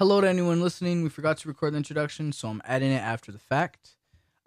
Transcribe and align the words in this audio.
hello 0.00 0.18
to 0.18 0.26
anyone 0.26 0.62
listening. 0.62 1.02
We 1.02 1.10
forgot 1.10 1.36
to 1.36 1.48
record 1.48 1.74
the 1.74 1.76
introduction, 1.76 2.32
so 2.32 2.48
I'm 2.48 2.62
adding 2.64 2.90
it 2.90 3.02
after 3.02 3.30
the 3.30 3.38
fact. 3.38 3.96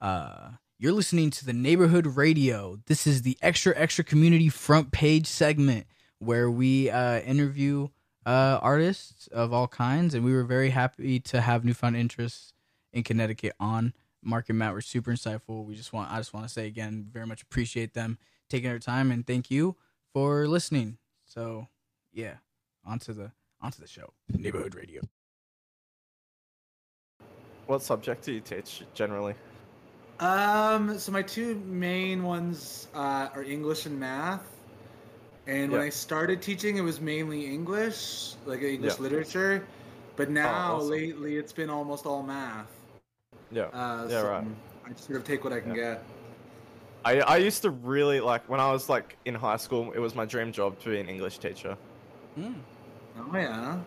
Uh, 0.01 0.53
you're 0.79 0.93
listening 0.93 1.29
to 1.29 1.45
the 1.45 1.53
Neighborhood 1.53 2.07
Radio. 2.07 2.79
This 2.87 3.05
is 3.05 3.21
the 3.21 3.37
extra 3.39 3.71
extra 3.77 4.03
community 4.03 4.49
front 4.49 4.91
page 4.91 5.27
segment 5.27 5.85
where 6.17 6.49
we 6.49 6.89
uh, 6.89 7.19
interview 7.19 7.89
uh, 8.25 8.57
artists 8.63 9.27
of 9.27 9.53
all 9.53 9.67
kinds, 9.67 10.15
and 10.15 10.25
we 10.25 10.33
were 10.33 10.43
very 10.43 10.71
happy 10.71 11.19
to 11.19 11.39
have 11.39 11.63
newfound 11.63 11.97
interests 11.97 12.53
in 12.91 13.03
Connecticut 13.03 13.53
on 13.59 13.93
Mark 14.23 14.49
and 14.49 14.57
Matt 14.57 14.73
were 14.73 14.81
super 14.81 15.11
insightful. 15.11 15.65
We 15.65 15.75
just 15.75 15.93
want 15.93 16.11
I 16.11 16.17
just 16.17 16.33
want 16.33 16.47
to 16.47 16.51
say 16.51 16.65
again, 16.65 17.05
very 17.11 17.27
much 17.27 17.43
appreciate 17.43 17.93
them 17.93 18.17
taking 18.49 18.71
their 18.71 18.79
time 18.79 19.11
and 19.11 19.27
thank 19.27 19.51
you 19.51 19.75
for 20.13 20.47
listening. 20.47 20.97
So 21.27 21.67
yeah, 22.11 22.37
onto 22.83 23.13
the 23.13 23.33
onto 23.61 23.79
the 23.79 23.87
show. 23.87 24.13
Neighborhood 24.35 24.73
Radio. 24.73 25.03
What 27.67 27.81
subject 27.81 28.25
do 28.25 28.33
you 28.33 28.41
teach 28.41 28.83
generally? 28.93 29.35
Um, 30.19 30.97
so 30.97 31.11
my 31.11 31.21
two 31.21 31.55
main 31.65 32.23
ones 32.23 32.87
uh, 32.93 33.29
are 33.33 33.43
English 33.43 33.85
and 33.85 33.99
math. 33.99 34.45
And 35.47 35.71
when 35.71 35.81
I 35.81 35.89
started 35.89 36.41
teaching, 36.41 36.77
it 36.77 36.81
was 36.81 37.01
mainly 37.01 37.45
English, 37.45 38.35
like 38.45 38.61
English 38.61 38.95
Yeah. 38.95 39.01
literature. 39.01 39.67
But 40.15 40.29
now, 40.29 40.75
awesome. 40.75 40.89
lately, 40.89 41.37
it's 41.37 41.51
been 41.51 41.69
almost 41.69 42.05
all 42.05 42.23
math. 42.23 42.67
Yeah. 43.51 43.63
Uh, 43.63 44.07
yeah, 44.09 44.21
so 44.21 44.29
right. 44.29 44.47
I 44.85 44.89
just 44.89 45.05
sort 45.05 45.17
of 45.17 45.25
take 45.25 45.43
what 45.43 45.51
I 45.51 45.59
can 45.59 45.73
get. 45.73 46.03
I, 47.03 47.19
I 47.19 47.37
used 47.37 47.61
to 47.63 47.71
really 47.71 48.21
like 48.21 48.47
when 48.47 48.59
I 48.59 48.71
was 48.71 48.87
like 48.87 49.17
in 49.25 49.35
high 49.35 49.57
school. 49.57 49.91
It 49.91 49.99
was 49.99 50.15
my 50.15 50.25
dream 50.25 50.51
job 50.51 50.79
to 50.79 50.89
be 50.89 50.99
an 50.99 51.09
English 51.09 51.39
teacher 51.39 51.77
Mm. 52.39 52.55
Oh 53.19 53.37
yeah. 53.37 53.77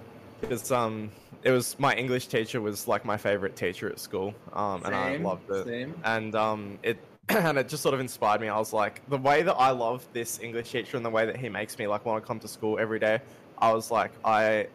Because 0.40 0.70
um 0.70 1.10
it 1.42 1.50
was 1.50 1.78
my 1.78 1.94
English 1.94 2.26
teacher 2.26 2.60
was 2.60 2.88
like 2.88 3.04
my 3.04 3.16
favorite 3.16 3.56
teacher 3.56 3.88
at 3.88 3.98
school 3.98 4.34
um 4.52 4.82
and 4.84 4.94
I 4.94 5.16
loved 5.16 5.50
it 5.50 5.64
same. 5.66 5.94
and 6.04 6.34
um 6.34 6.78
it 6.82 6.98
and 7.28 7.58
it 7.58 7.68
just 7.68 7.82
sort 7.82 7.92
of 7.94 8.00
inspired 8.00 8.40
me. 8.40 8.48
I 8.48 8.58
was 8.58 8.72
like 8.72 9.02
the 9.08 9.18
way 9.18 9.42
that 9.42 9.54
I 9.54 9.70
love 9.70 10.06
this 10.12 10.38
English 10.40 10.70
teacher 10.70 10.96
and 10.96 11.04
the 11.04 11.10
way 11.10 11.26
that 11.26 11.36
he 11.36 11.48
makes 11.48 11.76
me 11.78 11.86
like 11.88 12.04
want 12.04 12.22
to 12.22 12.26
come 12.26 12.38
to 12.40 12.48
school 12.48 12.78
every 12.78 13.00
day. 13.00 13.20
I 13.58 13.72
was 13.72 13.90
like 13.90 14.12
I 14.24 14.68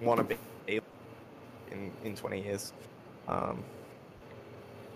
want 0.00 0.18
to 0.18 0.36
be 0.66 0.80
in 1.70 1.92
in 2.04 2.16
twenty 2.16 2.42
years. 2.42 2.72
Um, 3.28 3.62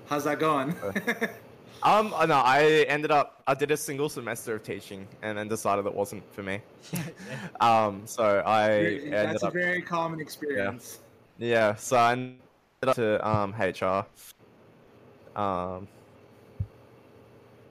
How's 0.07 0.25
that 0.25 0.39
going? 0.39 0.75
Um, 1.83 2.13
uh, 2.15 2.27
no, 2.27 2.37
I 2.37 2.85
ended 2.89 3.11
up 3.11 3.43
I 3.47 3.55
did 3.55 3.71
a 3.71 3.77
single 3.77 4.09
semester 4.09 4.55
of 4.57 4.63
teaching 4.63 5.07
and 5.23 5.39
then 5.39 5.49
decided 5.49 5.87
it 5.87 5.95
wasn't 5.95 6.23
for 6.33 6.43
me. 6.43 6.61
um, 7.61 8.03
so 8.07 8.43
I 8.45 8.71
ended 8.73 9.13
That's 9.13 9.43
a 9.43 9.47
up 9.49 9.53
very 9.53 9.83
common 9.83 10.21
experience. 10.21 11.01
yeah, 11.39 11.75
so 11.77 11.97
I 11.97 12.13
ended 12.13 12.39
up 12.87 12.97
to 12.97 13.29
um 13.29 13.55
HR. 13.59 14.07
Um, 15.39 15.87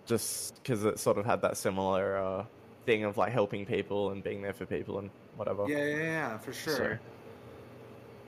just 0.05 0.55
because 0.61 0.85
it 0.85 0.99
sort 0.99 1.17
of 1.17 1.25
had 1.25 1.41
that 1.41 1.57
similar 1.57 2.17
uh 2.17 2.45
thing 2.85 3.03
of 3.03 3.17
like 3.17 3.31
helping 3.33 3.65
people 3.65 4.11
and 4.11 4.23
being 4.23 4.41
there 4.41 4.53
for 4.53 4.65
people 4.65 4.99
and 4.99 5.09
whatever. 5.35 5.65
Yeah, 5.67 5.83
yeah, 5.83 5.95
yeah, 5.97 6.37
for 6.37 6.53
sure. 6.53 6.75
So- 6.75 6.97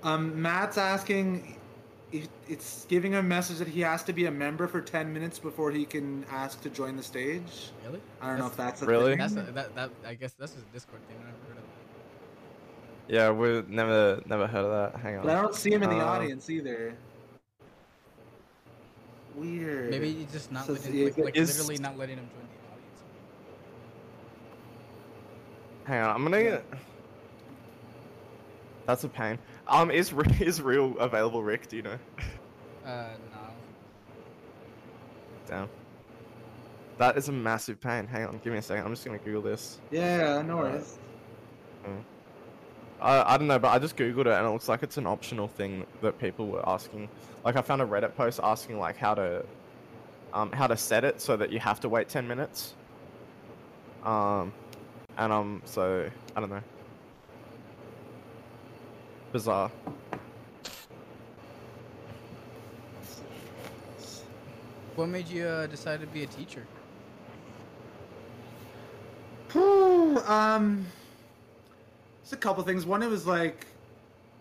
Um, 0.10 0.42
Matt's 0.42 0.78
asking, 0.78 1.56
if 1.56 1.67
it's 2.12 2.86
giving 2.88 3.16
a 3.16 3.24
message 3.24 3.58
that 3.58 3.68
he 3.68 3.82
has 3.82 4.02
to 4.04 4.14
be 4.14 4.26
a 4.28 4.32
member 4.32 4.68
for 4.68 4.80
ten 4.82 5.12
minutes 5.14 5.40
before 5.40 5.72
he 5.72 5.86
can 5.86 6.26
ask 6.32 6.62
to 6.62 6.70
join 6.70 6.96
the 6.96 7.04
stage. 7.04 7.72
Really? 7.86 8.02
I 8.22 8.30
don't 8.30 8.40
know 8.40 8.48
if 8.48 8.56
that's 8.56 8.82
a 8.82 8.86
Really? 8.86 9.12
thing. 9.12 9.20
That's 9.20 9.34
a, 9.34 9.52
that 9.52 9.76
that 9.76 9.90
I 10.06 10.14
guess 10.14 10.34
that's 10.34 10.54
a 10.54 10.62
Discord 10.74 11.02
thing. 11.08 11.18
I 11.22 11.26
never 11.26 11.38
heard 11.48 11.58
of 11.58 11.64
that. 13.08 13.14
Yeah, 13.14 13.32
we 13.32 13.64
never 13.74 14.22
never 14.26 14.48
heard 14.48 14.66
of 14.66 14.72
that. 14.94 15.00
Hang 15.02 15.18
on. 15.18 15.26
But 15.26 15.36
I 15.36 15.42
don't 15.42 15.56
see 15.56 15.72
him 15.72 15.84
in 15.84 15.90
the 15.90 15.98
Uh, 16.00 16.06
audience 16.06 16.50
either. 16.50 16.96
Weird. 19.36 19.92
Maybe 19.92 20.14
he's 20.14 20.32
just 20.32 20.52
not 20.52 20.66
So 20.66 20.74
letting, 20.74 20.96
is 20.96 21.18
like, 21.18 21.26
like 21.26 21.38
is- 21.38 21.58
literally 21.60 21.78
not 21.78 21.98
letting 21.98 22.18
him 22.18 22.28
join 22.30 22.48
the 22.48 22.74
audience. 22.74 23.00
Hang 25.84 26.02
on, 26.02 26.16
I'm 26.16 26.24
gonna. 26.24 26.42
Get... 26.44 26.66
That's 28.88 29.04
a 29.04 29.10
pain. 29.10 29.38
Um, 29.68 29.92
is 29.92 30.14
is 30.40 30.62
real 30.62 30.98
available, 30.98 31.44
Rick? 31.44 31.68
Do 31.68 31.76
you 31.78 31.84
know? 31.84 31.98
Uh, 32.86 33.08
no. 33.32 33.40
Damn. 35.48 35.70
That 36.98 37.18
is 37.18 37.30
a 37.30 37.32
massive 37.32 37.80
pain. 37.80 38.08
Hang 38.08 38.26
on, 38.26 38.40
give 38.44 38.54
me 38.54 38.60
a 38.60 38.62
second. 38.62 38.86
I'm 38.86 38.92
just 38.92 39.06
gonna 39.06 39.20
Google 39.20 39.42
this. 39.42 39.80
Yeah, 39.92 40.42
no 40.42 40.58
worries. 40.58 40.98
I, 43.00 43.36
I 43.36 43.38
don't 43.38 43.48
know, 43.48 43.60
but 43.60 43.70
I 43.70 43.80
just 43.80 43.96
googled 43.96 44.22
it 44.22 44.28
and 44.28 44.46
it 44.46 44.50
looks 44.50 44.68
like 44.68 44.82
it's 44.82 44.98
an 44.98 45.06
optional 45.06 45.48
thing 45.48 45.86
that 46.02 46.18
people 46.20 46.48
were 46.48 46.68
asking. 46.68 47.10
Like 47.46 47.56
I 47.56 47.62
found 47.62 47.82
a 47.82 47.86
Reddit 47.86 48.16
post 48.16 48.40
asking 48.42 48.80
like 48.80 48.98
how 48.98 49.14
to, 49.14 49.46
um, 50.34 50.52
how 50.52 50.68
to 50.68 50.76
set 50.76 51.04
it 51.04 51.22
so 51.22 51.38
that 51.38 51.52
you 51.52 51.60
have 51.60 51.80
to 51.82 51.90
wait 51.90 52.10
ten 52.10 52.28
minutes. 52.28 52.74
Um, 54.04 54.52
and 55.18 55.32
um, 55.32 55.62
so 55.66 56.10
I 56.36 56.40
don't 56.40 56.50
know. 56.50 56.64
Bizarre. 59.38 59.70
What 64.96 65.10
made 65.10 65.28
you 65.28 65.46
uh, 65.46 65.68
decide 65.68 66.02
to 66.02 66.08
be 66.08 66.24
a 66.24 66.26
teacher? 66.26 66.66
Um, 70.26 70.88
there's 72.24 72.34
a 72.34 72.38
couple 72.38 72.64
things. 72.64 72.88
One, 72.88 73.04
it 73.04 73.10
was 73.12 73.28
like 73.28 73.68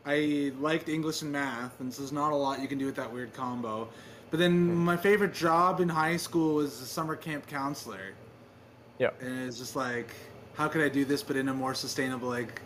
I 0.07 0.53
liked 0.59 0.89
English 0.89 1.21
and 1.21 1.31
math, 1.31 1.79
and 1.81 1.93
so 1.93 2.01
there's 2.01 2.11
not 2.11 2.33
a 2.33 2.35
lot 2.35 2.63
you 2.63 2.67
can 2.67 2.79
do 2.79 2.87
with 2.87 2.97
that 2.97 3.13
weird 3.13 3.35
combo. 3.35 3.91
But 4.31 4.41
then 4.41 4.75
my 4.75 4.97
favorite 4.97 5.35
job 5.35 5.81
in 5.83 5.91
high 5.91 6.17
school 6.17 6.55
was 6.55 6.81
a 6.81 6.87
summer 6.87 7.17
camp 7.17 7.47
counselor, 7.47 8.15
Yeah. 8.99 9.11
and 9.21 9.47
it's 9.47 9.59
just 9.59 9.77
like, 9.77 10.09
how 10.55 10.69
could 10.69 10.81
I 10.81 10.89
do 10.89 11.05
this, 11.05 11.23
but 11.23 11.37
in 11.37 11.51
a 11.51 11.55
more 11.55 11.75
sustainable, 11.75 12.31
like, 12.31 12.63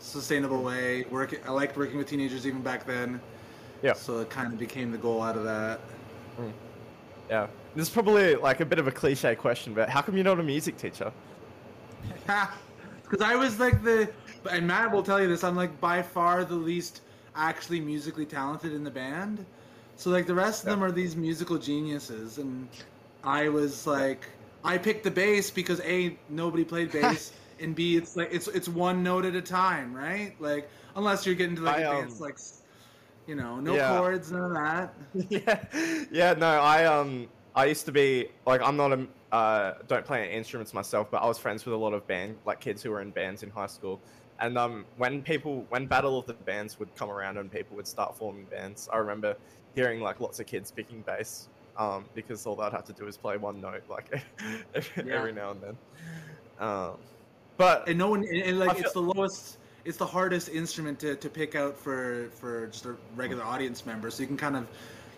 sustainable 0.00 0.62
way? 0.62 1.04
Work. 1.10 1.40
I 1.46 1.50
liked 1.52 1.76
working 1.76 1.98
with 1.98 2.08
teenagers 2.08 2.46
even 2.46 2.62
back 2.62 2.84
then. 2.84 3.20
Yeah. 3.82 3.92
So 3.92 4.18
it 4.18 4.30
kind 4.30 4.52
of 4.52 4.58
became 4.58 4.90
the 4.90 4.98
goal 4.98 5.22
out 5.22 5.36
of 5.36 5.44
that. 5.44 5.80
Mm. 6.38 6.52
Yeah. 7.28 7.46
This 7.74 7.86
is 7.88 7.94
probably 7.94 8.34
like 8.34 8.60
a 8.60 8.66
bit 8.66 8.78
of 8.78 8.88
a 8.88 8.92
cliche 8.92 9.36
question, 9.36 9.74
but 9.74 9.88
how 9.88 10.02
come 10.02 10.16
you're 10.16 10.24
not 10.24 10.40
a 10.40 10.42
music 10.42 10.76
teacher? 10.76 11.12
Because 13.10 13.26
I 13.28 13.34
was 13.34 13.58
like 13.58 13.82
the, 13.82 14.08
and 14.48 14.68
Matt 14.68 14.92
will 14.92 15.02
tell 15.02 15.20
you 15.20 15.26
this. 15.26 15.42
I'm 15.42 15.56
like 15.56 15.80
by 15.80 16.00
far 16.00 16.44
the 16.44 16.54
least 16.54 17.00
actually 17.34 17.80
musically 17.80 18.24
talented 18.24 18.72
in 18.72 18.84
the 18.84 18.90
band. 18.90 19.44
So 19.96 20.10
like 20.10 20.26
the 20.26 20.34
rest 20.34 20.62
of 20.62 20.70
them 20.70 20.84
are 20.84 20.92
these 20.92 21.16
musical 21.16 21.58
geniuses, 21.58 22.38
and 22.38 22.68
I 23.24 23.48
was 23.48 23.86
like, 23.86 24.26
I 24.62 24.78
picked 24.78 25.02
the 25.02 25.10
bass 25.10 25.50
because 25.50 25.80
a 25.80 26.16
nobody 26.28 26.62
played 26.64 26.92
bass, 26.92 27.32
and 27.60 27.74
b 27.74 27.96
it's 27.96 28.16
like 28.16 28.28
it's 28.32 28.48
it's 28.48 28.68
one 28.68 29.02
note 29.02 29.24
at 29.24 29.34
a 29.34 29.42
time, 29.42 29.94
right? 29.94 30.34
Like 30.40 30.70
unless 30.96 31.26
you're 31.26 31.34
getting 31.34 31.56
to 31.56 31.62
like 31.62 31.76
I, 31.76 31.84
um, 31.84 32.18
like, 32.18 32.38
you 33.26 33.34
know, 33.34 33.60
no 33.60 33.76
Yeah. 33.76 33.86
chords, 33.86 34.32
none 34.32 34.44
of 34.44 34.52
that. 34.54 34.94
yeah, 35.30 36.06
yeah. 36.10 36.32
No, 36.34 36.46
I 36.60 36.84
um, 36.86 37.28
I 37.54 37.66
used 37.66 37.84
to 37.86 37.92
be 37.92 38.28
like, 38.46 38.60
I'm 38.62 38.76
not 38.76 38.92
a, 38.92 39.06
uh, 39.32 39.74
don't 39.86 40.04
play 40.04 40.24
any 40.24 40.32
instruments 40.32 40.72
myself, 40.72 41.10
but 41.10 41.22
I 41.22 41.26
was 41.26 41.38
friends 41.38 41.64
with 41.64 41.74
a 41.74 41.78
lot 41.78 41.92
of 41.92 42.06
band, 42.06 42.38
like 42.44 42.60
kids 42.60 42.82
who 42.82 42.90
were 42.90 43.00
in 43.00 43.10
bands 43.10 43.42
in 43.42 43.50
high 43.50 43.66
school. 43.66 44.00
And 44.38 44.56
um, 44.56 44.86
when 44.96 45.22
people, 45.22 45.66
when 45.68 45.86
Battle 45.86 46.18
of 46.18 46.26
the 46.26 46.32
Bands 46.32 46.78
would 46.78 46.94
come 46.94 47.10
around 47.10 47.36
and 47.36 47.52
people 47.52 47.76
would 47.76 47.86
start 47.86 48.16
forming 48.16 48.46
bands, 48.46 48.88
I 48.90 48.96
remember 48.96 49.36
hearing 49.74 50.00
like 50.00 50.20
lots 50.20 50.40
of 50.40 50.46
kids 50.46 50.70
picking 50.70 51.02
bass, 51.02 51.48
um, 51.76 52.06
because 52.14 52.46
all 52.46 52.56
they'd 52.56 52.72
have 52.72 52.84
to 52.86 52.92
do 52.94 53.06
is 53.06 53.18
play 53.18 53.36
one 53.36 53.60
note, 53.60 53.82
like 53.88 54.10
every, 54.74 55.04
Yeah. 55.04 55.14
every 55.14 55.32
now 55.32 55.50
and 55.50 55.60
then. 55.60 55.78
Um, 56.58 56.98
but 57.60 57.86
and 57.88 57.98
no 57.98 58.08
one 58.08 58.20
and, 58.24 58.42
and, 58.42 58.58
like 58.58 58.76
I 58.76 58.80
it's 58.80 58.92
the 58.94 59.02
lowest 59.02 59.58
it's 59.84 59.98
the 59.98 60.06
hardest 60.06 60.48
instrument 60.48 60.98
to, 61.00 61.14
to 61.16 61.28
pick 61.28 61.54
out 61.54 61.76
for 61.76 62.28
for 62.40 62.66
just 62.68 62.86
a 62.86 62.96
regular 63.14 63.44
audience 63.44 63.84
member 63.84 64.10
so 64.10 64.22
you 64.22 64.26
can 64.26 64.36
kind 64.38 64.56
of 64.56 64.66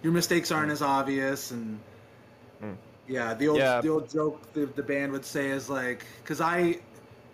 your 0.02 0.12
mistakes 0.12 0.50
aren't 0.50 0.72
as 0.72 0.82
obvious 0.82 1.50
and 1.52 1.78
Mm. 2.62 2.76
yeah 3.08 3.34
the 3.34 3.48
old 3.48 3.58
Yeah. 3.58 3.80
the 3.80 3.88
old 3.88 4.08
joke 4.08 4.52
the, 4.52 4.66
the 4.66 4.82
band 4.84 5.10
would 5.10 5.24
say 5.24 5.48
is 5.50 5.68
like 5.68 6.04
because 6.22 6.40
i 6.40 6.78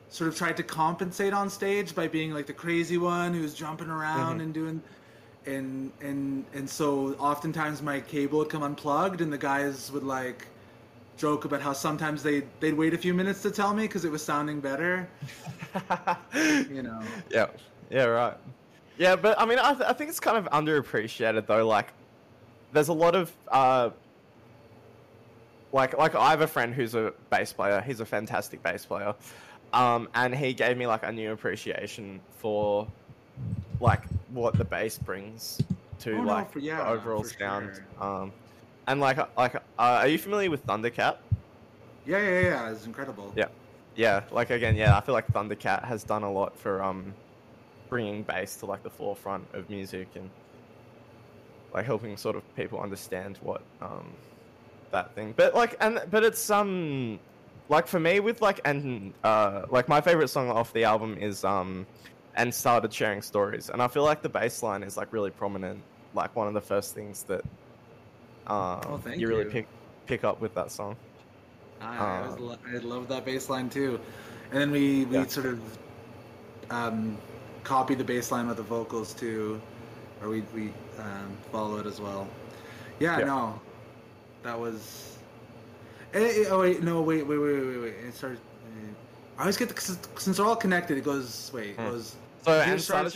sort 0.09 0.29
of 0.29 0.35
tried 0.39 0.57
to 0.57 0.63
compensate 0.63 1.35
on 1.35 1.51
stage 1.51 1.95
by 1.95 2.09
being 2.09 2.33
like 2.33 2.47
the 2.47 2.55
crazy 2.65 2.97
one 2.97 3.35
who's 3.35 3.53
jumping 3.53 3.91
around 3.91 4.39
Mhm. 4.39 4.43
and 4.45 4.55
doing 4.55 4.83
and 5.45 5.93
and 6.01 6.47
and 6.55 6.69
so 6.79 7.15
oftentimes 7.19 7.83
my 7.83 8.01
cable 8.01 8.39
would 8.39 8.49
come 8.49 8.63
unplugged 8.63 9.21
and 9.21 9.31
the 9.31 9.37
guys 9.53 9.93
would 9.93 10.03
like 10.03 10.47
joke 11.19 11.45
about 11.45 11.61
how 11.61 11.73
sometimes 11.73 12.23
they 12.23 12.45
they'd 12.61 12.75
wait 12.75 12.95
a 12.95 12.99
few 12.99 13.13
minutes 13.13 13.43
to 13.43 13.51
tell 13.51 13.75
me 13.75 13.83
because 13.83 14.05
it 14.05 14.11
was 14.11 14.23
sounding 14.25 14.61
better 14.61 15.07
you 16.71 16.83
know 16.83 17.03
Yeah, 17.31 17.47
yeah, 17.91 18.05
right. 18.05 18.37
Yeah, 18.97 19.15
but 19.17 19.39
I 19.39 19.45
mean, 19.45 19.59
I, 19.61 19.75
th- 19.75 19.89
I 19.89 19.93
think 19.93 20.11
it's 20.11 20.19
kind 20.21 20.37
of 20.37 20.47
underappreciated 20.47 21.47
though. 21.47 21.67
Like, 21.67 21.93
there's 22.73 22.89
a 22.89 22.93
lot 22.93 23.15
of 23.15 23.33
uh, 23.47 23.91
like 25.73 25.97
like 25.97 26.15
I 26.15 26.31
have 26.31 26.41
a 26.41 26.47
friend 26.47 26.75
who's 26.75 26.95
a 26.95 27.13
bass 27.31 27.53
player. 27.53 27.81
He's 27.81 28.01
a 28.01 28.07
fantastic 28.07 28.63
bass 28.63 28.85
player, 28.85 29.15
um, 29.73 30.09
and 30.15 30.35
he 30.35 30.53
gave 30.53 30.77
me 30.77 30.87
like 30.87 31.05
a 31.05 31.13
new 31.13 31.33
appreciation 31.33 32.21
for 32.39 32.89
like 33.81 34.03
what 34.33 34.55
the 34.59 34.65
bass 34.65 34.99
brings 34.99 35.61
to 36.01 36.15
Oh, 36.17 36.21
no, 36.23 36.27
like 36.27 36.53
for- 36.53 36.59
the 36.59 36.67
yeah, 36.67 36.89
overall 36.89 37.23
for 37.23 37.31
sound. 37.31 37.71
sure. 37.75 38.05
Um, 38.05 38.33
and 38.89 39.01
like 39.01 39.19
like 39.37 39.55
uh, 39.55 39.61
are 39.79 40.09
you 40.09 40.19
familiar 40.19 40.51
with 40.51 40.67
Thundercat? 40.67 41.19
Yeah, 42.07 42.19
yeah, 42.23 42.41
yeah. 42.41 42.71
It's 42.71 42.87
incredible. 42.87 43.33
Yeah. 43.37 43.49
Yeah, 43.95 44.23
like 44.31 44.51
again, 44.51 44.77
yeah, 44.77 44.97
I 44.97 45.01
feel 45.01 45.15
like 45.15 45.33
Thundercat 45.33 45.85
has 45.85 46.05
done 46.05 46.23
a 46.23 46.33
lot 46.33 46.57
for 46.59 46.83
um 46.83 47.15
bringing 47.89 48.23
bass 48.23 48.57
to 48.57 48.67
like 48.67 48.83
the 48.83 48.91
forefront 48.91 49.45
of 49.55 49.69
music 49.71 50.09
and 50.15 50.31
like 51.73 51.85
helping 51.85 52.17
sort 52.17 52.37
of 52.37 52.43
people 52.57 52.81
understand 52.81 53.39
what 53.43 53.61
um 53.83 54.07
that 54.91 55.15
thing. 55.15 55.35
But 55.37 55.55
like 55.55 55.77
and 55.81 56.01
but 56.11 56.25
it's 56.25 56.51
um 56.51 57.19
like 57.69 57.87
for 57.87 58.01
me 58.01 58.21
with 58.21 58.41
like 58.41 58.61
and 58.65 59.13
uh 59.23 59.67
like 59.71 59.89
my 59.89 60.01
favorite 60.01 60.29
song 60.29 60.49
off 60.49 60.73
the 60.73 60.85
album 60.85 61.19
is 61.21 61.45
um 61.45 61.87
and 62.37 62.55
started 62.55 62.93
sharing 62.93 63.21
stories 63.21 63.69
and 63.69 63.83
I 63.83 63.89
feel 63.89 64.05
like 64.05 64.23
the 64.23 64.29
bass 64.29 64.63
line 64.63 64.83
is 64.83 64.97
like 64.97 65.13
really 65.13 65.31
prominent 65.31 65.83
like 66.15 66.35
one 66.37 66.47
of 66.47 66.55
the 66.55 66.61
first 66.61 66.95
things 66.95 67.25
that 67.25 67.43
um 68.49 68.81
Oh, 68.89 68.97
thank 68.99 69.21
you 69.21 69.29
really 69.29 69.45
you. 69.45 69.51
pick 69.51 69.67
pick 70.07 70.25
up 70.25 70.41
with 70.41 70.55
that 70.55 70.71
song. 70.71 70.97
I, 71.81 71.97
I, 71.97 72.27
was, 72.27 72.39
Um, 72.41 72.59
I 72.67 72.79
love 72.79 73.09
that 73.09 73.25
bass 73.25 73.49
line 73.49 73.69
too. 73.71 74.01
And 74.51 74.61
then 74.61 74.71
we, 74.71 75.05
we 75.05 75.17
Yeah. 75.17 75.27
sort 75.27 75.47
of 75.47 75.61
um, 76.71 77.17
copy 77.65 77.95
the 77.95 78.05
bass 78.05 78.33
line 78.33 78.49
with 78.49 78.57
the 78.57 78.63
vocals 78.63 79.13
too, 79.15 79.61
or 80.23 80.29
we, 80.31 80.41
we 80.55 80.73
um, 80.99 81.37
follow 81.53 81.79
it 81.79 81.87
as 81.87 82.01
well. 82.01 82.27
Yeah, 82.99 83.19
Yeah. 83.19 83.25
no, 83.27 83.61
that 84.43 84.59
was. 84.59 85.19
Eh, 86.15 86.19
eh, 86.19 86.45
oh 86.51 86.61
wait, 86.61 86.83
no, 86.83 87.03
wait, 87.03 87.27
wait, 87.27 87.39
wait, 87.39 87.61
wait, 87.61 87.77
wait. 87.79 87.95
It 88.07 88.15
started. 88.15 88.39
eh, 88.39 88.93
I 89.37 89.41
always 89.43 89.57
get 89.57 89.69
the, 89.69 89.81
since 90.19 90.39
they're 90.39 90.47
all 90.47 90.57
connected. 90.57 90.97
It 90.99 91.05
goes 91.05 91.51
wait, 91.53 91.71
it 91.71 91.77
Hmm. 91.77 91.87
goes. 91.87 92.17
So 92.43 92.53
Here's 92.53 92.69
and 92.71 92.81
started 92.83 93.13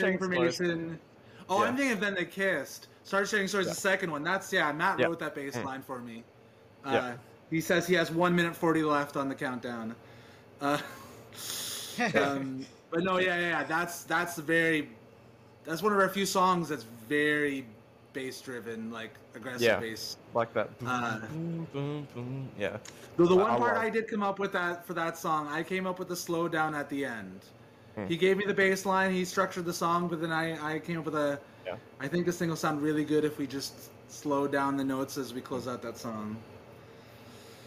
started 1.45 1.49
sharing 1.49 1.49
sharing 1.49 1.49
stories. 1.49 1.49
information. 1.49 1.49
Oh, 1.49 1.63
Yeah. 1.63 1.69
I'm 1.69 1.77
thinking 1.77 1.93
of 1.93 2.01
then 2.01 2.15
they 2.15 2.25
kissed. 2.25 2.87
Started 3.05 3.27
sharing 3.29 3.49
stories. 3.49 3.67
Yeah. 3.67 3.73
The 3.75 3.81
second 3.81 4.11
one. 4.11 4.23
That's 4.23 4.53
yeah. 4.53 4.73
Matt 4.73 4.99
Yeah. 4.99 5.07
wrote 5.07 5.19
that 5.21 5.35
bass 5.35 5.57
Mm. 5.57 5.65
line 5.65 5.83
for 5.83 5.99
me. 6.01 6.25
Uh, 6.85 6.91
Yeah. 6.93 7.15
He 7.51 7.61
says 7.61 7.87
he 7.87 7.95
has 7.95 8.11
one 8.11 8.35
minute 8.35 8.57
forty 8.57 8.83
left 8.83 9.17
on 9.17 9.29
the 9.29 9.35
countdown. 9.35 9.95
Uh, 10.61 10.79
um, 12.15 12.65
but 12.91 13.03
no, 13.03 13.19
yeah, 13.19 13.39
yeah, 13.39 13.49
yeah. 13.49 13.65
That's 13.65 14.05
that's 14.05 14.37
very. 14.39 14.89
That's 15.65 15.83
one 15.83 15.93
of 15.93 15.99
our 15.99 16.09
few 16.09 16.27
songs 16.27 16.69
that's 16.71 16.85
very 17.09 17.65
bass 18.13 18.41
driven, 18.41 18.91
like 18.91 19.15
aggressive 19.35 19.63
Yeah. 19.63 19.79
bass. 19.81 20.17
like 20.35 20.53
that. 20.55 20.71
Uh, 20.85 21.19
Boom, 21.21 21.67
boom, 21.73 22.09
boom. 22.15 22.49
Yeah. 22.59 22.79
Though 23.17 23.27
the 23.27 23.37
one 23.37 23.51
I 23.51 23.59
part 23.59 23.75
love- 23.77 23.85
I 23.85 23.91
did 23.91 24.09
come 24.09 24.23
up 24.23 24.39
with 24.39 24.53
that 24.53 24.85
for 24.87 24.95
that 24.95 25.17
song, 25.19 25.47
I 25.49 25.63
came 25.63 25.87
up 25.87 25.99
with 25.99 26.09
the 26.09 26.17
slow 26.17 26.49
down 26.49 26.75
at 26.75 26.89
the 26.89 27.05
end. 27.05 27.41
Hmm. 27.95 28.07
He 28.07 28.17
gave 28.17 28.37
me 28.37 28.45
the 28.47 28.55
bass 28.55 28.87
line, 28.87 29.13
he 29.13 29.25
structured 29.25 29.65
the 29.65 29.73
song, 29.73 30.09
but 30.09 30.21
then 30.21 30.33
I, 30.33 30.75
I 30.75 30.79
came 30.79 30.99
up 30.99 31.05
with 31.05 31.15
a. 31.15 31.39
Yeah. 31.67 31.77
I 32.01 32.09
think 32.09 32.27
this 32.27 32.39
thing 32.39 32.49
will 32.49 32.57
sound 32.57 32.83
really 32.83 33.05
good 33.05 33.25
if 33.25 33.39
we 33.39 33.47
just 33.47 33.91
slow 34.09 34.49
down 34.49 34.77
the 34.77 34.85
notes 34.85 35.17
as 35.17 35.33
we 35.33 35.41
close 35.41 35.69
out 35.69 35.83
that 35.83 35.97
song. 35.97 36.37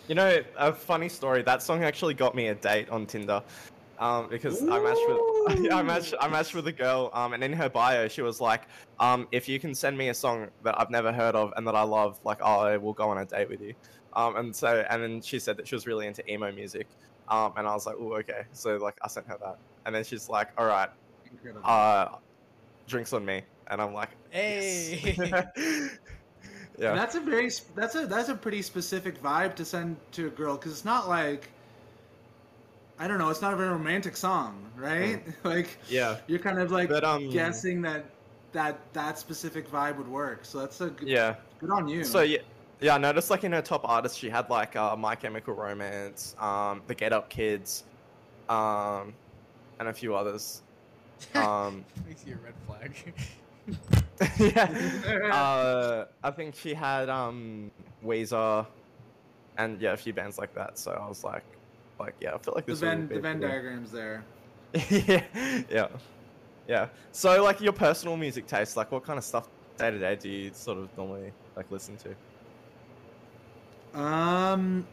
You 0.07 0.16
know, 0.16 0.44
a 0.57 0.74
funny 0.74 1.10
story. 1.10 1.42
That 1.42 1.63
song 1.63 1.83
actually 1.83 2.13
got 2.13 2.36
me 2.36 2.48
a 2.48 2.56
date 2.56 2.89
on 2.89 3.06
Tinder, 3.06 3.42
um, 4.00 4.27
because 4.30 4.62
I 4.62 4.80
matched 4.80 5.01
with 5.07 5.72
I 5.72 5.81
matched 5.81 6.13
I 6.19 6.27
matched 6.27 6.54
with 6.54 6.68
a 6.68 6.72
girl, 6.72 7.10
um, 7.13 7.33
and 7.33 7.44
in 7.44 7.54
her 7.54 7.69
bio 7.69 8.07
she 8.07 8.22
was 8.22 8.42
like, 8.42 8.63
um, 9.00 9.27
if 9.31 9.48
you 9.48 9.60
can 9.60 9.74
send 9.74 9.98
me 9.98 10.10
a 10.10 10.13
song 10.13 10.48
that 10.63 10.80
I've 10.80 10.89
never 10.89 11.12
heard 11.12 11.36
of 11.36 11.54
and 11.56 11.66
that 11.68 11.75
I 11.75 11.83
love, 11.83 12.19
like 12.24 12.42
I 12.42 12.77
will 12.77 12.94
go 12.94 13.10
on 13.10 13.18
a 13.18 13.25
date 13.25 13.50
with 13.50 13.62
you. 13.62 13.74
Um, 14.13 14.36
and 14.38 14.56
so 14.56 14.86
and 14.89 15.01
then 15.01 15.22
she 15.22 15.39
said 15.39 15.57
that 15.57 15.68
she 15.68 15.75
was 15.75 15.88
really 15.88 16.07
into 16.07 16.30
emo 16.31 16.51
music, 16.51 16.88
um, 17.27 17.54
and 17.57 17.68
I 17.68 17.74
was 17.74 17.86
like, 17.86 17.95
oh 18.00 18.13
okay. 18.18 18.44
So 18.54 18.77
like 18.77 18.98
I 19.04 19.07
sent 19.07 19.27
her 19.27 19.38
that, 19.42 19.56
and 19.86 19.95
then 19.95 20.04
she's 20.04 20.30
like, 20.30 20.50
all 20.57 20.66
right, 20.66 20.89
Incredible. 21.31 21.62
uh, 21.66 22.07
drinks 22.88 23.13
on 23.13 23.25
me, 23.25 23.44
and 23.69 23.81
I'm 23.81 23.94
like, 23.94 24.18
Hey. 24.30 25.18
yeah. 26.77 26.94
That's 26.94 27.16
a 27.16 27.22
very 27.22 27.50
that's 27.75 27.95
a 27.95 28.06
that's 28.07 28.30
a 28.30 28.36
pretty 28.36 28.62
specific 28.62 29.22
vibe 29.22 29.56
to 29.56 29.66
send 29.66 29.98
to 30.13 30.27
a 30.27 30.30
girl 30.30 30.56
because 30.56 30.72
it's 30.72 30.86
not 30.86 31.07
like 31.07 31.50
I 32.98 33.07
don't 33.07 33.18
know, 33.18 33.30
it's 33.30 33.42
not 33.42 33.54
a 33.54 33.57
very 33.57 33.69
romantic 33.69 34.16
song, 34.16 34.72
right? 34.77 35.22
like 35.44 35.77
Yeah. 35.89 36.18
you're 36.27 36.39
kind 36.39 36.60
of 36.60 36.72
like 36.72 36.89
But, 36.89 37.04
um, 37.04 37.30
guessing 37.30 37.81
that 37.81 38.06
that 38.54 38.80
that 38.94 39.19
specific 39.19 39.69
vibe 39.69 39.98
would 39.98 40.07
work. 40.07 40.45
So 40.45 40.60
that's 40.60 40.80
a 40.81 40.89
good, 40.89 41.10
Yeah. 41.10 41.36
good 41.60 41.72
on 41.72 41.88
you. 41.88 42.04
So 42.04 42.22
yeah, 42.22 42.39
yeah. 42.81 42.95
I 42.95 42.98
noticed 42.98 43.30
like 43.30 43.44
in 43.44 43.51
her 43.51 43.62
top 43.62 43.81
artists, 43.88 44.18
she 44.18 44.30
had 44.30 44.50
like 44.50 44.75
uh, 44.75 44.95
My 44.95 45.16
Chemical 45.16 45.54
Romance, 45.54 46.36
um, 46.39 46.81
the 46.88 46.95
Get 46.95 47.13
Up 47.13 47.30
Kids, 47.30 47.83
um, 48.50 49.13
and 49.80 49.88
a 49.89 49.94
few 49.94 50.16
others. 50.16 50.62
Um, 51.33 51.86
Makes 52.06 52.25
you 52.27 52.36
a 52.36 52.38
red 52.44 52.54
flag. 52.68 53.13
yeah. 54.56 55.31
Uh, 55.33 56.06
I 56.24 56.31
think 56.31 56.56
she 56.56 56.74
had 56.74 57.10
um, 57.10 57.72
Weezer, 58.06 58.66
and 59.57 59.81
yeah, 59.81 59.94
a 59.94 59.98
few 59.98 60.13
bands 60.13 60.38
like 60.38 60.54
that. 60.56 60.77
So 60.77 60.92
I 60.92 61.07
was 61.07 61.24
like, 61.24 61.44
like 62.00 62.16
yeah, 62.19 62.36
I 62.36 62.38
feel 62.38 62.54
like 62.54 62.66
the 62.66 62.74
this 62.74 62.81
Venn 62.81 63.07
the 63.07 63.19
Venn 63.22 63.39
pretty- 63.39 63.54
diagrams 63.54 63.92
there. 63.92 64.24
yeah, 64.89 65.24
yeah, 65.69 65.88
yeah. 66.68 66.88
So 67.13 67.42
like 67.44 67.62
your 67.62 67.74
personal 67.74 68.18
music 68.18 68.45
taste, 68.45 68.75
like 68.75 68.92
what 68.92 69.04
kind 69.06 69.18
of 69.18 69.24
stuff 69.24 69.48
day 69.77 69.92
to 69.92 69.98
day 69.98 70.16
do 70.18 70.30
you 70.30 70.51
sort 70.54 70.77
of 70.77 70.95
normally 70.98 71.31
like 71.56 71.72
listen 71.72 71.95
to? 71.98 72.10
Um, 73.95 74.86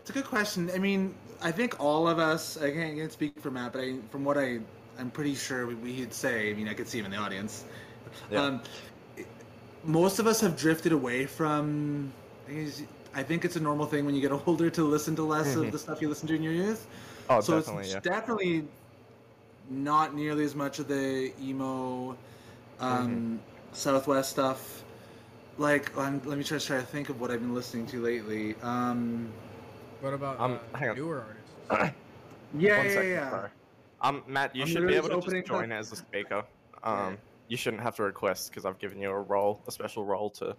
it's 0.00 0.10
a 0.10 0.12
good 0.12 0.24
question. 0.24 0.70
I 0.72 0.78
mean, 0.78 1.14
I 1.42 1.50
think 1.50 1.80
all 1.80 2.08
of 2.08 2.18
us. 2.18 2.56
I 2.56 2.70
can't, 2.70 2.94
I 2.94 2.98
can't 2.98 3.12
speak 3.12 3.38
for 3.40 3.50
Matt, 3.50 3.72
but 3.72 3.82
I, 3.82 3.96
from 4.10 4.24
what 4.24 4.38
I, 4.38 4.60
I'm 4.98 5.10
pretty 5.10 5.34
sure 5.34 5.66
we, 5.66 5.74
we'd 5.74 6.14
say. 6.14 6.50
I 6.50 6.54
mean, 6.54 6.68
I 6.68 6.74
could 6.74 6.88
see 6.88 6.98
him 7.00 7.06
in 7.06 7.10
the 7.10 7.18
audience. 7.18 7.64
Yeah. 8.30 8.42
Um, 8.42 8.62
most 9.84 10.20
of 10.20 10.26
us 10.26 10.40
have 10.40 10.56
drifted 10.56 10.92
away 10.92 11.26
from. 11.26 12.12
I 12.46 12.50
think 12.50 12.68
it's- 12.68 12.82
I 13.14 13.22
think 13.22 13.44
it's 13.44 13.56
a 13.56 13.60
normal 13.60 13.84
thing 13.84 14.06
when 14.06 14.14
you 14.14 14.22
get 14.22 14.32
older 14.46 14.70
to 14.70 14.84
listen 14.84 15.14
to 15.16 15.22
less 15.22 15.54
of 15.54 15.70
the 15.70 15.78
stuff 15.78 16.00
you 16.00 16.08
listen 16.08 16.26
to 16.28 16.34
in 16.34 16.42
your 16.42 16.54
youth. 16.54 16.86
Oh, 17.28 17.42
so 17.42 17.58
definitely, 17.58 17.84
it's 17.84 17.92
yeah. 17.92 18.00
definitely 18.00 18.64
not 19.68 20.14
nearly 20.14 20.44
as 20.44 20.54
much 20.54 20.78
of 20.78 20.88
the 20.88 21.30
emo 21.38 22.16
um, 22.80 23.38
southwest 23.72 24.30
stuff 24.30 24.82
like 25.58 25.96
um, 25.96 26.20
let 26.24 26.38
me 26.38 26.44
try 26.44 26.58
to 26.58 26.64
try 26.66 26.76
to 26.78 26.82
think 26.86 27.08
of 27.08 27.20
what 27.20 27.30
i've 27.30 27.40
been 27.40 27.54
listening 27.54 27.86
to 27.86 28.00
lately 28.02 28.54
um, 28.62 29.30
what 30.00 30.14
about 30.14 30.40
Um, 30.40 30.58
uh, 30.74 30.78
hang 30.78 30.90
on. 30.90 30.96
newer 30.96 31.24
artists? 31.70 31.92
yeah 32.58 32.78
One 32.78 32.88
yeah 32.88 32.94
second, 32.94 33.10
yeah 33.10 33.30
sorry. 33.30 33.50
Um, 34.00 34.24
Matt, 34.26 34.56
you 34.56 34.62
I'm 34.62 34.68
should 34.68 34.86
be 34.86 34.94
able 34.94 35.08
to 35.10 35.14
just 35.20 35.28
just 35.30 35.46
join 35.46 35.70
up- 35.70 35.78
as 35.78 35.92
a 35.92 35.96
speaker. 35.96 36.44
Um, 36.82 36.96
Yeah. 36.96 37.16
you 37.46 37.56
shouldn't 37.56 37.82
have 37.82 37.94
to 37.96 38.02
request 38.02 38.50
because 38.50 38.64
I've 38.64 38.78
given 38.80 38.98
you 39.00 39.10
a 39.10 39.20
role, 39.20 39.62
a 39.68 39.70
special 39.70 40.04
role 40.04 40.30
to, 40.30 40.56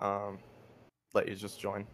um, 0.00 0.40
let 1.14 1.28
you 1.28 1.36
just 1.36 1.60
join. 1.60 1.86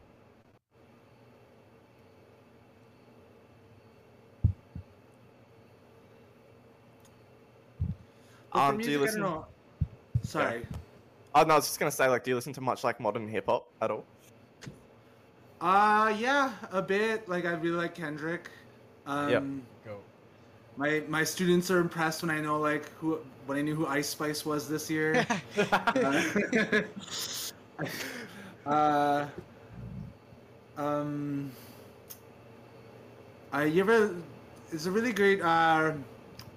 But 8.52 8.60
Um, 8.60 8.78
do 8.78 8.90
you 8.90 8.98
listen? 8.98 9.20
don't 9.20 9.46
know. 10.34 10.62
Sorry 11.36 11.44
Oh 11.44 11.48
no, 11.48 11.54
I 11.54 11.56
was 11.56 11.66
just 11.66 11.78
gonna 11.78 11.90
say, 11.90 12.08
like, 12.08 12.24
do 12.24 12.30
you 12.30 12.36
listen 12.36 12.52
to 12.54 12.60
much 12.60 12.84
like 12.84 13.00
modern 13.00 13.28
hip 13.28 13.46
hop 13.46 13.66
at 13.80 13.90
all? 13.90 14.04
uh 15.60 16.14
yeah 16.18 16.52
a 16.70 16.82
bit 16.82 17.26
like 17.30 17.46
i 17.46 17.52
really 17.52 17.76
like 17.76 17.94
kendrick 17.94 18.50
um 19.06 19.30
Yeah. 19.30 19.40
Go. 19.90 19.96
my 20.76 21.02
my 21.08 21.24
students 21.24 21.70
are 21.70 21.78
impressed 21.78 22.20
when 22.22 22.30
i 22.30 22.42
know 22.42 22.60
like 22.60 22.90
who 23.00 23.20
when 23.46 23.56
i 23.56 23.62
knew 23.62 23.74
who 23.74 23.86
ice 23.86 24.06
spice 24.06 24.44
was 24.44 24.68
this 24.68 24.90
year 24.90 25.26
uh, 28.66 29.26
um, 30.76 31.50
I 33.52 33.64
you 33.64 33.80
ever? 33.80 34.14
It's 34.72 34.86
a 34.86 34.90
really 34.90 35.12
great 35.12 35.40
uh, 35.40 35.92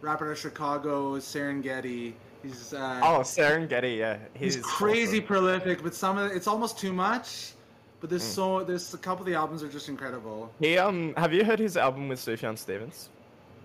rapper 0.01 0.25
out 0.25 0.31
of 0.31 0.39
Chicago, 0.39 1.17
Serengeti. 1.17 2.13
He's 2.43 2.73
uh, 2.73 3.01
oh, 3.03 3.19
Serengeti, 3.19 3.97
yeah, 3.97 4.17
he's, 4.33 4.55
he's 4.55 4.63
crazy 4.63 5.17
awesome. 5.17 5.27
prolific, 5.27 5.83
but 5.83 5.93
some 5.93 6.17
of 6.17 6.31
it, 6.31 6.35
it's 6.35 6.47
almost 6.47 6.79
too 6.79 6.93
much. 6.93 7.53
But 7.99 8.09
there's 8.09 8.23
Mm. 8.23 8.35
so 8.35 8.63
there's 8.63 8.93
a 8.93 8.97
couple 8.97 9.23
of 9.23 9.25
the 9.27 9.35
albums 9.35 9.61
are 9.61 9.67
just 9.67 9.89
incredible. 9.89 10.49
He 10.61 10.77
um, 10.77 11.13
have 11.17 11.33
you 11.33 11.43
heard 11.43 11.59
his 11.59 11.75
album 11.75 12.07
with 12.07 12.19
Sufjan 12.19 12.57
Stevens? 12.57 13.09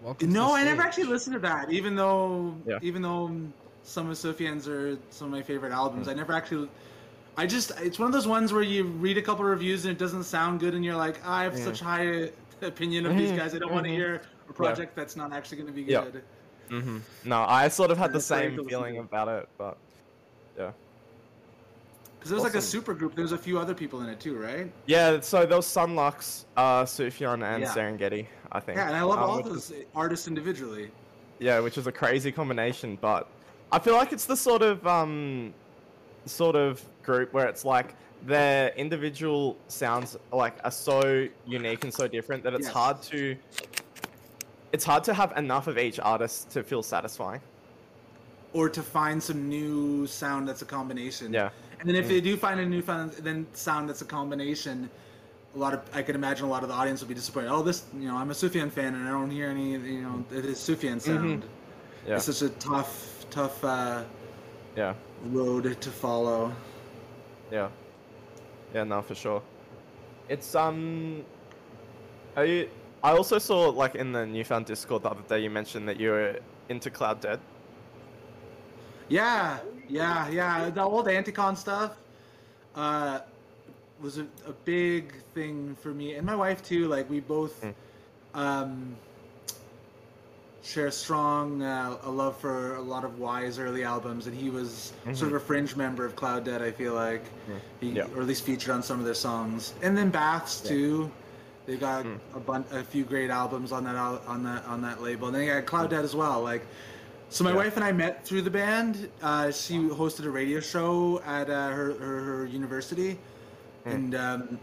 Welcome 0.02 0.32
No, 0.32 0.48
the 0.48 0.54
I 0.54 0.64
never 0.64 0.82
actually 0.82 1.04
listened 1.04 1.34
to 1.34 1.40
that, 1.40 1.70
even 1.70 1.94
though 1.94 2.56
Yeah. 2.66 2.78
even 2.82 3.00
though 3.00 3.30
some 3.84 4.10
of 4.10 4.16
Sufjan's 4.16 4.66
are 4.66 4.98
some 5.10 5.26
of 5.26 5.32
my 5.32 5.42
favorite 5.42 5.72
albums. 5.72 6.08
Mm. 6.08 6.10
I 6.10 6.14
never 6.14 6.32
actually. 6.32 6.68
I 7.36 7.46
just 7.46 7.70
it's 7.80 8.00
one 8.00 8.06
of 8.06 8.12
those 8.12 8.26
ones 8.26 8.52
where 8.52 8.62
you 8.62 8.84
read 8.84 9.18
a 9.18 9.22
couple 9.22 9.44
of 9.44 9.50
reviews 9.52 9.84
and 9.84 9.92
it 9.92 9.98
doesn't 9.98 10.24
sound 10.24 10.58
good, 10.58 10.74
and 10.74 10.84
you're 10.84 10.96
like, 10.96 11.20
"Ah, 11.24 11.36
I 11.38 11.42
have 11.44 11.54
Mm. 11.54 11.64
such 11.64 11.78
high 11.78 12.30
opinion 12.62 13.06
of 13.06 13.16
these 13.16 13.30
Mhm, 13.30 13.36
guys. 13.36 13.54
I 13.54 13.58
don't 13.58 13.72
want 13.72 13.84
to 13.86 13.92
hear 13.92 14.22
a 14.48 14.52
project 14.52 14.96
that's 14.96 15.14
not 15.14 15.32
actually 15.32 15.58
going 15.58 15.68
to 15.68 15.72
be 15.72 15.82
Yeah. 15.82 16.02
good. 16.02 16.24
Mm-hmm. 16.71 16.99
No, 17.25 17.42
I 17.42 17.68
sort 17.68 17.90
of 17.90 17.99
had 17.99 18.11
the 18.11 18.14
That's 18.14 18.28
great 18.28 18.50
to 18.50 18.56
same 18.56 18.68
feeling 18.68 18.99
about 18.99 19.28
it, 19.28 19.49
but 19.59 19.76
yeah. 20.59 20.71
Because 22.18 22.30
there 22.30 22.37
was 22.37 22.44
like 22.44 22.54
a 22.54 22.62
super 22.62 22.94
group. 22.94 23.14
There 23.14 23.23
was 23.23 23.33
a 23.33 23.38
few 23.38 23.59
other 23.59 23.75
people 23.75 24.00
in 24.02 24.09
it 24.09 24.18
too, 24.18 24.37
right? 24.37 24.71
Yeah, 24.87 25.21
so 25.21 25.44
there 25.44 25.56
was 25.59 25.66
Son 25.66 25.94
Lux, 25.94 26.47
uh, 26.56 26.85
Sufjan, 26.85 27.42
and 27.44 27.62
Yeah. 27.62 27.68
Serengeti, 27.75 28.26
I 28.50 28.61
think. 28.61 28.78
Yeah, 28.78 28.87
and 28.88 28.97
I 28.97 29.02
love 29.02 29.18
um, 29.18 29.28
all 29.30 29.42
those 29.42 29.71
is- 29.71 29.85
artists 29.94 30.26
individually. 30.26 30.90
yeah, 31.38 31.59
which 31.61 31.76
is 31.76 31.87
a 31.87 31.92
crazy 31.92 32.33
combination. 32.33 32.97
But 33.00 33.28
I 33.73 33.78
feel 33.78 33.94
like 33.94 34.12
it's 34.12 34.25
the 34.25 34.37
sort 34.37 34.62
of 34.62 34.87
um, 34.87 35.52
sort 36.25 36.56
of 36.56 36.83
group 37.02 37.33
where 37.35 37.47
it's 37.47 37.64
like 37.64 37.94
their 38.25 38.68
individual 38.71 39.59
sounds 39.68 40.16
like 40.33 40.54
are 40.64 40.71
so 40.71 41.28
unique 41.47 41.85
and 41.85 41.92
so 41.92 42.09
different 42.09 42.42
that 42.44 42.54
it's 42.54 42.64
Yes. 42.68 42.73
hard 42.73 43.02
to 43.02 43.37
it's 44.74 44.84
hard 44.90 45.04
to 45.04 45.12
have 45.14 45.30
enough 45.44 45.66
of 45.72 45.76
each 45.86 45.98
artist 46.14 46.50
to 46.54 46.58
feel 46.70 46.82
satisfying. 46.94 47.40
or 48.58 48.66
to 48.78 48.82
find 48.98 49.18
some 49.28 49.40
new 49.56 50.06
sound 50.06 50.42
that's 50.48 50.62
a 50.62 50.70
combination. 50.78 51.26
Yeah. 51.32 51.50
And 51.78 51.84
then 51.88 51.96
if 52.02 52.06
they 52.12 52.20
do 52.30 52.32
find 52.46 52.58
a 52.60 52.66
new 52.74 52.82
found, 52.90 53.12
then 53.28 53.38
sound 53.52 53.82
that's 53.88 54.02
a 54.08 54.10
combination, 54.18 54.76
a 55.56 55.58
lot 55.64 55.72
of 55.76 55.80
I 55.98 56.02
can 56.06 56.14
imagine 56.22 56.44
a 56.46 56.52
lot 56.56 56.62
of 56.64 56.68
the 56.72 56.74
audience 56.80 56.98
will 57.02 57.08
be 57.14 57.18
disappointed. 57.22 57.50
Oh, 57.56 57.62
this 57.70 57.80
you 58.02 58.08
know 58.08 58.16
I'm 58.20 58.30
a 58.30 58.34
Sufjan 58.42 58.70
fan 58.76 58.90
and 58.96 59.02
I 59.08 59.10
don't 59.16 59.30
hear 59.38 59.48
any 59.56 59.68
you 59.96 60.02
know 60.06 60.16
it 60.38 60.44
is 60.52 60.58
Sufjan 60.68 60.98
sound. 61.00 61.42
Yeah, 62.06 62.16
It's 62.16 62.26
such 62.30 62.42
a 62.42 62.52
tough 62.70 62.92
tough 63.38 63.58
uh, 63.64 64.02
yeah, 64.76 64.94
road 65.38 65.64
to 65.86 65.90
follow. 66.04 66.40
yeah, 67.56 67.68
yeah. 68.74 68.84
No, 68.92 69.02
for 69.02 69.14
sure. 69.24 69.42
It's 70.28 70.54
um. 70.54 71.24
Are 72.36 72.46
you? 72.52 72.68
I 73.04 73.11
also 73.12 73.38
saw 73.38 73.68
like 73.68 73.94
in 73.94 74.12
the 74.12 74.25
newfound 74.25 74.64
Discord 74.64 75.02
the 75.02 75.11
other 75.11 75.20
day 75.28 75.40
you 75.40 75.50
mentioned 75.50 75.87
that 75.88 76.00
you 76.00 76.08
were 76.11 76.38
into 76.70 76.90
cLOUDDEAD. 76.90 77.38
Yeah, 79.11 79.58
yeah, 79.88 80.26
yeah. 80.30 80.70
The 80.70 80.82
old 80.82 81.06
Anticon 81.06 81.54
stuff 81.58 81.92
uh, 82.75 83.20
was 84.00 84.16
a, 84.16 84.23
a 84.46 84.52
big 84.64 85.12
thing 85.34 85.76
for 85.82 85.88
me 85.92 86.14
and 86.14 86.25
my 86.26 86.34
wife 86.34 86.62
too. 86.62 86.88
Like 86.88 87.08
we 87.11 87.20
both 87.20 87.62
Mm. 87.62 87.75
um, 88.34 88.96
share 90.62 90.90
strong 90.90 91.62
uh, 91.62 91.99
a 92.04 92.11
love 92.11 92.38
for 92.40 92.76
a 92.76 92.80
lot 92.80 93.04
of 93.04 93.18
Y's 93.18 93.58
early 93.58 93.84
albums, 93.84 94.26
and 94.26 94.34
he 94.34 94.49
was 94.49 94.94
sort 95.12 95.30
of 95.30 95.34
a 95.34 95.40
fringe 95.40 95.76
member 95.76 96.06
of 96.06 96.16
cLOUDDEAD. 96.16 96.62
I 96.62 96.70
feel 96.73 96.94
like 96.94 97.23
he, 97.82 97.90
Yeah. 97.90 98.06
or 98.16 98.23
at 98.23 98.26
least 98.26 98.44
featured 98.44 98.70
on 98.70 98.82
some 98.82 98.99
of 98.99 99.04
their 99.04 99.12
songs, 99.28 99.75
and 99.82 99.94
then 99.94 100.08
Baths 100.08 100.58
too. 100.62 101.11
They 101.66 101.76
got 101.76 102.04
a 102.35 102.40
bun- 102.40 102.66
a 102.73 102.83
few 102.83 103.04
great 103.04 103.30
albums 103.30 103.73
on 103.73 103.85
that 103.85 103.94
al- 103.97 104.21
on 104.26 104.42
that 104.44 104.64
on 104.66 104.83
that 104.83 105.00
label, 105.02 105.28
and 105.28 105.35
then 105.37 105.47
they 105.47 105.52
got 105.61 105.64
cLOUDDEAD 105.64 106.04
as 106.04 106.14
well. 106.14 106.42
Like, 106.42 106.66
so 107.30 107.42
my 107.42 107.50
Yeah. 107.50 107.56
wife 107.56 107.76
and 107.76 107.85
I 107.85 107.90
met 107.92 108.25
through 108.25 108.42
the 108.42 108.50
band. 108.50 109.09
Uh, 109.23 109.50
she 109.50 109.76
hosted 109.78 110.26
a 110.26 110.30
radio 110.30 110.61
show 110.61 111.23
at 111.25 111.49
uh, 111.49 111.71
her, 111.71 111.94
her 111.94 112.21
her 112.25 112.44
university, 112.47 113.18
and 113.87 114.14
um, 114.14 114.59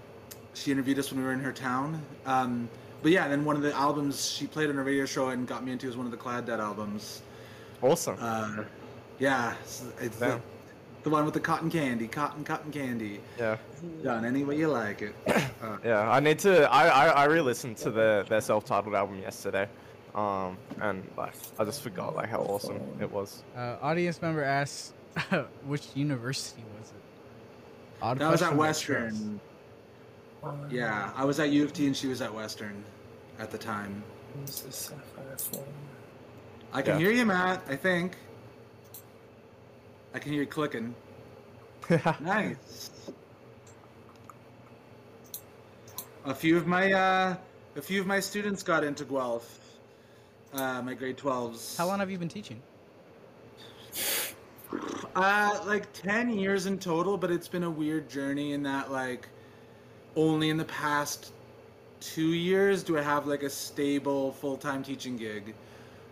she 0.54 0.72
interviewed 0.72 1.00
us 1.00 1.12
when 1.12 1.20
we 1.22 1.26
were 1.26 1.34
in 1.34 1.40
her 1.40 1.52
town. 1.52 2.00
Um, 2.28 2.70
but 3.02 3.12
yeah, 3.12 3.28
then 3.28 3.44
one 3.46 3.56
of 3.56 3.64
the 3.64 3.74
albums 3.74 4.30
she 4.30 4.46
played 4.46 4.70
on 4.70 4.78
a 4.78 4.84
radio 4.84 5.06
show 5.06 5.30
and 5.30 5.48
got 5.48 5.66
me 5.66 5.72
into 5.72 5.88
was 5.88 5.98
one 5.98 6.06
of 6.06 6.12
the 6.12 6.18
cLOUDDEAD 6.20 6.60
albums. 6.60 7.24
Awesome. 7.82 8.16
Uh, 8.22 8.64
yeah, 9.18 9.56
it's, 9.64 9.84
it's 10.00 10.18
the. 10.18 10.40
The 11.04 11.10
one 11.10 11.26
with 11.26 11.34
the 11.34 11.40
cotton 11.40 11.70
candy, 11.70 12.08
cotton 12.08 12.44
cotton 12.44 12.72
candy. 12.72 13.20
yeah. 13.38 13.58
Done 14.04 14.26
any 14.26 14.44
way 14.44 14.58
you 14.58 14.68
like 14.68 15.02
it. 15.02 15.16
Uh, 15.62 15.78
Yeah, 15.86 16.10
I 16.10 16.20
need 16.20 16.40
to. 16.40 16.70
I 16.72 16.88
I, 16.88 17.08
I 17.08 17.26
re-listened 17.26 17.78
to 17.78 17.92
their 17.92 18.24
their 18.24 18.42
self-titled 18.42 18.94
album 18.96 19.20
yesterday, 19.20 19.68
um, 20.16 20.58
and 20.80 21.04
like 21.18 21.34
I 21.60 21.64
just 21.66 21.82
forgot 21.82 22.16
like 22.16 22.30
how 22.30 22.40
awesome 22.42 22.80
it 23.00 23.12
was. 23.12 23.44
Uh, 23.56 23.78
audience 23.82 24.22
member 24.22 24.44
asks, 24.44 24.94
which 25.66 25.88
university 25.96 26.64
was 26.80 26.90
it? 26.90 26.96
Odd 28.04 28.20
that 28.20 28.32
was 28.32 28.42
at 28.42 28.54
question, 28.54 29.40
but. 30.42 30.54
Western. 30.54 30.72
Yeah, 30.72 31.12
I 31.16 31.24
was 31.26 31.40
at 31.40 31.50
U 31.52 31.64
of 31.64 31.74
T 31.74 31.86
and 31.86 31.96
she 31.96 32.08
was 32.08 32.22
at 32.22 32.34
Western 32.34 32.84
at 33.40 33.52
the 33.52 33.58
time. 33.60 34.04
This 34.46 34.66
is 34.66 34.76
Sapphire 34.76 35.38
Flame. 35.38 35.64
I 36.74 36.82
can 36.82 36.94
Yeah. 36.94 37.00
hear 37.08 37.12
you, 37.12 37.26
Matt. 37.26 37.62
I 37.68 37.76
think. 37.76 38.16
I 40.14 40.20
can 40.20 40.32
hear 40.32 40.42
you 40.42 40.48
clicking. 40.48 40.96
Nice. 42.22 42.90
A 46.24 46.36
few 46.36 46.56
of 46.56 46.68
my 46.68 46.92
uh, 46.94 47.36
a 47.76 47.82
few 47.82 48.00
of 48.00 48.08
my 48.08 48.20
students 48.20 48.62
got 48.64 48.84
into 48.84 49.04
Guelph. 49.04 49.60
Uh, 50.54 50.82
my 50.82 50.94
grade 50.94 51.18
twelves. 51.18 51.76
How 51.78 51.88
long 51.88 52.00
have 52.00 52.12
you 52.12 52.18
been 52.18 52.30
teaching? 52.30 52.62
Uh, 55.16 55.60
like 55.66 55.92
ten 55.94 56.30
years 56.30 56.68
in 56.68 56.78
total, 56.78 57.18
but 57.18 57.32
it's 57.32 57.48
been 57.48 57.64
a 57.64 57.70
weird 57.70 58.08
journey 58.10 58.54
in 58.54 58.62
that 58.64 58.92
like 58.92 59.28
only 60.16 60.50
in 60.50 60.58
the 60.58 60.66
past 60.66 61.34
two 62.00 62.34
years 62.34 62.84
do 62.84 62.98
I 62.98 63.02
have 63.02 63.28
like 63.28 63.44
a 63.44 63.50
stable 63.50 64.32
full 64.34 64.58
time 64.58 64.84
teaching 64.84 65.18
gig. 65.18 65.56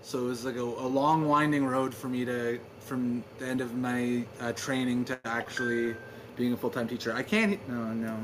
So 0.02 0.20
it 0.20 0.24
was 0.24 0.46
like 0.46 0.56
a, 0.56 0.62
a 0.62 0.88
long 0.88 1.28
winding 1.28 1.66
road 1.66 1.94
for 1.94 2.08
me 2.08 2.26
to 2.26 2.60
from 2.80 3.24
the 3.38 3.46
end 3.48 3.62
of 3.62 3.76
my 3.76 4.26
uh, 4.40 4.52
training 4.54 5.06
to 5.06 5.20
actually 5.26 5.96
being 6.36 6.54
a 6.54 6.58
full 6.58 6.70
time 6.70 6.88
teacher. 6.88 7.14
I 7.14 7.24
can't. 7.24 7.60
No, 7.70 7.94
no. 7.94 8.18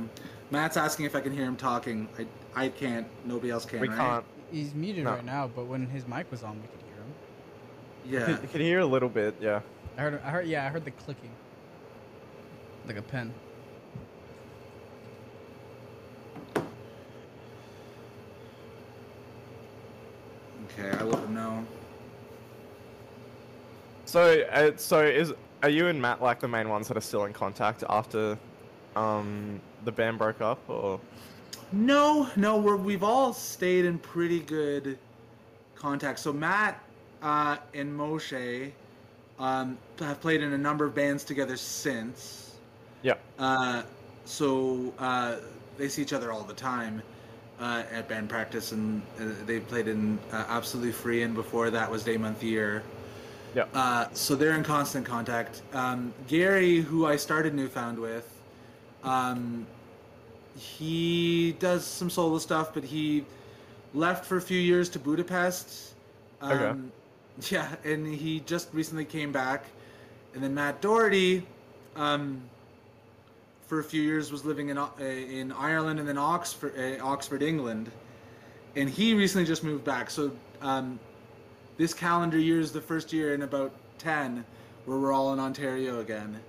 Matt's 0.51 0.77
asking 0.77 1.05
if 1.05 1.15
I 1.15 1.21
can 1.21 1.33
hear 1.33 1.45
him 1.45 1.55
talking. 1.55 2.07
I 2.17 2.25
I 2.65 2.69
can't. 2.69 3.07
Nobody 3.25 3.51
else 3.51 3.65
can. 3.65 3.79
we 3.79 3.89
right? 3.89 3.97
can't. 3.97 4.25
He's 4.51 4.73
muted 4.73 5.03
No. 5.03 5.11
right 5.11 5.25
now, 5.25 5.47
but 5.53 5.65
when 5.65 5.87
his 5.87 6.07
mic 6.07 6.29
was 6.31 6.43
on, 6.43 6.61
we 6.61 6.67
could 6.67 6.81
hear 6.85 6.95
him. 6.95 8.37
Yeah. 8.37 8.41
You 8.41 8.47
could 8.47 8.61
hear 8.61 8.79
a 8.79 8.85
little 8.85 9.09
bit. 9.09 9.35
Yeah. 9.41 9.61
I 9.97 10.01
heard. 10.01 10.21
I 10.23 10.29
heard. 10.29 10.47
Yeah, 10.47 10.65
I 10.65 10.69
heard 10.69 10.85
the 10.85 10.91
clicking, 10.91 11.31
like 12.87 12.97
a 12.97 13.01
pen. 13.01 13.33
Okay, 20.77 20.91
I 20.97 21.03
let 21.03 21.23
him 21.23 21.33
know. 21.33 21.65
So 24.05 24.41
uh, 24.51 24.71
so 24.77 25.01
is 25.01 25.33
are 25.63 25.69
you 25.69 25.87
and 25.87 26.01
Matt 26.01 26.21
like 26.21 26.39
the 26.39 26.47
main 26.47 26.69
ones 26.69 26.87
that 26.87 26.97
are 26.97 27.01
still 27.01 27.25
in 27.25 27.33
contact 27.33 27.83
after 27.89 28.37
um 28.95 29.59
the 29.83 29.91
band 29.91 30.17
broke 30.17 30.41
up 30.41 30.59
or? 30.69 30.99
No, 31.71 32.29
no, 32.35 32.57
we're, 32.57 32.75
we've 32.75 33.03
all 33.03 33.33
stayed 33.33 33.85
in 33.85 33.97
pretty 33.97 34.39
good 34.39 34.97
contact. 35.75 36.19
So 36.19 36.31
Matt 36.31 36.81
uh, 37.21 37.57
and 37.73 37.97
Moshe 37.97 38.71
um, 39.39 39.77
have 39.99 40.21
played 40.21 40.41
in 40.41 40.53
a 40.53 40.57
number 40.57 40.85
of 40.85 40.93
bands 40.95 41.23
together 41.23 41.57
since. 41.57 42.55
Yeah. 43.01 43.15
Uh, 43.37 43.83
so 44.25 44.93
uh, 44.99 45.37
they 45.77 45.89
see 45.89 46.01
each 46.01 46.13
other 46.13 46.31
all 46.31 46.43
the 46.43 46.53
time 46.53 47.01
uh, 47.59 47.83
at 47.91 48.07
band 48.07 48.29
practice, 48.29 48.71
and 48.71 49.01
uh, 49.19 49.25
they 49.45 49.59
played 49.59 49.87
in 49.87 50.19
uh, 50.31 50.45
Absolutely 50.47 50.91
Free, 50.91 51.23
and 51.23 51.33
before 51.33 51.69
that 51.69 51.89
was 51.89 52.03
Day 52.03 52.17
Month 52.17 52.43
Year. 52.43 52.83
Yeah. 53.55 53.65
Uh, 53.73 54.07
so 54.13 54.35
they're 54.35 54.55
in 54.55 54.63
constant 54.63 55.05
contact. 55.05 55.61
Um, 55.73 56.13
Gary, 56.27 56.81
who 56.81 57.05
I 57.05 57.15
started 57.15 57.55
Newfound 57.55 57.97
with, 57.97 58.29
um, 59.03 59.65
he 60.57 61.53
does 61.59 61.85
some 61.85 62.09
solo 62.09 62.37
stuff, 62.37 62.73
but 62.73 62.83
he 62.83 63.25
left 63.93 64.25
for 64.25 64.37
a 64.37 64.41
few 64.41 64.59
years 64.59 64.89
to 64.89 64.99
Budapest. 64.99 65.95
Um, 66.41 66.51
Okay. 66.51 66.79
Yeah, 67.49 67.75
and 67.83 68.07
he 68.07 68.39
just 68.41 68.69
recently 68.73 69.03
came 69.03 69.31
back. 69.31 69.65
And 70.33 70.43
then 70.43 70.53
Matt 70.53 70.81
Doherty, 70.81 71.45
um, 71.95 72.41
for 73.67 73.79
a 73.79 73.83
few 73.83 74.01
years, 74.01 74.31
was 74.31 74.45
living 74.45 74.69
in 74.69 74.77
uh, 74.77 74.89
in 74.99 75.51
Ireland 75.51 75.99
and 75.99 76.07
then 76.07 76.17
Oxford, 76.17 76.73
uh, 76.77 77.03
Oxford, 77.03 77.41
England. 77.43 77.91
And 78.77 78.89
he 78.89 79.13
recently 79.13 79.45
just 79.45 79.63
moved 79.63 79.83
back. 79.83 80.09
So 80.09 80.31
um, 80.61 80.99
this 81.77 81.93
calendar 81.93 82.39
year 82.39 82.59
is 82.59 82.71
the 82.71 82.81
first 82.81 83.11
year 83.11 83.33
in 83.33 83.41
about 83.41 83.71
10 83.97 84.45
where 84.85 84.97
we're 84.97 85.11
all 85.13 85.33
in 85.33 85.39
Ontario 85.39 85.99
again. 85.99 86.39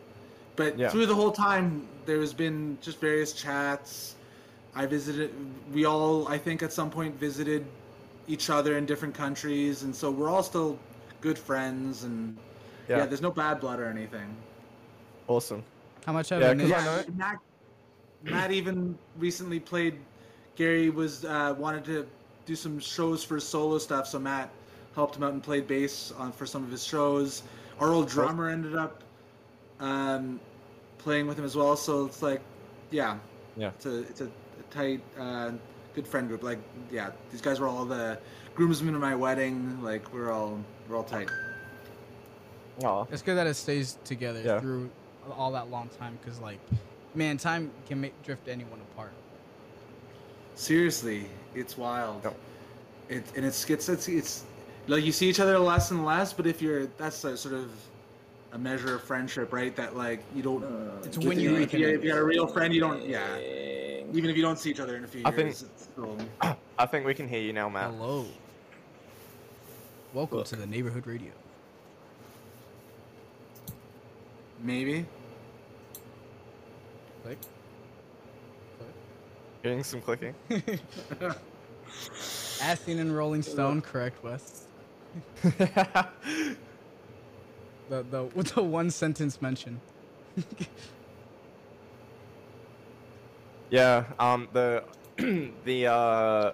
But 0.56 0.78
Yeah. 0.78 0.88
through 0.88 1.06
the 1.06 1.14
whole 1.14 1.33
time, 1.33 1.87
there 2.06 2.21
has 2.21 2.33
been 2.33 2.78
just 2.80 3.00
various 3.00 3.33
chats. 3.33 4.14
I 4.75 4.87
visited, 4.87 5.33
we 5.73 5.85
all, 5.85 6.28
I 6.28 6.38
think, 6.38 6.62
at 6.62 6.73
some 6.73 6.90
point 6.90 7.18
visited 7.18 7.64
each 8.28 8.50
other 8.50 8.76
in 8.76 8.87
different 8.87 9.14
countries. 9.14 9.83
And 9.83 9.95
so 9.95 10.11
we're 10.11 10.28
all 10.28 10.42
still 10.42 10.78
good 11.21 11.38
friends. 11.38 12.04
And 12.04 12.37
yeah, 12.88 12.99
Yeah. 12.99 13.06
there's 13.06 13.23
no 13.23 13.30
bad 13.30 13.61
blood 13.61 13.80
or 13.80 13.87
anything. 13.87 14.37
Awesome. 15.28 15.64
How 16.04 16.12
much 16.12 16.28
have 16.28 16.40
Yeah, 16.40 16.52
you 16.52 16.68
'cause 16.73 17.06
made? 17.06 17.16
Matt, 17.16 17.38
Matt 18.23 18.52
even 18.52 18.99
recently 19.18 19.59
played. 19.61 19.99
Gary 20.56 20.88
was 20.90 21.25
uh, 21.25 21.54
wanted 21.59 21.85
to 21.87 22.06
do 22.47 22.54
some 22.54 22.78
shows 22.78 23.25
for 23.25 23.40
solo 23.40 23.76
stuff, 23.78 24.06
so 24.06 24.18
Matt 24.18 24.50
helped 24.97 25.15
him 25.15 25.23
out 25.23 25.33
and 25.35 25.43
played 25.43 25.69
bass 25.69 26.11
on 26.19 26.33
for 26.33 26.47
some 26.47 26.65
of 26.65 26.71
his 26.71 26.83
shows. 26.85 27.43
Our 27.79 27.93
old 27.93 28.09
drummer 28.09 28.49
ended 28.49 28.75
up 28.75 29.05
um, 29.79 30.41
playing 30.99 31.26
with 31.29 31.38
him 31.38 31.45
as 31.45 31.55
well. 31.55 31.76
So 31.76 32.07
it's 32.07 32.23
like, 32.23 32.41
yeah, 32.91 33.19
Yeah. 33.57 33.69
it's 33.69 33.87
a 33.87 33.99
it's 34.00 34.21
a, 34.23 34.31
tight, 34.71 35.00
uh, 35.19 35.53
good 35.95 36.07
friend 36.09 36.26
group. 36.29 36.43
Like, 36.43 36.59
yeah, 36.91 37.11
these 37.31 37.41
guys 37.43 37.61
were 37.61 37.69
all 37.69 37.85
the 37.85 38.19
groomsmen 38.57 38.95
of 38.97 39.00
my 39.00 39.15
wedding. 39.15 39.81
Like, 39.83 40.12
we're 40.12 40.33
all 40.33 40.59
we're 40.88 40.97
all 40.97 41.05
tight. 41.05 41.29
Aw. 42.83 43.05
It's 43.11 43.23
good 43.23 43.37
that 43.37 43.47
it 43.47 43.55
stays 43.55 43.99
together 44.05 44.41
Yeah. 44.45 44.61
through 44.61 44.91
all 45.37 45.53
that 45.53 45.71
long 45.71 45.88
time, 45.99 46.19
because 46.23 46.41
like, 46.41 46.59
man, 47.15 47.37
time 47.37 47.71
can 47.87 48.00
make 48.00 48.21
drift 48.23 48.49
anyone 48.49 48.81
apart. 48.93 49.12
Seriously, 50.55 51.26
it's 51.55 51.76
wild. 51.76 52.25
Yep. 52.25 52.37
It 53.09 53.25
and 53.37 53.45
it's 53.45 53.69
it's 53.71 53.88
it's 53.88 54.09
it's 54.09 54.45
like 54.88 55.05
you 55.05 55.12
see 55.12 55.28
each 55.28 55.40
other 55.40 55.59
less 55.59 55.90
and 55.90 56.05
less, 56.05 56.33
but 56.33 56.47
if 56.47 56.62
you're 56.62 56.87
that's 56.99 57.25
a 57.25 57.37
sort 57.37 57.55
of 57.55 57.71
a 58.52 58.59
measure 58.59 58.95
of 58.95 59.02
friendship, 59.02 59.52
right? 59.52 59.75
That 59.76 59.97
like 59.97 60.21
you 60.35 60.43
don't. 60.43 60.64
Uh, 60.64 60.90
it's 61.05 61.19
when 61.19 61.38
you 61.38 61.57
if, 61.57 61.73
you, 61.73 61.88
if 61.88 62.05
you 62.05 62.11
got 62.11 62.19
a 62.19 62.25
real 62.25 62.47
friend, 62.47 62.73
you 62.75 62.81
don't. 62.81 63.02
Yeah. 63.07 63.38
Even 64.12 64.31
if 64.31 64.37
you 64.37 64.43
don't 64.43 64.59
see 64.59 64.71
each 64.71 64.81
other 64.81 64.97
in 64.97 65.05
a 65.05 65.07
few 65.07 65.23
I 65.25 65.31
years, 65.31 65.61
think- 65.61 65.71
it's 65.73 65.83
still. 65.85 66.16
I 66.78 66.87
think 66.87 67.07
we 67.07 67.14
can 67.14 67.28
hear 67.28 67.40
you 67.40 67.52
now, 67.52 67.69
Matt. 67.69 67.90
Hello. 67.90 68.26
Welcome 70.14 70.45
to 70.45 70.57
the 70.57 70.66
neighborhood 70.66 71.07
radio. 71.07 71.33
Maybe. 74.62 75.05
Click. 77.23 77.38
Getting 79.62 79.83
some 79.83 80.00
clicking. 80.00 80.35
As 82.62 82.81
seen 82.81 82.99
in 82.99 83.12
Rolling 83.12 83.43
Stone, 83.43 83.83
correct, 83.83 84.23
Wes? 84.23 84.66
The 87.89 88.03
the 88.11 88.25
with 88.35 88.49
the 88.55 88.63
one 88.63 88.91
sentence 88.91 89.41
mention. 89.41 89.81
Yeah, 93.71 94.05
um, 94.19 94.49
the 94.53 94.85
the 95.65 95.87
uh, 95.87 96.53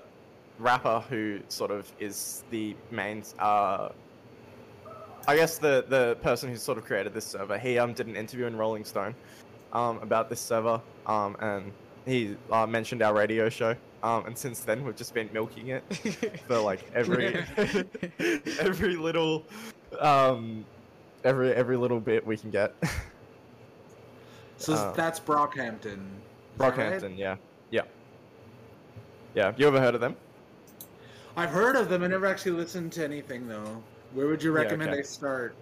rapper 0.58 1.00
who 1.08 1.40
sort 1.48 1.70
of 1.70 1.90
is 1.98 2.44
the 2.50 2.74
main, 2.90 3.22
uh, 3.38 3.90
I 5.26 5.36
guess 5.36 5.58
the 5.58 5.84
the 5.88 6.16
person 6.22 6.50
who 6.50 6.56
sort 6.56 6.78
of 6.78 6.84
created 6.84 7.14
this 7.14 7.26
server. 7.26 7.58
He 7.58 7.78
um 7.78 7.92
did 7.92 8.06
an 8.06 8.16
interview 8.16 8.46
in 8.46 8.56
Rolling 8.56 8.84
Stone, 8.84 9.14
um, 9.72 9.98
about 9.98 10.28
this 10.28 10.40
server, 10.40 10.80
um, 11.06 11.36
and 11.40 11.72
he 12.06 12.36
uh, 12.50 12.66
mentioned 12.66 13.02
our 13.02 13.14
radio 13.14 13.48
show. 13.48 13.76
Um, 14.02 14.26
and 14.26 14.36
since 14.36 14.60
then 14.60 14.84
we've 14.84 14.96
just 14.96 15.14
been 15.14 15.30
milking 15.32 15.68
it 15.68 15.82
for 16.48 16.58
like 16.58 16.80
every 16.92 17.36
every 18.58 18.96
little 18.96 19.44
um 20.00 20.64
every 21.22 21.52
every 21.52 21.76
little 21.76 22.00
bit 22.00 22.26
we 22.26 22.36
can 22.36 22.50
get. 22.50 22.74
So 24.56 24.74
Uh, 24.74 24.92
that's 24.92 25.20
Brockhampton. 25.20 25.84
Is 25.84 26.58
that 26.58 26.76
right? 26.76 26.92
Brockhampton, 27.00 27.16
yeah, 27.16 27.36
yeah, 27.70 27.82
yeah. 29.34 29.52
You 29.56 29.68
ever 29.68 29.80
heard 29.80 29.94
of 29.94 30.00
them? 30.00 30.16
I've 31.36 31.50
heard 31.50 31.76
of 31.76 31.88
them. 31.88 32.02
I 32.02 32.08
never 32.08 32.26
actually 32.26 32.52
listened 32.52 32.92
to 32.92 33.04
anything 33.04 33.48
though. 33.48 33.82
Where 34.12 34.26
would 34.26 34.42
you 34.42 34.52
Yeah, 34.52 34.62
recommend 34.62 34.90
okay. 34.90 34.98
I 34.98 35.02
start? 35.02 35.54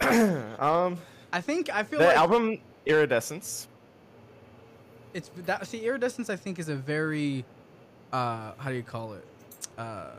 um, 0.60 0.98
I 1.32 1.40
think 1.40 1.68
I 1.70 1.82
feel 1.82 1.98
the 1.98 2.06
like 2.06 2.16
album 2.16 2.58
Iridescence. 2.86 3.68
It's 5.16 5.30
that. 5.46 5.66
See, 5.66 5.84
Iridescence, 5.84 6.28
I 6.30 6.36
think, 6.36 6.58
is 6.58 6.68
a 6.68 6.74
very, 6.76 7.44
uh, 8.12 8.52
how 8.58 8.68
do 8.70 8.74
you 8.76 8.82
call 8.82 9.14
it? 9.14 9.24
Uh, 9.78 10.10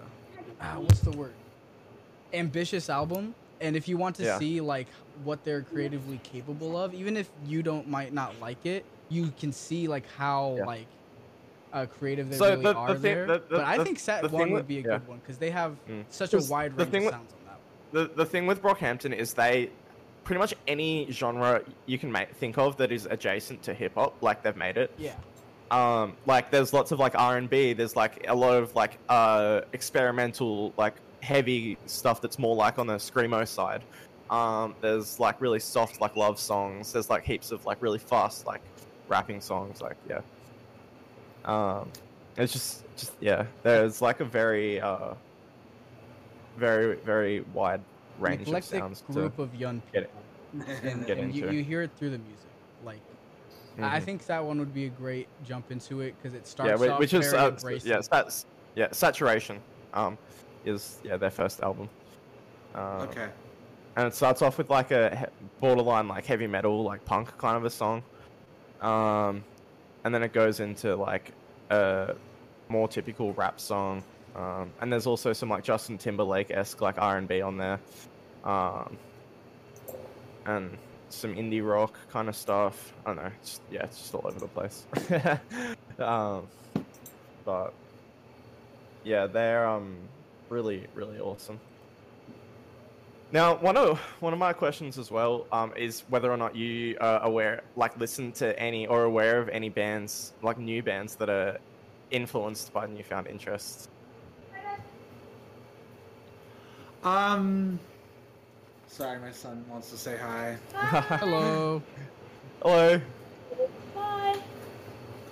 ah, 0.60 0.80
what's 0.80 1.02
the 1.02 1.12
word? 1.12 1.34
Ambitious 2.34 2.90
album. 2.90 3.36
And 3.62 3.76
if 3.76 3.88
you 3.88 3.98
want 3.98 4.16
to 4.18 4.24
Yeah. 4.24 4.38
see 4.40 4.60
like 4.62 4.88
what 5.24 5.44
they're 5.44 5.62
creatively 5.62 6.20
capable 6.24 6.78
of, 6.78 6.94
even 6.94 7.16
if 7.18 7.30
you 7.46 7.64
don't 7.64 7.88
might 7.88 8.14
not 8.14 8.34
like 8.42 8.66
it, 8.66 8.86
you 9.10 9.32
can 9.40 9.52
see 9.52 9.88
like 9.88 10.04
how 10.18 10.56
Yeah. 10.58 10.66
like 10.66 10.88
uh, 11.74 11.86
creative 11.86 12.30
they 12.30 12.38
So 12.38 12.50
really 12.52 12.64
the- 12.64 12.74
the 12.74 12.80
are 12.80 12.94
thing- 12.94 13.02
there. 13.02 13.26
the- 13.28 13.34
the- 13.34 13.46
but 13.50 13.62
I 13.66 13.78
the- 13.78 13.84
think 13.84 14.00
set 14.00 14.24
One 14.32 14.46
thing 14.46 14.54
would 14.54 14.68
be 14.68 14.78
a 14.80 14.82
yeah. 14.82 14.88
good 15.00 15.08
one 15.08 15.18
because 15.20 15.38
they 15.38 15.52
have 15.52 15.76
Mm. 15.90 16.06
such 16.10 16.34
a 16.34 16.38
Because 16.38 16.50
wide 16.50 16.72
the 16.78 16.84
range 16.86 16.92
thing 16.92 17.02
of 17.02 17.06
with- 17.06 17.14
sounds 17.14 17.34
on 17.34 17.40
that. 17.46 18.10
The 18.16 18.16
the 18.16 18.26
thing 18.26 18.48
with 18.48 18.62
Brockhampton 18.62 19.14
is 19.14 19.34
they 19.34 19.70
pretty 20.28 20.40
much 20.40 20.54
any 20.68 21.10
genre 21.10 21.62
you 21.86 21.98
can 21.98 22.12
make 22.12 22.30
think 22.36 22.58
of 22.58 22.76
that 22.76 22.92
is 22.92 23.06
adjacent 23.10 23.64
to 23.64 23.74
hip 23.74 23.94
hop, 23.96 24.14
like 24.22 24.44
they've 24.44 24.58
made 24.58 24.76
it. 24.78 24.92
Yeah. 24.98 25.16
um 25.72 26.18
like 26.26 26.52
there's 26.52 26.74
lots 26.74 26.92
of 26.92 27.00
like 27.00 27.14
r&b 27.16 27.74
there's 27.74 27.96
like 27.96 28.26
a 28.28 28.36
lot 28.36 28.56
of 28.62 28.74
like 28.76 28.98
uh 29.10 29.62
experimental 29.74 30.74
like 30.78 30.96
heavy 31.22 31.78
stuff 31.86 32.22
that's 32.22 32.38
more 32.40 32.56
like 32.56 32.78
on 32.78 32.88
the 32.88 32.96
screamo 32.96 33.48
side 33.48 33.84
um 34.30 34.76
there's 34.82 35.20
like 35.20 35.40
really 35.42 35.60
soft 35.60 36.00
like 36.02 36.16
love 36.16 36.38
songs 36.40 36.92
there's 36.94 37.10
like 37.10 37.24
heaps 37.24 37.52
of 37.52 37.66
like 37.66 37.82
really 37.82 38.00
fast 38.00 38.46
like 38.46 38.62
rapping 39.10 39.42
songs 39.42 39.82
like 39.82 39.98
yeah 40.10 40.22
um 41.46 41.90
it's 42.38 42.54
just 42.54 42.84
just 42.96 43.14
yeah 43.20 43.46
there's 43.64 44.02
like 44.02 44.20
a 44.22 44.26
very 44.26 44.80
uh 44.80 45.14
very 46.58 46.96
very 46.98 47.42
wide 47.54 47.82
An 48.18 48.24
range 48.24 48.42
of 48.42 48.48
eclectic 48.48 48.80
sounds 48.80 49.02
to 49.02 49.12
group 49.14 49.40
of 49.40 49.54
young 49.56 49.82
get 49.94 50.04
it. 50.04 50.12
people, 50.54 50.74
and, 50.90 51.06
get 51.08 51.18
and 51.18 51.34
you, 51.36 51.44
into. 51.46 51.56
you 51.58 51.64
hear 51.64 51.82
it 51.84 51.92
through 51.98 52.12
the 52.12 52.18
music. 52.20 52.48
Like 52.84 53.02
I 53.80 54.00
Mhm. 54.00 54.04
think 54.04 54.26
that 54.26 54.44
one 54.44 54.58
would 54.60 54.74
be 54.74 54.86
a 54.86 54.90
great 54.90 55.28
jump 55.46 55.72
into 55.72 56.02
it 56.02 56.16
because 56.18 56.34
it 56.34 56.40
yeah, 56.40 56.44
starts 56.46 56.82
whi- 56.82 56.90
off 56.90 57.00
which 57.00 57.14
is 57.14 57.32
very 57.32 57.44
uh, 57.76 57.80
yeah, 57.84 58.02
that's 58.10 58.46
yeah, 58.76 58.88
saturation. 58.92 59.62
Um, 59.94 60.18
is 60.66 61.00
yeah 61.04 61.18
their 61.18 61.30
first 61.32 61.62
album. 61.62 61.90
Um, 62.76 62.82
Okay. 63.02 63.30
And 63.96 64.06
it 64.06 64.14
starts 64.14 64.42
off 64.44 64.58
with 64.60 64.70
like 64.70 64.92
a 64.92 65.16
he- 65.16 65.26
borderline 65.60 66.08
like 66.08 66.26
heavy 66.26 66.46
metal, 66.48 66.84
like 66.84 67.04
punk 67.06 67.36
kind 67.40 67.58
of 67.58 67.66
a 67.66 67.70
song. 67.70 68.04
Um, 68.82 69.44
and 70.04 70.14
then 70.14 70.22
it 70.24 70.34
goes 70.34 70.60
into 70.60 70.96
like 70.96 71.32
a 71.72 72.16
more 72.70 72.88
typical 72.88 73.34
rap 73.34 73.60
song. 73.60 74.04
Um, 74.38 74.72
and 74.82 74.94
there's 74.94 75.08
also 75.08 75.34
some 75.34 75.50
like 75.50 75.64
Justin 75.64 75.98
Timberlake 75.98 76.52
esque 76.52 76.80
like 76.82 77.00
R 77.00 77.18
and 77.18 77.28
B 77.28 77.42
on 77.42 77.58
there. 77.58 77.80
Um, 78.44 78.98
and 80.46 80.78
some 81.10 81.36
indie 81.36 81.68
rock 81.68 81.98
kind 82.12 82.30
of 82.30 82.36
stuff. 82.36 82.94
I 83.06 83.10
don't 83.10 83.24
know. 83.24 83.32
It's, 83.42 83.60
yeah, 83.72 83.84
it's 83.84 83.98
just 84.00 84.14
all 84.14 84.26
over 84.26 84.40
the 84.40 84.48
place. 84.48 84.86
um, 86.00 86.48
but 87.44 87.74
yeah, 89.04 89.26
they're 89.28 89.68
um 89.68 89.96
really 90.50 90.86
really 90.94 91.20
awesome. 91.20 91.60
Now, 93.32 93.56
one 93.56 93.76
of 93.76 94.00
one 94.22 94.32
of 94.32 94.40
my 94.40 94.54
questions 94.54 94.98
as 94.98 95.12
well 95.12 95.48
um, 95.52 95.74
is 95.76 96.04
whether 96.08 96.32
or 96.32 96.38
not 96.38 96.56
you 96.56 96.96
are 97.02 97.22
aware, 97.24 97.62
like, 97.76 97.98
listen 98.00 98.32
to 98.34 98.58
any 98.58 98.88
or 98.88 99.04
aware 99.04 99.40
of 99.40 99.50
any 99.50 99.68
bands, 99.68 100.32
like 100.42 100.58
new 100.58 100.82
bands 100.82 101.16
that 101.16 101.30
are 101.30 101.58
influenced 102.10 102.72
by 102.72 102.88
newfound 102.88 103.28
interests. 103.28 103.90
Um. 107.04 107.80
Sorry, 108.88 109.20
my 109.20 109.32
son 109.32 109.64
wants 109.70 109.92
to 109.92 109.98
say 109.98 110.18
hi. 110.18 110.58
Hello. 110.74 111.82
Hello. 112.62 113.02
Bye. 113.94 114.36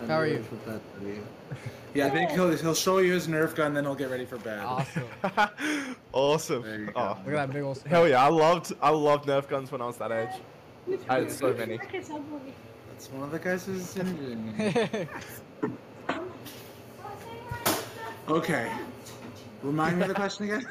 I'm 0.02 0.08
How 0.08 0.16
are 0.20 0.28
you? 0.28 0.44
for 0.44 0.56
bed, 0.58 0.82
buddy. 1.00 1.20
Yeah, 1.94 2.08
I 2.08 2.10
think 2.10 2.32
he'll 2.32 2.56
he'll 2.56 2.76
show 2.76 2.98
you 3.00 3.14
his 3.14 3.28
Nerf 3.28 3.56
gun, 3.56 3.74
then 3.74 3.86
he'll 3.86 3.96
get 3.96 4.10
ready 4.12 4.26
for 4.26 4.38
bed. 4.38 4.60
Awesome. 4.60 5.04
awesome. 6.14 6.92
Oh. 6.96 7.18
Look 7.26 7.34
at 7.34 7.48
that 7.48 7.54
big 7.54 7.64
old. 7.64 7.82
hell 7.84 8.08
yeah! 8.08 8.24
I 8.24 8.30
loved 8.30 8.74
I 8.82 8.90
loved 8.90 9.28
Nerf 9.28 9.48
guns 9.48 9.72
when 9.72 9.82
I 9.82 9.86
was 9.86 9.98
that 9.98 10.12
age. 10.12 11.00
I 11.10 11.22
had 11.22 11.32
so 11.32 11.54
many. 11.54 11.78
That's 11.78 13.12
one 13.12 13.24
of 13.24 13.32
the 13.32 13.40
guys 13.40 13.66
who's 13.66 13.96
interviewing 13.98 14.58
me. 14.58 15.08
Okay. 18.28 18.72
Remind 19.62 19.98
me 19.98 20.02
of 20.04 20.08
the 20.08 20.16
question 20.16 20.46
again. 20.46 20.68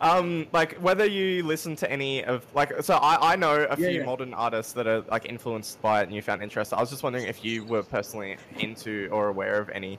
Um, 0.00 0.46
like 0.52 0.74
whether 0.76 1.04
you 1.04 1.42
listen 1.44 1.76
to 1.76 1.90
any 1.90 2.24
of 2.24 2.44
like, 2.54 2.82
so 2.82 2.94
I 2.94 3.32
I 3.32 3.36
know 3.36 3.54
a 3.54 3.68
Yeah, 3.70 3.74
few 3.74 3.88
yeah. 4.00 4.04
modern 4.04 4.34
artists 4.34 4.72
that 4.72 4.86
are 4.86 5.00
like 5.02 5.26
influenced 5.26 5.80
by 5.82 6.00
it 6.00 6.04
and 6.04 6.14
you 6.14 6.22
found 6.22 6.42
interest. 6.42 6.72
I 6.72 6.80
was 6.80 6.90
just 6.90 7.02
wondering 7.02 7.26
if 7.26 7.44
you 7.44 7.64
were 7.64 7.82
personally 7.82 8.36
into 8.58 9.08
or 9.12 9.28
aware 9.28 9.60
of 9.60 9.68
any 9.70 9.98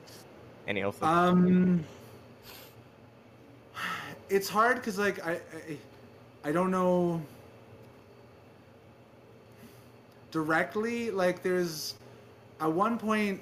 any 0.68 0.84
of 0.84 1.00
them. 1.00 1.10
Um, 1.10 1.86
it's 4.30 4.50
hard 4.50 4.78
because 4.78 4.98
like 4.98 5.26
I, 5.26 5.34
I, 5.34 5.78
I 6.46 6.52
don't 6.52 6.72
know 6.72 7.22
directly. 10.32 11.12
Like 11.12 11.42
there's 11.44 11.96
at 12.60 12.72
one 12.72 12.98
point, 12.98 13.42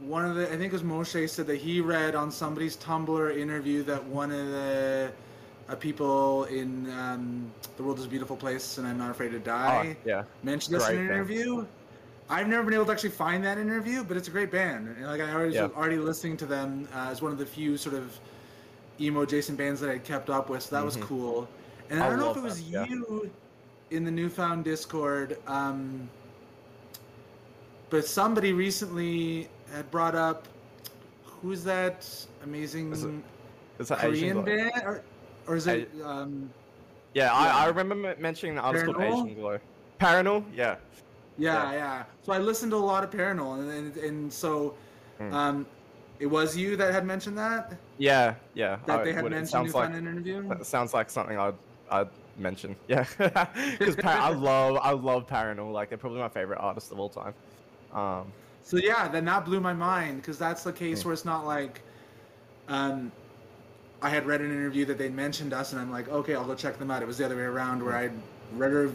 one 0.00 0.24
of 0.24 0.36
the 0.36 0.46
I 0.46 0.56
think 0.56 0.72
it 0.72 0.72
was 0.72 0.82
Moshe 0.82 1.28
said 1.28 1.46
that 1.46 1.56
he 1.56 1.80
read 1.80 2.14
on 2.14 2.30
somebody's 2.30 2.76
Tumblr 2.76 3.36
interview 3.36 3.82
that 3.84 4.02
one 4.04 4.30
of 4.30 4.46
the 4.48 5.12
uh, 5.70 5.76
people 5.76 6.44
in 6.44 6.90
um, 6.90 7.50
the 7.76 7.82
world 7.82 7.98
is 7.98 8.04
a 8.04 8.08
beautiful 8.08 8.36
place 8.36 8.78
and 8.78 8.86
I'm 8.86 8.98
not 8.98 9.10
afraid 9.10 9.30
to 9.30 9.36
Oh, 9.36 9.40
die 9.40 9.96
yeah. 10.04 10.24
mentioned 10.42 10.74
this 10.76 10.88
in 10.88 10.96
an 10.96 11.06
band. 11.06 11.14
interview. 11.14 11.66
I've 12.28 12.48
never 12.48 12.62
been 12.64 12.74
able 12.74 12.86
to 12.86 12.92
actually 12.92 13.10
find 13.10 13.44
that 13.44 13.58
interview, 13.58 14.04
but 14.04 14.16
it's 14.16 14.28
a 14.28 14.30
great 14.30 14.50
band. 14.50 14.88
And 14.88 15.06
like 15.06 15.20
I 15.20 15.32
already 15.32 15.54
Yeah. 15.54 15.64
was 15.64 15.72
already 15.72 15.98
listening 15.98 16.36
to 16.38 16.46
them 16.46 16.88
uh, 16.94 17.08
as 17.10 17.22
one 17.22 17.32
of 17.32 17.38
the 17.38 17.46
few 17.46 17.76
sort 17.76 17.94
of 17.94 18.18
emo 19.00 19.24
Jason 19.24 19.56
bands 19.56 19.80
that 19.80 19.90
I 19.90 19.98
kept 19.98 20.28
up 20.30 20.50
with, 20.50 20.62
so 20.62 20.76
that 20.76 20.84
was 20.84 20.96
Mhm. 20.96 21.02
cool. 21.02 21.48
And 21.88 22.02
I, 22.02 22.06
I 22.06 22.10
don't 22.10 22.18
know 22.18 22.30
if 22.30 22.36
it 22.36 22.42
was 22.42 22.62
yeah. 22.62 22.84
you 22.84 23.30
in 23.90 24.04
the 24.04 24.10
newfound 24.10 24.64
Discord, 24.64 25.38
um, 25.46 26.08
but 27.88 28.04
somebody 28.06 28.52
recently 28.52 29.48
had 29.72 29.90
brought 29.90 30.14
up 30.14 30.46
who's 31.24 31.64
that 31.64 32.06
amazing 32.44 32.92
Is 32.92 33.04
it 33.04 33.10
It's 33.78 33.90
Korean 33.90 34.42
band, 34.44 34.72
or, 34.84 35.02
or 35.46 35.56
is 35.56 35.66
it? 35.66 35.90
Um, 36.04 36.50
Yeah, 37.14 37.32
I, 37.32 37.46
Yeah. 37.46 37.56
I 37.56 37.66
remember 37.66 38.14
mentioning 38.18 38.54
the 38.54 38.60
artist 38.62 38.84
called 38.86 38.96
Parannoul? 38.98 39.24
Asian 39.26 39.34
Glow. 39.40 39.58
Parannoul? 40.00 40.44
Yeah. 40.54 40.76
Yeah, 41.38 41.70
Yeah. 41.70 41.72
yeah. 41.72 42.04
So 42.22 42.32
I 42.32 42.38
listened 42.38 42.70
to 42.72 42.76
a 42.76 42.78
lot 42.78 43.02
of 43.04 43.10
Parannoul, 43.10 43.58
and 43.60 43.70
and, 43.70 43.96
and 43.96 44.32
so 44.32 44.74
Mm. 45.20 45.32
um, 45.34 45.66
It 46.18 46.26
was 46.26 46.54
you 46.56 46.76
that 46.76 46.92
had 46.92 47.04
mentioned 47.06 47.36
that. 47.38 47.72
Yeah, 47.98 48.34
yeah. 48.54 48.78
That 48.86 49.00
I 49.00 49.04
they 49.04 49.12
had 49.14 49.22
would- 49.24 49.32
mentioned 49.32 49.66
you 49.66 49.72
like 49.72 49.88
an 49.90 49.96
interview. 50.06 50.46
that 50.48 50.66
sounds 50.66 50.92
like 50.94 51.08
something 51.10 51.38
I'd 51.38 51.54
I'd 51.90 52.08
mention. 52.38 52.76
Yeah, 52.88 53.04
because 53.18 53.96
I 54.04 54.30
love 54.48 54.78
I 54.82 54.92
love 54.92 55.26
Parannoul. 55.26 55.72
Like 55.72 55.88
they're 55.88 55.98
probably 55.98 56.20
my 56.20 56.28
favorite 56.28 56.58
artist 56.58 56.92
of 56.92 56.98
all 57.00 57.08
time. 57.08 57.34
Um, 57.92 58.32
So 58.62 58.76
yeah, 58.76 59.08
then 59.08 59.24
that 59.24 59.44
blew 59.46 59.60
my 59.60 59.72
mind 59.74 60.20
because 60.22 60.38
that's 60.38 60.62
the 60.62 60.72
case 60.72 61.00
Mm. 61.00 61.04
where 61.06 61.14
it's 61.14 61.24
not 61.24 61.44
like, 61.46 61.80
um, 62.68 63.10
I 64.02 64.08
had 64.08 64.26
read 64.26 64.40
an 64.40 64.50
interview 64.50 64.84
that 64.86 64.98
they 64.98 65.08
mentioned 65.08 65.52
us, 65.52 65.72
and 65.72 65.80
I'm 65.80 65.90
like, 65.90 66.08
okay, 66.08 66.34
I'll 66.34 66.44
go 66.44 66.54
check 66.54 66.78
them 66.78 66.90
out. 66.90 67.02
It 67.02 67.06
was 67.06 67.18
the 67.18 67.24
other 67.24 67.36
way 67.36 67.42
around 67.42 67.82
where 67.84 67.96
I 67.96 68.10
read 68.54 68.72
a, 68.72 68.92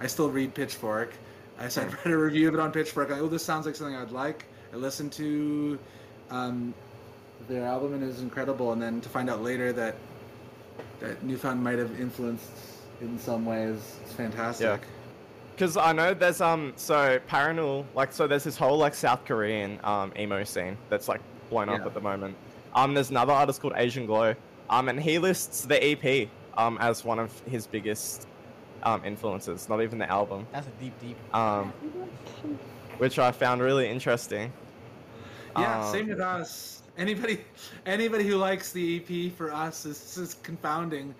I 0.00 0.06
still 0.06 0.28
read 0.30 0.54
Pitchfork. 0.54 1.12
I 1.58 1.68
said 1.68 1.92
read 2.04 2.12
a 2.14 2.18
review 2.18 2.48
of 2.48 2.54
it 2.54 2.60
on 2.60 2.72
Pitchfork. 2.72 3.10
Like, 3.10 3.20
oh, 3.20 3.28
this 3.28 3.44
sounds 3.44 3.66
like 3.66 3.74
something 3.74 3.96
I'd 3.96 4.10
like. 4.10 4.44
I 4.72 4.76
listened 4.76 5.12
to, 5.12 5.78
um, 6.30 6.74
their 7.46 7.64
album 7.64 7.94
and 7.94 8.02
it 8.02 8.06
was 8.06 8.20
incredible. 8.20 8.72
And 8.72 8.82
then 8.82 9.00
to 9.00 9.08
find 9.08 9.30
out 9.30 9.42
later 9.42 9.72
that 9.74 9.94
that 11.00 11.22
Newfound 11.22 11.62
might 11.62 11.78
have 11.78 12.00
influenced 12.00 12.50
in 13.00 13.18
some 13.18 13.44
ways, 13.44 13.96
it's 14.02 14.12
fantastic. 14.12 14.80
Because 15.54 15.76
I 15.76 15.92
know 15.92 16.14
there's 16.14 16.40
um 16.40 16.72
so 16.76 17.20
Parannoul 17.28 17.84
like 17.94 18.12
so 18.12 18.26
there's 18.26 18.44
this 18.44 18.56
whole 18.56 18.78
like 18.78 18.94
South 18.94 19.24
Korean 19.24 19.78
um 19.84 20.12
emo 20.18 20.44
scene 20.44 20.76
that's 20.88 21.08
like 21.08 21.20
blown 21.50 21.68
up 21.68 21.86
at 21.86 21.94
the 21.94 22.00
moment. 22.00 22.36
Um 22.74 22.94
there's 22.94 23.10
another 23.10 23.32
artist 23.32 23.60
called 23.60 23.74
Asian 23.76 24.06
Glow. 24.06 24.34
Um 24.70 24.88
and 24.88 25.00
he 25.00 25.18
lists 25.18 25.62
the 25.62 25.82
EP 25.82 26.32
um 26.56 26.78
as 26.80 27.04
one 27.04 27.18
of 27.18 27.40
his 27.46 27.66
biggest 27.66 28.26
um 28.82 29.04
influences, 29.04 29.68
not 29.68 29.82
even 29.82 29.98
the 29.98 30.10
album. 30.10 30.48
That's 30.52 30.66
a 30.68 30.72
deep, 30.72 30.98
deep. 30.98 31.18
Um 31.34 31.74
which 32.98 33.18
I 33.18 33.32
found 33.32 33.62
really 33.62 33.88
interesting. 33.88 34.54
Yeah, 35.56 35.80
Um, 35.80 35.80
same 35.80 36.08
with 36.08 36.20
us. 36.20 36.82
Anybody, 36.96 37.44
anybody 37.86 38.24
who 38.26 38.36
likes 38.36 38.72
the 38.72 38.96
EP 38.96 39.30
for 39.30 39.52
us 39.52 39.84
is, 39.86 40.16
is 40.16 40.34
confounding, 40.34 41.14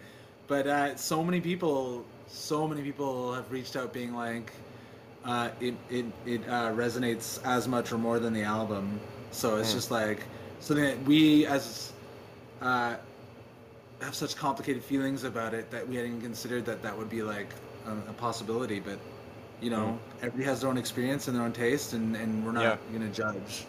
but 0.46 0.66
uh, 0.66 0.96
so 0.96 1.22
many 1.22 1.40
people, 1.40 2.04
so 2.26 2.66
many 2.66 2.82
people 2.82 3.32
have 3.34 3.50
reached 3.50 3.76
out 3.76 3.92
being 3.92 4.14
like, 4.14 4.52
uh, 5.24 5.50
it 5.60 5.74
it 5.88 6.06
it 6.24 6.48
uh, 6.48 6.72
resonates 6.72 7.38
as 7.44 7.68
much 7.68 7.92
or 7.92 7.98
more 7.98 8.18
than 8.18 8.32
the 8.32 8.42
album. 8.42 9.00
So 9.30 9.56
it's 9.56 9.72
Mm. 9.72 9.74
just 9.74 9.90
like 9.90 10.26
something 10.60 10.84
that 10.84 11.02
we 11.04 11.46
as 11.46 11.92
uh, 12.60 12.96
have 14.00 14.14
such 14.14 14.36
complicated 14.36 14.82
feelings 14.82 15.24
about 15.24 15.54
it 15.54 15.70
that 15.70 15.86
we 15.88 15.96
hadn't 15.96 16.10
even 16.12 16.22
considered 16.22 16.64
that 16.66 16.82
that 16.82 16.96
would 16.96 17.10
be 17.10 17.22
like 17.22 17.48
a, 17.86 18.10
a 18.10 18.12
possibility. 18.14 18.80
But 18.80 18.98
you 19.60 19.70
know, 19.70 19.98
everybody 20.18 20.44
has 20.44 20.60
their 20.60 20.70
own 20.70 20.78
experience 20.78 21.26
and 21.28 21.36
their 21.36 21.44
own 21.44 21.52
taste, 21.52 21.92
and 21.92 22.14
and 22.16 22.44
we're 22.44 22.52
not 22.52 22.62
Yeah. 22.62 22.76
gonna 22.98 23.10
judge. 23.10 23.66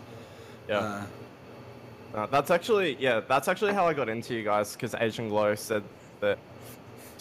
Yeah. 0.68 0.78
Uh, 0.80 1.04
Uh, 2.14 2.26
that's 2.28 2.50
actually 2.50 2.96
yeah, 3.00 3.20
that's 3.28 3.48
actually 3.48 3.74
how 3.74 3.88
I 3.88 3.94
got 3.94 4.10
into 4.10 4.34
you 4.34 4.44
guys 4.44 4.74
because 4.74 4.96
Asian 4.96 5.30
Glow 5.30 5.54
said 5.56 5.84
that 6.22 6.38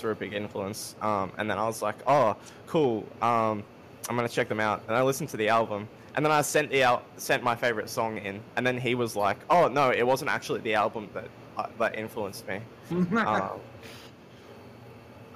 were 0.02 0.12
a 0.12 0.16
big 0.16 0.32
influence. 0.32 0.94
Um, 1.02 1.32
and 1.38 1.50
then 1.50 1.58
I 1.58 1.66
was 1.66 1.82
like, 1.82 1.96
oh, 2.06 2.36
cool. 2.68 3.04
Um, 3.20 3.64
I'm 4.08 4.16
gonna 4.16 4.28
check 4.28 4.48
them 4.48 4.60
out. 4.60 4.82
And 4.86 4.96
I 4.96 5.02
listened 5.02 5.28
to 5.30 5.36
the 5.36 5.48
album, 5.48 5.88
and 6.18 6.24
then 6.24 6.32
I 6.32 6.40
sent 6.42 6.70
the 6.70 6.82
out 6.82 7.04
sent 7.16 7.44
my 7.44 7.54
favorite 7.54 7.88
song 7.88 8.18
in, 8.18 8.40
and 8.56 8.66
then 8.66 8.76
he 8.76 8.96
was 8.96 9.14
like, 9.14 9.36
oh 9.50 9.68
no, 9.68 9.90
it 9.92 10.04
wasn't 10.04 10.32
actually 10.32 10.58
the 10.62 10.74
album 10.74 11.08
that 11.14 11.28
uh, 11.56 11.66
that 11.78 11.96
influenced 11.96 12.44
me. 12.48 12.60
Um, 12.90 13.60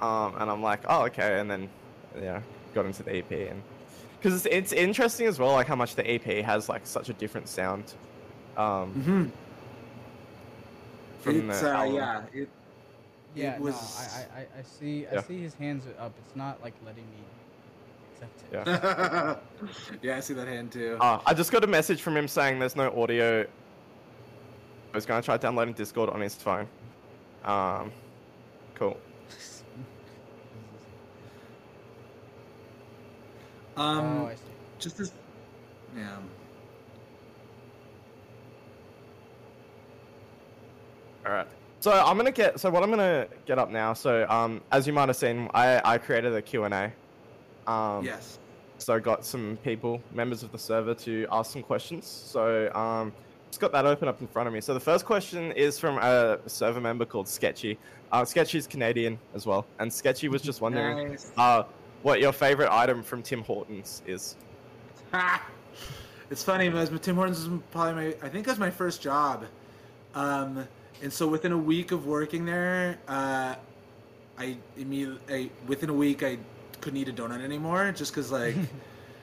um, 0.01 0.35
and 0.41 0.51
I'm 0.51 0.61
like, 0.61 0.81
oh 0.89 1.05
okay, 1.05 1.39
and 1.39 1.49
then 1.49 1.69
yeah, 2.21 2.41
got 2.73 2.85
into 2.85 3.01
the 3.01 3.15
EP 3.15 3.31
and 3.31 3.63
because 4.19 4.45
it's, 4.45 4.53
it's 4.53 4.73
interesting 4.73 5.25
as 5.27 5.39
well, 5.39 5.53
like 5.53 5.67
how 5.67 5.75
much 5.77 5.95
the 5.95 6.05
EP 6.05 6.43
has 6.43 6.67
like 6.67 6.85
such 6.85 7.07
a 7.07 7.13
different 7.13 7.47
sound. 7.47 7.93
Um, 8.57 8.91
hmm 8.91 9.25
from 11.21 11.49
It's 11.49 11.61
the 11.61 11.69
uh, 11.73 11.77
album. 11.77 11.95
yeah, 11.95 12.21
it, 12.33 12.49
Yeah, 13.35 13.55
it 13.55 13.59
no, 13.59 13.65
was. 13.67 13.97
I, 14.35 14.39
I, 14.39 14.41
I- 14.41 14.59
I 14.59 14.63
see, 14.63 15.07
I 15.07 15.21
see 15.21 15.39
his 15.41 15.53
hands 15.53 15.85
up. 15.97 16.11
It's 16.25 16.35
not 16.35 16.61
like 16.61 16.73
letting 16.85 17.05
me 17.05 17.23
accept 18.23 18.51
it. 18.51 18.67
Yeah. 18.67 19.35
yeah, 20.01 20.17
I 20.17 20.19
see 20.19 20.33
that 20.33 20.47
hand 20.47 20.71
too. 20.71 20.97
Uh, 20.99 21.19
I 21.25 21.33
just 21.33 21.51
got 21.51 21.63
a 21.63 21.67
message 21.67 22.01
from 22.01 22.17
him 22.17 22.27
saying 22.27 22.59
there's 22.59 22.75
no 22.75 22.89
audio. 23.01 23.41
I 23.41 24.95
was 24.95 25.05
gonna 25.05 25.21
try 25.21 25.37
downloading 25.37 25.73
Discord 25.73 26.09
on 26.09 26.21
his 26.21 26.35
phone. 26.35 26.67
Um, 27.43 27.91
cool. 28.75 28.97
um, 33.77 34.05
oh, 34.05 34.31
just 34.79 34.99
as, 34.99 35.13
yeah. 35.95 36.17
All 41.25 41.31
right. 41.31 41.47
So 41.79 41.91
I'm 41.91 42.17
gonna 42.17 42.31
get. 42.31 42.59
So 42.59 42.69
what 42.69 42.83
I'm 42.83 42.89
gonna 42.89 43.27
get 43.45 43.59
up 43.59 43.69
now. 43.69 43.93
So 43.93 44.27
um, 44.29 44.61
as 44.71 44.87
you 44.87 44.93
might 44.93 45.09
have 45.09 45.17
seen, 45.17 45.49
I 45.53 45.81
I 45.83 45.97
created 45.97 46.33
a 46.33 46.41
Q 46.41 46.63
and 46.65 46.73
A. 46.73 46.93
Um, 47.67 48.03
yes. 48.05 48.39
So 48.77 48.93
I 48.93 48.99
got 48.99 49.23
some 49.23 49.57
people, 49.63 50.01
members 50.13 50.43
of 50.43 50.51
the 50.51 50.57
server, 50.57 50.93
to 50.95 51.25
ask 51.31 51.53
some 51.53 51.61
questions. 51.61 52.05
So 52.05 52.71
um, 52.73 53.13
just 53.49 53.61
got 53.61 53.71
that 53.71 53.85
open 53.85 54.07
up 54.07 54.19
in 54.19 54.27
front 54.27 54.47
of 54.47 54.53
me. 54.53 54.61
So 54.61 54.73
the 54.73 54.79
first 54.79 55.05
question 55.05 55.51
is 55.53 55.79
from 55.79 55.97
a 55.99 56.39
server 56.47 56.81
member 56.81 57.05
called 57.05 57.27
Sketchy. 57.27 57.77
Uh, 58.11 58.25
Sketchy's 58.25 58.67
Canadian 58.67 59.17
as 59.33 59.45
well, 59.45 59.65
and 59.79 59.91
Sketchy 59.91 60.27
was 60.27 60.41
just 60.41 60.61
wondering 60.61 61.09
Nice. 61.09 61.31
uh, 61.37 61.63
what 62.01 62.19
your 62.19 62.31
favorite 62.31 62.69
item 62.71 63.01
from 63.03 63.23
Tim 63.23 63.43
Hortons 63.43 64.01
is. 64.05 64.35
It's 66.33 66.41
funny 66.43 66.67
because 66.67 66.89
Tim 67.01 67.15
Hortons 67.15 67.41
is 67.41 67.49
probably 67.71 67.93
my 67.93 68.15
I 68.23 68.29
think 68.29 68.47
that's 68.47 68.57
my 68.57 68.71
first 68.71 69.03
job, 69.03 69.45
um, 70.15 70.67
and 71.03 71.13
so 71.13 71.27
within 71.27 71.51
a 71.51 71.57
week 71.57 71.91
of 71.91 72.07
working 72.07 72.43
there, 72.43 72.97
uh, 73.07 73.53
I 74.39 74.57
immediately 74.75 75.21
I, 75.29 75.49
within 75.67 75.91
a 75.91 75.93
week 75.93 76.23
I 76.23 76.39
couldn't 76.83 76.99
eat 76.99 77.07
a 77.07 77.13
donut 77.13 77.41
anymore 77.41 77.91
just 77.91 78.11
because 78.11 78.31
like 78.31 78.55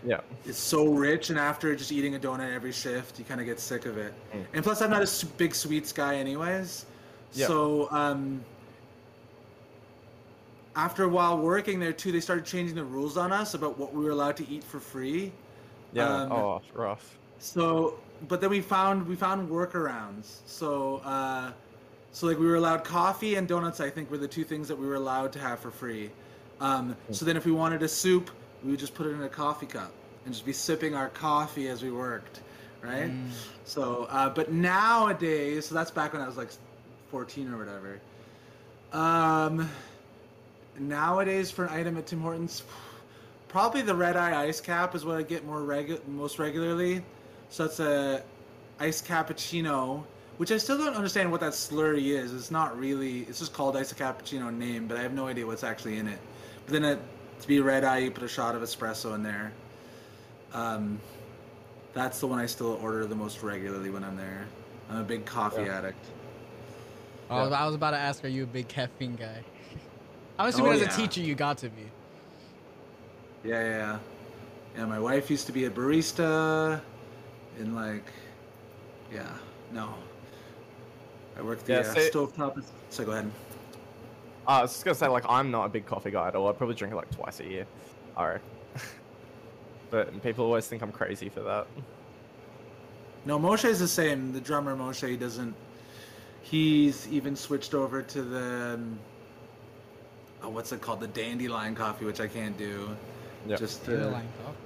Yeah. 0.04 0.20
it's 0.46 0.58
so 0.58 0.86
rich, 0.86 1.28
and 1.28 1.38
after 1.38 1.76
just 1.76 1.92
eating 1.92 2.14
a 2.14 2.18
donut 2.18 2.52
every 2.52 2.72
shift, 2.72 3.18
you 3.18 3.24
kind 3.24 3.38
of 3.38 3.46
get 3.46 3.60
sick 3.60 3.84
of 3.84 3.98
it. 3.98 4.14
Mm. 4.34 4.44
And 4.54 4.64
plus, 4.64 4.80
I'm 4.80 4.90
not 4.90 5.02
a 5.02 5.26
big 5.36 5.54
sweets 5.54 5.92
guy, 5.92 6.16
anyways. 6.16 6.86
Yeah. 7.34 7.46
So 7.46 7.88
um, 7.90 8.42
after 10.74 11.04
a 11.04 11.08
while 11.08 11.38
working 11.38 11.78
there 11.78 11.92
too, 11.92 12.12
they 12.12 12.20
started 12.20 12.46
changing 12.46 12.76
the 12.76 12.84
rules 12.84 13.16
on 13.16 13.30
us 13.30 13.54
about 13.54 13.78
what 13.78 13.94
we 13.94 14.02
were 14.02 14.10
allowed 14.10 14.36
to 14.38 14.48
eat 14.48 14.64
for 14.64 14.80
free. 14.80 15.32
Yeah. 15.92 16.08
Um, 16.08 16.32
oh, 16.32 16.62
rough. 16.72 17.18
So, 17.38 17.98
but 18.26 18.40
then 18.40 18.50
we 18.50 18.60
found 18.60 19.06
we 19.06 19.16
found 19.16 19.50
workarounds. 19.50 20.40
So, 20.46 21.02
uh, 21.04 21.52
so 22.12 22.26
like 22.26 22.38
we 22.38 22.46
were 22.46 22.56
allowed 22.56 22.84
coffee 22.84 23.34
and 23.34 23.46
donuts. 23.46 23.80
I 23.80 23.90
think 23.90 24.10
were 24.10 24.18
the 24.18 24.28
two 24.28 24.44
things 24.44 24.66
that 24.68 24.76
we 24.76 24.86
were 24.86 24.96
allowed 24.96 25.32
to 25.34 25.38
have 25.38 25.60
for 25.60 25.70
free. 25.70 26.10
Um, 26.60 26.96
so 27.10 27.24
then, 27.24 27.36
if 27.36 27.46
we 27.46 27.52
wanted 27.52 27.82
a 27.82 27.88
soup, 27.88 28.30
we 28.62 28.70
would 28.70 28.80
just 28.80 28.94
put 28.94 29.06
it 29.06 29.10
in 29.10 29.22
a 29.22 29.28
coffee 29.28 29.66
cup 29.66 29.92
and 30.24 30.34
just 30.34 30.44
be 30.44 30.52
sipping 30.52 30.94
our 30.94 31.08
coffee 31.08 31.68
as 31.68 31.82
we 31.82 31.90
worked, 31.90 32.40
right? 32.82 33.10
Mm. 33.10 33.28
So, 33.64 34.06
uh, 34.10 34.28
but 34.28 34.52
nowadays, 34.52 35.66
so 35.66 35.74
that's 35.74 35.90
back 35.90 36.12
when 36.12 36.20
I 36.20 36.26
was 36.26 36.36
like 36.36 36.50
14 37.10 37.52
or 37.52 37.58
whatever. 37.58 38.00
Um, 38.92 39.70
nowadays, 40.78 41.50
for 41.50 41.64
an 41.64 41.72
item 41.72 41.96
at 41.96 42.06
Tim 42.06 42.20
Hortons, 42.20 42.62
probably 43.48 43.82
the 43.82 43.94
red 43.94 44.16
eye 44.16 44.42
ice 44.44 44.60
cap 44.60 44.94
is 44.94 45.04
what 45.04 45.16
I 45.16 45.22
get 45.22 45.46
more 45.46 45.60
regu- 45.60 46.06
most 46.08 46.38
regularly. 46.38 47.02
So 47.48 47.64
it's 47.64 47.80
a 47.80 48.22
ice 48.78 49.00
cappuccino, 49.00 50.04
which 50.36 50.52
I 50.52 50.56
still 50.58 50.78
don't 50.78 50.94
understand 50.94 51.30
what 51.30 51.40
that 51.40 51.52
slurry 51.52 52.08
is. 52.08 52.34
It's 52.34 52.50
not 52.50 52.78
really. 52.78 53.20
It's 53.20 53.38
just 53.38 53.52
called 53.52 53.76
ice 53.76 53.92
cappuccino 53.92 54.52
name, 54.52 54.86
but 54.86 54.96
I 54.98 55.02
have 55.02 55.14
no 55.14 55.26
idea 55.26 55.46
what's 55.46 55.64
actually 55.64 55.98
in 55.98 56.06
it. 56.06 56.18
But 56.66 56.72
then 56.72 56.84
it, 56.84 56.98
to 57.40 57.48
be 57.48 57.60
red 57.60 57.84
eye, 57.84 57.98
you 57.98 58.10
put 58.10 58.22
a 58.22 58.28
shot 58.28 58.54
of 58.54 58.62
espresso 58.62 59.14
in 59.14 59.22
there. 59.22 59.52
Um, 60.52 61.00
that's 61.94 62.20
the 62.20 62.26
one 62.26 62.38
I 62.38 62.46
still 62.46 62.78
order 62.82 63.06
the 63.06 63.14
most 63.14 63.42
regularly 63.42 63.90
when 63.90 64.04
I'm 64.04 64.16
there. 64.16 64.46
I'm 64.90 64.98
a 64.98 65.04
big 65.04 65.24
coffee 65.24 65.62
Yeah. 65.62 65.78
addict. 65.78 66.04
I 67.28 67.42
was, 67.42 67.52
I 67.52 67.64
was 67.66 67.74
about 67.76 67.92
to 67.92 67.96
ask, 67.98 68.24
are 68.24 68.28
you 68.28 68.42
a 68.42 68.46
big 68.46 68.66
caffeine 68.68 69.14
guy? 69.16 69.42
I'm 70.38 70.48
assuming 70.48 70.72
Oh, 70.72 70.74
as 70.74 70.82
a 70.82 70.96
teacher 71.00 71.20
you 71.20 71.34
got 71.34 71.58
to 71.58 71.68
be. 71.68 71.82
Yeah, 73.44 73.60
yeah, 73.62 73.68
yeah. 73.68 73.98
Yeah, 74.76 74.86
my 74.86 74.98
wife 74.98 75.30
used 75.30 75.46
to 75.46 75.52
be 75.52 75.64
a 75.64 75.70
barista 75.70 76.80
in 77.58 77.74
like, 77.74 78.04
yeah, 79.12 79.28
no. 79.72 79.94
I 81.36 81.42
worked 81.42 81.66
the 81.66 81.72
Yeah, 81.74 81.78
uh, 81.80 81.82
see- 81.94 82.10
stovetop. 82.10 82.62
So 82.90 83.04
go 83.04 83.12
ahead. 83.12 83.30
Uh, 84.50 84.54
I 84.54 84.62
was 84.62 84.72
just 84.72 84.84
gonna 84.84 84.96
say 84.96 85.06
like 85.06 85.24
I'm 85.28 85.52
not 85.52 85.66
a 85.66 85.68
big 85.68 85.86
coffee 85.86 86.10
guy 86.10 86.26
at 86.26 86.34
all. 86.34 86.48
I 86.48 86.52
probably 86.52 86.74
drink 86.74 86.92
it 86.92 86.96
like 86.96 87.10
twice 87.12 87.38
a 87.38 87.44
year. 87.44 87.66
Alright. 88.16 88.40
but 89.90 90.20
people 90.24 90.44
always 90.44 90.66
think 90.66 90.82
I'm 90.82 90.90
crazy 90.90 91.28
for 91.28 91.38
that. 91.42 91.68
No, 93.24 93.38
Moshe 93.38 93.66
is 93.66 93.78
the 93.78 93.86
same. 93.86 94.32
The 94.32 94.40
drummer 94.40 94.74
Moshe 94.74 95.08
he 95.08 95.16
doesn't. 95.16 95.54
He's 96.42 97.06
even 97.12 97.36
switched 97.36 97.74
over 97.74 98.02
to 98.02 98.22
the. 98.22 98.74
Um, 98.74 98.98
oh, 100.42 100.48
what's 100.48 100.72
it 100.72 100.80
called? 100.80 100.98
The 100.98 101.06
dandelion 101.06 101.76
coffee, 101.76 102.04
which 102.04 102.18
I 102.18 102.26
can't 102.26 102.58
do. 102.58 102.96
Yeah. 103.46 103.54
Just 103.54 103.86
Dandelion 103.86 104.26
coffee. 104.44 104.58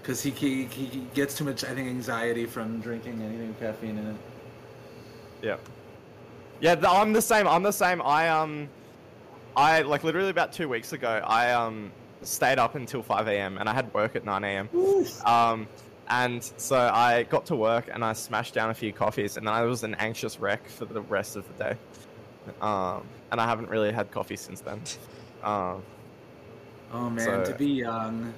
because 0.00 0.22
he, 0.22 0.30
he 0.30 0.66
he 0.66 1.06
gets 1.12 1.36
too 1.36 1.42
much 1.42 1.64
I 1.64 1.74
think 1.74 1.88
anxiety 1.88 2.46
from 2.46 2.80
drinking 2.80 3.20
anything 3.20 3.48
with 3.48 3.58
caffeine 3.58 3.98
in 3.98 4.06
it. 4.06 4.16
Yeah. 5.42 5.56
Yeah, 6.60 6.74
th- 6.74 6.86
I'm 6.88 7.12
the 7.12 7.22
same. 7.22 7.46
I'm 7.46 7.62
the 7.62 7.72
same. 7.72 8.00
I 8.02 8.28
um, 8.28 8.68
I 9.56 9.82
like 9.82 10.04
literally 10.04 10.30
about 10.30 10.52
two 10.52 10.68
weeks 10.68 10.92
ago. 10.92 11.22
I 11.26 11.52
um 11.52 11.92
stayed 12.22 12.58
up 12.58 12.74
until 12.74 13.02
5 13.02 13.28
a.m. 13.28 13.58
and 13.58 13.68
I 13.68 13.74
had 13.74 13.92
work 13.94 14.16
at 14.16 14.24
9 14.24 14.42
a.m. 14.42 14.68
Um, 15.24 15.68
and 16.08 16.42
so 16.56 16.76
I 16.76 17.24
got 17.24 17.46
to 17.46 17.56
work 17.56 17.88
and 17.92 18.04
I 18.04 18.14
smashed 18.14 18.54
down 18.54 18.70
a 18.70 18.74
few 18.74 18.92
coffees 18.92 19.36
and 19.36 19.46
then 19.46 19.54
I 19.54 19.62
was 19.62 19.84
an 19.84 19.94
anxious 19.96 20.40
wreck 20.40 20.66
for 20.68 20.86
the 20.86 21.02
rest 21.02 21.36
of 21.36 21.44
the 21.56 21.64
day. 21.64 21.76
Um, 22.60 23.06
and 23.30 23.40
I 23.40 23.44
haven't 23.46 23.68
really 23.68 23.92
had 23.92 24.10
coffee 24.10 24.36
since 24.36 24.60
then. 24.60 24.80
Um, 25.44 25.82
Oh 26.92 27.10
man, 27.10 27.24
So- 27.24 27.44
to 27.52 27.54
be 27.58 27.66
young. 27.66 28.32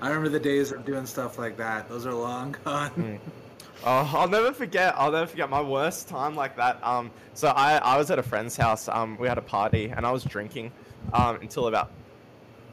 I 0.00 0.08
remember 0.08 0.28
the 0.28 0.40
days 0.40 0.70
of 0.72 0.84
doing 0.84 1.06
stuff 1.06 1.38
like 1.38 1.56
that. 1.56 1.88
Those 1.88 2.06
are 2.06 2.14
long 2.14 2.54
gone. 2.64 3.18
Oh, 3.84 4.08
I'll 4.14 4.28
never 4.28 4.52
forget. 4.52 4.94
I'll 4.96 5.10
never 5.10 5.26
forget 5.26 5.50
my 5.50 5.60
worst 5.60 6.06
time 6.06 6.36
like 6.36 6.56
that. 6.56 6.78
Um, 6.84 7.10
so 7.34 7.48
I, 7.48 7.78
I 7.78 7.96
was 7.96 8.12
at 8.12 8.18
a 8.18 8.22
friend's 8.22 8.56
house. 8.56 8.86
Um, 8.88 9.16
we 9.18 9.26
had 9.26 9.38
a 9.38 9.42
party 9.42 9.88
and 9.88 10.06
I 10.06 10.12
was 10.12 10.22
drinking, 10.22 10.70
um, 11.12 11.36
until 11.40 11.66
about, 11.66 11.90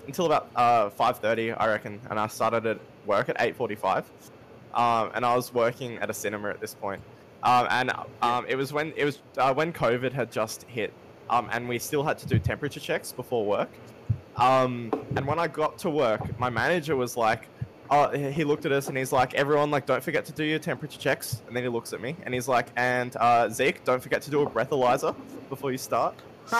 until 0.05 0.27
about 0.27 0.51
uh 0.55 0.89
five 0.91 1.17
thirty, 1.17 1.51
I 1.51 1.67
reckon. 1.67 1.99
And 2.11 2.19
I 2.19 2.27
started 2.27 2.65
at 2.67 2.79
work 3.07 3.27
at 3.27 3.37
eight 3.39 3.55
forty-five, 3.55 4.05
um, 4.75 5.09
and 5.15 5.25
I 5.25 5.35
was 5.35 5.51
working 5.51 5.97
at 5.97 6.11
a 6.11 6.13
cinema 6.13 6.49
at 6.49 6.61
this 6.61 6.75
point. 6.75 7.01
Um, 7.41 7.67
and 7.71 7.91
um, 8.21 8.45
it 8.47 8.55
was 8.55 8.71
when 8.71 8.93
it 8.95 9.05
was 9.05 9.19
uh, 9.37 9.51
when 9.51 9.73
COVID 9.73 10.13
had 10.13 10.31
just 10.31 10.63
hit, 10.63 10.93
um, 11.31 11.49
and 11.51 11.67
we 11.67 11.79
still 11.79 12.03
had 12.03 12.19
to 12.19 12.27
do 12.27 12.37
temperature 12.37 12.79
checks 12.79 13.11
before 13.11 13.45
work. 13.45 13.69
Um, 14.35 14.91
and 15.15 15.25
when 15.25 15.39
I 15.39 15.47
got 15.47 15.79
to 15.79 15.89
work, 15.89 16.39
my 16.39 16.49
manager 16.49 16.95
was 16.95 17.17
like, 17.17 17.47
oh, 17.91 18.09
he 18.09 18.43
looked 18.43 18.65
at 18.65 18.71
us 18.71 18.87
and 18.87 18.97
he's 18.97 19.11
like, 19.11 19.33
everyone, 19.33 19.71
like, 19.71 19.85
don't 19.85 20.03
forget 20.03 20.25
to 20.25 20.31
do 20.31 20.43
your 20.43 20.59
temperature 20.59 20.99
checks. 20.99 21.41
And 21.47 21.55
then 21.55 21.63
he 21.63 21.69
looks 21.69 21.93
at 21.93 22.01
me 22.01 22.15
and 22.23 22.33
he's 22.33 22.47
like, 22.47 22.67
and 22.75 23.15
uh, 23.17 23.49
Zeke, 23.49 23.83
don't 23.83 24.01
forget 24.01 24.21
to 24.23 24.31
do 24.31 24.41
a 24.41 24.49
breathalyzer 24.49 25.15
before 25.49 25.71
you 25.71 25.77
start. 25.77 26.15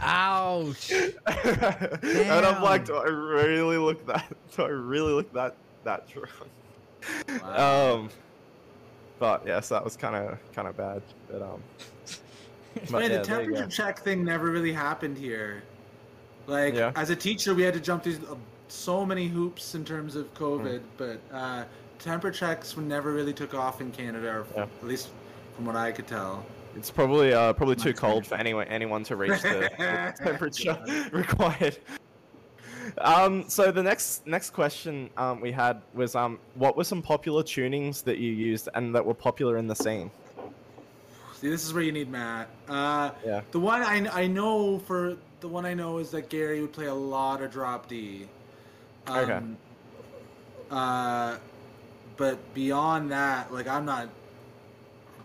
Ouch. 0.00 0.92
and 1.26 2.46
I'm 2.46 2.62
like, 2.62 2.84
do 2.86 2.96
I 2.96 3.04
really 3.08 3.76
look 3.76 4.06
that? 4.06 4.24
Do 4.56 4.62
I 4.62 4.68
really 4.68 5.12
look 5.12 5.32
that 5.34 5.56
that 5.84 6.08
drunk? 6.08 6.30
Wow. 7.42 7.94
Um, 7.94 8.10
but 9.18 9.42
yes, 9.46 9.68
that 9.68 9.84
was 9.84 9.96
kind 9.96 10.16
of 10.16 10.38
kind 10.54 10.66
of 10.68 10.76
bad. 10.76 11.02
But 11.30 11.42
um, 11.42 11.62
It's 12.04 12.20
but 12.74 12.86
funny, 12.86 13.08
yeah, 13.08 13.18
the 13.18 13.24
temperature 13.24 13.66
check 13.66 14.00
thing 14.00 14.24
never 14.24 14.50
really 14.50 14.72
happened 14.72 15.18
here. 15.18 15.62
Like 16.46 16.74
Yeah. 16.74 16.92
as 16.96 17.10
a 17.10 17.16
teacher, 17.16 17.54
we 17.54 17.62
had 17.62 17.74
to 17.74 17.80
jump 17.80 18.04
through 18.04 18.18
uh, 18.30 18.34
so 18.72 19.04
many 19.04 19.28
hoops 19.28 19.74
in 19.74 19.84
terms 19.84 20.16
of 20.16 20.32
COVID, 20.34 20.80
Mm. 20.80 20.82
but 20.96 21.20
uh, 21.32 21.64
temperature 21.98 22.38
checks 22.38 22.76
never 22.76 23.12
really 23.12 23.32
took 23.34 23.54
off 23.54 23.80
in 23.80 23.92
Canada, 23.92 24.28
or 24.28 24.46
Yeah. 24.56 24.62
at 24.62 24.86
least 24.86 25.10
from 25.54 25.66
what 25.66 25.76
I 25.76 25.92
could 25.92 26.06
tell. 26.06 26.44
It's 26.74 26.90
probably 26.90 27.34
uh, 27.34 27.52
probably 27.52 27.76
too 27.76 27.92
cold 27.92 28.26
for 28.28 28.36
anyone 28.36 28.66
anyone 28.68 29.04
to 29.04 29.16
reach 29.16 29.42
the, 29.42 29.70
the 29.76 30.14
temperature 30.24 30.78
required. 31.12 31.78
Um, 32.98 33.44
so 33.48 33.70
the 33.70 33.82
next 33.82 34.26
next 34.26 34.50
question 34.50 35.10
um, 35.18 35.40
we 35.40 35.52
had 35.52 35.82
was 35.92 36.14
um, 36.14 36.38
what 36.54 36.76
were 36.76 36.84
some 36.84 37.02
popular 37.02 37.42
tunings 37.42 38.02
that 38.04 38.18
you 38.18 38.32
used 38.32 38.68
and 38.74 38.94
that 38.94 39.04
were 39.04 39.14
popular 39.14 39.58
in 39.58 39.66
the 39.66 39.74
scene? 39.76 40.10
See, 41.34 41.50
this 41.50 41.64
is 41.66 41.74
where 41.74 41.82
you 41.82 41.92
need 41.92 42.10
Matt. 42.10 42.48
Uh, 42.68 43.10
Yeah. 43.24 43.42
The 43.50 43.60
one 43.60 43.82
I, 43.82 44.22
I 44.22 44.26
know 44.26 44.78
for 44.78 45.16
the 45.40 45.48
one 45.48 45.66
I 45.66 45.74
know 45.74 45.98
is 45.98 46.10
that 46.12 46.30
Gary 46.30 46.60
would 46.62 46.72
play 46.72 46.86
a 46.86 46.94
lot 46.94 47.42
of 47.42 47.50
drop 47.52 47.86
D. 47.88 48.28
Okay. 49.08 49.32
Um, 49.32 49.56
Uh, 50.70 51.36
but 52.16 52.38
beyond 52.54 53.10
that, 53.10 53.52
like 53.52 53.68
I'm 53.68 53.84
not 53.84 54.08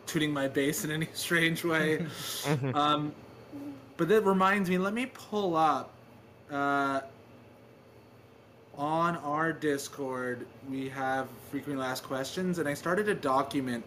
tuning 0.05 0.31
my 0.33 0.47
bass 0.47 0.83
in 0.83 0.91
any 0.91 1.07
strange 1.13 1.63
way. 1.63 2.05
um, 2.73 3.13
but 3.97 4.07
that 4.09 4.21
reminds 4.21 4.69
me. 4.69 4.77
Let 4.77 4.93
me 4.93 5.05
pull 5.05 5.55
up. 5.55 5.93
Uh, 6.51 7.01
on 8.77 9.17
our 9.17 9.51
Discord, 9.51 10.45
we 10.69 10.87
have 10.89 11.27
frequently 11.49 11.83
asked 11.83 12.03
questions, 12.03 12.59
and 12.59 12.69
I 12.69 12.75
started 12.75 13.09
a 13.09 13.15
document. 13.15 13.83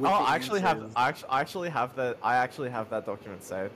Oh, 0.00 0.06
I 0.06 0.36
actually 0.36 0.60
have 0.60 0.90
I 0.94 1.12
actually, 1.30 1.68
have 1.70 1.96
that 1.96 2.16
I 2.22 2.36
actually 2.36 2.70
have 2.70 2.88
that 2.90 3.04
document 3.04 3.42
saved. 3.42 3.72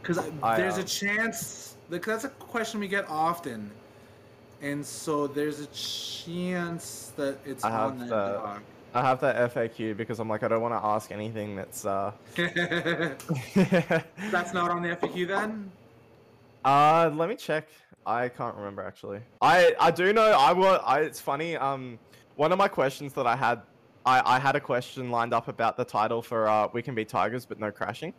Because 0.00 0.18
there's 0.56 0.78
uh, 0.78 0.82
a 0.82 0.84
chance, 0.84 1.74
like 1.90 2.06
that's 2.06 2.24
a 2.24 2.28
question 2.28 2.78
we 2.78 2.86
get 2.88 3.08
often, 3.08 3.70
and 4.62 4.84
so 4.84 5.26
there's 5.26 5.60
a 5.60 5.66
chance 5.66 7.12
that 7.16 7.38
it's 7.44 7.64
I 7.64 7.70
on 7.70 7.98
have 7.98 8.00
that 8.00 8.08
the- 8.08 8.32
doc. 8.38 8.62
I 8.92 9.02
have 9.02 9.20
that 9.20 9.54
FAQ 9.54 9.96
because 9.96 10.18
I'm 10.18 10.28
like 10.28 10.42
I 10.42 10.48
don't 10.48 10.62
want 10.62 10.74
to 10.74 10.84
ask 10.84 11.12
anything 11.12 11.54
that's 11.54 11.86
uh. 11.86 12.12
that's 12.36 13.32
not 14.52 14.70
on 14.70 14.82
the 14.82 14.96
FAQ 14.96 15.28
then. 15.28 15.70
Uh, 16.64 17.10
let 17.14 17.28
me 17.28 17.36
check. 17.36 17.68
I 18.04 18.28
can't 18.28 18.56
remember 18.56 18.82
actually. 18.82 19.20
I 19.40 19.74
I 19.78 19.90
do 19.90 20.12
know. 20.12 20.32
I 20.32 20.52
was. 20.52 20.80
I. 20.84 21.00
It's 21.00 21.20
funny. 21.20 21.56
Um, 21.56 21.98
one 22.36 22.50
of 22.50 22.58
my 22.58 22.68
questions 22.68 23.12
that 23.12 23.26
I 23.26 23.36
had, 23.36 23.62
I 24.04 24.36
I 24.36 24.38
had 24.40 24.56
a 24.56 24.60
question 24.60 25.10
lined 25.10 25.34
up 25.34 25.46
about 25.48 25.76
the 25.76 25.84
title 25.84 26.20
for 26.20 26.48
uh, 26.48 26.68
"We 26.72 26.82
Can 26.82 26.94
Be 26.96 27.04
Tigers, 27.04 27.46
but 27.46 27.60
No 27.60 27.70
Crashing." 27.70 28.12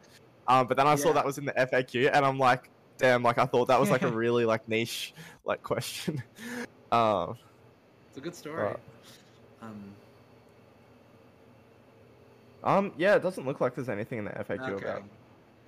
Um, 0.47 0.67
but 0.67 0.77
then 0.77 0.87
I 0.87 0.95
saw 0.95 1.11
that 1.13 1.25
was 1.25 1.37
in 1.37 1.45
the 1.45 1.53
FAQ, 1.53 2.09
and 2.13 2.25
I'm 2.25 2.39
like, 2.39 2.69
damn. 3.01 3.23
Like 3.23 3.37
I 3.37 3.45
thought 3.45 3.67
that 3.67 3.79
was 3.79 3.89
like 3.89 4.03
a 4.03 4.11
really 4.11 4.45
like 4.45 4.67
niche 4.67 5.13
like 5.45 5.63
question. 5.63 6.23
Um. 6.91 7.37
It's 8.09 8.17
a 8.17 8.19
good 8.19 8.35
story. 8.35 8.63
Right. 8.63 8.79
Um, 9.61 9.83
Um. 12.65 12.91
Yeah. 12.97 13.15
It 13.15 13.23
doesn't 13.23 13.45
look 13.47 13.61
like 13.61 13.75
there's 13.75 13.87
anything 13.87 14.19
in 14.19 14.25
the 14.25 14.31
FAQ 14.31 14.71
okay. 14.71 14.85
about 14.89 15.03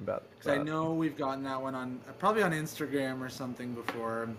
about. 0.01 0.23
Because 0.37 0.59
I 0.59 0.61
know 0.61 0.93
we've 0.93 1.17
gotten 1.17 1.43
that 1.45 1.61
one 1.61 1.75
on 1.75 2.01
probably 2.19 2.43
on 2.43 2.51
Instagram 2.51 3.21
or 3.21 3.29
something 3.29 3.73
before. 3.73 4.29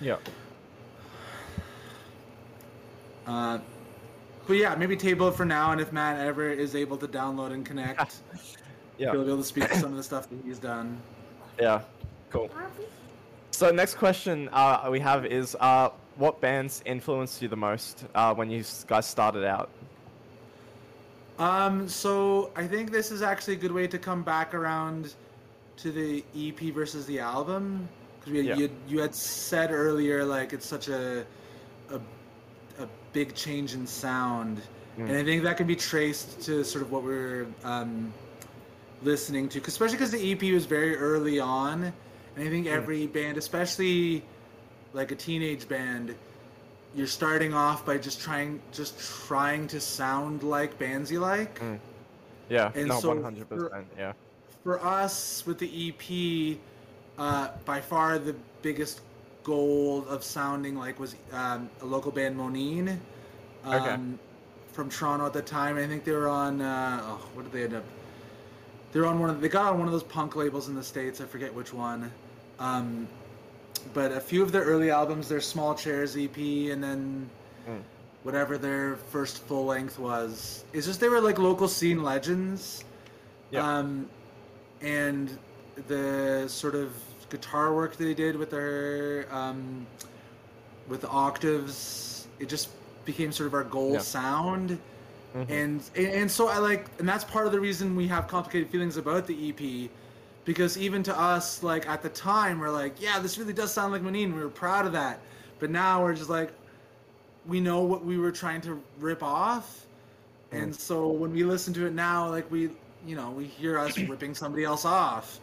Yeah. 0.00 0.16
Uh, 3.26 3.58
but 4.46 4.54
yeah, 4.54 4.74
maybe 4.74 4.96
table 4.96 5.28
it 5.28 5.34
for 5.34 5.46
now, 5.46 5.72
and 5.72 5.80
if 5.80 5.92
Matt 5.92 6.18
ever 6.18 6.50
is 6.50 6.74
able 6.74 6.96
to 6.98 7.08
download 7.08 7.52
and 7.52 7.64
connect, 7.64 8.16
Yeah. 8.98 9.10
he'll 9.10 9.24
be 9.24 9.28
able 9.28 9.38
to 9.38 9.44
speak 9.44 9.68
to 9.68 9.76
some 9.76 9.90
of 9.90 9.96
the 9.96 10.02
stuff 10.02 10.28
that 10.28 10.38
he's 10.44 10.58
done. 10.58 11.00
Yeah, 11.58 11.80
cool. 12.34 12.50
So 13.52 13.70
next 13.70 13.94
question 13.94 14.48
uh, 14.52 14.88
we 14.90 14.98
have 15.00 15.24
is, 15.24 15.56
uh, 15.60 15.90
what 16.16 16.40
bands 16.40 16.82
influenced 16.84 17.40
you 17.40 17.48
the 17.48 17.56
most 17.56 18.04
uh, 18.14 18.34
when 18.34 18.50
you 18.50 18.64
guys 18.88 19.06
started 19.06 19.44
out? 19.44 19.70
Um, 21.38 21.88
so 21.88 22.50
I 22.56 22.66
think 22.66 22.90
this 22.92 23.10
is 23.10 23.22
actually 23.22 23.54
a 23.54 23.58
good 23.58 23.72
way 23.72 23.86
to 23.86 23.98
come 23.98 24.22
back 24.22 24.54
around 24.54 25.14
to 25.78 25.90
the 25.92 26.24
EP 26.36 26.72
versus 26.72 27.06
the 27.06 27.18
album 27.20 27.88
because 28.24 28.44
Yeah. 28.44 28.56
you 28.56 28.70
you 28.88 29.00
had 29.00 29.14
said 29.14 29.70
earlier 29.72 30.24
like 30.24 30.52
it's 30.52 30.66
such 30.66 30.88
a 30.88 31.24
a, 31.90 31.96
a 32.80 32.88
big 33.12 33.34
change 33.34 33.74
in 33.74 33.86
sound, 33.86 34.60
Mm. 34.98 35.08
and 35.08 35.16
I 35.16 35.24
think 35.24 35.42
that 35.42 35.56
can 35.56 35.66
be 35.66 35.74
traced 35.76 36.40
to 36.42 36.64
sort 36.64 36.82
of 36.82 36.92
what 36.92 37.02
we're 37.02 37.46
um, 37.64 38.12
listening 39.02 39.48
to, 39.48 39.60
'cause- 39.60 39.74
especially 39.74 39.96
because 39.96 40.12
the 40.12 40.22
EP 40.32 40.52
was 40.52 40.66
very 40.66 40.96
early 40.96 41.40
on, 41.40 41.92
and 42.36 42.46
I 42.46 42.50
think 42.50 42.66
every 42.66 43.06
band, 43.06 43.36
especially 43.38 44.24
like 44.92 45.10
a 45.12 45.16
teenage 45.16 45.68
band, 45.68 46.14
you're 46.94 47.06
starting 47.06 47.54
off 47.54 47.84
by 47.84 47.98
just 47.98 48.20
trying 48.20 48.60
just 48.72 48.98
trying 49.26 49.66
to 49.68 49.80
sound 49.80 50.42
like 50.42 50.78
bands 50.78 51.10
you 51.10 51.20
like. 51.20 51.60
Mm. 51.60 51.80
Yeah, 52.48 52.70
And 52.74 52.88
no, 52.88 53.00
so 53.00 53.08
one 53.08 53.22
hundred 53.22 53.48
percent. 53.48 53.86
Yeah, 53.96 54.12
For 54.62 54.84
us 54.84 55.44
with 55.46 55.58
the 55.58 55.88
EP, 55.88 56.58
uh, 57.18 57.48
by 57.64 57.80
far 57.80 58.18
the 58.18 58.34
biggest 58.62 59.00
goal 59.42 60.04
of 60.08 60.22
sounding 60.24 60.76
like 60.76 60.98
was 60.98 61.16
um, 61.32 61.70
a 61.82 61.86
local 61.86 62.10
band 62.12 62.36
Moneen. 62.36 62.98
Um, 63.64 63.74
Okay. 63.74 63.96
From 64.72 64.90
Toronto 64.90 65.24
at 65.26 65.32
the 65.32 65.40
time, 65.42 65.76
I 65.78 65.86
think 65.86 66.04
they 66.04 66.10
were 66.12 66.28
on. 66.28 66.60
Uh, 66.60 67.00
oh, 67.04 67.26
what 67.34 67.44
did 67.44 67.52
they 67.52 67.62
end 67.62 67.74
up? 67.74 67.84
They 68.92 69.00
were 69.00 69.06
on 69.06 69.20
one 69.20 69.30
of. 69.30 69.40
They 69.40 69.48
got 69.48 69.72
on 69.72 69.78
one 69.78 69.86
of 69.86 69.92
those 69.92 70.02
punk 70.02 70.34
labels 70.34 70.68
in 70.68 70.74
the 70.74 70.82
states. 70.82 71.20
I 71.20 71.26
forget 71.26 71.54
which 71.54 71.72
one. 71.72 72.10
Um, 72.58 73.08
but 73.92 74.12
a 74.12 74.20
few 74.20 74.42
of 74.42 74.52
their 74.52 74.62
early 74.64 74.90
albums, 74.90 75.28
their 75.28 75.40
Small 75.40 75.74
Chairs 75.74 76.16
EP, 76.16 76.36
and 76.70 76.82
then 76.82 77.30
Mm. 77.68 77.80
whatever 78.24 78.58
their 78.58 78.96
first 79.10 79.38
full 79.44 79.64
length 79.64 79.98
was. 79.98 80.64
It's 80.72 80.86
just 80.86 81.00
they 81.00 81.08
were 81.08 81.20
like 81.20 81.38
local 81.38 81.66
scene 81.68 82.02
legends. 82.02 82.84
Yeah. 83.50 83.78
Um, 83.78 84.08
and 84.82 85.38
the 85.88 86.44
sort 86.48 86.74
of 86.74 86.92
guitar 87.30 87.74
work 87.74 87.96
they 87.96 88.12
did 88.14 88.36
with 88.36 88.50
their 88.50 89.26
um, 89.32 89.86
with 90.88 91.00
the 91.00 91.08
octaves, 91.08 92.26
it 92.38 92.48
just 92.48 92.68
became 93.06 93.32
sort 93.32 93.46
of 93.46 93.54
our 93.54 93.64
goal 93.64 93.94
Yeah. 93.94 93.98
sound. 94.00 94.78
Mhm. 95.34 95.50
And 95.50 95.90
and 95.96 96.30
so 96.30 96.48
I 96.48 96.58
like, 96.58 96.86
and 96.98 97.08
that's 97.08 97.24
part 97.24 97.46
of 97.46 97.52
the 97.52 97.60
reason 97.60 97.96
we 97.96 98.06
have 98.08 98.28
complicated 98.28 98.68
feelings 98.70 98.96
about 98.98 99.26
the 99.26 99.34
EP, 99.48 99.90
because 100.44 100.76
even 100.76 101.02
to 101.04 101.18
us, 101.18 101.62
like 101.62 101.88
at 101.88 102.02
the 102.02 102.08
time, 102.10 102.58
we're 102.58 102.70
like, 102.70 103.00
yeah, 103.00 103.18
this 103.18 103.38
really 103.38 103.52
does 103.52 103.72
sound 103.72 103.92
like 103.92 104.02
Moneen. 104.02 104.34
We 104.34 104.40
were 104.40 104.48
proud 104.48 104.86
of 104.86 104.92
that, 104.92 105.20
but 105.58 105.70
now 105.70 106.02
we're 106.02 106.14
just 106.14 106.30
like, 106.30 106.52
we 107.46 107.60
know 107.60 107.82
what 107.82 108.04
we 108.04 108.18
were 108.18 108.32
trying 108.32 108.60
to 108.62 108.82
rip 108.98 109.22
off, 109.22 109.86
and 110.52 110.72
Mm. 110.72 110.78
so 110.78 111.08
when 111.08 111.32
we 111.32 111.44
listen 111.44 111.74
to 111.74 111.86
it 111.86 111.92
now, 111.94 112.28
like 112.30 112.50
we, 112.50 112.70
you 113.06 113.16
know, 113.16 113.30
we 113.30 113.44
hear 113.44 113.78
us 113.78 113.98
ripping 114.06 114.34
somebody 114.34 114.64
else 114.64 114.84
off, 114.84 115.40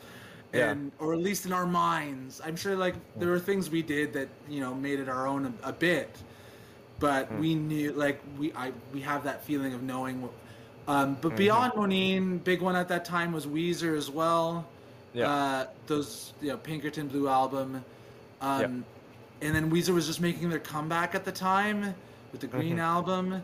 Yeah. 0.53 0.71
and 0.71 0.91
or 0.99 1.13
at 1.13 1.19
least 1.19 1.45
in 1.45 1.53
our 1.53 1.65
minds. 1.67 2.41
I'm 2.43 2.55
sure 2.55 2.75
like 2.75 2.95
there 3.19 3.29
were 3.29 3.39
things 3.39 3.69
we 3.69 3.81
did 3.81 4.13
that 4.13 4.29
you 4.49 4.59
know 4.59 4.73
made 4.73 4.99
it 4.99 5.09
our 5.09 5.27
own 5.27 5.53
a, 5.63 5.69
a 5.69 5.73
bit, 5.73 6.09
but 6.99 7.31
Mm. 7.31 7.39
we 7.39 7.55
knew 7.55 7.91
like 7.93 8.19
we 8.39 8.51
I 8.53 8.71
we 8.93 9.01
have 9.01 9.23
that 9.23 9.43
feeling 9.43 9.73
of 9.73 9.81
knowing. 9.83 10.21
What, 10.23 10.31
um, 10.87 11.17
but 11.21 11.33
Mhm. 11.33 11.37
beyond 11.37 11.73
Moneen, 11.73 12.43
big 12.43 12.61
one 12.61 12.75
at 12.75 12.87
that 12.89 13.05
time 13.05 13.31
was 13.31 13.45
Weezer 13.45 13.95
as 13.95 14.09
well. 14.09 14.65
Yeah. 15.13 15.29
Uh, 15.29 15.65
those 15.87 16.33
you 16.41 16.49
know 16.49 16.57
Pinkerton 16.57 17.07
Blue 17.07 17.27
album, 17.27 17.83
um, 18.41 18.85
and 19.41 19.55
then 19.55 19.69
Weezer 19.71 19.93
was 19.93 20.07
just 20.07 20.21
making 20.21 20.49
their 20.49 20.59
comeback 20.59 21.15
at 21.15 21.25
the 21.25 21.31
time 21.31 21.93
with 22.31 22.41
the 22.41 22.47
Green 22.47 22.77
Mhm. 22.77 22.81
album, 22.81 23.43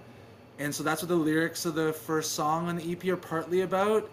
and 0.59 0.73
so 0.73 0.83
that's 0.83 1.01
what 1.01 1.09
the 1.09 1.15
lyrics 1.15 1.65
of 1.65 1.75
the 1.75 1.91
first 1.93 2.33
song 2.33 2.67
on 2.69 2.77
the 2.77 2.91
EP 2.91 3.09
are 3.09 3.17
partly 3.17 3.61
about. 3.61 4.09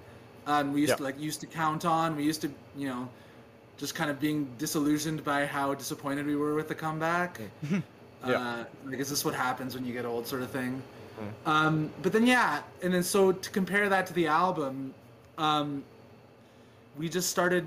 Um, 0.46 0.72
we 0.72 0.80
used 0.80 0.90
Yeah. 0.90 0.96
to 0.96 1.02
like 1.04 1.18
used 1.20 1.40
to 1.40 1.46
count 1.46 1.84
on. 1.84 2.16
We 2.16 2.24
used 2.24 2.40
to 2.42 2.50
you 2.76 2.88
know 2.88 3.08
just 3.76 3.94
kind 3.94 4.10
of 4.10 4.20
being 4.20 4.48
disillusioned 4.58 5.24
by 5.24 5.46
how 5.46 5.74
disappointed 5.74 6.26
we 6.26 6.36
were 6.36 6.54
with 6.54 6.68
the 6.68 6.74
comeback. 6.74 7.40
Yeah. 8.26 8.38
Uh, 8.38 8.64
like, 8.86 9.00
is 9.00 9.10
this 9.10 9.22
what 9.22 9.34
happens 9.34 9.74
when 9.74 9.84
you 9.84 9.92
get 9.92 10.06
old, 10.06 10.26
sort 10.26 10.40
of 10.40 10.50
thing? 10.50 10.82
Mm. 11.46 11.50
Um, 11.50 11.90
but 12.00 12.10
then, 12.14 12.26
yeah, 12.26 12.62
and 12.82 12.94
then 12.94 13.02
so 13.02 13.32
to 13.32 13.50
compare 13.50 13.86
that 13.90 14.06
to 14.06 14.14
the 14.14 14.28
album, 14.28 14.94
um, 15.36 15.84
we 16.96 17.08
just 17.08 17.30
started 17.30 17.66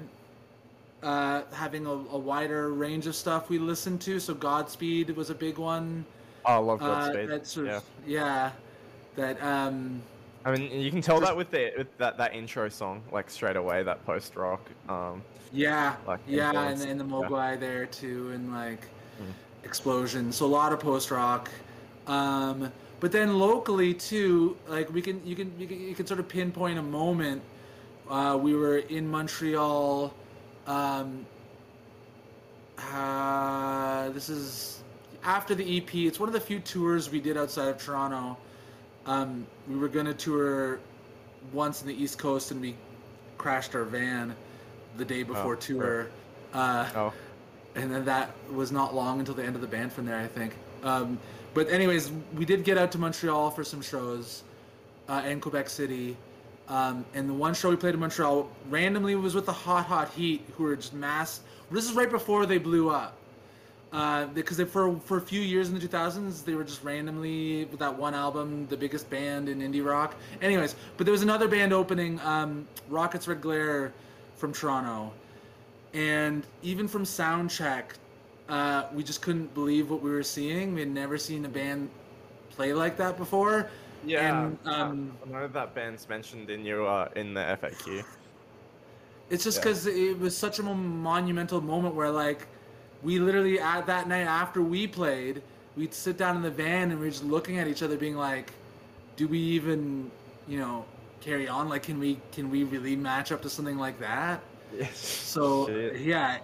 uh, 1.03 1.43
having 1.53 1.85
a, 1.85 1.91
a 1.91 2.17
wider 2.17 2.73
range 2.73 3.07
of 3.07 3.15
stuff 3.15 3.49
we 3.49 3.59
listened 3.59 4.01
to. 4.01 4.19
So 4.19 4.33
Godspeed 4.33 5.15
was 5.15 5.29
a 5.29 5.35
big 5.35 5.57
one. 5.57 6.05
Oh, 6.45 6.53
I 6.53 6.57
love 6.57 6.81
Uh, 6.81 6.87
Godspeed. 6.87 7.29
that 7.29 7.47
sort 7.47 7.67
yeah. 7.67 7.77
of, 7.77 7.83
yeah, 8.05 8.51
that 9.15 9.41
um, 9.43 10.01
I 10.45 10.51
mean, 10.55 10.71
you 10.79 10.89
can 10.91 11.01
tell 11.01 11.17
Just- 11.19 11.29
that 11.31 11.37
with 11.37 11.51
the 11.51 11.73
with 11.77 11.97
that, 11.97 12.17
that 12.17 12.33
intro 12.33 12.69
song, 12.69 13.01
like 13.11 13.29
straight 13.29 13.57
away, 13.57 13.83
that 13.83 14.05
post 14.05 14.35
rock. 14.35 14.61
Um, 14.89 15.21
Yeah, 15.53 15.95
Like 16.05 16.19
yeah, 16.27 16.49
and, 16.49 16.57
influence, 16.57 16.83
and 16.85 16.99
the 16.99 17.05
yeah. 17.05 17.55
There 17.55 17.85
too, 17.85 18.31
and 18.33 18.51
like 18.53 18.81
Mm. 19.21 19.33
explosion. 19.63 20.31
So 20.31 20.45
a 20.45 20.53
lot 20.61 20.71
of 20.73 20.79
post 20.79 21.09
rock. 21.09 21.49
Um, 22.05 22.71
but 22.99 23.11
then 23.11 23.39
locally 23.39 23.93
too, 23.93 24.55
like 24.67 24.91
we 24.93 25.01
can 25.01 25.25
you 25.25 25.35
can 25.35 25.51
you 25.59 25.65
can, 25.67 25.79
you 25.81 25.95
can 25.95 26.05
sort 26.05 26.19
of 26.19 26.27
pinpoint 26.29 26.77
a 26.77 26.83
moment. 26.83 27.41
Uh, 28.09 28.37
we 28.41 28.55
were 28.55 28.77
in 28.77 29.09
Montreal. 29.09 30.13
Um, 30.65 31.25
uh, 32.77 34.09
this 34.09 34.29
is 34.29 34.81
after 35.23 35.55
the 35.55 35.77
EP. 35.77 35.93
It's 35.95 36.19
one 36.19 36.29
of 36.29 36.33
the 36.33 36.39
few 36.39 36.59
tours 36.59 37.09
we 37.09 37.19
did 37.19 37.37
outside 37.37 37.69
of 37.69 37.83
Toronto. 37.83 38.37
Um, 39.05 39.47
we 39.67 39.75
were 39.77 39.87
gonna 39.87 40.13
tour 40.13 40.79
once 41.53 41.81
in 41.81 41.87
the 41.87 42.01
East 42.01 42.17
Coast, 42.17 42.51
and 42.51 42.61
we 42.61 42.75
crashed 43.37 43.75
our 43.75 43.83
van 43.83 44.35
the 44.97 45.05
day 45.05 45.23
before 45.23 45.53
Oh, 45.53 45.57
tour. 45.57 46.07
Uh, 46.53 46.89
oh, 46.95 47.13
and 47.75 47.91
then 47.93 48.05
that 48.05 48.31
was 48.51 48.71
not 48.71 48.95
long 48.95 49.19
until 49.19 49.35
the 49.35 49.43
end 49.43 49.55
of 49.55 49.61
the 49.61 49.67
band 49.67 49.91
from 49.91 50.05
there, 50.05 50.19
I 50.19 50.27
think. 50.27 50.55
Um, 50.83 51.19
but 51.53 51.69
anyways, 51.69 52.11
we 52.35 52.45
did 52.45 52.63
get 52.63 52.77
out 52.77 52.91
to 52.93 52.97
Montreal 52.97 53.51
for 53.51 53.63
some 53.63 53.81
shows, 53.81 54.43
uh, 55.09 55.21
and 55.25 55.41
Quebec 55.41 55.69
City. 55.69 56.15
Um, 56.69 57.05
and 57.13 57.29
the 57.29 57.33
one 57.33 57.53
show 57.53 57.69
we 57.69 57.77
played 57.77 57.93
in 57.93 57.99
Montreal 57.99 58.49
randomly 58.69 59.15
was 59.15 59.33
with 59.33 59.45
the 59.45 59.53
Hot 59.53 59.85
Hot 59.85 60.11
Heat, 60.13 60.45
who 60.55 60.63
were 60.63 60.75
just 60.75 60.93
mass. 60.93 61.41
This 61.71 61.85
is 61.89 61.93
right 61.93 62.09
before 62.09 62.45
they 62.45 62.57
blew 62.57 62.89
up, 62.89 63.15
uh, 63.93 64.25
because 64.27 64.57
they, 64.57 64.65
for 64.65 64.97
for 65.05 65.17
a 65.17 65.21
few 65.21 65.39
years 65.39 65.69
in 65.69 65.79
the 65.79 65.87
2000s 65.87 66.43
they 66.43 66.55
were 66.55 66.65
just 66.65 66.83
randomly 66.83 67.65
with 67.65 67.79
that 67.79 67.97
one 67.97 68.13
album, 68.13 68.67
the 68.67 68.75
biggest 68.75 69.09
band 69.09 69.47
in 69.47 69.59
indie 69.59 69.85
rock. 69.85 70.15
Anyways, 70.41 70.75
but 70.97 71.05
there 71.05 71.13
was 71.13 71.23
another 71.23 71.47
band 71.47 71.71
opening, 71.71 72.19
um, 72.21 72.67
Rockets 72.89 73.27
Red 73.27 73.41
Glare, 73.41 73.93
from 74.35 74.51
Toronto, 74.51 75.13
and 75.93 76.45
even 76.63 76.87
from 76.87 77.03
soundcheck, 77.03 77.83
uh, 78.49 78.83
we 78.93 79.03
just 79.03 79.21
couldn't 79.21 79.53
believe 79.53 79.89
what 79.89 80.01
we 80.01 80.11
were 80.11 80.23
seeing. 80.23 80.73
We 80.73 80.81
had 80.81 80.89
never 80.89 81.17
seen 81.17 81.45
a 81.45 81.49
band 81.49 81.89
play 82.49 82.73
like 82.73 82.97
that 82.97 83.17
before. 83.17 83.69
Yeah. 84.07 84.45
And, 84.45 84.59
um, 84.65 85.17
I 85.25 85.29
know 85.29 85.47
that 85.47 85.73
band's 85.75 86.07
mentioned 86.09 86.49
in 86.49 86.65
your 86.65 86.87
uh, 86.87 87.09
in 87.15 87.33
the 87.33 87.41
FAQ. 87.41 88.03
It's 89.29 89.43
just 89.43 89.57
Yeah. 89.57 89.63
because 89.63 89.87
it 89.87 90.17
was 90.19 90.35
such 90.37 90.59
a 90.59 90.63
monumental 90.63 91.61
moment 91.61 91.95
where, 91.95 92.11
like, 92.11 92.47
we 93.03 93.19
literally 93.19 93.59
at 93.59 93.85
that 93.87 94.07
night 94.07 94.21
after 94.25 94.61
we 94.61 94.87
played, 94.87 95.41
we'd 95.75 95.93
sit 95.93 96.17
down 96.17 96.35
in 96.37 96.41
the 96.41 96.49
van 96.51 96.91
and 96.91 96.99
we 96.99 97.07
are 97.07 97.11
just 97.11 97.23
looking 97.25 97.57
at 97.59 97.67
each 97.67 97.83
other, 97.83 97.97
being 97.97 98.15
like, 98.17 98.53
"Do 99.17 99.27
we 99.27 99.39
even, 99.39 100.09
you 100.47 100.59
know, 100.59 100.85
carry 101.21 101.47
on? 101.47 101.67
Like, 101.69 101.83
can 101.83 101.99
we 101.99 102.19
can 102.31 102.49
we 102.49 102.63
really 102.63 102.95
match 102.95 103.31
up 103.31 103.41
to 103.43 103.49
something 103.49 103.77
like 103.77 103.99
that?" 103.99 104.41
Yes. 104.77 104.97
So 104.97 105.67
Shit. 105.67 106.01
yeah, 106.01 106.39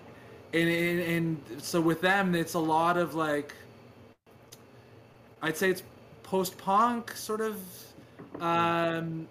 and, 0.53 0.69
and 0.69 0.99
and 0.99 1.61
so 1.61 1.79
with 1.81 2.01
them, 2.01 2.35
it's 2.35 2.53
a 2.55 2.59
lot 2.59 2.97
of 2.97 3.15
like, 3.15 3.53
I'd 5.41 5.57
say 5.57 5.69
it's 5.71 5.83
post 6.33 6.57
punk 6.57 7.11
sort 7.11 7.41
of, 7.41 7.57
um, 8.41 9.27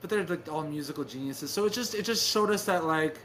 but 0.00 0.08
they're 0.08 0.24
like 0.24 0.46
all 0.48 0.62
musical 0.62 1.02
geniuses. 1.02 1.50
So 1.50 1.66
it 1.66 1.72
just 1.72 1.92
it 1.92 2.04
just 2.04 2.30
showed 2.30 2.52
us 2.52 2.64
that 2.66 2.84
like 2.84 3.16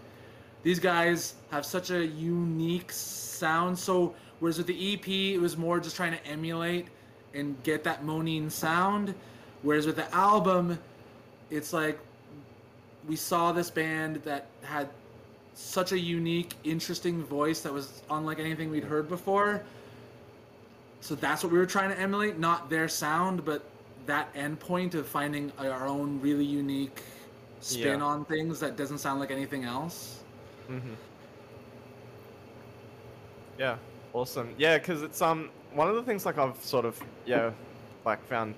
these 0.63 0.79
guys 0.79 1.35
have 1.51 1.67
such 1.67 1.91
a 1.91 2.03
unique 2.03 2.91
sound. 2.91 3.77
So 3.77 4.15
whereas 4.39 4.57
with 4.57 4.65
the 4.65 4.93
EP, 4.93 5.07
it 5.07 5.37
was 5.37 5.55
more 5.55 5.79
just 5.79 5.95
trying 5.95 6.13
to 6.13 6.25
emulate 6.25 6.87
and 7.35 7.61
get 7.61 7.83
that 7.83 8.03
Moneen 8.03 8.49
sound, 8.49 9.13
whereas 9.61 9.85
with 9.85 9.97
the 9.97 10.11
album, 10.11 10.79
it's 11.51 11.73
like 11.73 11.99
we 13.07 13.15
saw 13.15 13.51
this 13.51 13.69
band 13.69 14.15
that 14.23 14.47
had 14.63 14.89
such 15.53 15.91
a 15.91 15.99
unique, 15.99 16.55
interesting 16.63 17.23
voice 17.23 17.61
that 17.61 17.71
was 17.71 18.01
unlike 18.09 18.39
anything 18.39 18.71
we'd 18.71 18.83
heard 18.83 19.07
before. 19.07 19.61
So 21.03 21.15
that's 21.15 21.43
what 21.43 21.51
we 21.51 21.59
were 21.59 21.65
trying 21.65 21.89
to 21.89 21.99
emulate, 21.99 22.39
not 22.39 22.69
their 22.69 22.87
sound, 22.87 23.43
but 23.43 23.61
that 24.05 24.33
endpoint 24.35 24.95
of 24.95 25.05
finding 25.05 25.51
our 25.59 25.85
own 25.85 26.21
really 26.21 26.45
unique 26.45 27.01
spin 27.59 27.99
Yeah. 27.99 28.05
on 28.05 28.23
things 28.23 28.61
that 28.61 28.77
doesn't 28.77 28.99
sound 28.99 29.19
like 29.19 29.29
anything 29.29 29.65
else. 29.65 30.23
hmm 30.67 30.79
Yeah, 33.59 33.75
awesome. 34.13 34.55
Yeah, 34.57 34.77
because 34.77 35.03
it's 35.03 35.21
um 35.21 35.49
one 35.73 35.89
of 35.89 35.95
the 35.95 36.03
things 36.03 36.25
like 36.25 36.37
I've 36.37 36.55
sort 36.63 36.85
of 36.85 36.97
yeah 37.25 37.51
like 38.05 38.25
found 38.25 38.55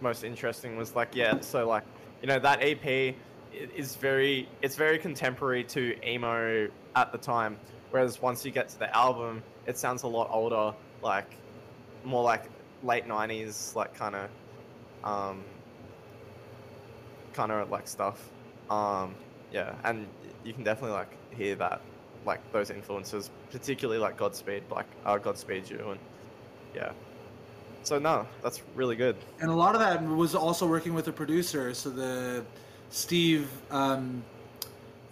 most 0.00 0.24
interesting 0.24 0.78
was 0.78 0.96
like 0.96 1.14
yeah 1.14 1.40
so 1.40 1.68
like 1.68 1.84
you 2.22 2.28
know 2.28 2.38
that 2.38 2.62
EP 2.62 3.14
is 3.52 3.96
very 3.96 4.48
it's 4.62 4.76
very 4.76 4.98
contemporary 4.98 5.64
to 5.64 5.94
emo 6.08 6.68
at 6.96 7.12
the 7.12 7.18
time, 7.18 7.58
whereas 7.90 8.22
once 8.22 8.46
you 8.46 8.50
get 8.50 8.70
to 8.70 8.78
the 8.78 8.96
album, 8.96 9.42
it 9.66 9.76
sounds 9.76 10.04
a 10.04 10.08
lot 10.08 10.28
older, 10.32 10.74
like 11.02 11.36
more 12.04 12.22
like 12.22 12.44
late 12.82 13.06
'90s, 13.06 13.74
like 13.74 13.94
kind 13.94 14.14
of 14.14 14.30
um 15.04 15.44
kind 17.32 17.52
of 17.52 17.70
like 17.70 17.88
stuff. 17.88 18.30
Um, 18.68 19.14
yeah, 19.52 19.74
and 19.84 20.06
you 20.44 20.52
can 20.52 20.64
definitely 20.64 20.96
like 20.96 21.12
hear 21.34 21.54
that, 21.56 21.80
like 22.24 22.40
those 22.52 22.70
influences, 22.70 23.30
particularly 23.50 24.00
like 24.00 24.16
Godspeed, 24.16 24.62
like 24.70 24.86
uh, 25.04 25.18
Godspeed 25.18 25.68
You, 25.68 25.90
and 25.90 26.00
yeah. 26.74 26.92
So 27.82 27.98
no, 27.98 28.26
that's 28.42 28.62
really 28.74 28.96
good. 28.96 29.16
And 29.40 29.50
a 29.50 29.54
lot 29.54 29.74
of 29.74 29.80
that 29.80 30.02
was 30.02 30.34
also 30.34 30.66
working 30.66 30.94
with 30.94 31.08
a 31.08 31.12
producer. 31.12 31.72
So 31.74 31.90
the 31.90 32.44
Steve, 32.90 33.48
um, 33.70 34.22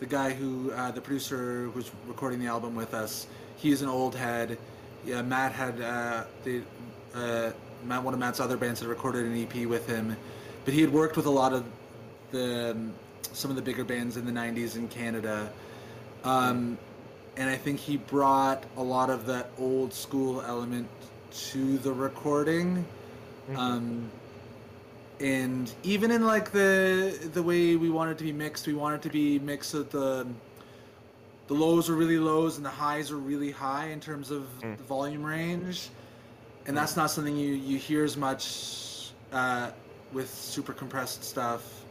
the 0.01 0.07
guy 0.07 0.33
who 0.33 0.71
uh, 0.73 0.91
the 0.91 1.01
producer 1.01 1.65
who 1.65 1.71
was 1.71 1.91
recording 2.07 2.41
the 2.41 2.47
album 2.47 2.75
with 2.75 2.95
us, 2.95 3.27
he's 3.57 3.83
an 3.83 3.89
old 3.89 4.15
head. 4.15 4.59
Yeah, 5.05 5.23
Matt 5.23 5.53
had 5.53 5.81
uh, 5.81 6.25
the 6.45 6.63
uh, 7.15 7.51
Matt 7.85 8.03
one 8.03 8.15
of 8.15 8.21
Matt's 8.21 8.41
other 8.41 8.57
bands 8.57 8.81
had 8.81 8.89
recorded 8.89 9.25
an 9.27 9.41
EP 9.43 9.67
with 9.67 9.87
him, 9.87 10.17
but 10.65 10.75
he 10.75 10.81
had 10.81 10.93
worked 10.93 11.17
with 11.17 11.27
a 11.27 11.31
lot 11.31 11.53
of 11.53 11.65
the 12.31 12.73
um, 12.73 12.93
some 13.33 13.51
of 13.51 13.57
the 13.57 13.63
bigger 13.63 13.85
bands 13.85 14.17
in 14.17 14.25
the 14.27 14.33
'90s 14.33 14.77
in 14.77 14.89
Canada. 14.89 15.51
Um, 16.25 16.77
and 17.37 17.49
I 17.49 17.57
think 17.57 17.79
he 17.79 17.97
brought 17.99 18.65
a 18.77 18.83
lot 18.83 19.11
of 19.11 19.27
that 19.27 19.51
old 19.59 19.93
school 19.95 20.43
element 20.43 20.89
to 21.51 21.79
the 21.79 21.93
recording. 21.93 22.85
Um, 23.57 24.11
and 25.21 25.73
even 25.83 26.11
in 26.11 26.27
like 26.27 26.51
the 26.53 27.19
the 27.33 27.43
way 27.43 27.77
we 27.77 27.91
want 27.91 28.11
it 28.11 28.19
to 28.19 28.25
be 28.25 28.33
mixed, 28.33 28.67
we 28.67 28.75
want 28.75 28.95
it 28.97 29.03
to 29.03 29.13
be 29.13 29.39
mixed 29.39 29.75
at 29.75 29.91
the 29.91 30.27
the 31.49 31.55
lows 31.55 31.89
are 31.89 31.95
really 31.95 32.19
lows 32.19 32.57
and 32.59 32.67
the 32.67 32.71
highs 32.71 33.11
are 33.11 33.17
really 33.17 33.51
high 33.51 33.87
in 33.87 34.01
terms 34.01 34.31
of 34.31 34.43
Mm. 34.63 34.77
the 34.77 34.83
volume 34.85 35.25
range, 35.25 35.89
and 36.69 36.77
that's 36.77 36.97
not 36.97 37.11
something 37.11 37.37
you 37.37 37.55
you 37.55 37.79
hear 37.79 38.05
as 38.05 38.17
much 38.17 39.11
uh, 39.33 39.71
with 40.13 40.33
super 40.33 40.73
compressed 40.73 41.25
stuff. 41.25 41.85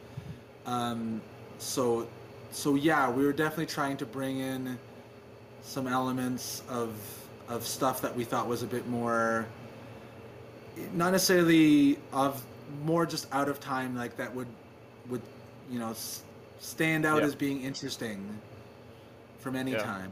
Um, 0.66 1.22
so 1.58 2.08
so 2.52 2.76
yeah, 2.76 3.10
we 3.10 3.26
were 3.26 3.34
definitely 3.34 3.66
trying 3.66 3.98
to 3.98 4.06
bring 4.06 4.38
in 4.40 4.78
some 5.64 5.88
elements 5.88 6.64
of 6.70 6.94
of 7.50 7.66
stuff 7.66 8.02
that 8.02 8.16
we 8.16 8.24
thought 8.24 8.48
was 8.48 8.64
a 8.64 8.68
bit 8.68 8.88
more 8.88 9.46
not 10.94 11.12
necessarily 11.12 11.98
of 12.14 12.44
more 12.84 13.06
just 13.06 13.28
out 13.34 13.50
of 13.50 13.60
time 13.60 13.96
like 13.96 14.16
that 14.18 14.34
would 14.36 14.48
would 15.10 15.22
you 15.72 15.80
know 15.80 15.90
s- 15.90 16.22
stand 16.60 17.06
out 17.06 17.20
Yeah. 17.22 17.28
as 17.28 17.36
being 17.36 17.62
interesting 17.64 18.40
from 19.40 19.56
any 19.56 19.72
Yeah. 19.72 19.82
time. 19.84 20.12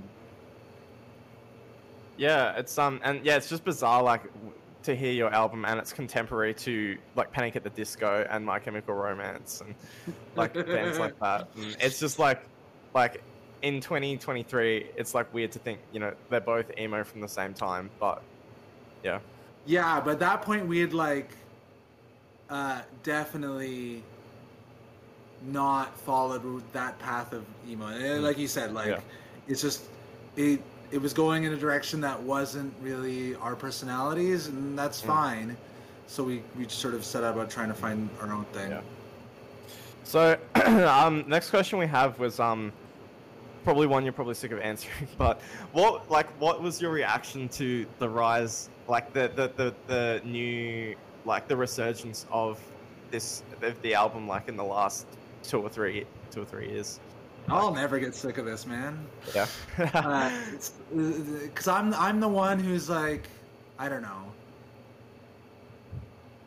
Yeah, 2.18 2.58
it's 2.58 2.78
um 2.78 3.00
and 3.04 3.26
yeah, 3.26 3.38
it's 3.38 3.50
just 3.50 3.64
bizarre 3.64 4.02
like 4.04 4.24
to 4.84 4.96
hear 4.96 5.12
your 5.12 5.34
album 5.34 5.66
and 5.66 5.80
it's 5.80 5.92
contemporary 5.92 6.54
to 6.54 6.98
like 7.16 7.32
Panic 7.32 7.56
at 7.56 7.64
the 7.64 7.72
Disco 7.72 8.26
and 8.30 8.46
My 8.46 8.60
Chemical 8.60 8.94
Romance 8.94 9.62
and 9.62 9.74
like 10.36 10.54
bands 10.68 11.00
like 11.00 11.20
that. 11.20 11.48
And 11.56 11.76
it's 11.80 12.00
just 12.00 12.20
like 12.20 12.48
like 12.94 13.22
in 13.62 13.82
2023, 13.82 14.92
it's 14.96 15.16
like 15.16 15.34
weird 15.34 15.52
to 15.54 15.60
think 15.60 15.80
you 15.92 16.00
know 16.00 16.14
they're 16.30 16.40
both 16.40 16.66
emo 16.78 17.04
from 17.04 17.22
the 17.22 17.28
same 17.28 17.54
time, 17.54 17.90
but 18.00 18.22
yeah, 19.04 19.20
Yeah, 19.66 20.00
but 20.00 20.12
at 20.12 20.20
that 20.20 20.42
point 20.44 20.68
we 20.68 20.80
had 20.80 20.94
like 20.94 21.32
uh, 22.50 22.82
definitely 23.04 24.04
not 25.48 25.98
followed 26.00 26.64
that 26.74 26.98
path 27.00 27.34
of 27.34 27.44
emo. 27.68 27.88
And 27.88 28.24
Like 28.24 28.38
you 28.38 28.48
said, 28.48 28.74
like 28.74 28.88
Yeah. 28.88 29.00
it's 29.48 29.62
just 29.62 29.84
it 30.36 30.62
it 30.92 31.02
was 31.02 31.14
going 31.14 31.44
in 31.44 31.54
a 31.54 31.58
direction 31.58 32.02
that 32.02 32.22
wasn't 32.22 32.74
really 32.82 33.36
our 33.36 33.56
personalities, 33.56 34.48
and 34.48 34.78
that's 34.78 35.02
Mm. 35.02 35.08
fine. 35.08 35.58
So 36.08 36.24
we 36.24 36.44
we 36.58 36.66
just 36.66 36.80
sort 36.80 36.94
of 36.94 37.04
set 37.04 37.24
out 37.24 37.34
about 37.34 37.50
trying 37.50 37.68
to 37.70 37.74
find 37.74 38.10
our 38.22 38.32
own 38.32 38.46
thing. 38.54 38.70
Yeah. 38.72 38.82
So, 40.04 40.38
um, 40.88 41.26
next 41.28 41.50
question 41.50 41.80
we 41.80 41.88
have 41.88 42.20
was 42.20 42.40
um, 42.40 42.72
probably 43.64 43.88
one 43.88 44.04
you're 44.04 44.14
probably 44.14 44.36
sick 44.36 44.52
of 44.52 44.60
answering, 44.60 45.08
but 45.18 45.42
what 45.72 46.10
like 46.12 46.28
what 46.40 46.62
was 46.62 46.80
your 46.82 46.92
reaction 46.92 47.50
to 47.50 47.86
the 48.00 48.08
rise, 48.08 48.70
like 48.88 49.12
the 49.14 49.32
the 49.36 49.52
the, 49.56 49.74
the 49.88 50.22
new 50.24 50.96
like 51.26 51.48
the 51.48 51.58
resurgence 51.58 52.28
of 52.32 52.60
this 53.10 53.42
of 53.64 53.82
the 53.82 53.96
album 53.96 54.28
like 54.28 54.48
in 54.48 54.56
the 54.56 54.64
last 54.64 55.08
two 55.42 55.60
or 55.60 55.70
three 55.70 56.06
two 56.30 56.44
or 56.44 56.46
three 56.46 56.70
years? 56.70 57.00
I'll 57.48 57.74
never 57.74 58.00
get 58.00 58.16
sick 58.16 58.38
of 58.38 58.46
this, 58.46 58.66
man. 58.66 59.06
Yeah. 59.34 59.48
Uh, 59.78 60.32
because 60.92 61.68
uh, 61.68 61.74
I'm 61.74 61.94
I'm 61.94 62.20
the 62.20 62.28
one 62.28 62.60
who's 62.60 62.90
like, 62.90 63.28
I 63.78 63.90
don't 63.90 64.02
know. 64.02 64.32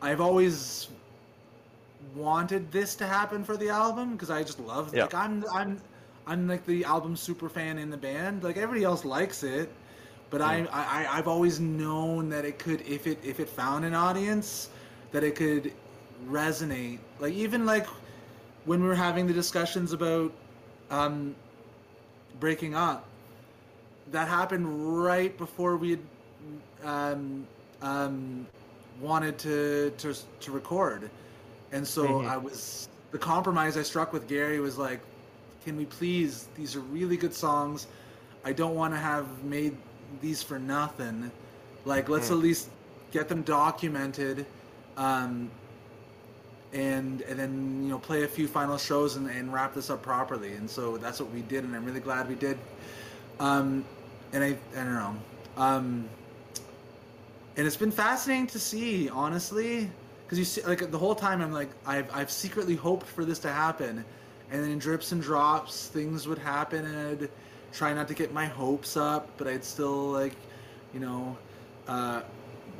I've 0.01 0.21
always 0.21 0.89
wanted 2.15 2.71
this 2.71 2.95
to 2.95 3.05
happen 3.05 3.43
for 3.43 3.57
the 3.57 3.69
album 3.69 4.13
because 4.13 4.29
I 4.29 4.43
just 4.43 4.59
love 4.59 4.93
Yeah. 4.93 5.03
like 5.03 5.13
I'm 5.13 5.45
I'm 5.53 5.81
I'm 6.27 6.47
like 6.47 6.65
the 6.65 6.83
album 6.85 7.15
super 7.15 7.49
fan 7.49 7.77
in 7.77 7.89
the 7.89 7.97
band. 7.97 8.43
Like 8.43 8.57
everybody 8.57 8.83
else 8.83 9.05
likes 9.05 9.43
it, 9.43 9.71
but 10.29 10.41
mm. 10.41 10.45
I, 10.45 10.67
I 10.71 11.17
I've 11.17 11.27
always 11.27 11.59
known 11.59 12.29
that 12.29 12.45
it 12.45 12.59
could 12.59 12.81
if 12.81 13.07
it 13.07 13.19
if 13.23 13.39
it 13.39 13.49
found 13.49 13.85
an 13.85 13.93
audience 13.93 14.69
that 15.11 15.23
it 15.23 15.35
could 15.35 15.73
resonate. 16.27 16.99
Like 17.19 17.33
even 17.33 17.65
like 17.65 17.87
when 18.65 18.81
we 18.81 18.87
were 18.87 18.95
having 18.95 19.27
the 19.27 19.33
discussions 19.33 19.93
about 19.93 20.31
um 20.89 21.35
breaking 22.39 22.75
up 22.75 23.05
that 24.11 24.27
happened 24.27 25.03
right 25.03 25.37
before 25.37 25.77
we 25.77 25.91
had 25.91 25.99
um, 26.83 27.45
um, 27.81 28.47
wanted 29.01 29.37
to, 29.39 29.91
to 29.97 30.15
to 30.39 30.51
record, 30.51 31.09
and 31.71 31.85
so 31.87 32.05
Mhm. 32.05 32.27
I 32.29 32.37
was 32.37 32.87
the 33.11 33.17
compromise 33.17 33.77
I 33.77 33.83
struck 33.83 34.13
with 34.13 34.27
Gary 34.27 34.59
was 34.59 34.77
like, 34.77 34.99
can 35.65 35.75
we 35.77 35.85
please? 35.85 36.47
These 36.55 36.75
are 36.75 36.79
really 36.81 37.17
good 37.17 37.33
songs. 37.33 37.87
I 38.45 38.53
don't 38.53 38.75
want 38.75 38.93
to 38.93 38.99
have 38.99 39.43
made 39.43 39.75
these 40.21 40.41
for 40.41 40.57
nothing. 40.59 41.31
Like, 41.85 42.07
let's 42.09 42.29
Mm. 42.29 42.33
at 42.33 42.37
least 42.37 42.69
get 43.11 43.27
them 43.27 43.41
documented, 43.41 44.45
um, 44.97 45.49
and 46.73 47.21
and 47.21 47.39
then 47.39 47.83
you 47.83 47.89
know 47.89 47.99
play 47.99 48.23
a 48.23 48.27
few 48.27 48.47
final 48.47 48.77
shows 48.77 49.15
and, 49.15 49.29
and 49.29 49.51
wrap 49.53 49.73
this 49.73 49.89
up 49.89 50.01
properly. 50.01 50.53
And 50.53 50.69
so 50.69 50.97
that's 50.97 51.19
what 51.19 51.31
we 51.31 51.41
did, 51.41 51.63
and 51.63 51.75
I'm 51.75 51.85
really 51.85 51.99
glad 51.99 52.27
we 52.29 52.35
did. 52.35 52.57
Um, 53.39 53.85
and 54.33 54.43
I, 54.43 54.47
I 54.47 54.83
don't 54.83 54.93
know. 54.93 55.15
Um, 55.57 56.09
and 57.57 57.67
it's 57.67 57.77
been 57.77 57.91
fascinating 57.91 58.47
to 58.47 58.59
see, 58.59 59.09
honestly, 59.09 59.89
because 60.23 60.39
you 60.39 60.45
see, 60.45 60.61
like 60.61 60.91
the 60.91 60.97
whole 60.97 61.15
time, 61.15 61.41
I'm 61.41 61.51
like, 61.51 61.69
I've, 61.85 62.13
I've 62.15 62.31
secretly 62.31 62.75
hoped 62.75 63.05
for 63.05 63.25
this 63.25 63.39
to 63.39 63.51
happen, 63.51 64.05
and 64.51 64.63
then 64.63 64.71
in 64.71 64.79
drips 64.79 65.11
and 65.11 65.21
drops, 65.21 65.87
things 65.87 66.27
would 66.27 66.37
happen, 66.37 66.85
and 66.85 67.23
I'd 67.23 67.29
try 67.73 67.93
not 67.93 68.07
to 68.07 68.13
get 68.13 68.33
my 68.33 68.45
hopes 68.45 68.95
up, 68.95 69.29
but 69.37 69.47
I'd 69.47 69.63
still 69.63 70.11
like, 70.11 70.35
you 70.93 70.99
know, 70.99 71.37
uh, 71.87 72.21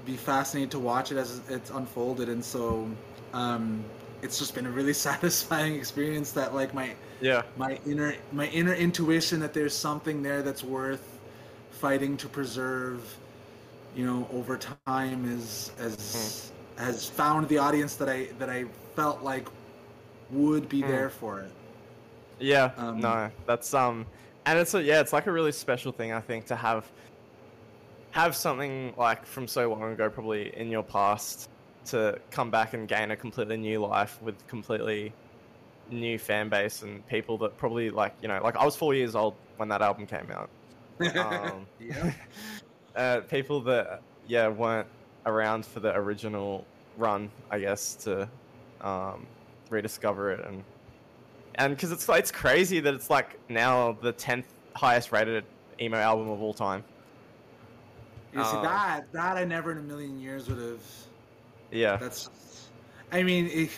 be 0.05 0.15
fascinated 0.15 0.71
to 0.71 0.79
watch 0.79 1.11
it 1.11 1.17
as 1.17 1.41
it's 1.49 1.71
unfolded, 1.71 2.29
and 2.29 2.43
so, 2.43 2.89
um, 3.33 3.83
it's 4.21 4.39
just 4.39 4.53
been 4.55 4.65
a 4.65 4.71
really 4.71 4.93
satisfying 5.07 5.75
experience 5.75 6.31
that 6.33 6.53
like 6.53 6.73
my 6.73 6.95
yeah. 7.21 7.43
my 7.55 7.79
inner 7.85 8.15
my 8.31 8.47
inner 8.47 8.73
intuition 8.73 9.39
that 9.41 9.53
there's 9.53 9.75
something 9.75 10.21
there 10.23 10.41
that's 10.43 10.63
worth 10.63 11.19
fighting 11.71 12.17
to 12.17 12.29
preserve 12.29 13.19
you 13.95 14.05
know 14.05 14.27
over 14.31 14.57
time 14.57 15.25
is 15.25 15.71
as 15.79 16.51
has 16.77 17.07
found 17.09 17.47
the 17.49 17.57
audience 17.57 17.95
that 17.95 18.09
i 18.09 18.27
that 18.39 18.49
i 18.49 18.65
felt 18.95 19.23
like 19.23 19.47
would 20.29 20.69
be 20.69 20.83
Mm. 20.83 20.87
there 20.87 21.09
for 21.09 21.41
it 21.41 21.53
Yeah, 22.39 22.71
Um, 22.77 22.99
no, 22.99 23.31
that's 23.45 23.73
um, 23.73 24.07
and 24.45 24.57
it's 24.59 24.73
a 24.73 24.81
yeah, 24.83 25.01
it's 25.01 25.13
like 25.13 25.27
a 25.27 25.31
really 25.31 25.51
special 25.51 25.91
thing 25.91 26.11
I 26.13 26.21
think 26.21 26.45
to 26.47 26.55
have 26.55 26.91
have 28.11 28.35
something 28.35 28.93
like 28.97 29.25
from 29.25 29.47
so 29.47 29.69
long 29.69 29.91
ago, 29.93 30.09
probably 30.09 30.55
in 30.55 30.69
your 30.69 30.83
past, 30.83 31.49
to 31.91 32.19
come 32.31 32.49
back 32.51 32.73
and 32.73 32.87
gain 32.87 33.11
a 33.11 33.15
completely 33.15 33.57
new 33.57 33.79
life 33.79 34.21
with 34.21 34.35
completely 34.47 35.13
new 35.91 36.17
fan 36.19 36.49
base 36.49 36.83
and 36.83 37.05
people 37.07 37.37
that 37.39 37.57
probably 37.57 37.89
like 37.89 38.13
you 38.21 38.27
know 38.27 38.39
like 38.43 38.55
I 38.55 38.63
was 38.63 38.75
four 38.75 38.93
years 38.93 39.15
old 39.15 39.35
when 39.57 39.69
that 39.69 39.81
album 39.81 40.05
came 40.05 40.29
out. 40.31 40.49
Um, 41.15 41.65
yeah 41.79 42.11
uh, 42.95 43.21
people 43.21 43.61
that 43.61 44.01
yeah 44.27 44.49
weren't 44.49 44.87
around 45.25 45.65
for 45.65 45.79
the 45.79 45.95
original 45.95 46.65
run, 46.97 47.31
I 47.49 47.59
guess, 47.59 47.95
to 48.03 48.27
um, 48.81 49.25
rediscover 49.69 50.31
it 50.31 50.45
and 50.45 50.63
and 51.55 51.75
because 51.75 51.91
it's 51.91 52.07
it's 52.09 52.31
crazy 52.31 52.79
that 52.81 52.93
it's 52.93 53.09
like 53.09 53.39
now 53.49 53.93
the 54.01 54.11
tenth 54.11 54.47
highest 54.75 55.11
rated 55.11 55.45
emo 55.81 55.97
album 55.97 56.29
of 56.29 56.41
all 56.41 56.53
time. 56.53 56.83
you 58.33 58.43
see 58.43 58.49
Oh. 58.57 58.61
that 58.61 59.11
that 59.13 59.37
i 59.37 59.43
never 59.43 59.71
in 59.71 59.77
a 59.79 59.81
million 59.81 60.19
years 60.19 60.47
would 60.49 60.57
have 60.59 60.81
Yeah, 61.71 61.97
that's 61.97 62.29
i 63.11 63.23
mean 63.23 63.69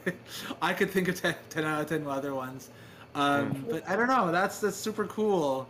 i 0.62 0.72
could 0.72 0.90
think 0.90 1.08
of 1.08 1.20
10, 1.20 1.34
10 1.50 1.64
out 1.64 1.82
of 1.82 1.88
10 1.88 2.06
other 2.06 2.34
ones. 2.34 2.70
Um, 3.14 3.64
but 3.68 3.88
i 3.88 3.96
don't 3.96 4.08
know. 4.08 4.30
That's 4.32 4.60
that's 4.60 4.76
super 4.76 5.06
cool. 5.06 5.68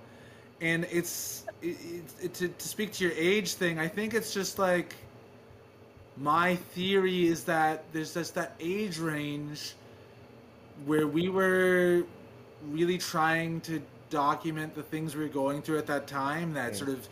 And 0.60 0.86
it's 0.90 1.44
it, 1.62 1.68
it, 1.80 2.04
it, 2.22 2.34
to, 2.34 2.48
to 2.48 2.68
speak 2.68 2.92
to 2.94 3.04
your 3.04 3.14
age 3.16 3.54
thing 3.54 3.78
i 3.78 3.88
think 3.88 4.14
it's 4.14 4.32
just 4.32 4.58
like 4.58 4.94
my 6.16 6.56
theory 6.56 7.26
is 7.26 7.44
that 7.44 7.84
there's 7.92 8.14
just 8.14 8.34
that 8.34 8.54
age 8.60 8.98
range 8.98 9.74
where 10.86 11.06
we 11.06 11.28
were 11.28 12.04
really 12.68 12.98
trying 12.98 13.60
to 13.62 13.80
document 14.10 14.74
the 14.74 14.82
things 14.82 15.14
we 15.14 15.22
were 15.22 15.28
going 15.28 15.62
through 15.62 15.78
at 15.78 15.86
that 15.86 16.06
time 16.06 16.52
that 16.54 16.72
Mm. 16.72 16.76
sort 16.76 16.90
of 16.90 17.08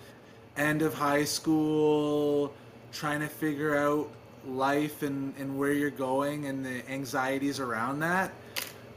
end 0.57 0.83
of 0.83 0.93
high 0.95 1.25
school 1.25 2.53
trying 2.93 3.21
to 3.21 3.29
figure 3.29 3.77
out 3.77 4.11
life 4.47 5.03
and, 5.03 5.35
and 5.39 5.59
where 5.59 5.73
you're 5.73 5.91
going 5.91 6.47
and 6.47 6.65
the 6.65 6.89
anxieties 6.91 7.61
around 7.61 7.99
that 8.01 8.31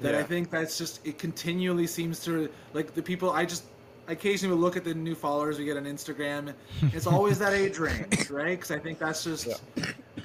that 0.02 0.16
i 0.16 0.24
think 0.24 0.50
that's 0.50 0.78
just 0.78 1.06
it 1.06 1.18
continually 1.20 1.86
seems 1.88 2.24
to 2.24 2.50
like 2.74 2.94
the 2.94 3.02
people 3.02 3.32
i 3.32 3.46
just 3.46 3.64
I 4.08 4.14
occasionally 4.14 4.58
look 4.58 4.76
at 4.76 4.84
the 4.84 4.94
new 4.94 5.14
followers 5.16 5.58
we 5.60 5.66
get 5.66 5.78
on 5.78 5.84
instagram 5.86 6.54
it's 6.94 7.08
always 7.08 7.38
that 7.39 7.54
age 7.54 7.78
range 7.88 8.30
right 8.30 8.58
because 8.58 8.72
i 8.72 8.80
think 8.80 8.98
that's 9.00 9.24
just 9.24 9.62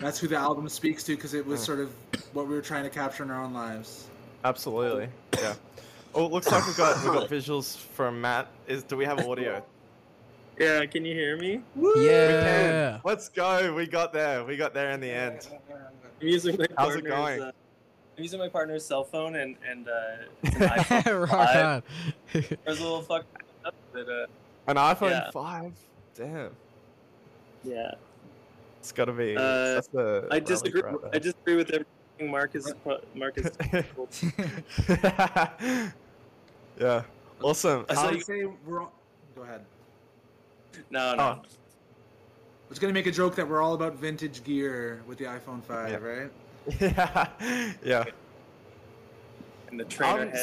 that's 0.00 0.18
who 0.18 0.28
the 0.28 0.36
album 0.36 0.68
speaks 0.68 1.04
to 1.04 1.14
because 1.14 1.34
it 1.34 1.44
was 1.46 1.60
Mm. 1.60 1.66
sort 1.66 1.80
of 1.80 1.90
what 2.32 2.48
we 2.48 2.54
were 2.54 2.62
trying 2.62 2.84
to 2.84 2.90
capture 2.90 3.22
in 3.22 3.30
our 3.30 3.42
own 3.42 3.52
lives 3.52 4.08
absolutely. 4.44 5.08
Yeah. 5.34 5.54
Oh, 6.14 6.24
it 6.26 6.32
looks 6.32 6.50
like 6.50 6.66
we've 6.66 6.76
got 6.76 7.02
we've 7.04 7.12
got 7.12 7.28
visuals 7.28 7.76
from 7.76 8.20
Matt. 8.20 8.48
Is 8.66 8.82
do 8.84 8.96
we 8.96 9.04
have 9.04 9.18
audio? 9.26 9.62
Yeah, 10.58 10.86
can 10.86 11.04
you 11.04 11.14
hear 11.14 11.36
me? 11.36 11.60
We 11.74 11.92
can. 11.94 12.02
Yeah. 12.04 13.00
Let's 13.04 13.28
go. 13.28 13.74
We 13.74 13.86
got 13.86 14.12
there. 14.12 14.42
We 14.44 14.56
got 14.56 14.72
there 14.72 14.90
in 14.90 15.00
the 15.00 15.10
end. 15.10 15.48
I'm 16.20 16.26
using 16.28 16.56
my 16.56 16.66
How's 16.78 16.96
it 16.96 17.04
partner's, 17.06 17.12
going? 17.12 17.42
Uh, 17.42 17.52
I'm 18.16 18.22
using 18.22 18.38
my 18.40 18.48
partner's 18.48 18.84
cell 18.84 19.04
phone 19.04 19.36
and 19.36 19.56
and 19.68 19.86
uh, 19.88 19.92
it's 20.42 20.56
an 20.56 20.62
iPhone 20.68 21.28
Rock 21.30 21.48
5. 21.48 21.66
on. 21.66 21.82
There's 22.64 22.80
a 22.80 22.82
little 22.82 23.02
fuck 23.02 23.24
up, 23.66 23.74
but 23.92 24.08
uh, 24.08 24.26
An 24.66 24.76
iPhone 24.76 25.10
Yeah. 25.10 25.30
five. 25.30 25.72
Damn. 26.14 26.50
yeah. 27.62 27.92
It's 28.80 28.92
got 28.92 29.06
to 29.06 29.12
be. 29.12 29.36
Uh, 29.36 29.74
that's 29.74 29.88
the 29.88 30.26
I 30.30 30.38
disagree. 30.40 30.80
cry 30.80 30.94
I 31.12 31.18
disagree 31.18 31.56
with 31.56 31.68
everything 31.70 32.30
Marcus. 32.30 32.72
Marcus. 33.14 33.50
yeah. 36.80 37.02
Awesome. 37.42 37.84
I 37.90 37.94
saw 37.94 38.06
Um, 38.08 38.14
would 38.14 38.24
say 38.24 38.44
we're 38.64 38.80
all... 38.82 38.92
go 39.34 39.42
ahead 39.42 39.64
No, 40.90 41.14
no. 41.14 41.42
was 42.68 42.78
gonna 42.78 42.92
make 42.92 43.06
a 43.06 43.12
joke 43.12 43.34
that 43.36 43.48
we're 43.48 43.62
all 43.62 43.74
about 43.74 43.94
vintage 43.96 44.42
gear 44.44 45.02
with 45.06 45.18
the 45.18 45.24
iPhone 45.24 45.62
5, 45.62 45.90
Yeah. 45.90 45.96
right? 45.98 46.30
yeah, 46.80 47.72
yeah. 47.84 48.04
And 49.70 49.78
the 49.78 49.84
trainer 49.84 50.22
Um, 50.22 50.28
head. 50.30 50.38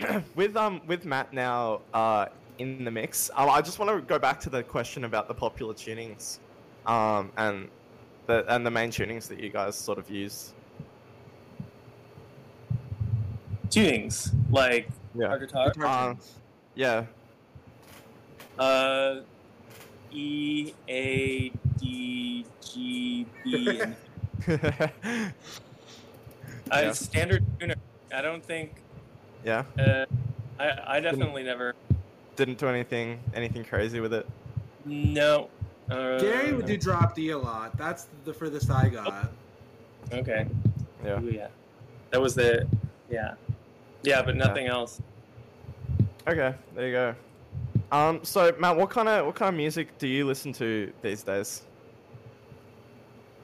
so 0.00 0.22
with 0.34 0.56
um 0.56 0.80
with 0.86 1.04
Matt 1.04 1.32
now 1.32 1.80
uh 1.94 2.26
in 2.58 2.84
the 2.84 2.90
mix, 2.90 3.30
um, 3.36 3.48
I 3.50 3.60
just 3.60 3.78
want 3.78 3.90
to 3.90 4.00
go 4.04 4.18
back 4.18 4.40
to 4.40 4.50
the 4.50 4.62
question 4.64 5.04
about 5.04 5.28
the 5.28 5.34
popular 5.34 5.74
tunings, 5.74 6.38
um 6.86 7.30
and 7.36 7.68
the 8.26 8.44
and 8.52 8.66
the 8.66 8.70
main 8.70 8.90
tunings 8.90 9.28
that 9.28 9.38
you 9.40 9.48
guys 9.48 9.76
sort 9.76 9.98
of 9.98 10.10
use. 10.10 10.54
tunings 13.68 14.32
like 14.50 14.88
Yeah. 15.14 15.26
our 15.26 15.38
guitar. 15.38 15.70
Guitar 15.72 16.10
Um. 16.10 16.18
Yeah. 16.74 17.04
Uh, 18.58 19.20
E 20.12 20.72
A 20.88 21.50
D 21.78 22.44
G 22.60 23.26
B. 23.44 23.82
Yeah. 26.70 26.88
uh, 26.90 26.92
standard 26.92 27.44
tuner. 27.58 27.74
I 28.12 28.20
don't 28.20 28.44
think. 28.44 28.74
yeah. 29.44 29.64
Uh, 29.78 30.04
I 30.58 30.96
I 30.96 31.00
definitely 31.00 31.42
never. 31.42 31.74
Didn't 32.36 32.58
do 32.58 32.68
anything 32.68 33.20
anything 33.34 33.64
crazy 33.64 34.00
with 34.00 34.12
it. 34.12 34.26
No. 34.84 35.48
Uh, 35.90 36.18
Gary 36.18 36.52
would 36.52 36.66
do 36.66 36.76
drop 36.76 37.14
D 37.14 37.30
a 37.30 37.38
lot. 37.38 37.76
That's 37.78 38.06
the 38.24 38.34
furthest 38.34 38.70
I 38.70 38.88
got. 38.90 39.32
Okay. 40.12 40.46
Yeah. 41.04 41.20
Ooh, 41.20 41.30
yeah. 41.30 41.48
That 42.10 42.20
was 42.20 42.34
the. 42.34 42.66
Yeah. 43.10 43.34
Yeah, 44.02 44.22
but 44.22 44.36
nothing 44.36 44.66
else. 44.66 45.00
Okay, 46.26 46.54
there 46.74 46.86
you 46.86 46.92
go. 46.92 47.14
Um, 47.90 48.20
so 48.22 48.54
Matt, 48.58 48.76
what 48.76 48.90
kind 48.90 49.08
of 49.08 49.26
what 49.26 49.34
kind 49.34 49.48
of 49.48 49.54
music 49.54 49.96
do 49.98 50.06
you 50.06 50.26
listen 50.26 50.52
to 50.54 50.92
these 51.02 51.22
days? 51.22 51.62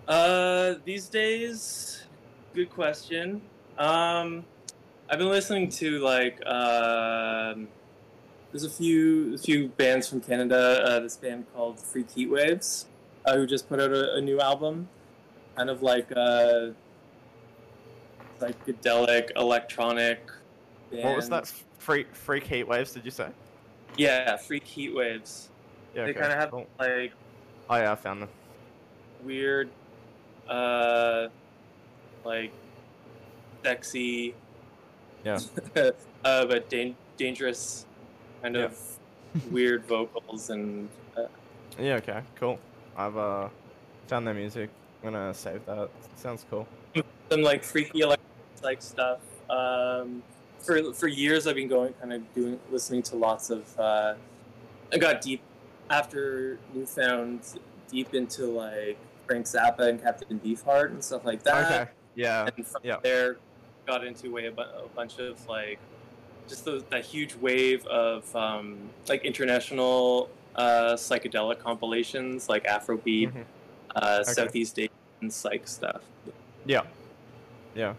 Uh, 0.06 0.74
these 0.84 1.08
days, 1.08 2.04
good 2.52 2.68
question. 2.68 3.40
Um, 3.78 4.44
I've 5.08 5.18
been 5.18 5.30
listening 5.30 5.70
to 5.70 5.98
like 6.00 6.44
um, 6.46 7.68
there's 8.52 8.64
a 8.64 8.70
few 8.70 9.34
a 9.34 9.38
few 9.38 9.68
bands 9.68 10.08
from 10.08 10.20
Canada. 10.20 10.82
Uh, 10.84 11.00
this 11.00 11.16
band 11.16 11.46
called 11.54 11.80
Freak 11.80 12.10
Heat 12.10 12.30
Waves, 12.30 12.86
uh, 13.24 13.36
who 13.36 13.46
just 13.46 13.66
put 13.68 13.80
out 13.80 13.92
a, 13.92 14.16
a 14.16 14.20
new 14.20 14.40
album, 14.40 14.88
kind 15.56 15.70
of 15.70 15.82
like 15.82 16.12
uh, 16.14 16.68
psychedelic 18.38 19.30
electronic. 19.36 20.30
What 20.90 21.16
was 21.16 21.30
that? 21.30 21.50
Freak 21.78 22.14
freak 22.14 22.44
heat 22.44 22.68
waves? 22.68 22.92
Did 22.92 23.06
you 23.06 23.10
say? 23.10 23.28
Yeah, 23.96 24.36
Freak 24.36 24.64
Heat 24.64 24.94
Waves. 24.94 25.50
Yeah. 25.94 26.04
they 26.04 26.10
okay, 26.10 26.20
kind 26.20 26.32
of 26.32 26.38
have 26.38 26.50
cool. 26.50 26.66
like 26.78 27.12
Oh 27.70 27.76
yeah, 27.76 27.92
I 27.92 27.94
found 27.94 28.22
them. 28.22 28.28
weird, 29.24 29.70
uh, 30.48 31.28
like 32.24 32.52
sexy, 33.62 34.34
Yeah. 35.24 35.38
uh, 36.24 36.44
but 36.46 36.68
dan- 36.68 36.96
dangerous, 37.16 37.86
kind 38.42 38.56
of 38.56 38.78
weird 39.50 39.84
vocals 39.86 40.50
and 40.50 40.88
uh, 41.16 41.22
Yeah. 41.78 41.94
Okay. 41.96 42.20
Cool. 42.36 42.58
I've 42.96 43.16
uh 43.16 43.48
found 44.08 44.26
their 44.26 44.34
music. 44.34 44.70
I'm 45.02 45.12
gonna 45.12 45.32
save 45.34 45.64
that. 45.66 45.88
Sounds 46.16 46.44
cool. 46.50 46.66
some 47.30 47.42
like 47.42 47.64
freaky 47.64 48.00
electronic 48.00 48.82
stuff. 48.82 49.20
Um, 49.48 50.22
for 50.64 50.92
for 50.92 51.06
years, 51.08 51.46
I've 51.46 51.56
been 51.56 51.68
going 51.68 51.92
kind 51.94 52.12
of 52.12 52.34
doing 52.34 52.58
listening 52.70 53.02
to 53.04 53.16
lots 53.16 53.50
of. 53.50 53.78
Uh, 53.78 54.14
I 54.92 54.98
got 54.98 55.20
deep 55.20 55.40
after 55.90 56.58
Newfound, 56.74 57.40
deep 57.90 58.14
into 58.14 58.46
like 58.46 58.96
Frank 59.26 59.46
Zappa 59.46 59.80
and 59.88 60.02
Captain 60.02 60.40
Beefheart 60.44 60.90
and 60.90 61.02
stuff 61.04 61.24
like 61.24 61.42
that. 61.44 61.64
okay. 61.82 61.90
Yeah. 62.16 62.48
and 62.56 62.66
from 62.66 62.80
yeah. 62.84 62.96
there 63.02 63.36
got 63.86 64.06
into 64.06 64.30
way 64.30 64.46
a, 64.46 64.52
a 64.52 64.88
bunch 64.94 65.18
of 65.18 65.46
like 65.48 65.78
just 66.48 66.64
those, 66.64 66.84
that 66.90 67.04
huge 67.04 67.34
wave 67.36 67.84
of 67.86 68.34
um, 68.36 68.78
like 69.08 69.24
international 69.24 70.30
uh, 70.54 70.92
psychedelic 70.94 71.58
compilations 71.58 72.48
like 72.48 72.64
Afrobeat, 72.64 73.32
Mhm. 73.32 73.44
uh, 73.96 74.18
Okay. 74.22 74.32
Southeast 74.32 74.78
Asian 74.78 75.30
psych 75.30 75.66
stuff. 75.66 76.02
Yeah. 76.66 76.82
Yeah. 77.74 77.94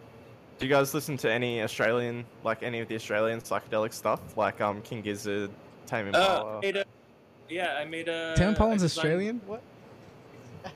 Do 0.58 0.66
you 0.66 0.72
guys 0.74 0.94
listen 0.94 1.18
to 1.18 1.32
any 1.32 1.62
Australian, 1.62 2.26
like 2.44 2.64
any 2.64 2.80
of 2.80 2.88
the 2.88 2.96
Australian 2.96 3.42
psychedelic 3.42 3.94
stuff, 3.94 4.22
like 4.38 4.62
um 4.62 4.82
King 4.82 5.02
Gizzard, 5.02 5.50
Tame 5.86 6.06
Uh, 6.08 6.10
Impala? 6.10 6.58
I 6.58 6.62
made 6.62 6.78
a, 6.78 6.86
yeah, 7.50 7.74
I 7.78 7.86
made 7.86 8.08
a. 8.08 8.34
Tim 8.38 8.56
Pollen's 8.56 8.82
I 8.82 8.86
designed- 8.86 8.98
Australian? 9.06 9.42
What? 9.46 9.62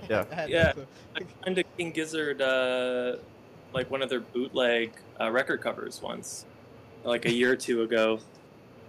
Yeah. 0.10 0.26
Yeah. 0.48 0.74
I 1.16 1.20
designed 1.20 1.58
a 1.60 1.64
King 1.78 1.92
Gizzard, 1.92 2.42
uh, 2.42 3.18
like 3.74 3.90
one 3.90 4.02
of 4.02 4.10
their 4.10 4.20
bootleg 4.20 4.92
uh, 5.20 5.32
record 5.32 5.62
covers 5.62 6.02
once, 6.02 6.46
like 7.04 7.26
a 7.26 7.32
year 7.32 7.52
or 7.54 7.56
two 7.56 7.84
ago. 7.84 8.20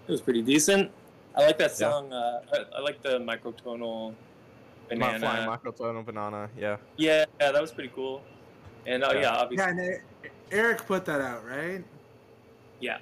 It 0.08 0.10
was 0.10 0.20
pretty 0.20 0.42
decent. 0.42 0.90
I 1.36 1.46
like 1.46 1.58
that 1.58 1.70
Yeah. 1.70 1.90
song. 1.90 2.12
Uh, 2.12 2.42
I, 2.52 2.78
I 2.78 2.80
like 2.80 3.00
the 3.02 3.20
microtonal 3.20 4.14
banana. 4.88 4.98
My 4.98 5.12
banana. 5.12 5.18
flying 5.20 5.48
microtonal 5.48 6.04
banana. 6.04 6.50
Yeah. 6.58 6.76
Yeah, 6.96 7.24
yeah, 7.40 7.52
that 7.52 7.60
was 7.62 7.70
pretty 7.70 7.92
cool. 7.94 8.22
And 8.86 9.04
uh, 9.04 9.10
Yeah. 9.14 9.20
yeah, 9.20 9.30
obviously, 9.36 9.64
Yeah, 9.76 9.84
and 9.86 10.00
Eric 10.50 10.86
put 10.86 11.04
that 11.04 11.20
out, 11.20 11.44
right? 11.46 11.84
yeah. 12.80 12.98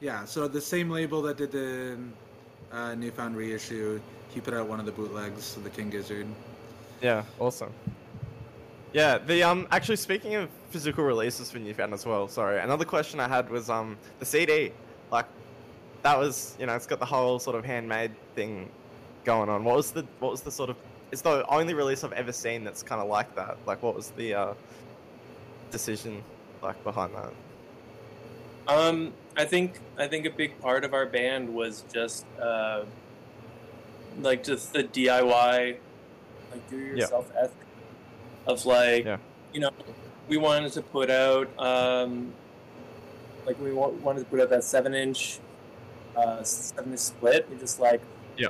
Yeah, 0.00 0.24
so 0.24 0.46
the 0.46 0.60
same 0.60 0.90
label 0.90 1.22
that 1.22 1.36
did 1.38 1.50
the 1.50 1.98
uh, 2.70 2.94
Newfound 2.94 3.36
reissue, 3.36 4.00
he 4.28 4.40
put 4.40 4.54
out 4.54 4.68
one 4.68 4.78
of 4.78 4.86
the 4.86 4.92
bootlegs 4.92 5.56
of 5.56 5.64
the 5.64 5.70
King 5.70 5.90
Gizzard. 5.90 6.26
Yeah, 7.02 7.24
awesome. 7.40 7.72
Yeah, 8.92 9.18
the 9.18 9.42
um 9.42 9.66
actually 9.70 9.96
speaking 9.96 10.34
of 10.36 10.48
physical 10.70 11.04
releases 11.04 11.50
for 11.50 11.58
Newfound 11.58 11.92
as 11.92 12.06
well, 12.06 12.26
sorry. 12.28 12.60
Another 12.60 12.84
question 12.84 13.20
I 13.20 13.28
had 13.28 13.50
was 13.50 13.68
um 13.68 13.98
the 14.18 14.24
CD. 14.24 14.72
Like 15.10 15.26
that 16.02 16.16
was 16.18 16.56
you 16.58 16.66
know, 16.66 16.74
it's 16.74 16.86
got 16.86 16.98
the 16.98 17.06
whole 17.06 17.38
sort 17.38 17.56
of 17.56 17.64
handmade 17.64 18.12
thing 18.34 18.70
going 19.24 19.48
on. 19.48 19.64
What 19.64 19.76
was 19.76 19.92
the 19.92 20.06
what 20.20 20.30
was 20.30 20.40
the 20.40 20.50
sort 20.50 20.70
of 20.70 20.76
it's 21.12 21.22
the 21.22 21.46
only 21.48 21.74
release 21.74 22.02
I've 22.02 22.12
ever 22.12 22.32
seen 22.32 22.64
that's 22.64 22.82
kinda 22.82 23.04
like 23.04 23.34
that. 23.34 23.58
Like 23.66 23.82
what 23.82 23.94
was 23.94 24.10
the 24.10 24.34
uh 24.34 24.54
decision 25.70 26.22
like 26.62 26.82
behind 26.84 27.12
that? 27.14 27.32
Um, 28.66 29.12
I 29.36 29.44
think 29.44 29.78
I 29.96 30.06
think 30.06 30.26
a 30.26 30.30
big 30.30 30.58
part 30.60 30.84
of 30.84 30.92
our 30.92 31.06
band 31.06 31.48
was 31.54 31.84
just 31.92 32.26
uh, 32.40 32.84
like 34.20 34.42
just 34.44 34.72
the 34.72 34.84
DIY, 34.84 35.76
like 36.52 36.70
do 36.70 36.76
yourself 36.76 37.30
ethic 37.40 37.54
of 38.46 38.64
like 38.66 39.04
Yeah. 39.04 39.18
you 39.52 39.60
know 39.60 39.70
we 40.28 40.36
wanted 40.36 40.72
to 40.72 40.82
put 40.82 41.10
out 41.10 41.48
um, 41.58 42.32
like 43.46 43.58
we 43.60 43.72
wanted 43.72 44.20
to 44.20 44.24
put 44.26 44.40
out 44.40 44.50
that 44.50 44.64
seven 44.64 44.92
inch 44.94 45.38
uh, 46.16 46.42
seven 46.42 46.90
inch 46.92 47.00
split. 47.00 47.48
We 47.50 47.56
just 47.56 47.80
like 47.80 48.02
Yeah. 48.36 48.48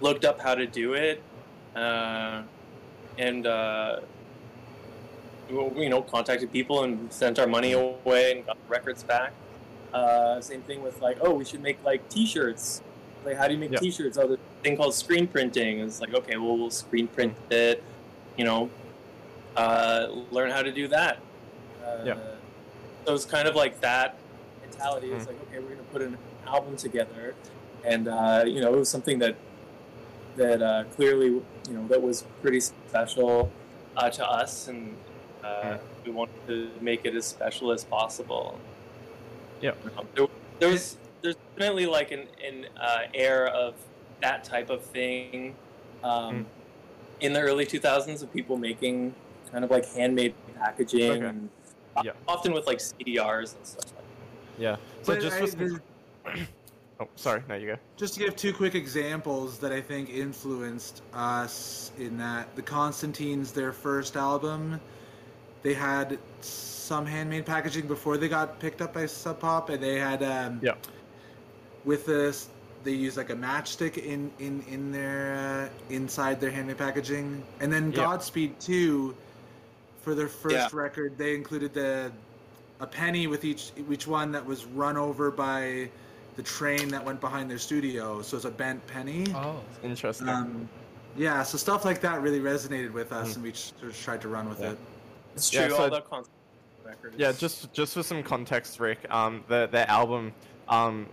looked 0.00 0.24
up 0.26 0.40
how 0.40 0.54
to 0.54 0.66
do 0.66 0.94
it 0.94 1.22
uh, 1.74 2.42
and. 3.16 3.46
You 5.50 5.88
know, 5.88 6.02
contacted 6.02 6.52
people 6.52 6.84
and 6.84 7.10
sent 7.12 7.38
our 7.38 7.46
money 7.46 7.72
away 7.72 8.32
and 8.32 8.46
got 8.46 8.58
records 8.68 9.02
back. 9.02 9.32
Uh, 9.94 10.40
same 10.40 10.60
thing 10.62 10.82
with 10.82 11.00
like, 11.00 11.16
oh, 11.22 11.32
we 11.32 11.44
should 11.44 11.62
make 11.62 11.82
like 11.84 12.06
T-shirts. 12.10 12.82
Like, 13.24 13.36
how 13.36 13.48
do 13.48 13.54
you 13.54 13.58
make 13.60 13.72
Yeah. 13.72 13.78
T-shirts? 13.78 14.18
Oh, 14.18 14.26
there's 14.28 14.38
a 14.38 14.62
thing 14.62 14.76
called 14.76 14.94
screen 14.94 15.26
printing. 15.26 15.80
It's 15.80 16.00
like, 16.00 16.12
okay, 16.14 16.36
well, 16.36 16.56
we'll 16.58 16.70
screen 16.70 17.08
print 17.08 17.34
it. 17.50 17.82
You 18.36 18.44
know, 18.44 18.70
uh, 19.56 20.08
learn 20.30 20.50
how 20.50 20.62
to 20.62 20.70
do 20.70 20.86
that. 20.88 21.18
Uh, 21.84 22.02
Yeah. 22.04 22.14
So 23.06 23.14
it's 23.14 23.24
kind 23.24 23.48
of 23.48 23.54
like 23.56 23.80
that 23.80 24.16
mentality. 24.60 25.10
It's 25.12 25.24
Mm. 25.24 25.28
like, 25.28 25.42
okay, 25.48 25.58
we're 25.60 25.70
gonna 25.70 25.82
put 25.92 26.02
an 26.02 26.18
album 26.46 26.76
together, 26.76 27.34
and 27.84 28.06
uh, 28.06 28.44
you 28.46 28.60
know, 28.60 28.74
it 28.74 28.78
was 28.78 28.90
something 28.90 29.18
that 29.20 29.34
that 30.36 30.62
uh, 30.62 30.84
clearly, 30.94 31.26
you 31.28 31.42
know, 31.70 31.88
that 31.88 32.00
was 32.02 32.24
pretty 32.42 32.60
special 32.60 33.50
uh, 33.96 34.10
to 34.10 34.24
us, 34.30 34.68
and 34.68 34.94
uh, 35.48 35.78
we 36.04 36.10
wanted 36.12 36.46
to 36.46 36.70
make 36.80 37.04
it 37.04 37.14
as 37.14 37.26
special 37.26 37.72
as 37.72 37.84
possible. 37.84 38.58
Yeah. 39.60 39.72
Um, 39.96 40.06
there, 40.14 40.26
there 40.58 40.68
was 40.70 40.96
there's 41.22 41.36
definitely 41.56 41.86
like 41.86 42.10
an 42.12 42.26
an 42.46 42.66
uh, 42.80 42.98
air 43.14 43.48
of 43.48 43.74
that 44.22 44.44
type 44.44 44.70
of 44.70 44.82
thing 44.82 45.54
um, 46.04 46.08
Mm. 46.34 46.44
in 47.20 47.32
the 47.32 47.40
early 47.40 47.66
2000s 47.66 48.22
of 48.22 48.32
people 48.32 48.56
making 48.56 49.14
kind 49.50 49.64
of 49.64 49.70
like 49.70 49.86
handmade 49.94 50.34
packaging, 50.58 51.10
Okay. 51.10 51.26
and 51.26 51.48
Yeah. 52.04 52.12
often 52.28 52.52
with 52.52 52.66
like 52.66 52.78
CDRs 52.78 53.56
and 53.56 53.66
stuff. 53.66 53.92
Like 53.96 54.04
Yeah. 54.58 54.76
So 55.02 55.14
But 55.14 55.20
just 55.22 55.36
I- 55.36 55.40
for 55.40 55.46
some- 55.46 55.58
there's- 56.24 56.48
Oh, 57.00 57.06
sorry, 57.14 57.44
no 57.48 57.54
you 57.54 57.68
go. 57.68 57.76
Just 57.96 58.14
to 58.14 58.20
give 58.20 58.34
two 58.34 58.52
quick 58.52 58.74
examples 58.74 59.58
that 59.60 59.70
I 59.72 59.80
think 59.80 60.10
influenced 60.10 61.02
us 61.14 61.92
in 61.96 62.18
that 62.18 62.52
the 62.56 62.62
Constantines, 62.62 63.52
their 63.52 63.72
first 63.72 64.16
album, 64.16 64.80
they 65.62 65.74
had 65.74 66.18
some 66.40 67.04
handmade 67.06 67.46
packaging 67.46 67.86
before 67.86 68.16
they 68.16 68.28
got 68.28 68.58
picked 68.60 68.80
up 68.80 68.94
by 68.94 69.06
Sub 69.06 69.40
Pop, 69.40 69.68
and 69.70 69.82
they 69.82 69.98
had 69.98 70.22
um, 70.22 70.58
Yeah. 70.62 70.74
with 71.84 72.06
this 72.06 72.48
they 72.84 72.92
use 72.92 73.16
like 73.16 73.30
a 73.30 73.34
matchstick 73.34 73.98
in 73.98 74.30
in 74.38 74.62
in 74.70 74.92
their 74.92 75.70
uh, 75.90 75.92
inside 75.94 76.40
their 76.40 76.50
handmade 76.50 76.78
packaging, 76.78 77.42
and 77.60 77.72
then 77.72 77.90
Yeah. 77.90 77.98
Godspeed 77.98 78.58
two, 78.60 79.14
for 80.02 80.14
their 80.14 80.28
first 80.28 80.54
Yeah. 80.54 80.68
record, 80.72 81.18
they 81.18 81.34
included 81.34 81.74
the 81.74 82.12
a 82.80 82.86
penny 82.86 83.26
with 83.26 83.44
each 83.44 83.72
each 83.90 84.06
one 84.06 84.30
that 84.32 84.44
was 84.46 84.64
run 84.64 84.96
over 84.96 85.30
by 85.32 85.90
the 86.36 86.42
train 86.44 86.88
that 86.88 87.04
went 87.04 87.20
behind 87.20 87.50
their 87.50 87.58
studio, 87.58 88.22
so 88.22 88.36
it's 88.36 88.44
a 88.46 88.50
bent 88.50 88.86
penny. 88.86 89.26
Oh, 89.34 89.60
Interesting. 89.82 90.28
Um, 90.28 90.68
yeah, 91.16 91.42
so 91.42 91.58
stuff 91.58 91.84
like 91.84 92.00
that 92.02 92.22
really 92.22 92.38
resonated 92.38 92.92
with 92.92 93.10
us, 93.10 93.30
Mhm. 93.30 93.34
and 93.34 93.42
we 93.42 93.50
just 93.50 93.74
tried 94.04 94.20
to 94.20 94.28
run 94.28 94.48
with 94.48 94.60
Yeah. 94.60 94.70
it. 94.70 94.78
It's 95.38 95.52
Yeah, 95.52 95.68
so- 95.68 95.84
all 95.84 95.90
that 95.90 96.08
concept 96.08 96.34
record. 96.84 97.14
Yeah, 97.16 97.32
just 97.32 97.72
just 97.72 97.94
for 97.94 98.02
some 98.02 98.22
context, 98.22 98.80
Rick. 98.80 99.06
Um, 99.10 99.44
the 99.48 99.68
their 99.70 99.88
album, 99.88 100.32
um, 100.68 101.08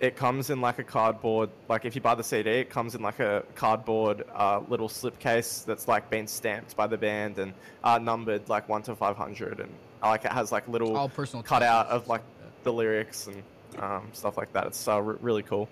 it 0.00 0.16
comes 0.16 0.50
in 0.50 0.60
like 0.60 0.78
a 0.78 0.84
cardboard. 0.84 1.50
Like 1.68 1.84
if 1.84 1.94
you 1.94 2.00
buy 2.00 2.14
the 2.14 2.24
CD, 2.24 2.50
it 2.50 2.70
comes 2.70 2.94
in 2.94 3.02
like 3.02 3.20
a 3.20 3.44
cardboard 3.54 4.24
uh, 4.34 4.60
little 4.68 4.88
slipcase 4.88 5.64
that's 5.64 5.88
like 5.88 6.10
been 6.10 6.26
stamped 6.26 6.76
by 6.76 6.86
the 6.86 6.98
band 6.98 7.38
and 7.38 7.52
uh, 7.84 7.98
numbered 7.98 8.48
like 8.48 8.68
one 8.68 8.82
to 8.82 8.94
five 8.94 9.16
hundred, 9.16 9.60
and 9.60 9.72
uh, 10.02 10.08
like 10.08 10.24
it 10.24 10.32
has 10.32 10.52
like 10.52 10.66
little 10.68 10.96
all 10.96 11.08
personal 11.08 11.42
cut 11.42 11.62
out 11.62 11.86
of 11.88 12.08
like 12.08 12.22
the 12.62 12.72
lyrics 12.72 13.26
and 13.28 13.42
um, 13.78 14.08
stuff 14.12 14.36
like 14.36 14.52
that. 14.52 14.66
It's 14.66 14.88
uh, 14.88 15.00
re- 15.00 15.18
really 15.20 15.42
cool. 15.42 15.68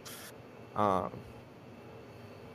Um, 0.75 1.11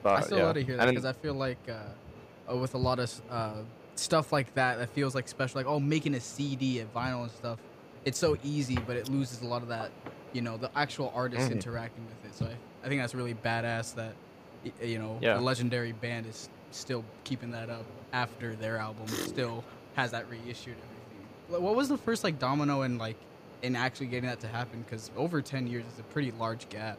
but, 0.04 0.14
I 0.14 0.22
still 0.22 0.38
yeah. 0.40 0.44
love 0.46 0.56
to 0.56 0.64
hear 0.64 0.78
that 0.78 0.88
because 0.88 1.06
I 1.06 1.14
feel 1.14 1.34
like 1.34 1.60
uh, 1.70 2.52
uh, 2.52 2.58
with 2.58 2.74
a 2.74 2.78
lot 2.78 3.00
of 3.00 3.22
uh, 3.30 3.54
stuff 4.02 4.34
like 4.34 4.54
that, 4.56 4.80
that 4.80 4.90
feels 4.90 5.16
like 5.16 5.28
special. 5.28 5.60
Like 5.60 5.68
oh, 5.68 5.80
making 5.80 6.16
a 6.16 6.20
CD 6.20 6.80
and 6.80 6.94
vinyl 6.94 7.22
and 7.24 7.32
stuff, 7.32 7.60
it's 8.06 8.18
so 8.20 8.36
easy, 8.44 8.76
but 8.76 8.98
it 8.98 9.10
loses 9.10 9.42
a 9.42 9.46
lot 9.46 9.62
of 9.62 9.70
that. 9.70 9.92
You 10.34 10.42
know, 10.42 10.58
the 10.58 10.72
actual 10.76 11.12
artist 11.14 11.50
Mhm. 11.50 11.54
interacting 11.54 12.06
with 12.06 12.32
it. 12.32 12.36
So 12.36 12.46
I, 12.46 12.58
I 12.86 12.90
think 12.90 13.02
that's 13.02 13.14
really 13.14 13.34
badass 13.34 13.96
that 13.96 14.14
you 14.82 15.00
know 15.00 15.20
Yeah. 15.22 15.40
a 15.40 15.42
legendary 15.42 15.92
band 15.92 16.26
is 16.26 16.50
still 16.72 17.04
keeping 17.24 17.52
that 17.52 17.70
up 17.70 17.86
after 18.14 18.56
their 18.56 18.78
album 18.78 19.08
still 19.08 19.64
has 19.96 20.12
that 20.12 20.30
reissued 20.30 20.76
everything. 20.78 21.64
What 21.64 21.76
was 21.76 21.90
the 21.90 21.98
first 21.98 22.24
like 22.24 22.40
domino 22.40 22.82
and 22.82 22.98
like 22.98 23.18
in 23.62 23.76
actually 23.76 24.08
getting 24.08 24.30
that 24.30 24.40
to 24.40 24.48
happen? 24.48 24.82
Because 24.82 25.12
over 25.18 25.42
ten 25.42 25.68
years 25.68 25.84
is 25.94 26.00
a 26.00 26.04
pretty 26.04 26.32
large 26.32 26.68
gap. 26.70 26.98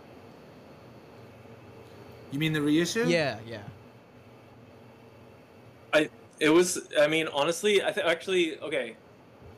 You 2.31 2.39
mean 2.39 2.53
the 2.53 2.63
reissue? 2.63 3.07
Yeah, 3.09 3.39
yeah. 3.47 3.63
It 6.43 6.51
was. 6.51 6.89
I 6.99 7.07
mean, 7.07 7.29
honestly, 7.29 7.83
I 7.85 7.93
think 7.93 8.05
actually, 8.07 8.59
okay, 8.59 8.97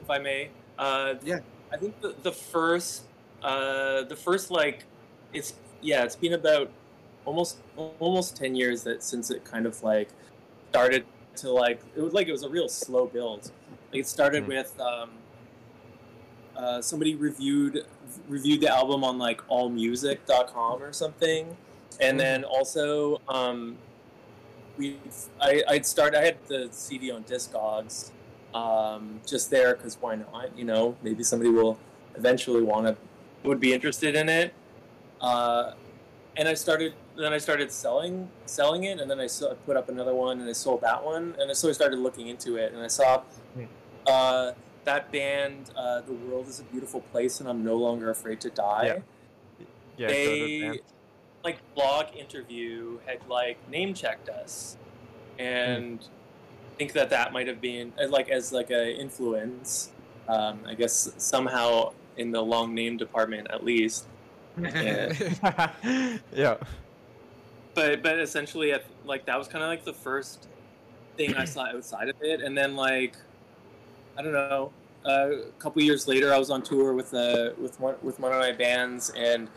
if 0.03 0.11
I 0.11 0.19
may, 0.19 0.51
uh, 0.79 1.15
Yeah. 1.25 1.39
I 1.73 1.79
think 1.79 1.99
the 2.03 2.15
the 2.23 2.31
first, 2.33 3.05
uh, 3.43 4.03
the 4.03 4.17
first 4.17 4.51
like, 4.51 4.85
it's 5.33 5.55
yeah, 5.81 6.05
it's 6.05 6.15
been 6.17 6.35
about 6.35 6.71
almost 7.25 7.57
almost 7.77 8.37
ten 8.37 8.55
years 8.55 8.83
that 8.85 9.03
since 9.03 9.31
it 9.31 9.45
kind 9.45 9.65
of 9.65 9.83
like 9.83 10.11
started 10.69 11.07
to 11.37 11.51
like 11.51 11.81
it 11.97 12.03
was 12.03 12.13
like 12.13 12.29
it 12.29 12.33
was 12.33 12.43
a 12.45 12.51
real 12.51 12.69
slow 12.69 13.07
build. 13.07 13.51
Like 13.91 14.01
it 14.01 14.09
started 14.09 14.45
Mhm. 14.45 14.49
with 14.49 14.79
um, 14.79 15.11
uh, 16.55 16.83
somebody 16.83 17.15
reviewed 17.15 17.87
reviewed 18.29 18.61
the 18.61 18.69
album 18.69 19.05
on 19.05 19.17
like 19.19 19.41
allmusic.com 19.49 20.83
or 20.83 20.93
something, 20.93 21.57
and 21.99 22.21
then 22.21 22.45
also 22.45 23.23
um, 23.29 23.79
we 24.77 24.99
I 25.41 25.63
I'd 25.69 25.87
start 25.87 26.15
I 26.15 26.25
had 26.25 26.37
the 26.47 26.69
CD 26.71 27.11
on 27.11 27.25
Discogs, 27.25 28.11
um, 28.55 29.21
just 29.27 29.51
there 29.51 29.75
because 29.75 29.97
why 30.01 30.17
not? 30.17 30.57
You 30.57 30.65
know, 30.65 30.97
maybe 31.03 31.23
somebody 31.23 31.51
will 31.51 31.79
eventually 32.17 32.63
want 32.63 32.87
to 32.87 32.97
would 33.49 33.61
be 33.61 33.73
interested 33.73 34.15
in 34.15 34.29
it. 34.29 34.55
Uh, 35.21 35.73
and 36.37 36.49
I 36.49 36.55
started 36.55 36.95
then 37.17 37.33
I 37.33 37.39
started 37.39 37.71
selling 37.71 38.29
selling 38.47 38.85
it, 38.85 39.01
and 39.01 39.11
then 39.11 39.21
I 39.21 39.25
I 39.25 39.55
put 39.67 39.77
up 39.77 39.89
another 39.89 40.15
one, 40.15 40.41
and 40.41 40.49
I 40.49 40.53
sold 40.53 40.81
that 40.81 41.05
one, 41.05 41.37
and 41.39 41.57
so 41.57 41.69
I 41.69 41.73
started 41.73 41.99
looking 41.99 42.29
into 42.29 42.57
it, 42.57 42.73
and 42.73 42.83
I 42.83 42.89
saw 42.89 43.23
Hmm. 43.55 43.65
uh, 44.07 44.53
that 44.85 45.13
band, 45.13 45.71
uh, 45.77 46.01
"The 46.01 46.13
World 46.13 46.49
Is 46.49 46.61
a 46.61 46.65
Beautiful 46.65 47.01
Place," 47.01 47.41
and 47.41 47.49
I'm 47.49 47.65
no 47.65 47.77
longer 47.77 48.11
afraid 48.11 48.41
to 48.43 48.51
die 48.51 48.87
Yeah. 48.87 49.67
yeah, 49.97 50.09
they 50.09 50.61
band. 50.61 50.81
Like 51.45 51.59
blog 51.75 52.07
interview 52.17 52.99
had 53.07 53.19
like 53.29 53.57
name 53.69 53.93
checked 53.95 54.29
us 54.29 54.77
and 55.39 56.09
I 56.73 56.77
think 56.79 56.93
that 56.95 57.11
that 57.11 57.33
might 57.33 57.47
have 57.47 57.61
been 57.61 57.93
uh, 58.03 58.09
like 58.09 58.31
as 58.31 58.53
like 58.53 58.71
a 58.71 58.99
influence 58.99 59.93
um, 60.29 60.61
i 60.67 60.75
guess 60.75 61.13
somehow 61.19 61.93
in 62.17 62.31
the 62.31 62.41
long 62.41 62.75
name 62.75 62.97
department 62.97 63.47
at 63.51 63.65
least 63.65 64.07
Yeah. 64.59 65.13
yeah. 66.33 66.57
but 67.75 68.03
but 68.03 68.19
essentially 68.21 68.73
I, 68.75 68.81
like 69.05 69.27
that 69.27 69.37
was 69.39 69.49
kind 69.49 69.63
of 69.63 69.69
like 69.69 69.85
the 69.85 69.93
first 69.93 70.49
thing 71.17 71.35
i 71.37 71.45
saw 71.45 71.67
outside 71.67 72.09
of 72.09 72.17
it 72.23 72.41
and 72.41 72.57
then 72.57 72.75
like 72.75 73.17
i 74.17 74.23
don't 74.23 74.33
know 74.33 74.73
uh, 75.05 75.31
a 75.33 75.53
couple 75.59 75.83
years 75.83 76.09
later 76.09 76.33
i 76.33 76.39
was 76.39 76.51
on 76.51 76.63
tour 76.63 76.95
with 76.95 77.13
uh 77.13 77.51
with 77.61 77.79
one 77.79 77.97
with 78.03 78.19
one 78.19 78.33
of 78.33 78.39
my 78.39 78.53
bands 78.53 79.11
and 79.17 79.49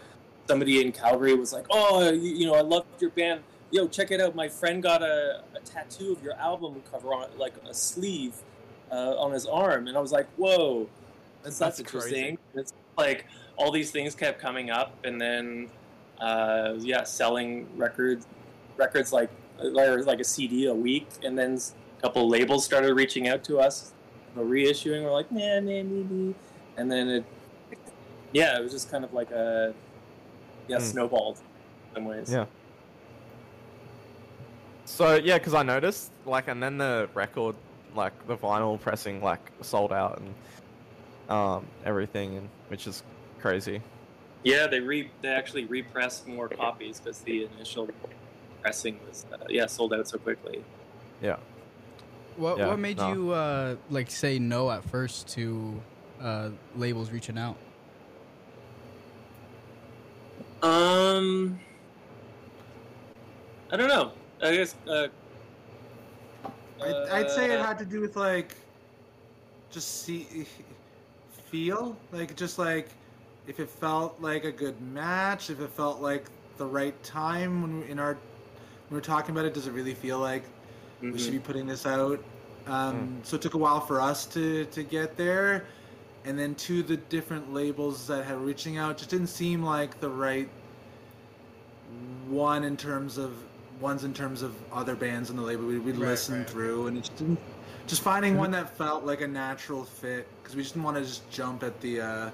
somebody 0.47 0.81
in 0.81 0.91
calgary 0.91 1.35
was 1.35 1.53
like 1.53 1.65
oh 1.69 2.09
you, 2.09 2.21
you 2.21 2.45
know 2.45 2.55
i 2.55 2.61
loved 2.61 2.87
your 2.99 3.11
band. 3.11 3.41
Yo 3.69 3.85
check 3.85 4.11
it 4.11 4.21
out. 4.21 4.33
My 4.33 4.47
friend 4.47 4.81
got 4.81 5.01
a, 5.01 5.43
a 5.53 5.59
tattoo 5.65 6.13
of 6.13 6.23
your 6.23 6.33
album 6.35 6.81
cover 6.89 7.13
on 7.13 7.27
like 7.37 7.53
a 7.69 7.73
sleeve 7.73 8.35
uh, 8.91 9.15
on 9.17 9.33
his 9.33 9.45
arm. 9.45 9.87
And 9.87 9.97
i 9.97 9.99
was 9.99 10.11
like 10.11 10.27
whoa 10.37 10.87
that's, 11.43 11.59
that's, 11.59 11.77
That's 11.77 11.91
crazy. 11.91 12.07
interesting 12.07 12.37
it's 12.55 12.73
like 12.97 13.25
all 13.57 13.71
these 13.71 13.91
things 13.91 14.15
kept 14.15 14.39
coming 14.39 14.69
up 14.69 14.93
and 15.03 15.19
then 15.19 15.69
uh, 16.19 16.73
yeah, 16.79 17.03
selling 17.03 17.67
records, 17.75 18.25
records 18.75 19.13
like 19.13 19.29
or 19.59 20.03
like 20.03 20.19
a 20.19 20.23
CD 20.23 20.67
a 20.67 20.73
week, 20.73 21.07
and 21.23 21.37
then 21.37 21.59
a 21.97 22.01
couple 22.01 22.27
labels 22.27 22.65
started 22.65 22.93
reaching 22.93 23.27
out 23.27 23.43
to 23.45 23.59
us, 23.59 23.93
for 24.33 24.43
reissuing. 24.43 25.03
We're 25.03 25.11
like, 25.11 25.27
yeah, 25.31 25.59
man, 25.59 25.89
maybe, 25.89 26.35
and 26.77 26.91
then 26.91 27.07
it, 27.09 27.25
yeah, 28.33 28.57
it 28.57 28.63
was 28.63 28.71
just 28.71 28.91
kind 28.91 29.03
of 29.03 29.13
like 29.13 29.31
a, 29.31 29.73
yeah, 30.67 30.77
Hmm. 30.77 30.83
snowballed 30.83 31.37
in 31.37 31.95
some 31.95 32.05
ways. 32.05 32.31
Yeah. 32.31 32.45
So 34.85 35.15
yeah, 35.15 35.37
because 35.37 35.53
I 35.53 35.63
noticed 35.63 36.11
like, 36.25 36.47
and 36.47 36.61
then 36.61 36.77
the 36.77 37.09
record, 37.13 37.55
like 37.95 38.13
the 38.27 38.37
vinyl 38.37 38.79
pressing, 38.79 39.21
like 39.21 39.39
sold 39.61 39.91
out 39.91 40.19
and 40.19 40.33
um 41.29 41.65
everything, 41.85 42.37
and 42.37 42.49
which 42.69 42.87
is 42.87 43.03
crazy. 43.39 43.81
Yeah, 44.43 44.67
they 44.67 44.79
re 44.79 45.09
they 45.21 45.29
actually 45.29 45.65
repressed 45.65 46.27
more 46.27 46.47
copies 46.47 46.99
because 46.99 47.19
the 47.19 47.45
initial 47.55 47.89
pressing 48.61 48.97
was 49.07 49.25
uh, 49.33 49.37
yeah 49.49 49.65
sold 49.65 49.93
out 49.93 50.07
so 50.07 50.17
quickly. 50.17 50.63
Yeah. 51.21 51.37
What 52.37 52.57
Yeah, 52.59 52.67
what 52.67 52.79
made 52.79 52.97
no. 52.97 53.11
you 53.11 53.31
uh 53.31 53.75
like 53.89 54.09
say 54.09 54.39
no 54.39 54.71
at 54.71 54.83
first 54.85 55.27
to 55.29 55.81
uh 56.21 56.49
labels 56.75 57.11
reaching 57.11 57.37
out? 57.37 57.57
Um, 60.61 61.59
I 63.71 63.77
don't 63.77 63.87
know. 63.87 64.11
I 64.41 64.55
guess. 64.55 64.75
Uh, 64.87 65.07
I'd, 66.81 66.95
I'd 67.11 67.31
say 67.31 67.51
it 67.51 67.59
uh, 67.59 67.65
had 67.65 67.77
to 67.79 67.85
do 67.85 68.01
with 68.01 68.15
like 68.15 68.55
just 69.69 70.03
see 70.03 70.45
feel 71.49 71.97
like 72.11 72.35
just 72.35 72.59
like 72.59 72.89
if 73.47 73.59
it 73.59 73.69
felt 73.69 74.19
like 74.21 74.43
a 74.43 74.51
good 74.51 74.79
match 74.81 75.49
if 75.49 75.59
it 75.59 75.69
felt 75.69 76.01
like 76.01 76.25
the 76.57 76.65
right 76.65 77.01
time 77.03 77.61
when 77.61 77.79
we, 77.79 77.89
in 77.89 77.99
our 77.99 78.13
when 78.13 78.97
we're 78.97 79.01
talking 79.01 79.31
about 79.31 79.45
it 79.45 79.53
does 79.53 79.67
it 79.67 79.71
really 79.71 79.93
feel 79.93 80.19
like 80.19 80.43
we 81.01 81.09
mhm. 81.09 81.19
should 81.19 81.31
be 81.31 81.39
putting 81.39 81.65
this 81.65 81.85
out 81.85 82.23
um, 82.67 83.19
so 83.23 83.35
it 83.37 83.41
took 83.41 83.53
a 83.53 83.57
while 83.57 83.79
for 83.79 84.01
us 84.01 84.25
to 84.25 84.65
to 84.65 84.83
get 84.83 85.15
there 85.15 85.65
and 86.27 86.37
then 86.37 86.53
to 86.55 86.83
the 86.83 86.97
different 86.97 87.53
labels 87.53 88.05
that 88.07 88.25
had 88.25 88.37
reaching 88.41 88.77
out 88.77 88.97
just 88.97 89.09
didn't 89.09 89.27
seem 89.27 89.63
like 89.63 89.99
the 90.01 90.09
right 90.09 90.49
one 92.27 92.65
in 92.65 92.75
terms 92.75 93.17
of 93.17 93.31
ones 93.79 94.03
in 94.03 94.13
terms 94.13 94.41
of 94.41 94.53
other 94.73 94.93
bands 94.95 95.29
on 95.29 95.37
the 95.37 95.41
label 95.41 95.65
we, 95.65 95.79
we'd 95.79 95.95
Right, 95.95 96.09
listen 96.09 96.39
right. 96.39 96.49
through 96.49 96.87
and 96.87 96.97
it 96.97 97.01
just 97.01 97.15
didn't 97.15 97.39
just 97.87 98.01
finding 98.01 98.35
one 98.35 98.51
that 98.51 98.75
felt 98.75 99.05
like 99.05 99.21
a 99.21 99.27
natural 99.27 99.85
fit 99.85 100.27
because 100.41 100.55
we 100.57 100.61
just 100.63 100.73
didn't 100.73 100.83
want 100.83 100.97
to 100.97 101.03
just 101.03 101.29
jump 101.31 101.63
at 101.63 101.79
the 101.79 102.01
uh 102.01 102.29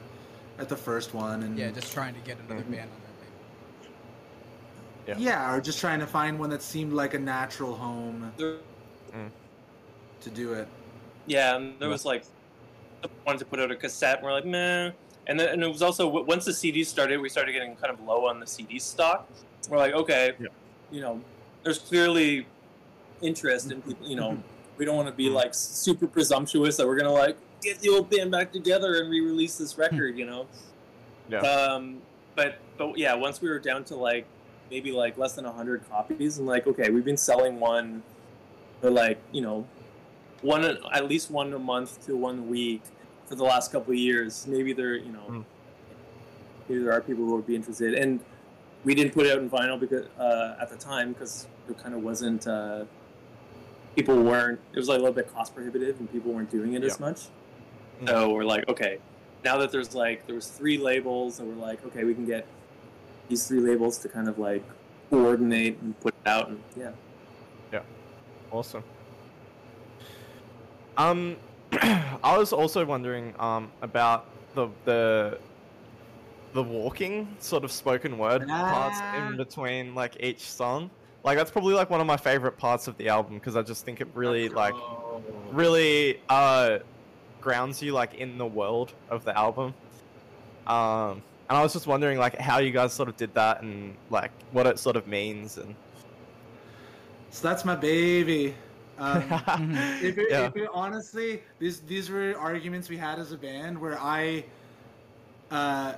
at 0.57 0.67
the 0.69 0.75
first 0.75 1.13
one 1.13 1.43
and 1.43 1.57
Yeah, 1.57 1.69
just 1.69 1.93
trying 1.93 2.15
to 2.15 2.19
get 2.21 2.37
another 2.47 2.63
Mhm. 2.63 2.71
band 2.71 2.89
on 2.91 3.01
their 3.03 3.13
label. 5.13 5.19
Yeah. 5.21 5.31
yeah 5.47 5.53
or 5.53 5.61
just 5.61 5.79
trying 5.79 5.99
to 5.99 6.07
find 6.07 6.39
one 6.39 6.49
that 6.49 6.63
seemed 6.63 6.93
like 6.93 7.13
a 7.13 7.19
natural 7.19 7.75
home 7.75 8.31
There- 8.37 8.57
to 10.21 10.29
do 10.29 10.53
it 10.53 10.67
Yeah, 11.27 11.57
and 11.57 11.77
there 11.79 11.89
was 11.89 12.05
like 12.05 12.23
wanted 13.25 13.39
to 13.39 13.45
put 13.45 13.59
out 13.59 13.71
a 13.71 13.75
cassette. 13.75 14.17
And 14.17 14.25
we're 14.25 14.31
like, 14.33 14.45
meh. 14.45 14.91
And 15.27 15.39
then 15.39 15.49
and 15.49 15.63
it 15.63 15.67
was 15.67 15.81
also 15.81 16.07
once 16.07 16.45
the 16.45 16.51
CDs 16.51 16.87
started, 16.87 17.19
we 17.21 17.29
started 17.29 17.53
getting 17.53 17.75
kind 17.77 17.93
of 17.93 18.01
low 18.01 18.25
on 18.27 18.39
the 18.39 18.47
CD 18.47 18.77
stock. 18.79 19.29
We're 19.69 19.77
like, 19.77 19.93
okay, 19.93 20.33
Yeah. 20.39 20.47
you 20.91 20.99
know, 21.01 21.21
there's 21.63 21.79
clearly 21.79 22.45
interest 23.21 23.71
in 23.71 23.81
people. 23.81 24.05
You 24.07 24.17
know, 24.17 24.37
we 24.77 24.83
don't 24.85 24.95
want 24.97 25.07
to 25.07 25.13
be 25.13 25.29
Mhm. 25.29 25.33
like 25.33 25.53
super 25.53 26.07
presumptuous 26.07 26.75
that 26.77 26.85
we're 26.87 26.97
gonna 26.97 27.13
like 27.13 27.37
get 27.61 27.79
the 27.79 27.87
old 27.89 28.09
band 28.09 28.31
back 28.31 28.51
together 28.51 28.99
and 28.99 29.09
re-release 29.09 29.57
this 29.57 29.77
record. 29.77 30.17
You 30.17 30.25
know. 30.25 30.47
Yeah. 31.29 31.39
Um, 31.39 32.01
but 32.35 32.57
but 32.77 32.97
yeah, 32.97 33.13
once 33.13 33.41
we 33.41 33.49
were 33.49 33.59
down 33.59 33.85
to 33.85 33.95
like 33.95 34.25
maybe 34.69 34.91
like 34.91 35.17
less 35.17 35.33
than 35.33 35.45
hundred 35.45 35.87
copies, 35.89 36.37
and 36.37 36.45
like 36.47 36.67
okay, 36.67 36.89
we've 36.89 37.05
been 37.05 37.15
selling 37.15 37.61
one 37.61 38.03
for 38.81 38.89
like 38.89 39.19
you 39.31 39.41
know 39.41 39.65
one 40.43 40.63
at 40.65 41.07
least 41.09 41.31
one 41.31 41.51
a 41.53 41.59
month 41.59 42.05
to 42.05 42.15
one 42.15 42.47
week 42.49 42.83
for 43.25 43.35
the 43.35 43.43
last 43.43 43.71
couple 43.71 43.93
of 43.93 43.97
years. 43.99 44.45
Maybe 44.47 44.73
there 44.73 44.95
you 44.95 45.11
know 45.11 45.25
Mm. 45.29 45.45
maybe 46.69 46.83
there 46.83 46.93
are 46.93 47.01
people 47.01 47.25
who 47.25 47.35
would 47.35 47.47
be 47.47 47.55
interested, 47.55 47.93
and 47.95 48.19
we 48.83 48.93
didn't 48.93 49.13
put 49.13 49.25
it 49.25 49.31
out 49.33 49.39
in 49.39 49.49
vinyl 49.49 49.79
because 49.79 50.05
uh, 50.19 50.55
at 50.61 50.69
the 50.69 50.75
time 50.77 51.13
because 51.13 51.47
it 51.69 51.77
kind 51.81 51.95
of 51.95 52.03
wasn't. 52.03 52.45
Uh, 52.47 52.83
people 53.95 54.21
weren't. 54.21 54.59
It 54.73 54.77
was 54.77 54.89
like 54.89 54.97
a 54.97 55.01
little 55.01 55.15
bit 55.15 55.33
cost 55.33 55.55
prohibitive, 55.55 55.99
and 55.99 56.11
people 56.11 56.31
weren't 56.33 56.51
doing 56.51 56.73
it 56.73 56.83
as 56.83 56.99
much. 56.99 57.27
Mm. 58.01 58.09
So 58.09 58.29
we're 58.33 58.43
like, 58.43 58.67
okay, 58.67 58.97
now 59.45 59.57
that 59.57 59.71
there's 59.71 59.95
like 59.95 60.25
there 60.27 60.35
was 60.35 60.47
three 60.47 60.77
labels, 60.77 61.39
and 61.39 61.47
we're 61.47 61.61
like, 61.65 61.85
okay, 61.87 62.03
we 62.03 62.13
can 62.13 62.25
get 62.25 62.45
these 63.29 63.47
three 63.47 63.61
labels 63.61 63.97
to 63.99 64.09
kind 64.09 64.27
of 64.27 64.37
like 64.37 64.63
coordinate 65.09 65.79
and 65.81 65.97
put 66.01 66.13
it 66.13 66.27
out, 66.27 66.49
and 66.49 66.59
yeah, 66.75 66.91
yeah. 67.71 67.81
Awesome. 68.51 68.83
Um, 70.97 71.37
I 71.71 72.37
was 72.37 72.53
also 72.53 72.85
wondering 72.85 73.33
um 73.39 73.71
about 73.81 74.25
the 74.55 74.69
the 74.85 75.39
the 76.53 76.61
walking 76.63 77.27
sort 77.39 77.63
of 77.63 77.71
spoken 77.71 78.17
word 78.17 78.47
parts 78.47 78.97
Ah. 79.01 79.27
in 79.29 79.37
between 79.37 79.95
like 79.95 80.17
each 80.19 80.41
song. 80.41 80.89
Like 81.23 81.37
that's 81.37 81.49
probably 81.51 81.73
like 81.73 81.89
one 81.89 81.99
of 82.01 82.05
my 82.07 82.17
favorite 82.17 82.57
parts 82.57 82.87
of 82.87 82.95
the 82.97 83.09
album 83.09 83.35
because 83.35 83.55
I 83.55 83.61
just 83.63 83.85
think 83.85 84.01
it 84.01 84.07
really 84.13 84.49
like 84.49 84.75
really 85.51 86.19
uh 86.29 86.79
grounds 87.41 87.81
you 87.81 87.91
like 87.91 88.13
in 88.15 88.37
the 88.37 88.45
world 88.45 88.93
of 89.09 89.25
the 89.25 89.35
album. 89.37 89.73
Um, 90.67 91.21
and 91.49 91.57
I 91.57 91.63
was 91.63 91.73
just 91.73 91.87
wondering 91.87 92.17
like 92.19 92.37
how 92.37 92.59
you 92.59 92.71
guys 92.71 92.93
sort 92.93 93.09
of 93.09 93.17
did 93.17 93.33
that 93.33 93.61
and 93.63 93.95
like 94.09 94.31
what 94.51 94.67
it 94.67 94.77
sort 94.79 94.95
of 94.95 95.07
means 95.07 95.57
and. 95.57 95.75
So 97.31 97.47
that's 97.47 97.65
my 97.65 97.75
baby. 97.75 98.53
Um, 98.97 99.23
if 100.01 100.17
it, 100.17 100.27
yeah. 100.29 100.45
if 100.45 100.55
it, 100.55 100.69
honestly, 100.73 101.41
these 101.59 101.81
these 101.81 102.09
were 102.09 102.35
arguments 102.37 102.89
we 102.89 102.97
had 102.97 103.19
as 103.19 103.31
a 103.31 103.37
band 103.37 103.79
where 103.79 103.99
I, 103.99 104.45
uh, 105.51 105.93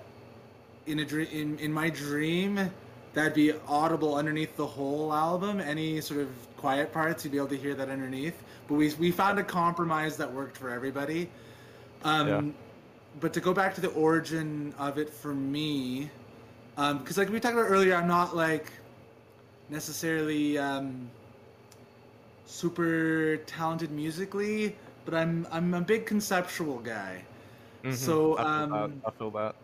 in 0.85 0.99
a 0.99 1.05
dream, 1.05 1.27
in, 1.31 1.59
in 1.59 1.73
my 1.73 1.89
dream, 1.89 2.71
that'd 3.13 3.33
be 3.33 3.53
audible 3.67 4.15
underneath 4.15 4.55
the 4.55 4.65
whole 4.65 5.13
album. 5.13 5.59
Any 5.59 5.99
sort 6.01 6.21
of 6.21 6.29
quiet 6.57 6.93
parts, 6.93 7.23
you'd 7.25 7.31
be 7.31 7.37
able 7.37 7.47
to 7.49 7.57
hear 7.57 7.75
that 7.75 7.89
underneath. 7.89 8.41
But 8.67 8.75
we 8.75 8.93
we 8.95 9.11
found 9.11 9.39
a 9.39 9.43
compromise 9.43 10.17
that 10.17 10.31
worked 10.31 10.57
for 10.57 10.69
everybody. 10.69 11.29
Um, 12.03 12.27
Yeah. 12.27 12.41
But 13.21 13.31
to 13.31 13.39
go 13.39 13.53
back 13.53 13.73
to 13.75 13.81
the 13.81 13.91
origin 13.91 14.73
of 14.77 14.97
it 14.97 15.09
for 15.09 15.33
me, 15.33 16.09
because 16.75 17.17
like 17.17 17.29
we 17.29 17.39
talked 17.39 17.53
about 17.53 17.69
earlier, 17.69 17.95
I'm 17.95 18.09
not 18.09 18.35
like 18.35 18.73
necessarily. 19.69 20.57
Um, 20.57 21.09
super 22.45 23.37
talented 23.45 23.91
musically, 23.91 24.75
but 25.05 25.13
I'm 25.13 25.47
I'm 25.51 25.73
a 25.73 25.81
big 25.81 26.05
conceptual 26.05 26.79
guy. 26.79 27.23
Mhm, 27.83 27.93
So, 27.93 28.37
I 28.37 28.43
feel 28.43 28.47
um, 28.47 28.69
that, 28.71 29.07
I 29.07 29.11
feel 29.11 29.31
that. 29.31 29.55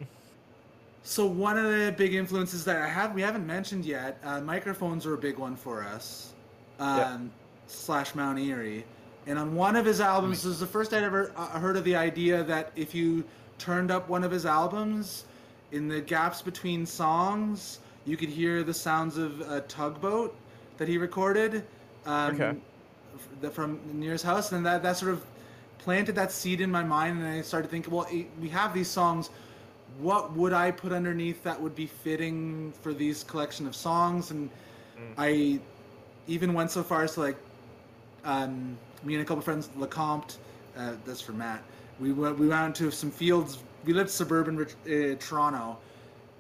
So 1.04 1.26
one 1.26 1.58
of 1.58 1.66
the 1.66 1.94
big 1.98 2.14
influences 2.14 2.64
that 2.66 2.80
I 2.82 2.88
have 2.88 3.16
we 3.16 3.22
haven't 3.22 3.48
mentioned 3.48 3.86
yet, 3.86 4.20
uh, 4.24 4.40
microphones 4.42 5.06
are 5.06 5.16
a 5.16 5.18
big 5.18 5.38
one 5.38 5.56
for 5.56 5.84
us. 5.84 6.34
Um, 6.80 6.98
Yeah. 6.98 7.18
Slash 7.68 8.16
Mount 8.16 8.38
Eerie, 8.38 8.86
and 9.28 9.40
on 9.40 9.56
one 9.56 9.78
of 9.78 9.86
his 9.86 10.02
albums, 10.02 10.44
this 10.44 10.54
is 10.54 10.60
the 10.60 10.68
first 10.68 10.94
I'd 10.94 11.04
ever 11.04 11.32
uh, 11.38 11.58
heard 11.58 11.78
of 11.78 11.86
the 11.86 11.96
idea 11.96 12.44
that 12.44 12.72
if 12.76 12.94
you 12.94 13.24
turned 13.58 13.92
up 13.92 14.10
one 14.10 14.26
of 14.26 14.32
his 14.32 14.46
albums, 14.46 15.24
in 15.72 15.88
the 15.88 16.02
gaps 16.02 16.42
between 16.42 16.86
songs, 16.86 17.80
you 18.04 18.18
could 18.18 18.28
hear 18.28 18.62
the 18.62 18.74
sounds 18.74 19.18
of 19.18 19.40
a 19.50 19.62
tugboat 19.62 20.36
that 20.78 20.88
he 20.90 20.98
recorded. 20.98 21.64
Um, 22.06 22.36
Okay. 22.36 22.58
The- 23.42 23.50
from 23.50 23.80
near 23.94 24.12
his 24.14 24.24
house, 24.24 24.52
and 24.52 24.66
that 24.66 24.84
that 24.84 24.98
sort 24.98 25.12
of 25.12 25.24
planted 25.80 26.16
that 26.16 26.32
seed 26.32 26.62
in 26.62 26.72
my 26.72 26.84
mind, 26.84 27.20
and 27.20 27.28
I 27.28 27.42
started 27.42 27.70
thinking, 27.72 27.92
well, 27.94 28.08
eh, 28.12 28.24
we 28.40 28.50
have 28.50 28.74
these 28.74 28.88
songs. 28.90 29.30
What 30.00 30.34
would 30.34 30.54
I 30.54 30.72
put 30.72 30.92
underneath 30.92 31.44
that 31.44 31.60
would 31.62 31.76
be 31.76 31.88
fitting 31.88 32.72
for 32.82 32.94
these 32.94 33.24
collection 33.24 33.68
of 33.68 33.76
songs? 33.76 34.32
And 34.32 34.50
Mm. 34.98 35.14
I 35.18 35.60
even 36.28 36.54
went 36.54 36.72
so 36.72 36.84
far 36.84 37.04
as 37.04 37.14
to 37.16 37.22
like 37.22 37.38
um, 38.24 38.78
me 39.04 39.16
and 39.16 39.24
a 39.24 39.26
couple 39.26 39.42
friends, 39.42 39.70
Lecomte, 39.80 40.38
uh, 40.78 40.92
that's 41.06 41.22
for 41.22 41.32
Matt. 41.32 41.64
We 42.00 42.12
went 42.14 42.38
we 42.38 42.48
went 42.48 42.62
out 42.62 42.76
to 42.76 42.92
some 42.92 43.10
fields. 43.12 43.58
We 43.84 43.94
lived 43.94 44.12
suburban 44.12 44.62
uh, 44.62 45.16
Toronto, 45.20 45.78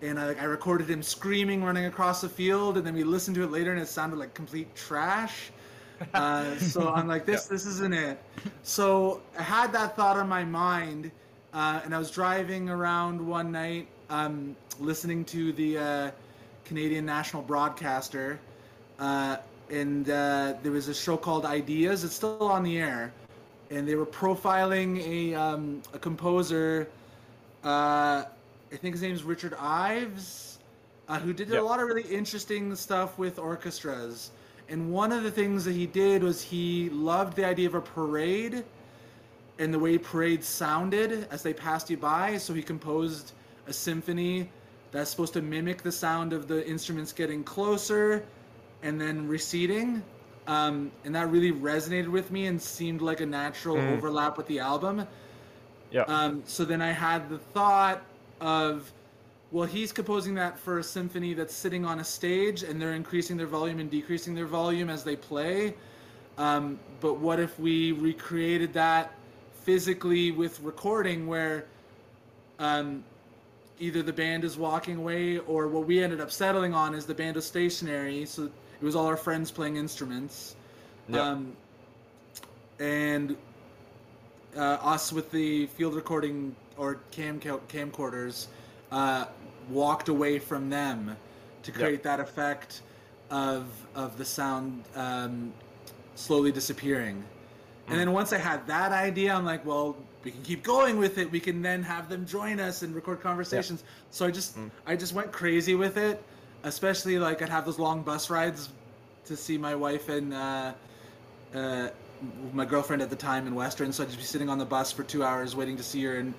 and 0.03 0.19
I, 0.19 0.35
I 0.39 0.43
recorded 0.43 0.87
him 0.87 1.01
screaming, 1.01 1.63
running 1.63 1.85
across 1.85 2.21
the 2.21 2.29
field, 2.29 2.77
and 2.77 2.85
then 2.85 2.93
we 2.93 3.03
listened 3.03 3.35
to 3.37 3.43
it 3.43 3.51
later, 3.51 3.71
and 3.71 3.81
it 3.81 3.87
sounded 3.87 4.19
like 4.19 4.33
complete 4.35 4.73
trash. 4.75 5.51
Uh, 6.13 6.57
so 6.57 6.89
I'm 6.89 7.07
like, 7.07 7.25
this 7.25 7.45
this 7.45 7.65
isn't 7.65 7.93
it. 7.93 8.21
So 8.63 9.21
I 9.37 9.43
had 9.43 9.71
that 9.73 9.95
thought 9.95 10.17
on 10.17 10.27
my 10.27 10.43
mind, 10.43 11.11
uh, 11.53 11.81
and 11.83 11.93
I 11.93 11.99
was 11.99 12.11
driving 12.11 12.69
around 12.69 13.25
one 13.25 13.51
night, 13.51 13.87
um, 14.09 14.55
listening 14.79 15.25
to 15.25 15.51
the 15.53 15.77
uh, 15.77 16.11
Canadian 16.65 17.05
national 17.05 17.43
broadcaster, 17.43 18.39
uh, 18.99 19.37
and 19.69 20.09
uh, 20.09 20.53
there 20.63 20.71
was 20.71 20.87
a 20.87 20.93
show 20.93 21.17
called 21.17 21.45
Ideas. 21.45 22.03
It's 22.03 22.15
still 22.15 22.43
on 22.43 22.63
the 22.63 22.77
air, 22.79 23.13
and 23.69 23.87
they 23.87 23.95
were 23.95 24.05
profiling 24.05 24.99
a 25.05 25.35
um, 25.35 25.81
a 25.93 25.99
composer. 25.99 26.89
Uh, 27.63 28.25
I 28.73 28.77
think 28.77 28.95
his 28.95 29.01
name's 29.01 29.23
Richard 29.23 29.53
Ives, 29.59 30.59
uh, 31.07 31.19
who 31.19 31.33
did 31.33 31.51
a 31.53 31.61
lot 31.61 31.79
of 31.79 31.87
really 31.87 32.03
interesting 32.03 32.73
stuff 32.75 33.17
with 33.17 33.37
orchestras. 33.37 34.31
And 34.71 34.91
one 34.91 35.11
of 35.11 35.23
the 35.23 35.31
things 35.31 35.65
that 35.65 35.73
he 35.73 35.85
did 35.85 36.23
was 36.23 36.41
he 36.41 36.89
loved 36.91 37.35
the 37.35 37.45
idea 37.45 37.67
of 37.67 37.75
a 37.75 37.81
parade 37.81 38.63
and 39.59 39.73
the 39.73 39.77
way 39.77 39.97
parades 39.97 40.47
sounded 40.47 41.27
as 41.29 41.43
they 41.43 41.53
passed 41.53 41.89
you 41.89 41.97
by. 41.97 42.37
So 42.37 42.53
he 42.53 42.63
composed 42.63 43.33
a 43.67 43.73
symphony 43.73 44.49
that's 44.91 45.09
supposed 45.09 45.33
to 45.33 45.41
mimic 45.41 45.83
the 45.83 45.91
sound 45.91 46.31
of 46.33 46.47
the 46.47 46.65
instruments 46.67 47.11
getting 47.11 47.43
closer 47.43 48.25
and 48.81 48.99
then 48.99 49.27
receding. 49.27 50.03
Um, 50.47 50.91
and 51.05 51.13
that 51.15 51.29
really 51.29 51.51
resonated 51.51 52.07
with 52.07 52.31
me 52.31 52.47
and 52.47 52.59
seemed 52.59 53.01
like 53.01 53.19
a 53.19 53.25
natural 53.25 53.75
Mm. 53.75 53.97
overlap 53.97 54.37
with 54.37 54.47
the 54.47 54.59
album. 54.59 55.05
Yeah. 55.91 56.03
Um, 56.03 56.43
so 56.45 56.63
then 56.65 56.81
I 56.81 56.91
had 56.91 57.29
the 57.29 57.37
thought 57.37 58.01
of, 58.39 58.91
well, 59.51 59.67
he's 59.67 59.91
composing 59.91 60.35
that 60.35 60.57
for 60.57 60.79
a 60.79 60.83
symphony 60.83 61.33
that's 61.33 61.53
sitting 61.53 61.85
on 61.85 61.99
a 61.99 62.03
stage 62.03 62.63
and 62.63 62.81
they're 62.81 62.93
increasing 62.93 63.35
their 63.35 63.47
volume 63.47 63.79
and 63.79 63.91
decreasing 63.91 64.33
their 64.33 64.45
volume 64.45 64.89
as 64.89 65.03
they 65.03 65.15
play. 65.15 65.73
Um, 66.37 66.79
but 67.01 67.19
what 67.19 67.39
if 67.39 67.59
we 67.59 67.91
recreated 67.91 68.73
that 68.73 69.13
physically 69.63 70.31
with 70.31 70.59
recording 70.61 71.27
where 71.27 71.65
um, 72.59 73.03
either 73.79 74.01
the 74.01 74.13
band 74.13 74.45
is 74.45 74.57
walking 74.57 74.97
away 74.97 75.39
or 75.39 75.67
what 75.67 75.85
we 75.85 76.01
ended 76.01 76.21
up 76.21 76.31
settling 76.31 76.73
on 76.73 76.95
is 76.95 77.05
the 77.05 77.13
band 77.13 77.35
was 77.35 77.45
stationary. 77.45 78.25
So 78.25 78.43
it 78.45 78.85
was 78.85 78.95
all 78.95 79.05
our 79.05 79.17
friends 79.17 79.51
playing 79.51 79.75
instruments. 79.75 80.55
Yeah. 81.09 81.21
Um, 81.21 81.53
and 82.79 83.35
uh, 84.55 84.77
us 84.81 85.11
with 85.11 85.29
the 85.31 85.65
field 85.67 85.93
recording 85.93 86.55
or 86.77 86.99
cam 87.11 87.39
camcorders 87.39 88.47
uh, 88.91 89.25
walked 89.73 90.09
away 90.09 90.39
from 90.39 90.69
them 90.69 91.15
to 91.63 91.71
Yep. 91.71 91.79
create 91.79 92.03
that 92.03 92.19
effect 92.19 92.81
of 93.29 93.65
of 93.95 94.17
the 94.17 94.25
sound 94.25 94.83
um, 94.95 95.53
slowly 96.15 96.51
disappearing. 96.51 97.23
And 97.87 97.99
then 97.99 98.11
once 98.13 98.31
I 98.31 98.37
had 98.37 98.65
that 98.67 98.91
idea, 98.93 99.33
I'm 99.33 99.43
like, 99.43 99.65
well, 99.65 99.97
we 100.23 100.31
can 100.31 100.41
keep 100.43 100.63
going 100.63 100.97
with 100.97 101.17
it. 101.17 101.29
We 101.29 101.39
can 101.41 101.61
then 101.61 101.83
have 101.83 102.07
them 102.07 102.25
join 102.25 102.59
us 102.59 102.83
and 102.83 102.95
record 102.95 103.21
conversations. 103.21 103.83
So 104.11 104.25
I 104.25 104.31
just 104.31 104.57
Mm. 104.57 104.69
I 104.85 104.95
just 104.95 105.13
went 105.13 105.31
crazy 105.31 105.75
with 105.75 105.97
it. 105.97 106.23
Especially 106.63 107.17
like 107.17 107.41
I'd 107.41 107.49
have 107.49 107.65
those 107.65 107.79
long 107.79 108.03
bus 108.03 108.29
rides 108.29 108.69
to 109.25 109.35
see 109.35 109.57
my 109.57 109.73
wife 109.75 110.09
and 110.09 110.33
uh, 110.33 110.73
uh, 111.55 111.89
my 112.53 112.65
girlfriend 112.65 113.01
at 113.01 113.09
the 113.09 113.15
time 113.15 113.47
in 113.47 113.55
Western. 113.55 113.91
So 113.91 114.03
I'd 114.03 114.07
just 114.09 114.19
be 114.19 114.25
sitting 114.25 114.47
on 114.49 114.57
the 114.59 114.65
bus 114.65 114.91
for 114.91 115.03
two 115.03 115.23
hours 115.23 115.55
waiting 115.55 115.75
to 115.77 115.83
see 115.83 116.03
her 116.03 116.17
and 116.17 116.33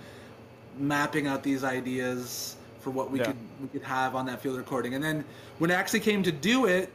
mapping 0.78 1.26
out 1.26 1.43
these 1.43 1.64
ideas 1.64 2.57
for 2.83 2.91
what 2.91 3.11
we 3.11 3.18
Yeah. 3.20 3.26
could 3.26 3.37
we 3.62 3.68
could 3.68 3.83
have 3.83 4.14
on 4.14 4.26
that 4.26 4.41
field 4.43 4.57
recording. 4.57 4.95
And 4.95 5.03
then 5.03 5.24
when 5.59 5.70
I 5.70 5.74
actually 5.74 6.01
came 6.01 6.22
to 6.24 6.33
do 6.33 6.66
it, 6.66 6.93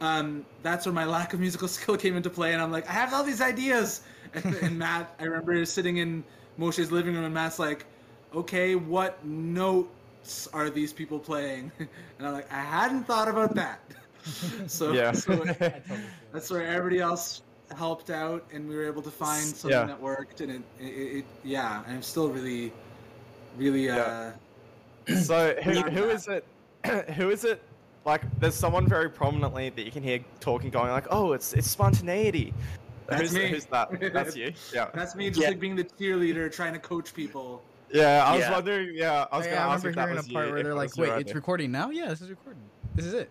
um, 0.00 0.44
that's 0.62 0.84
where 0.86 0.92
my 0.92 1.04
lack 1.16 1.32
of 1.32 1.40
musical 1.40 1.68
skill 1.68 1.96
came 1.96 2.16
into 2.16 2.30
play. 2.30 2.52
And 2.52 2.60
I'm 2.62 2.72
like, 2.72 2.88
I 2.88 2.92
have 2.92 3.14
all 3.14 3.24
these 3.24 3.40
ideas. 3.40 4.02
And, 4.34 4.54
and 4.56 4.78
Matt, 4.78 5.14
I 5.18 5.24
remember 5.24 5.64
sitting 5.64 5.96
in 5.96 6.22
Moshe's 6.58 6.92
living 6.92 7.14
room, 7.14 7.24
and 7.24 7.32
Matt's 7.32 7.58
like, 7.58 7.86
okay, 8.34 8.74
what 8.74 9.24
notes 9.24 10.46
are 10.52 10.68
these 10.68 10.92
people 10.92 11.18
playing? 11.18 11.72
And 12.18 12.26
I'm 12.26 12.34
like, 12.34 12.52
I 12.52 12.60
hadn't 12.60 13.04
thought 13.04 13.28
about 13.28 13.54
that. 13.54 13.80
so, 14.66 14.92
Yeah. 14.92 15.12
so 15.12 15.46
that's 16.30 16.50
where 16.50 16.66
everybody 16.66 17.00
else 17.00 17.40
helped 17.74 18.10
out, 18.10 18.44
and 18.52 18.68
we 18.68 18.76
were 18.76 18.86
able 18.86 19.00
to 19.00 19.10
find 19.10 19.46
something 19.46 19.70
Yeah. 19.70 19.86
that 19.86 19.98
worked. 20.02 20.42
And 20.42 20.50
it, 20.52 20.62
it, 20.78 21.16
it 21.18 21.24
yeah, 21.42 21.82
and 21.86 21.94
I'm 21.96 22.02
still 22.02 22.28
really, 22.28 22.70
really, 23.56 23.88
uh, 23.88 24.32
So 25.16 25.54
who, 25.62 25.80
who 25.82 26.04
is 26.10 26.28
it? 26.28 26.44
who 27.14 27.30
is 27.30 27.44
it? 27.44 27.62
Like, 28.04 28.22
there's 28.40 28.54
someone 28.54 28.86
very 28.86 29.10
prominently 29.10 29.70
that 29.70 29.82
you 29.82 29.90
can 29.90 30.02
hear 30.02 30.20
talking, 30.40 30.70
going 30.70 30.90
like, 30.90 31.06
"Oh, 31.10 31.32
it's 31.32 31.52
it's 31.52 31.68
spontaneity." 31.68 32.54
That's 33.06 33.22
who's, 33.22 33.32
me. 33.32 33.48
who's 33.48 33.64
that? 33.66 34.12
That's 34.12 34.36
you. 34.36 34.52
Yeah. 34.74 34.88
That's 34.94 35.14
me 35.14 35.28
just 35.28 35.40
Yeah. 35.40 35.48
like 35.48 35.60
being 35.60 35.76
the 35.76 35.84
cheerleader 35.84 36.52
trying 36.52 36.74
to 36.74 36.78
coach 36.78 37.14
people. 37.14 37.62
Yeah, 37.90 38.22
I 38.24 38.32
was 38.32 38.40
Yeah. 38.40 38.52
wondering. 38.52 38.90
Yeah, 38.94 39.26
I 39.32 39.36
was 39.36 39.46
yeah, 39.46 39.54
gonna 39.54 39.70
I 39.70 39.74
ask 39.74 39.84
remember 39.84 39.88
if 39.88 39.94
that 39.94 40.02
hearing 40.02 40.18
a 40.18 40.32
part 40.34 40.46
you, 40.46 40.52
where 40.52 40.62
they're 40.62 40.74
like, 40.74 40.96
"Wait, 40.96 41.08
it's 41.08 41.16
idea. 41.20 41.34
recording 41.34 41.72
now? 41.72 41.90
Yeah, 41.90 42.08
this 42.08 42.20
is 42.20 42.30
recording. 42.30 42.62
This 42.94 43.06
is 43.06 43.14
it." 43.14 43.30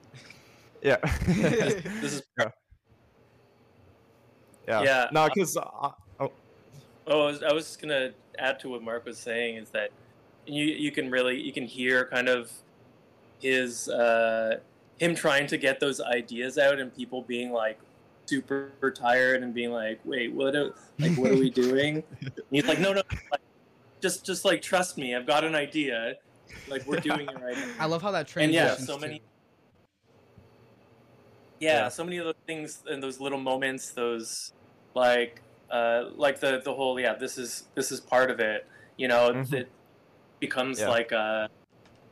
Yeah. 0.82 0.98
this 1.28 2.14
is 2.14 2.24
yeah. 2.38 2.52
Yeah, 4.68 5.08
No, 5.14 5.22
uh, 5.22 5.30
because 5.34 5.56
oh, 5.58 5.96
Oh, 6.20 6.32
I 7.08 7.26
was, 7.26 7.42
I 7.42 7.54
was 7.54 7.66
just 7.66 7.82
gonna 7.82 8.12
add 8.38 8.60
to 8.60 8.70
what 8.70 8.84
Mark 8.84 9.06
was 9.06 9.18
saying 9.18 9.56
is 9.56 9.70
that 9.70 9.92
you 10.48 10.66
you 10.66 10.92
can 10.92 11.10
really 11.12 11.40
you 11.40 11.52
can 11.54 11.66
hear 11.66 12.06
kind 12.06 12.28
of 12.30 12.52
his 13.40 13.88
uh, 13.90 14.58
him 14.98 15.14
trying 15.16 15.48
to 15.48 15.58
get 15.58 15.80
those 15.80 16.02
ideas 16.02 16.58
out 16.58 16.80
and 16.80 16.96
people 16.96 17.22
being 17.22 17.52
like 17.52 17.80
super 18.26 18.72
tired 18.96 19.44
and 19.44 19.54
being 19.54 19.72
like, 19.72 20.00
wait, 20.06 20.34
what 20.34 20.56
are, 20.56 20.74
like 21.00 21.16
what 21.18 21.32
are 21.32 21.38
we 21.38 21.50
doing? 21.66 22.04
And 22.22 22.32
he's 22.52 22.66
like, 22.66 22.80
no, 22.80 22.94
no, 22.94 23.02
like, 23.32 23.42
just 24.02 24.26
just 24.26 24.44
like 24.46 24.62
trust 24.62 24.98
me, 24.98 25.16
I've 25.16 25.28
got 25.28 25.44
an 25.44 25.56
idea. 25.56 26.16
Like 26.68 26.86
we're 26.88 27.00
doing 27.00 27.28
it 27.30 27.40
right 27.42 27.58
now. 27.58 27.66
I 27.80 27.86
love 27.86 28.02
how 28.02 28.12
that 28.12 28.34
And 28.36 28.52
yeah, 28.52 28.76
so 28.76 28.96
to- 28.96 29.02
many. 29.02 29.22
Yeah, 31.60 31.84
Yeah. 31.84 31.90
so 31.90 32.04
many 32.04 32.18
of 32.18 32.26
those 32.26 32.36
things 32.46 32.84
and 32.88 33.02
those 33.02 33.20
little 33.20 33.40
moments, 33.40 33.92
those 33.92 34.54
like 34.94 35.42
uh 35.72 36.06
like 36.16 36.40
the 36.40 36.62
the 36.64 36.74
whole 36.74 37.00
yeah, 37.00 37.14
this 37.16 37.38
is 37.38 37.66
this 37.76 37.92
is 37.92 38.00
part 38.00 38.30
of 38.32 38.40
it. 38.40 38.66
You 38.98 39.08
know, 39.08 39.32
Mhm. 39.32 39.54
it 39.54 39.70
becomes 40.40 40.80
Yeah. 40.80 40.90
like 40.90 41.12
a 41.12 41.50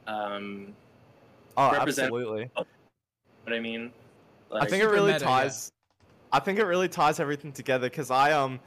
um 0.08 0.74
oh, 1.58 1.76
absolutely. 1.76 2.50
what 2.54 3.54
I 3.54 3.60
mean. 3.60 3.92
I 4.52 4.66
think 4.66 4.84
it 4.84 4.88
really 4.88 5.14
meta, 5.14 5.26
yeah. 5.26 5.32
ties. 5.32 5.72
I 6.32 6.40
think 6.40 6.60
it 6.60 6.66
really 6.66 6.90
ties 6.90 7.20
everything 7.20 7.52
together 7.52 7.90
because 7.90 8.12
I 8.12 8.32
um, 8.32 8.60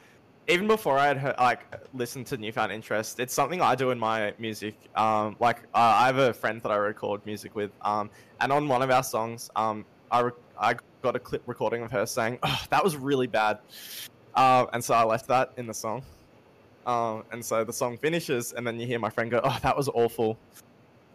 even 0.49 0.67
before 0.67 0.99
I 0.99 1.07
had 1.07 1.19
heard, 1.19 1.37
like 1.39 1.61
listened 1.95 2.27
to 2.29 2.37
Newfound 2.37 2.73
Interest, 2.73 3.21
it's 3.21 3.35
something 3.35 3.61
I 3.61 3.75
do 3.75 3.91
in 3.91 3.99
my 3.99 4.33
music. 4.39 4.75
Um, 4.97 5.37
like 5.41 5.59
uh, 5.75 5.95
I 6.03 6.07
have 6.07 6.19
a 6.19 6.33
friend 6.33 6.63
that 6.63 6.73
I 6.73 6.77
record 6.77 7.25
music 7.27 7.55
with. 7.55 7.71
Um, 7.83 8.11
and 8.41 8.51
on 8.53 8.67
one 8.69 8.83
of 8.83 8.91
our 8.91 9.03
songs, 9.03 9.51
um, 9.57 9.85
I 10.11 10.21
re- 10.21 10.33
I 10.59 10.77
got 11.03 11.15
a 11.17 11.19
clip 11.19 11.43
recording 11.47 11.83
of 11.83 11.91
her 11.93 12.07
saying, 12.07 12.39
"Oh, 12.43 12.65
that 12.71 12.83
was 12.83 12.97
really 12.97 13.27
bad," 13.27 13.59
uh, 14.35 14.67
and 14.73 14.83
so 14.83 14.95
I 14.95 15.05
left 15.05 15.29
that 15.29 15.53
in 15.57 15.67
the 15.67 15.75
song. 15.75 16.03
Um, 16.89 17.24
and 17.32 17.45
so 17.45 17.64
the 17.64 17.72
song 17.72 17.99
finishes, 17.99 18.55
and 18.55 18.66
then 18.66 18.80
you 18.80 18.86
hear 18.86 18.99
my 18.99 19.11
friend 19.11 19.30
go, 19.30 19.41
"Oh, 19.45 19.59
that 19.62 19.76
was 19.76 19.89
awful," 19.91 20.39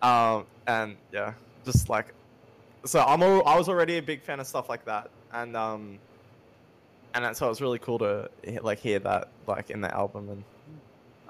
um, 0.04 0.46
and 0.68 0.96
yeah, 1.12 1.34
just 1.66 1.90
like 1.90 2.14
so 2.86 3.02
I'm 3.02 3.24
al- 3.24 3.46
I 3.48 3.58
was 3.58 3.68
already 3.68 3.98
a 3.98 4.02
big 4.02 4.22
fan 4.22 4.40
of 4.40 4.46
stuff 4.46 4.70
like 4.70 4.86
that, 4.86 5.10
and 5.34 5.58
um, 5.58 5.98
and 7.16 7.26
that's 7.26 7.40
so 7.40 7.48
it 7.48 7.50
was 7.50 7.60
really 7.60 7.80
cool 7.80 7.98
to 8.00 8.30
like 8.62 8.80
hear 8.80 9.00
that 9.00 9.30
like 9.48 9.72
in 9.72 9.82
the 9.82 9.94
album 9.94 10.30
and 10.30 10.44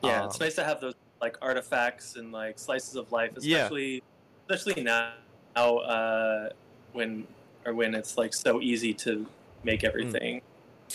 yeah, 0.04 0.20
um, 0.22 0.26
it's 0.26 0.40
nice 0.40 0.56
to 0.56 0.64
have 0.64 0.82
those 0.82 0.96
like 1.22 1.38
artifacts 1.42 2.18
and 2.18 2.34
like 2.34 2.60
slices 2.60 2.96
of 2.96 3.10
life, 3.14 3.32
Yeah. 3.40 3.60
especially 3.60 4.04
especially 4.50 4.84
now 4.84 5.14
uh, 5.56 6.50
when 6.92 7.26
or 7.66 7.74
when 7.74 7.96
it's 7.96 8.18
like 8.18 8.34
so 8.34 8.60
easy 8.60 8.94
to 8.94 9.26
make 9.64 9.84
Mm. 9.84 10.42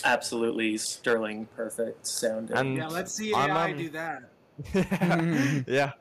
Everything 0.03 0.11
absolutely 0.11 0.77
sterling 0.77 1.47
perfect 1.55 2.07
sounding. 2.07 2.57
And 2.57 2.77
Yeah, 2.77 2.87
let's 2.87 3.15
see 3.15 3.33
I'm, 3.33 3.51
AI 3.51 3.71
um, 3.71 3.77
do 3.77 3.89
that. 3.89 4.19
yeah. 5.67 5.91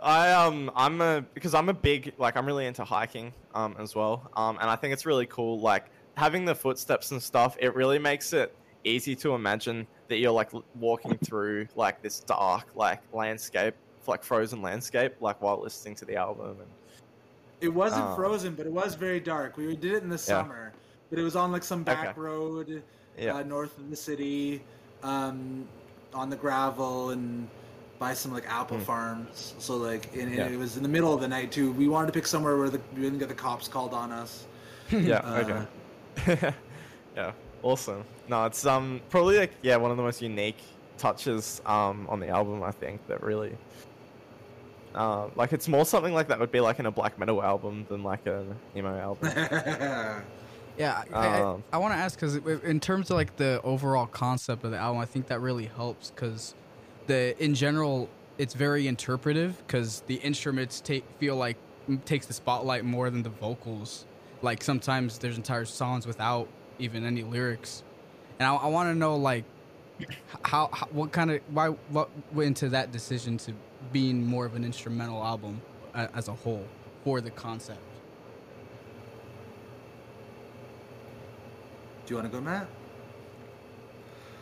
I 0.00 0.32
um 0.32 0.70
I'm 0.74 1.00
a 1.00 1.24
because 1.34 1.54
I'm 1.54 1.68
a 1.68 1.74
big 1.74 2.12
like 2.18 2.36
I'm 2.36 2.46
really 2.46 2.66
into 2.66 2.84
hiking 2.84 3.32
um 3.54 3.76
as 3.78 3.94
well 3.94 4.28
um 4.36 4.58
and 4.60 4.68
I 4.68 4.74
think 4.74 4.92
it's 4.92 5.06
really 5.06 5.26
cool 5.26 5.60
like 5.60 5.86
having 6.16 6.44
the 6.44 6.54
footsteps 6.54 7.12
and 7.12 7.22
stuff 7.22 7.56
it 7.60 7.74
really 7.76 8.00
makes 8.00 8.32
it 8.32 8.50
easy 8.82 9.14
to 9.16 9.34
imagine 9.34 9.86
that 10.08 10.16
you're 10.16 10.32
like 10.32 10.50
walking 10.74 11.16
through 11.18 11.68
like 11.76 12.02
this 12.02 12.18
dark 12.20 12.66
like 12.74 13.00
landscape 13.12 13.74
like 14.08 14.24
frozen 14.24 14.62
landscape 14.62 15.12
like 15.20 15.40
while 15.40 15.62
listening 15.62 15.94
to 15.94 16.04
the 16.04 16.16
album 16.16 16.58
and 16.60 16.70
It 17.60 17.72
wasn't 17.72 18.04
Oh. 18.04 18.16
frozen, 18.16 18.56
but 18.56 18.66
it 18.66 18.72
was 18.72 18.96
very 18.96 19.20
dark. 19.20 19.56
We 19.56 19.76
did 19.76 19.92
it 19.92 20.02
in 20.02 20.08
the 20.08 20.18
summer, 20.18 20.72
but 21.08 21.20
it 21.20 21.22
was 21.22 21.36
on 21.36 21.52
like 21.52 21.62
some 21.62 21.84
back 21.84 22.08
Okay. 22.08 22.20
road 22.20 22.82
yeah 23.18 23.34
uh, 23.34 23.42
north 23.42 23.76
of 23.78 23.90
the 23.90 23.96
city, 23.96 24.62
um, 25.02 25.66
on 26.14 26.28
the 26.30 26.36
gravel 26.36 27.10
and 27.10 27.48
by 27.98 28.12
some 28.14 28.32
like 28.32 28.44
apple 28.48 28.78
Mm. 28.78 28.82
farms. 28.82 29.54
So 29.58 29.76
like, 29.76 30.12
and, 30.12 30.22
and 30.22 30.34
Yeah. 30.34 30.46
it 30.48 30.56
was 30.58 30.76
in 30.76 30.82
the 30.82 30.88
middle 30.88 31.14
of 31.14 31.20
the 31.20 31.28
night 31.28 31.52
too. 31.52 31.72
We 31.72 31.88
wanted 31.88 32.08
to 32.08 32.12
pick 32.12 32.26
somewhere 32.26 32.56
where 32.56 32.68
the, 32.68 32.80
we 32.94 33.02
didn't 33.02 33.18
get 33.18 33.28
the 33.28 33.34
cops 33.34 33.68
called 33.68 33.94
on 33.94 34.10
us. 34.12 34.44
yeah 34.90 35.18
Uh, 35.18 35.64
okay 36.26 36.54
yeah 37.16 37.32
awesome 37.62 38.04
no 38.28 38.44
it's 38.44 38.66
um 38.66 39.00
probably 39.08 39.38
like 39.38 39.52
yeah 39.62 39.76
one 39.76 39.90
of 39.90 39.96
the 39.96 40.02
most 40.02 40.20
unique 40.20 40.58
touches 40.98 41.62
um 41.64 42.06
on 42.10 42.20
the 42.20 42.28
album 42.28 42.62
i 42.62 42.70
think 42.70 43.00
that 43.06 43.22
really 43.22 43.56
uh, 44.94 45.28
like 45.36 45.52
it's 45.54 45.68
more 45.68 45.86
something 45.86 46.12
like 46.12 46.28
that 46.28 46.38
would 46.38 46.50
be 46.52 46.60
like 46.60 46.78
in 46.78 46.86
a 46.86 46.90
black 46.90 47.18
metal 47.18 47.42
album 47.42 47.86
than 47.88 48.02
like 48.02 48.26
an 48.26 48.54
emo 48.76 48.98
album 48.98 49.30
Yeah, 50.78 51.04
I, 51.12 51.16
I, 51.16 51.42
Um, 51.42 51.64
I 51.72 51.78
want 51.78 51.94
to 51.94 51.98
ask 51.98 52.18
because 52.18 52.36
in 52.36 52.80
terms 52.80 53.10
of 53.10 53.16
like 53.16 53.36
the 53.36 53.60
overall 53.62 54.06
concept 54.06 54.64
of 54.64 54.70
the 54.70 54.78
album, 54.78 55.00
I 55.00 55.04
think 55.04 55.26
that 55.28 55.40
really 55.40 55.66
helps 55.66 56.10
because 56.10 56.54
the 57.06 57.40
in 57.42 57.54
general 57.54 58.08
it's 58.38 58.54
very 58.54 58.86
interpretive 58.86 59.58
because 59.66 60.00
the 60.06 60.14
instruments 60.16 60.80
take 60.80 61.04
feel 61.18 61.36
like 61.36 61.56
takes 62.04 62.26
the 62.26 62.32
spotlight 62.32 62.84
more 62.84 63.10
than 63.10 63.22
the 63.22 63.30
vocals. 63.30 64.06
Like 64.40 64.62
sometimes 64.62 65.18
there's 65.18 65.36
entire 65.36 65.64
songs 65.64 66.06
without 66.06 66.48
even 66.78 67.04
any 67.04 67.22
lyrics, 67.22 67.84
and 68.38 68.48
I, 68.48 68.54
I 68.54 68.66
want 68.68 68.88
to 68.88 68.94
know 68.94 69.16
like 69.16 69.44
how, 70.44 70.68
how 70.72 70.86
what 70.86 71.12
kind 71.12 71.30
of 71.30 71.40
why 71.50 71.68
what 71.68 72.08
went 72.32 72.48
into 72.48 72.68
that 72.70 72.92
decision 72.92 73.36
to 73.38 73.52
being 73.92 74.26
more 74.26 74.46
of 74.46 74.54
an 74.54 74.64
instrumental 74.64 75.22
album 75.22 75.60
as 75.94 76.28
a 76.28 76.32
whole 76.32 76.66
for 77.04 77.20
the 77.20 77.30
concept. 77.30 77.80
You 82.12 82.16
want 82.16 82.30
to 82.30 82.38
go, 82.38 82.44
Matt? 82.44 82.68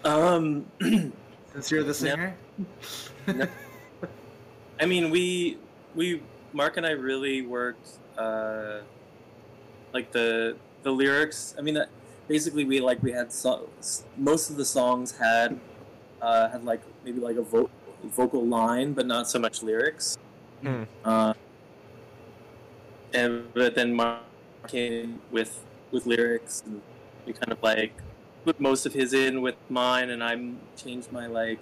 um, 0.04 0.66
Since 1.52 1.70
you're 1.70 1.84
the 1.84 1.94
singer. 1.94 2.34
I 4.80 4.86
mean, 4.86 5.10
we 5.10 5.58
we 5.94 6.22
Mark 6.52 6.76
and 6.76 6.86
I 6.86 6.90
really 6.90 7.42
worked 7.42 7.98
uh, 8.18 8.80
like 9.92 10.10
the 10.10 10.56
the 10.82 10.90
lyrics. 10.90 11.54
I 11.58 11.62
mean, 11.62 11.74
that 11.74 11.90
basically 12.28 12.64
we 12.64 12.80
like 12.80 13.02
we 13.02 13.12
had 13.12 13.32
so, 13.32 13.68
most 14.16 14.50
of 14.50 14.56
the 14.56 14.64
songs 14.64 15.16
had 15.16 15.58
uh, 16.20 16.48
had 16.48 16.64
like 16.64 16.80
maybe 17.04 17.20
like 17.20 17.36
a 17.36 17.42
vo- 17.42 17.70
vocal 18.04 18.44
line, 18.46 18.94
but 18.94 19.06
not 19.06 19.28
so 19.28 19.38
much 19.38 19.62
lyrics. 19.62 20.16
Hmm. 20.62 20.84
Uh, 21.04 21.34
and 23.12 23.52
but 23.54 23.74
then 23.74 23.94
Mark 23.94 24.22
came 24.66 25.20
with 25.30 25.64
with 25.90 26.06
lyrics, 26.06 26.62
and 26.64 26.80
we 27.30 27.38
kind 27.38 27.52
of 27.52 27.62
like 27.62 27.92
put 28.44 28.60
most 28.60 28.86
of 28.86 28.92
his 28.92 29.12
in 29.12 29.42
with 29.42 29.56
mine, 29.68 30.10
and 30.10 30.22
I 30.22 30.34
changed 30.76 31.12
my 31.12 31.26
like 31.26 31.60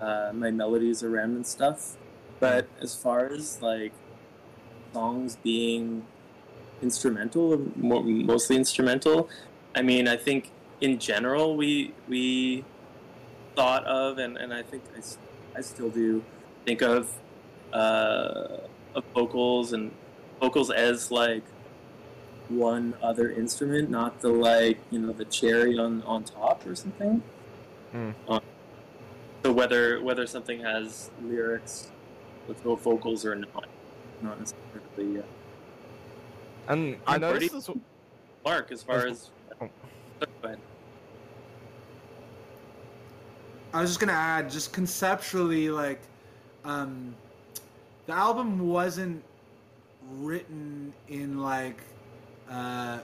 uh, 0.00 0.30
my 0.34 0.50
melodies 0.50 1.02
around 1.02 1.36
and 1.36 1.46
stuff. 1.46 1.96
But 2.40 2.66
as 2.80 2.94
far 2.94 3.26
as 3.26 3.60
like 3.62 3.92
songs 4.92 5.36
being 5.42 6.06
instrumental, 6.80 7.58
more, 7.76 8.02
mostly 8.02 8.56
instrumental, 8.56 9.28
I 9.74 9.82
mean, 9.82 10.08
I 10.08 10.16
think 10.16 10.50
in 10.80 10.98
general 10.98 11.56
we 11.56 11.92
we 12.08 12.64
thought 13.54 13.84
of, 13.84 14.18
and, 14.18 14.36
and 14.36 14.52
I 14.52 14.62
think 14.62 14.82
I, 14.96 15.58
I 15.58 15.60
still 15.60 15.90
do 15.90 16.24
think 16.64 16.80
of 16.82 17.12
uh, 17.72 18.56
of 18.94 19.04
vocals 19.14 19.72
and 19.72 19.92
vocals 20.40 20.70
as 20.70 21.10
like 21.10 21.44
one 22.48 22.94
other 23.02 23.30
instrument, 23.30 23.90
not 23.90 24.20
the 24.20 24.28
like 24.28 24.78
you 24.90 24.98
know 24.98 25.12
the 25.12 25.24
cherry 25.26 25.78
on 25.78 26.02
on 26.02 26.24
top 26.24 26.66
or 26.66 26.74
something. 26.74 27.22
Mm. 27.94 28.14
Uh, 28.28 28.40
so 29.42 29.52
whether 29.52 30.02
whether 30.02 30.26
something 30.26 30.60
has 30.60 31.10
lyrics 31.22 31.90
with 32.48 32.64
no 32.64 32.76
vocals 32.76 33.24
or 33.24 33.34
not, 33.34 33.66
not 34.22 34.38
necessarily. 34.38 35.20
Uh, 35.20 35.22
and 36.68 36.96
i 37.06 37.14
I'm 37.14 37.20
pretty- 37.20 37.46
noticed 37.48 37.68
this 37.68 37.76
Mark, 38.44 38.72
as 38.72 38.82
far 38.82 39.06
as 39.06 39.30
oh. 39.60 39.68
Go 40.20 40.26
ahead. 40.42 40.58
I 43.72 43.80
was 43.80 43.90
just 43.90 44.00
gonna 44.00 44.12
add, 44.12 44.50
just 44.50 44.72
conceptually, 44.72 45.70
like, 45.70 46.00
um, 46.64 47.14
the 48.06 48.12
album 48.12 48.68
wasn't 48.68 49.22
written 50.10 50.92
in 51.08 51.40
like 51.40 51.80
uh, 52.52 52.98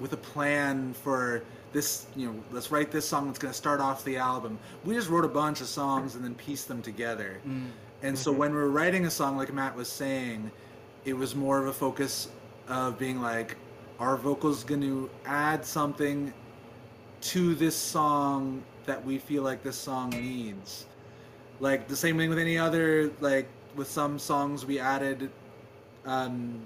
with 0.00 0.12
a 0.12 0.16
plan 0.18 0.92
for 0.92 1.42
this. 1.72 2.06
You 2.16 2.26
know, 2.28 2.34
let's 2.52 2.70
write 2.70 2.90
this 2.90 3.08
song 3.08 3.26
that's 3.26 3.38
gonna 3.38 3.54
start 3.54 3.80
off 3.80 4.04
the 4.04 4.16
album. 4.16 4.58
We 4.84 4.94
just 4.94 5.08
wrote 5.08 5.24
a 5.24 5.28
bunch 5.28 5.60
of 5.60 5.68
songs 5.68 6.14
and 6.16 6.24
then 6.24 6.34
pieced 6.34 6.68
them 6.68 6.82
together. 6.82 7.40
And 8.02 8.16
so 8.16 8.30
when 8.30 8.52
we're 8.52 8.68
writing 8.68 9.06
a 9.06 9.10
song, 9.10 9.36
like 9.36 9.52
Matt 9.52 9.74
was 9.74 9.88
saying, 9.88 10.50
it 11.04 11.14
was 11.14 11.34
more 11.34 11.58
of 11.58 11.66
a 11.66 11.72
focus 11.72 12.28
of 12.68 12.98
being 12.98 13.20
like, 13.20 13.56
our 13.98 14.16
vocals 14.16 14.62
going 14.62 14.80
to 14.82 15.10
add 15.26 15.64
something 15.64 16.32
to 17.20 17.54
this 17.56 17.74
song 17.74 18.62
that 18.86 19.04
we 19.04 19.18
feel 19.18 19.42
like 19.42 19.62
this 19.64 19.76
song 19.76 20.10
needs. 20.10 20.86
Like 21.60 21.88
the 21.88 21.96
same 21.96 22.16
thing 22.16 22.28
with 22.28 22.38
any 22.38 22.56
other 22.56 23.10
like 23.20 23.48
with 23.74 23.90
some 23.90 24.18
songs 24.18 24.64
we 24.64 24.78
added 24.78 25.30
um, 26.06 26.60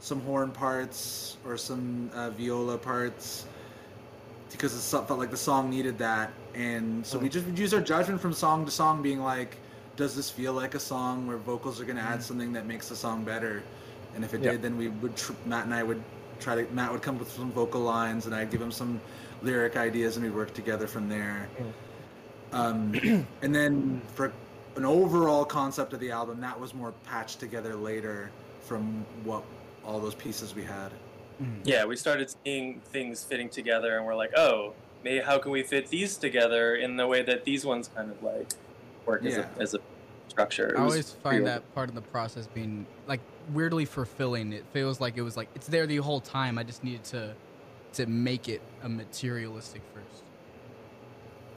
some 0.00 0.20
horn 0.20 0.50
parts 0.50 1.36
or 1.44 1.56
some 1.56 2.10
uh, 2.14 2.30
viola 2.30 2.78
parts 2.78 3.46
because 4.50 4.74
it 4.74 5.06
felt 5.06 5.18
like 5.18 5.30
the 5.30 5.36
song 5.36 5.68
needed 5.68 5.98
that, 5.98 6.32
and 6.54 7.06
so 7.06 7.18
we 7.18 7.28
just 7.28 7.44
would 7.44 7.58
use 7.58 7.74
our 7.74 7.82
judgment 7.82 8.18
from 8.18 8.32
song 8.32 8.64
to 8.64 8.70
song, 8.70 9.02
being 9.02 9.20
like, 9.20 9.58
does 9.96 10.16
this 10.16 10.30
feel 10.30 10.54
like 10.54 10.74
a 10.74 10.80
song 10.80 11.26
where 11.26 11.36
vocals 11.36 11.80
are 11.80 11.84
going 11.84 11.96
to 11.98 12.02
add 12.02 12.22
something 12.22 12.52
that 12.54 12.64
makes 12.66 12.88
the 12.88 12.96
song 12.96 13.24
better? 13.24 13.62
And 14.14 14.24
if 14.24 14.32
it 14.32 14.42
Yeah. 14.42 14.52
did, 14.52 14.62
then 14.62 14.78
we 14.78 14.88
would 14.88 15.16
tr- 15.16 15.32
Matt 15.44 15.66
and 15.66 15.74
I 15.74 15.82
would 15.82 16.02
try 16.40 16.54
to 16.54 16.72
Matt 16.72 16.90
would 16.92 17.02
come 17.02 17.16
up 17.16 17.20
with 17.20 17.30
some 17.32 17.52
vocal 17.52 17.82
lines, 17.82 18.24
and 18.24 18.34
I'd 18.34 18.50
give 18.50 18.62
him 18.62 18.72
some 18.72 19.00
lyric 19.42 19.76
ideas, 19.76 20.16
and 20.16 20.24
we'd 20.24 20.34
work 20.34 20.54
together 20.54 20.86
from 20.86 21.08
there. 21.10 21.48
Um, 22.52 22.92
and 23.42 23.54
then 23.54 24.00
for 24.14 24.32
an 24.76 24.86
overall 24.86 25.44
concept 25.44 25.92
of 25.92 26.00
the 26.00 26.10
album, 26.10 26.40
that 26.40 26.58
was 26.58 26.72
more 26.72 26.92
patched 27.04 27.38
together 27.38 27.74
later 27.74 28.30
from 28.62 29.04
what 29.24 29.42
all 29.88 29.98
those 29.98 30.14
pieces 30.14 30.54
we 30.54 30.62
had. 30.62 30.92
Mm. 31.42 31.60
Yeah, 31.64 31.86
we 31.86 31.96
started 31.96 32.32
seeing 32.44 32.80
things 32.80 33.24
fitting 33.24 33.48
together, 33.48 33.96
and 33.96 34.04
we're 34.04 34.14
like, 34.14 34.32
oh, 34.36 34.74
maybe 35.02 35.24
how 35.24 35.38
can 35.38 35.50
we 35.50 35.62
fit 35.62 35.88
these 35.88 36.16
together 36.16 36.76
in 36.76 36.96
the 36.96 37.06
way 37.06 37.22
that 37.22 37.44
these 37.44 37.64
ones 37.64 37.88
kind 37.94 38.10
of 38.10 38.22
like 38.22 38.52
work 39.06 39.24
as, 39.24 39.38
a, 39.38 39.48
as 39.58 39.74
a 39.74 39.78
structure. 40.28 40.68
It 40.68 40.78
I 40.78 40.82
always 40.82 41.10
pretty 41.10 41.22
find 41.22 41.36
old. 41.38 41.46
that 41.46 41.74
part 41.74 41.88
of 41.88 41.94
the 41.94 42.02
process 42.02 42.46
being 42.46 42.86
like 43.06 43.20
weirdly 43.52 43.86
fulfilling. 43.86 44.52
It 44.52 44.66
feels 44.72 45.00
like 45.00 45.16
it 45.16 45.22
was 45.22 45.36
like 45.36 45.48
it's 45.54 45.66
there 45.66 45.86
the 45.86 45.96
whole 45.96 46.20
time. 46.20 46.58
I 46.58 46.64
just 46.64 46.84
needed 46.84 47.04
to 47.04 47.34
to 47.94 48.06
make 48.06 48.48
it 48.48 48.60
a 48.82 48.88
materialistic 48.88 49.82
first. 49.94 50.24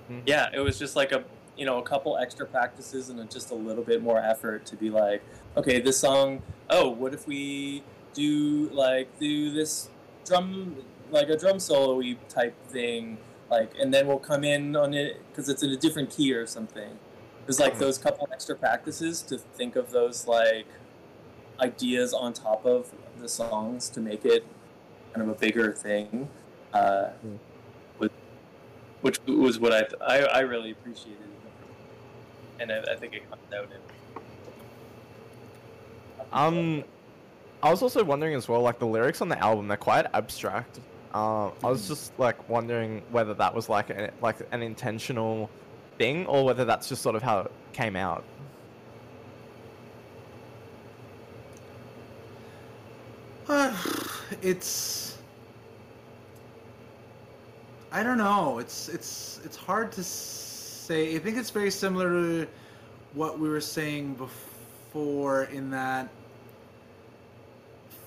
Mm-hmm. 0.10 0.22
yeah, 0.26 0.50
it 0.54 0.60
was 0.60 0.80
just 0.80 0.96
like 0.96 1.12
a 1.12 1.24
you 1.58 1.66
know 1.66 1.80
a 1.80 1.84
couple 1.84 2.18
extra 2.18 2.46
practices 2.46 3.10
and 3.10 3.30
just 3.30 3.52
a 3.52 3.56
little 3.56 3.84
bit 3.84 4.02
more 4.02 4.20
effort 4.20 4.66
to 4.68 4.76
be 4.76 4.90
like, 4.90 5.22
okay, 5.58 5.82
this 5.82 6.00
song. 6.00 6.42
Oh, 6.70 6.90
what 6.90 7.14
if 7.14 7.28
we 7.28 7.84
do 8.14 8.70
like 8.74 9.08
do 9.20 9.52
this 9.52 9.90
drum 10.26 10.76
like 11.12 11.30
a 11.30 11.38
drum 11.38 11.60
solo 11.60 12.02
type 12.30 12.56
thing, 12.70 13.18
like, 13.50 13.72
and 13.80 13.94
then 13.94 14.08
we'll 14.08 14.18
come 14.20 14.44
in 14.46 14.76
on 14.76 14.94
it 14.94 15.22
because 15.30 15.50
it's 15.50 15.62
in 15.62 15.72
a 15.72 15.76
different 15.78 16.10
key 16.10 16.34
or 16.34 16.46
something. 16.48 16.98
There's 17.46 17.60
like 17.60 17.78
those 17.80 17.98
couple 17.98 18.30
extra 18.32 18.56
practices 18.56 19.22
to 19.24 19.38
think 19.38 19.76
of 19.76 19.92
those 19.92 20.26
like 20.28 20.68
ideas 21.60 22.14
on 22.14 22.34
top 22.34 22.66
of 22.66 22.92
the 23.20 23.28
songs 23.28 23.90
to 23.90 24.00
make 24.00 24.24
it 24.26 24.46
kind 25.14 25.30
of 25.30 25.36
a 25.36 25.40
bigger 25.40 25.74
thing. 25.74 26.30
Uh, 26.74 27.10
Mm. 27.26 27.38
with, 28.00 28.12
which 29.02 29.20
was 29.28 29.60
what 29.60 29.74
I, 29.74 29.86
I 30.06 30.18
I 30.24 30.40
really 30.40 30.72
appreciated, 30.72 31.18
and 32.60 32.72
I, 32.72 32.94
I 32.94 32.96
think 32.96 33.14
it 33.14 33.30
comes 33.30 33.42
out 33.54 33.66
in. 33.66 33.82
Um, 36.32 36.84
I 37.64 37.70
was 37.70 37.82
also 37.82 38.04
wondering 38.04 38.34
as 38.34 38.48
well, 38.48 38.62
like 38.62 38.80
the 38.80 38.88
lyrics 38.88 39.22
on 39.22 39.30
the 39.30 39.38
album, 39.40 39.68
they're 39.68 39.78
quite 39.78 40.08
abstract. 40.14 40.80
Um, 41.14 41.52
I 41.64 41.70
was 41.70 41.88
just 41.88 42.18
like 42.18 42.50
wondering 42.50 43.04
whether 43.12 43.34
that 43.36 43.54
was 43.54 43.70
like 43.70 43.90
an, 43.90 44.10
like 44.22 44.38
an 44.52 44.64
intentional 44.64 45.50
thing, 45.98 46.26
or 46.26 46.44
whether 46.44 46.66
that's 46.66 46.90
just 46.90 47.02
sort 47.02 47.16
of 47.16 47.22
how 47.22 47.42
it 47.42 47.52
came 47.74 47.96
out. 47.96 48.24
It's 54.42 55.18
I 57.92 58.02
don't 58.04 58.18
know. 58.18 58.60
It's 58.60 58.88
it's 58.88 59.42
it's 59.44 59.58
hard 59.58 59.92
to 59.94 60.04
say. 60.04 61.16
I 61.16 61.20
think 61.20 61.38
it's 61.38 61.50
very 61.50 61.70
similar 61.70 62.10
to 62.10 62.48
what 63.14 63.38
we 63.38 63.50
were 63.50 63.60
saying 63.60 64.14
before 64.14 65.44
in 65.44 65.70
that 65.72 66.10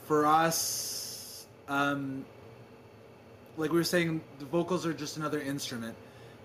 for 0.05 0.26
us 0.26 1.46
um 1.68 2.24
like 3.57 3.70
we 3.70 3.76
were 3.78 3.84
saying 3.84 4.20
the 4.38 4.44
vocals 4.46 4.84
are 4.86 4.92
just 4.92 5.16
another 5.16 5.40
instrument 5.40 5.94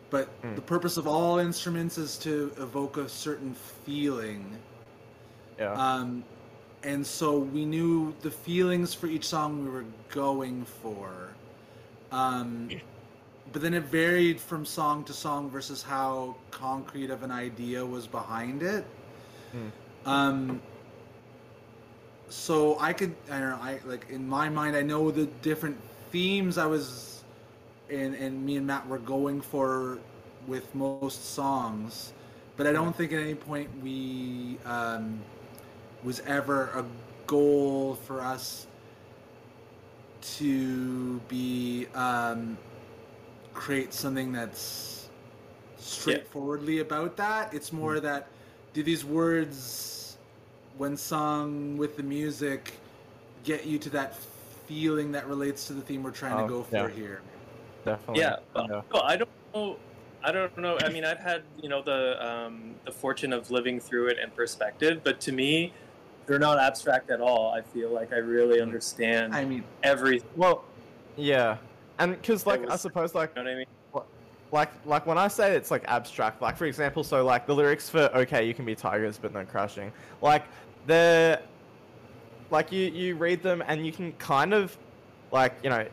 but 0.10 0.28
Mm. 0.41 0.55
the 0.55 0.62
purpose 0.62 0.97
of 0.97 1.05
all 1.07 1.38
instruments 1.39 1.97
is 1.97 2.18
to 2.18 2.51
evoke 2.57 2.97
a 2.97 3.07
certain 3.10 3.53
feeling 3.86 4.57
Yeah. 5.60 5.74
um, 5.74 6.24
and 6.84 7.05
so 7.05 7.38
we 7.38 7.66
knew 7.66 8.16
the 8.22 8.32
feelings 8.32 8.93
for 8.93 9.07
each 9.07 9.28
song 9.28 9.66
we 9.66 9.70
were 9.70 9.84
going 10.10 10.64
for. 10.64 11.10
Um, 12.14 12.70
but 13.51 13.62
then 13.62 13.74
it 13.74 13.84
varied 13.84 14.39
from 14.39 14.66
song 14.66 15.03
to 15.03 15.14
song 15.14 15.49
versus 15.49 15.84
how 15.84 16.36
concrete 16.51 17.10
of 17.10 17.22
an 17.24 17.32
idea 17.32 17.86
was 17.86 18.07
behind 18.07 18.64
it. 18.64 18.86
Hmm. 19.51 19.68
Um, 20.05 20.62
so 22.30 22.78
I 22.80 22.94
could, 22.94 23.16
I 23.32 23.40
don't 23.40 23.50
know, 23.50 23.60
I 23.62 23.80
like 23.86 24.08
in 24.10 24.28
my 24.28 24.50
mind, 24.50 24.76
I 24.76 24.82
know 24.82 25.12
the 25.12 25.26
different 25.42 25.78
themes 26.12 26.58
I 26.58 26.66
was, 26.66 27.24
and 27.90 28.16
and 28.16 28.46
me 28.46 28.58
and 28.58 28.68
Matt 28.68 28.88
were 28.88 29.00
going 29.00 29.42
for 29.42 30.00
with 30.48 30.74
most 30.74 31.34
songs, 31.34 32.14
but 32.58 32.68
I 32.68 32.72
don't 32.72 32.96
think 32.96 33.12
at 33.12 33.20
any 33.20 33.36
point 33.36 33.70
we 33.84 34.58
um, 34.66 35.20
was 36.04 36.22
ever 36.22 36.66
a 36.76 36.86
goal 37.28 37.96
for 37.96 38.22
us 38.22 38.68
to 40.22 41.20
be 41.28 41.88
um, 41.96 42.58
create 43.54 43.94
something 43.94 44.32
that's 44.32 45.10
straightforwardly 45.78 46.80
about 46.80 47.18
that. 47.18 47.54
It's 47.54 47.72
more 47.72 48.00
that 48.00 48.28
do 48.74 48.84
these 48.84 49.06
words, 49.06 49.99
when 50.80 50.96
sung 50.96 51.76
with 51.78 51.98
the 51.98 52.04
music, 52.04 52.80
get 53.44 53.66
you 53.66 53.78
to 53.78 53.90
that 53.90 54.16
feeling 54.66 55.12
that 55.12 55.28
relates 55.28 55.68
to 55.68 55.74
the 55.74 55.82
theme 55.82 56.02
we're 56.02 56.12
trying 56.12 56.38
Oh, 56.40 56.44
to 56.44 56.48
go 56.48 56.64
for 56.64 56.76
yeah. 56.90 56.96
here. 56.96 57.22
Definitely. 57.84 58.22
Yeah, 58.22 58.38
but 58.54 58.70
Yeah. 58.70 58.82
no, 58.94 59.02
I 59.02 59.18
don't 59.18 59.30
know. 59.54 59.76
I 60.24 60.32
don't 60.32 60.58
know. 60.58 60.78
I 60.80 60.90
mean, 60.90 61.04
I've 61.04 61.20
had 61.20 61.44
you 61.62 61.68
know 61.70 61.82
the 61.82 62.26
um, 62.26 62.76
the 62.86 62.92
fortune 62.92 63.34
of 63.34 63.52
living 63.52 63.80
through 63.80 64.08
it 64.08 64.20
in 64.20 64.32
perspective, 64.32 65.02
but 65.04 65.20
to 65.22 65.34
me, 65.34 65.74
they're 66.26 66.40
not 66.40 66.60
abstract 66.60 67.10
at 67.10 67.20
all. 67.20 67.54
I 67.54 67.62
feel 67.62 67.90
like 67.90 68.14
I 68.14 68.18
really 68.18 68.62
understand 68.62 69.34
I 69.36 69.44
mean, 69.44 69.66
everything. 69.84 70.30
Well, 70.38 70.64
yeah, 71.18 71.58
and 72.00 72.14
because 72.14 72.46
like 72.46 72.70
I 72.70 72.78
suppose 72.78 73.14
like 73.16 73.32
You 73.36 73.44
know 73.44 73.50
what 73.50 73.54
I 73.54 73.58
mean? 73.58 73.66
like 74.52 74.72
like 74.86 75.06
when 75.06 75.18
I 75.18 75.28
say 75.28 75.56
it's 75.56 75.72
like 75.72 75.84
abstract, 75.88 76.42
like 76.42 76.58
for 76.58 76.66
example, 76.66 77.04
so 77.04 77.24
like 77.26 77.46
the 77.46 77.56
lyrics 77.56 77.90
for 77.90 78.10
"Okay, 78.16 78.48
you 78.48 78.54
can 78.54 78.66
be 78.66 78.76
tigers, 78.76 79.18
but 79.18 79.34
no 79.34 79.46
crashing," 79.46 79.92
like 80.22 80.44
they're 80.90 81.42
like 82.52 82.72
you 82.72 82.90
you 82.90 83.16
read 83.16 83.44
them 83.44 83.64
and 83.68 83.86
you 83.86 83.92
can 83.92 84.12
kind 84.14 84.54
of 84.54 84.78
like 85.32 85.54
you 85.64 85.70
know 85.70 85.86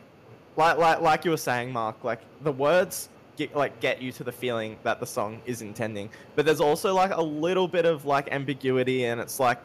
like 0.57 0.77
like 0.77 0.99
like 1.01 1.23
you 1.23 1.31
were 1.31 1.37
saying, 1.37 1.71
Mark, 1.71 2.03
like 2.03 2.19
the 2.41 2.51
words 2.51 3.09
get 3.37 3.55
like 3.55 3.79
get 3.79 4.01
you 4.01 4.11
to 4.11 4.23
the 4.23 4.31
feeling 4.31 4.75
that 4.83 4.99
the 4.99 5.05
song 5.05 5.39
is 5.45 5.61
intending, 5.61 6.09
but 6.35 6.45
there's 6.45 6.59
also 6.59 6.93
like 6.93 7.11
a 7.11 7.21
little 7.21 7.67
bit 7.67 7.85
of 7.85 8.05
like 8.05 8.31
ambiguity, 8.31 9.05
and 9.05 9.21
it's 9.21 9.39
like 9.39 9.59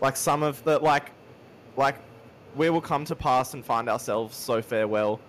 like 0.00 0.16
some 0.16 0.42
of 0.42 0.64
the 0.64 0.78
like 0.78 1.10
like 1.76 1.96
we 2.56 2.70
will 2.70 2.80
come 2.80 3.04
to 3.04 3.14
pass 3.14 3.54
and 3.54 3.64
find 3.64 3.88
ourselves 3.88 4.36
so 4.36 4.60
farewell 4.60 5.20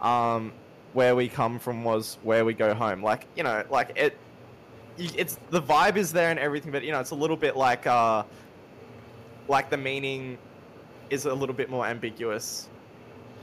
um 0.00 0.52
where 0.92 1.16
we 1.16 1.28
come 1.28 1.58
from 1.58 1.82
was 1.82 2.18
where 2.22 2.44
we 2.44 2.52
go 2.52 2.74
home. 2.74 3.02
Like 3.02 3.26
you 3.36 3.42
know 3.42 3.64
like 3.70 3.92
it 3.96 4.16
it's 4.98 5.38
the 5.50 5.62
vibe 5.62 5.96
is 5.96 6.12
there 6.12 6.30
and 6.30 6.38
everything 6.40 6.72
but 6.72 6.82
you 6.82 6.90
know 6.90 7.00
it's 7.00 7.12
a 7.12 7.14
little 7.14 7.36
bit 7.36 7.56
like 7.56 7.86
uh 7.86 8.22
like 9.48 9.70
the 9.70 9.76
meaning 9.76 10.38
is 11.10 11.24
a 11.26 11.34
little 11.34 11.54
bit 11.54 11.70
more 11.70 11.86
ambiguous 11.86 12.68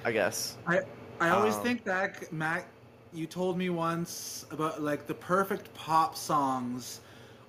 i 0.03 0.11
guess 0.11 0.57
I 0.67 0.81
I 1.19 1.29
always 1.29 1.55
Um, 1.55 1.63
think 1.63 1.83
back, 1.85 2.31
Matt. 2.31 2.65
You 3.13 3.25
told 3.25 3.57
me 3.57 3.69
once 3.69 4.45
about 4.51 4.81
like 4.81 5.07
the 5.07 5.13
perfect 5.13 5.73
pop 5.73 6.17
songs 6.17 6.99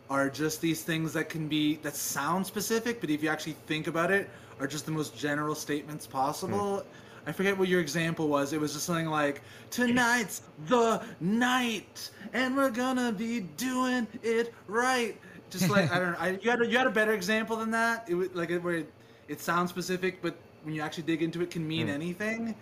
are 0.09 0.31
just 0.31 0.61
these 0.61 0.83
things 0.83 1.13
that 1.15 1.29
can 1.29 1.49
be 1.49 1.77
that 1.83 1.97
sound 1.97 2.47
specific, 2.47 3.01
but 3.01 3.11
if 3.11 3.23
you 3.25 3.29
actually 3.29 3.57
think 3.67 3.89
about 3.89 4.13
it, 4.13 4.31
are 4.61 4.69
just 4.69 4.87
the 4.87 4.93
most 4.93 5.19
general 5.19 5.57
statements 5.57 6.07
possible. 6.07 6.85
I 7.27 7.33
forget 7.33 7.59
what 7.59 7.67
your 7.67 7.81
example 7.81 8.29
was. 8.29 8.53
It 8.53 8.61
was 8.61 8.73
just 8.73 8.87
something 8.87 9.07
like 9.09 9.43
"Tonight's 9.73 10.43
the 10.69 11.03
night, 11.19 12.11
and 12.33 12.57
we're 12.57 12.71
gonna 12.71 13.11
be 13.11 13.41
doing 13.57 14.07
it 14.23 14.55
right." 14.69 15.17
Just 15.51 15.69
like 15.69 15.91
I 15.91 15.99
don't 15.99 16.13
know. 16.13 16.19
I, 16.19 16.39
you 16.41 16.51
had 16.51 16.61
a, 16.61 16.67
you 16.67 16.77
had 16.79 16.87
a 16.87 16.91
better 16.91 17.13
example 17.13 17.57
than 17.57 17.71
that. 17.73 18.05
It 18.09 18.15
was 18.15 18.29
like 18.35 18.51
where 18.63 18.75
it, 18.75 18.93
it 19.29 19.41
sounds 19.41 19.71
specific, 19.71 20.21
but 20.23 20.37
when 20.63 20.75
you 20.75 20.81
actually 20.83 21.05
dig 21.05 21.23
into 21.23 21.43
it, 21.43 21.51
can 21.51 21.67
mean 21.67 21.89
Mm. 21.89 21.91
anything 21.91 22.55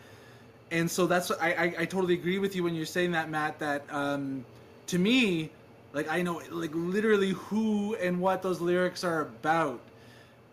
and 0.70 0.91
so 0.91 1.07
that's 1.07 1.30
I, 1.30 1.49
I 1.53 1.64
I 1.80 1.85
totally 1.87 2.14
agree 2.14 2.39
with 2.39 2.55
you 2.57 2.62
when 2.64 2.74
you're 2.74 2.87
saying 2.87 3.12
that 3.12 3.28
Matt 3.30 3.59
that 3.61 3.85
um 3.93 4.45
to 4.87 4.99
me 4.99 5.51
like 5.93 6.09
I 6.11 6.22
know 6.22 6.41
like 6.51 6.70
literally 6.74 7.30
who 7.30 7.95
and 7.97 8.20
what 8.20 8.43
those 8.43 8.61
lyrics 8.61 9.05
are 9.05 9.20
about 9.22 9.80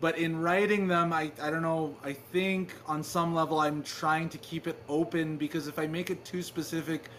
but 0.00 0.18
in 0.18 0.40
writing 0.40 0.86
them, 0.88 1.12
I 1.12 1.32
I 1.40 1.50
don't 1.50 1.62
know. 1.62 1.96
I 2.02 2.12
think 2.12 2.74
on 2.86 3.02
some 3.02 3.34
level 3.34 3.60
I'm 3.60 3.82
trying 3.82 4.28
to 4.30 4.38
keep 4.38 4.66
it 4.66 4.82
open 4.88 5.36
because 5.36 5.66
if 5.68 5.78
I 5.78 5.86
make 5.86 6.10
it 6.10 6.24
too 6.24 6.42
specific 6.42 7.10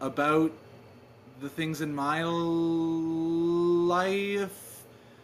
about 0.00 0.52
the 1.40 1.48
things 1.48 1.80
in 1.80 1.94
my 1.94 2.22
life, 3.86 4.62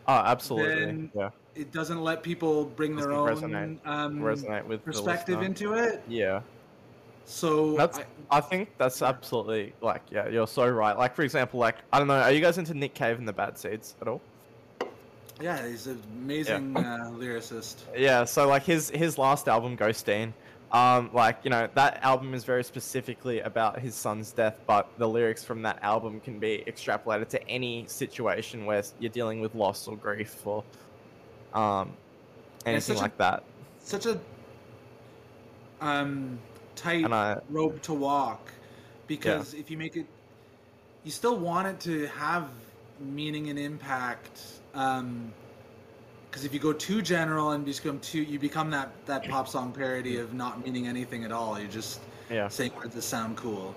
Oh, 0.08 0.14
absolutely. 0.14 1.10
Yeah. 1.14 1.30
it 1.54 1.70
doesn't 1.72 2.02
let 2.02 2.22
people 2.22 2.64
bring 2.64 2.96
their 2.96 3.12
own 3.12 3.28
resonate- 3.28 3.78
um, 3.86 4.18
Resonate 4.20 4.64
with 4.66 4.84
perspective 4.84 5.42
into 5.42 5.74
it. 5.74 6.02
Yeah. 6.08 6.40
So 7.24 7.76
That's. 7.76 7.98
I, 7.98 8.04
I 8.30 8.40
think 8.40 8.70
that's 8.78 9.00
absolutely 9.00 9.74
like 9.80 10.02
yeah. 10.10 10.26
You're 10.28 10.48
so 10.48 10.68
right. 10.68 10.98
Like 10.98 11.14
for 11.14 11.22
example, 11.22 11.60
like 11.60 11.76
I 11.92 11.98
don't 11.98 12.08
know. 12.08 12.14
Are 12.20 12.32
you 12.32 12.40
guys 12.40 12.58
into 12.58 12.74
Nick 12.74 12.94
Cave 12.94 13.18
and 13.18 13.28
the 13.28 13.32
Bad 13.32 13.56
Seeds 13.56 13.94
at 14.00 14.08
all? 14.08 14.20
yeah, 15.40 15.66
he's 15.68 15.86
an 15.86 16.02
amazing 16.16 16.76
uh, 16.76 17.10
lyricist. 17.12 17.76
Yeah, 17.96 18.24
so 18.24 18.48
like 18.48 18.64
his 18.64 18.90
his 18.90 19.18
last 19.18 19.46
album, 19.48 19.76
Ghosteen, 19.76 20.32
um, 20.72 21.10
like 21.12 21.38
you 21.44 21.50
know 21.50 21.68
that 21.74 22.02
album 22.02 22.32
is 22.32 22.44
very 22.44 22.64
specifically 22.64 23.40
about 23.40 23.78
his 23.78 23.94
son's 23.94 24.32
death, 24.32 24.58
but 24.66 24.88
the 24.96 25.06
lyrics 25.06 25.44
from 25.44 25.62
that 25.62 25.78
album 25.82 26.18
can 26.20 26.38
be 26.38 26.64
extrapolated 26.66 27.28
to 27.28 27.48
any 27.48 27.84
situation 27.86 28.64
where 28.64 28.82
you're 28.98 29.10
dealing 29.10 29.40
with 29.40 29.54
loss 29.54 29.86
or 29.86 29.96
grief 29.96 30.46
or 30.46 30.64
um, 31.52 31.92
anything 32.64 32.96
such 32.96 33.00
a- 33.00 33.02
like 33.02 33.18
that. 33.18 33.44
Such 33.84 34.06
a 34.06 34.18
um, 35.80 36.38
tight 36.76 37.04
I 37.04 37.40
rope 37.50 37.82
to 37.82 37.92
walk 37.92 38.52
because 39.06 39.52
if 39.54 39.70
you 39.70 39.76
make 39.76 39.96
it, 39.96 40.06
you 41.04 41.10
still 41.10 41.36
want 41.36 41.66
it 41.66 41.80
to 41.80 42.06
have 42.06 42.48
meaning 43.00 43.50
and 43.50 43.58
impact. 43.58 44.40
Um, 44.74 45.34
because 46.32 46.46
if 46.46 46.54
you 46.54 46.58
go 46.58 46.72
too 46.72 47.02
general 47.02 47.50
and 47.50 47.62
become 47.62 48.00
too, 48.00 48.22
you 48.22 48.38
become 48.38 48.70
that 48.70 48.90
that 49.04 49.28
pop 49.28 49.46
song 49.46 49.70
parody 49.70 50.16
of 50.16 50.32
not 50.32 50.64
meaning 50.64 50.86
anything 50.88 51.24
at 51.24 51.30
all. 51.30 51.60
You're 51.60 51.68
just 51.70 52.00
yeah 52.30 52.48
saying 52.48 52.72
words 52.74 52.94
that 52.94 53.02
sound 53.02 53.36
cool. 53.36 53.74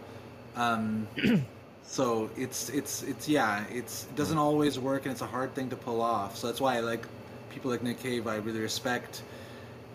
Um, 0.56 1.06
so 1.84 2.30
it's 2.38 2.70
it's 2.70 3.03
it's 3.03 3.28
yeah, 3.28 3.66
it's 3.70 4.06
it 4.06 4.16
doesn't 4.16 4.38
always 4.38 4.80
work 4.80 5.03
and 5.03 5.12
it's 5.12 5.22
a 5.22 5.28
hard 5.28 5.53
thing 5.53 5.70
to 5.70 5.76
pull 5.76 6.01
off. 6.01 6.38
So 6.38 6.47
that's 6.47 6.62
why 6.62 6.78
I 6.78 6.80
like 6.80 7.06
people 7.49 7.70
like 7.70 7.84
Nick 7.84 7.99
Cave. 7.99 8.26
I 8.26 8.38
really 8.38 8.62
respect 8.62 9.22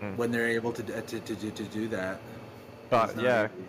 Mm. 0.03 0.17
when 0.17 0.31
they're 0.31 0.49
able 0.49 0.73
to 0.73 0.83
to, 0.83 1.03
to, 1.03 1.35
to, 1.37 1.51
to 1.51 1.63
do 1.65 1.87
that. 1.89 2.21
but 2.89 3.15
yeah. 3.21 3.49
easy. 3.55 3.65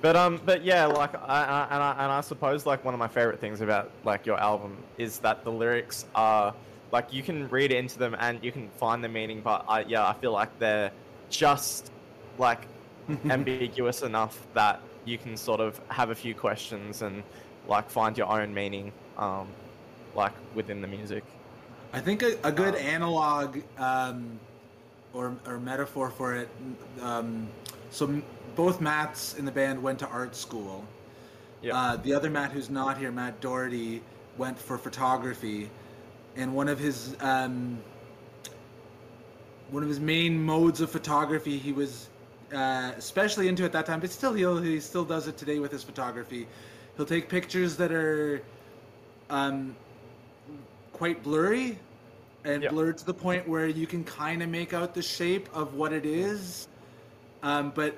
But 0.00 0.16
um, 0.16 0.40
but 0.44 0.64
yeah, 0.64 0.84
like 0.86 1.14
I, 1.14 1.44
I 1.44 1.66
and 1.70 1.82
I 1.82 1.92
and 1.92 2.12
I 2.12 2.20
suppose 2.22 2.66
like 2.66 2.84
one 2.84 2.92
of 2.92 2.98
my 2.98 3.06
favorite 3.06 3.38
things 3.38 3.60
about 3.60 3.90
like 4.04 4.26
your 4.26 4.38
album 4.38 4.76
is 4.98 5.20
that 5.20 5.44
the 5.44 5.52
lyrics 5.52 6.06
are 6.16 6.52
like 6.94 7.12
you 7.12 7.24
can 7.24 7.48
read 7.48 7.72
into 7.72 7.98
them 7.98 8.14
and 8.20 8.42
you 8.42 8.52
can 8.52 8.70
find 8.70 9.02
the 9.02 9.08
meaning, 9.08 9.40
but 9.42 9.64
I 9.68 9.80
yeah 9.94 10.06
I 10.06 10.14
feel 10.14 10.32
like 10.32 10.56
they're 10.60 10.92
just 11.28 11.90
like 12.38 12.62
ambiguous 13.36 14.02
enough 14.02 14.46
that 14.54 14.80
you 15.04 15.18
can 15.18 15.36
sort 15.36 15.60
of 15.60 15.80
have 15.88 16.10
a 16.10 16.14
few 16.14 16.34
questions 16.34 17.02
and 17.02 17.24
like 17.66 17.90
find 17.90 18.16
your 18.16 18.28
own 18.28 18.54
meaning 18.54 18.92
um 19.18 19.48
like 20.14 20.32
within 20.54 20.80
the 20.80 20.86
music. 20.86 21.24
I 21.92 22.00
think 22.00 22.22
a, 22.22 22.32
a 22.44 22.52
good 22.52 22.74
Um, 22.74 22.94
analog 22.96 23.58
um, 23.78 24.38
or, 25.12 25.36
or 25.46 25.58
metaphor 25.58 26.10
for 26.10 26.34
it. 26.34 26.48
Um, 27.00 27.48
so 27.90 28.06
m- 28.06 28.24
both 28.54 28.80
Matts 28.80 29.34
in 29.38 29.44
the 29.44 29.52
band 29.60 29.82
went 29.82 29.98
to 30.00 30.08
art 30.08 30.34
school. 30.36 30.84
Yeah. 31.62 31.76
Uh, 31.76 31.96
the 31.96 32.12
other 32.14 32.30
Matt 32.30 32.50
who's 32.52 32.70
not 32.70 32.98
here, 32.98 33.12
Matt 33.12 33.40
Doherty, 33.40 34.02
went 34.38 34.58
for 34.58 34.76
photography, 34.76 35.70
and 36.36 36.54
one 36.54 36.68
of 36.68 36.78
his 36.78 37.16
um, 37.20 37.78
one 39.70 39.82
of 39.82 39.88
his 39.88 40.00
main 40.00 40.42
modes 40.42 40.80
of 40.80 40.90
photography 40.90 41.58
he 41.58 41.72
was 41.72 42.08
uh, 42.54 42.92
especially 42.96 43.48
into 43.48 43.64
at 43.64 43.72
that 43.72 43.86
time, 43.86 44.00
but 44.00 44.10
still 44.10 44.32
he'll, 44.32 44.58
he 44.58 44.78
still 44.78 45.04
does 45.04 45.26
it 45.26 45.36
today 45.36 45.58
with 45.58 45.72
his 45.72 45.82
photography. 45.82 46.46
He'll 46.96 47.06
take 47.06 47.28
pictures 47.28 47.76
that 47.76 47.90
are 47.90 48.42
um, 49.30 49.74
quite 50.92 51.22
blurry 51.22 51.78
and 52.44 52.62
Yeah. 52.62 52.70
blurred 52.70 52.98
to 52.98 53.06
the 53.06 53.14
point 53.14 53.48
where 53.48 53.66
you 53.66 53.86
can 53.86 54.04
kind 54.04 54.42
of 54.42 54.48
make 54.48 54.72
out 54.72 54.94
the 54.94 55.02
shape 55.02 55.48
of 55.54 55.74
what 55.74 55.92
it 55.92 56.06
is, 56.06 56.68
um, 57.42 57.72
but 57.74 57.96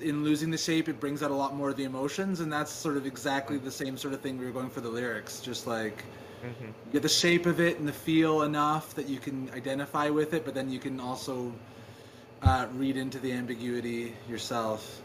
in 0.00 0.22
losing 0.22 0.50
the 0.50 0.58
shape, 0.58 0.88
it 0.88 1.00
brings 1.00 1.22
out 1.22 1.30
a 1.30 1.34
lot 1.34 1.54
more 1.56 1.70
of 1.70 1.76
the 1.76 1.84
emotions, 1.84 2.40
and 2.40 2.52
that's 2.52 2.70
sort 2.70 2.96
of 2.96 3.06
exactly 3.06 3.56
the 3.58 3.70
same 3.70 3.96
sort 3.96 4.12
of 4.12 4.20
thing 4.20 4.38
we 4.38 4.44
were 4.44 4.52
going 4.52 4.68
for 4.68 4.80
the 4.82 4.88
lyrics. 4.88 5.40
Just 5.40 5.66
like 5.66 6.04
hmm 6.44 6.64
you 6.64 6.92
get 6.92 7.02
the 7.02 7.08
shape 7.08 7.46
of 7.46 7.60
it 7.60 7.78
and 7.78 7.88
the 7.88 7.92
feel 7.92 8.42
enough 8.42 8.94
that 8.94 9.08
you 9.08 9.18
can 9.18 9.50
identify 9.54 10.10
with 10.10 10.34
it, 10.34 10.44
but 10.44 10.54
then 10.54 10.70
you 10.70 10.78
can 10.78 11.00
also 11.00 11.52
uh, 12.42 12.66
read 12.74 12.96
into 12.96 13.18
the 13.18 13.32
ambiguity 13.32 14.14
yourself. 14.28 15.02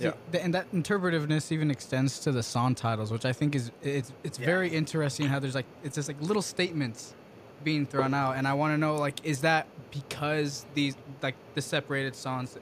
Yeah. 0.00 0.12
th- 0.30 0.44
and 0.44 0.54
that 0.54 0.70
interpretiveness 0.72 1.50
even 1.50 1.70
extends 1.70 2.20
to 2.20 2.32
the 2.32 2.42
song 2.42 2.74
titles, 2.74 3.10
which 3.10 3.24
I 3.24 3.32
think 3.32 3.54
is 3.54 3.70
it's 3.82 4.12
it's 4.22 4.38
very 4.38 4.68
interesting 4.68 5.26
how 5.26 5.38
there's 5.38 5.54
like 5.54 5.66
it's 5.82 5.96
just 5.96 6.08
like 6.08 6.20
little 6.20 6.42
statements 6.42 7.14
being 7.64 7.86
thrown 7.86 8.14
out, 8.14 8.36
and 8.36 8.46
I 8.46 8.54
want 8.54 8.74
to 8.74 8.78
know 8.78 8.96
like 8.96 9.24
is 9.24 9.40
that 9.40 9.66
because 9.90 10.66
these 10.74 10.96
like 11.22 11.34
the 11.54 11.62
separated 11.62 12.14
songs 12.14 12.56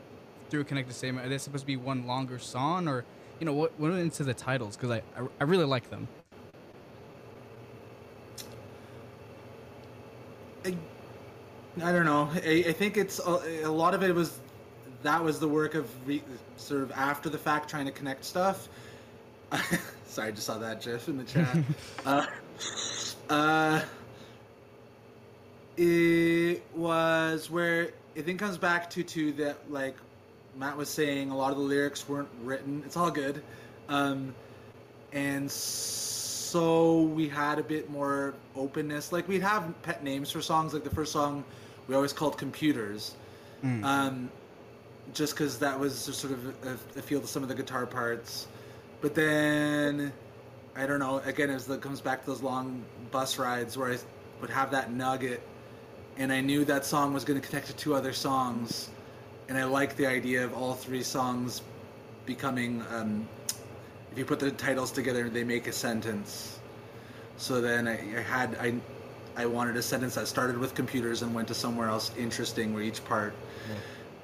through 0.49 0.63
a 0.63 0.65
connected 0.65 0.95
statement 0.95 1.27
are 1.27 1.29
they 1.29 1.39
supposed 1.39 1.63
to 1.63 1.67
be 1.67 1.77
one 1.77 2.07
longer 2.07 2.39
song 2.39 2.89
or 2.89 3.05
you 3.41 3.45
know 3.45 3.53
what 3.53 3.79
what 3.79 3.91
went 3.91 4.03
into 4.03 4.25
the 4.25 4.33
titles 4.33 4.77
because 4.77 4.91
I, 4.91 5.03
I 5.19 5.27
I 5.41 5.45
really 5.45 5.67
like 5.67 5.91
them. 5.91 6.09
I, 10.67 10.77
I 11.83 11.93
don't 11.93 12.05
know. 12.05 12.29
I, 12.35 12.65
I 12.69 12.73
think 12.73 12.97
it's 12.97 13.19
a, 13.21 13.65
a 13.65 13.71
lot 13.71 13.95
of 13.95 14.03
it 14.03 14.15
was 14.15 14.39
that 15.03 15.23
was 15.23 15.39
the 15.39 15.49
work 15.49 15.75
of 15.75 15.89
re, 16.07 16.23
sort 16.57 16.83
of 16.83 16.91
after 16.93 17.29
the 17.29 17.39
fact 17.39 17.71
trying 17.71 17.87
to 17.87 17.93
connect 17.93 18.25
stuff. 18.25 18.69
Sorry, 20.07 20.29
I 20.29 20.31
just 20.33 20.47
saw 20.47 20.59
that 20.59 20.83
GIF 20.83 21.09
in 21.09 21.19
the 21.19 21.25
chat. 21.25 21.57
uh, 22.07 22.27
uh, 23.31 23.83
it 25.77 26.63
was 26.75 27.51
where 27.51 27.91
it 28.15 28.27
then 28.27 28.39
comes 28.39 28.59
back 28.59 28.91
to 28.91 29.03
to 29.05 29.33
that 29.35 29.71
like 29.71 29.97
Matt 30.57 30.77
was 30.77 30.89
saying 30.89 31.31
a 31.31 31.37
lot 31.37 31.53
of 31.53 31.59
the 31.59 31.65
lyrics 31.65 32.09
weren't 32.09 32.31
written. 32.43 32.83
It's 32.85 32.97
all 32.97 33.11
good, 33.11 33.43
um, 33.89 34.35
and 35.13 35.49
so 35.51 36.26
we 36.55 37.29
had 37.29 37.59
a 37.59 37.63
bit 37.63 37.91
more 37.91 38.35
openness. 38.55 39.13
Like 39.13 39.29
we'd 39.29 39.43
have 39.43 39.75
pet 39.83 40.03
names 40.05 40.31
for 40.31 40.41
songs. 40.41 40.73
Like 40.75 40.85
the 40.85 40.91
first 40.91 41.13
song 41.13 41.45
we 41.89 41.95
always 41.95 42.13
called 42.13 42.37
computers, 42.39 43.15
Mm. 43.65 43.85
um, 43.85 44.31
just 45.15 45.35
because 45.35 45.59
that 45.61 45.79
was 45.79 45.97
sort 45.99 46.33
of 46.33 46.47
a, 46.67 46.99
a 46.99 47.03
feel 47.03 47.21
to 47.21 47.27
some 47.27 47.43
of 47.43 47.49
the 47.49 47.55
guitar 47.55 47.87
parts. 47.87 48.47
But 49.01 49.15
then 49.15 50.13
I 50.77 50.87
don't 50.87 50.99
know. 50.99 51.19
Again, 51.25 51.51
as 51.51 51.69
it 51.71 51.81
comes 51.81 52.01
back 52.01 52.25
to 52.25 52.31
those 52.31 52.43
long 52.43 52.85
bus 53.11 53.39
rides 53.39 53.77
where 53.79 53.93
I 53.93 53.99
would 54.41 54.51
have 54.51 54.71
that 54.73 54.93
nugget, 54.93 55.41
and 56.19 56.33
I 56.33 56.41
knew 56.43 56.65
that 56.67 56.85
song 56.85 57.15
was 57.15 57.25
going 57.25 57.41
to 57.41 57.47
connect 57.47 57.69
to 57.69 57.73
two 57.75 57.95
other 57.95 58.13
songs, 58.13 58.91
and 59.49 59.57
I 59.57 59.65
liked 59.65 59.97
the 59.97 60.07
idea 60.07 60.45
of 60.45 60.53
all 60.55 60.75
three 60.75 61.03
songs 61.03 61.63
becoming. 62.27 62.83
Um, 62.93 63.27
you 64.17 64.25
put 64.25 64.41
the 64.41 64.51
titles 64.51 64.91
together, 64.91 65.29
they 65.29 65.45
make 65.45 65.67
a 65.67 65.73
sentence. 65.73 66.59
So 67.37 67.61
then 67.61 67.87
I, 67.87 68.19
I 68.19 68.23
had 68.23 68.57
I, 68.57 68.75
I 69.37 69.47
wanted 69.47 69.77
a 69.77 69.83
sentence 69.83 70.15
that 70.15 70.27
started 70.27 70.57
with 70.59 70.75
computers 70.75 71.23
and 71.23 71.35
went 71.35 71.49
to 71.49 71.55
somewhere 71.55 71.89
else 71.89 72.11
interesting, 72.17 72.73
where 72.73 72.83
each 72.83 73.05
part 73.05 73.35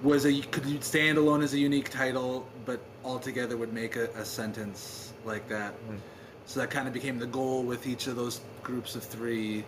was 0.03 0.25
a 0.25 0.41
could 0.41 0.83
stand 0.83 1.19
alone 1.19 1.43
as 1.43 1.55
a 1.55 1.59
unique 1.59 1.91
title, 1.91 2.47
but 2.65 2.81
all 3.05 3.19
together 3.19 3.57
would 3.57 3.73
make 3.73 3.97
a, 3.97 4.09
a 4.11 4.25
sentence 4.25 5.13
like 5.25 5.49
that. 5.49 5.75
Mm. 5.89 5.99
So 6.47 6.61
that 6.61 6.71
kind 6.71 6.89
of 6.89 6.95
became 6.95 7.19
the 7.19 7.27
goal 7.27 7.63
with 7.63 7.87
each 7.87 8.09
of 8.09 8.17
those 8.17 8.41
groups 8.63 8.97
of 8.97 9.03
three. 9.03 9.65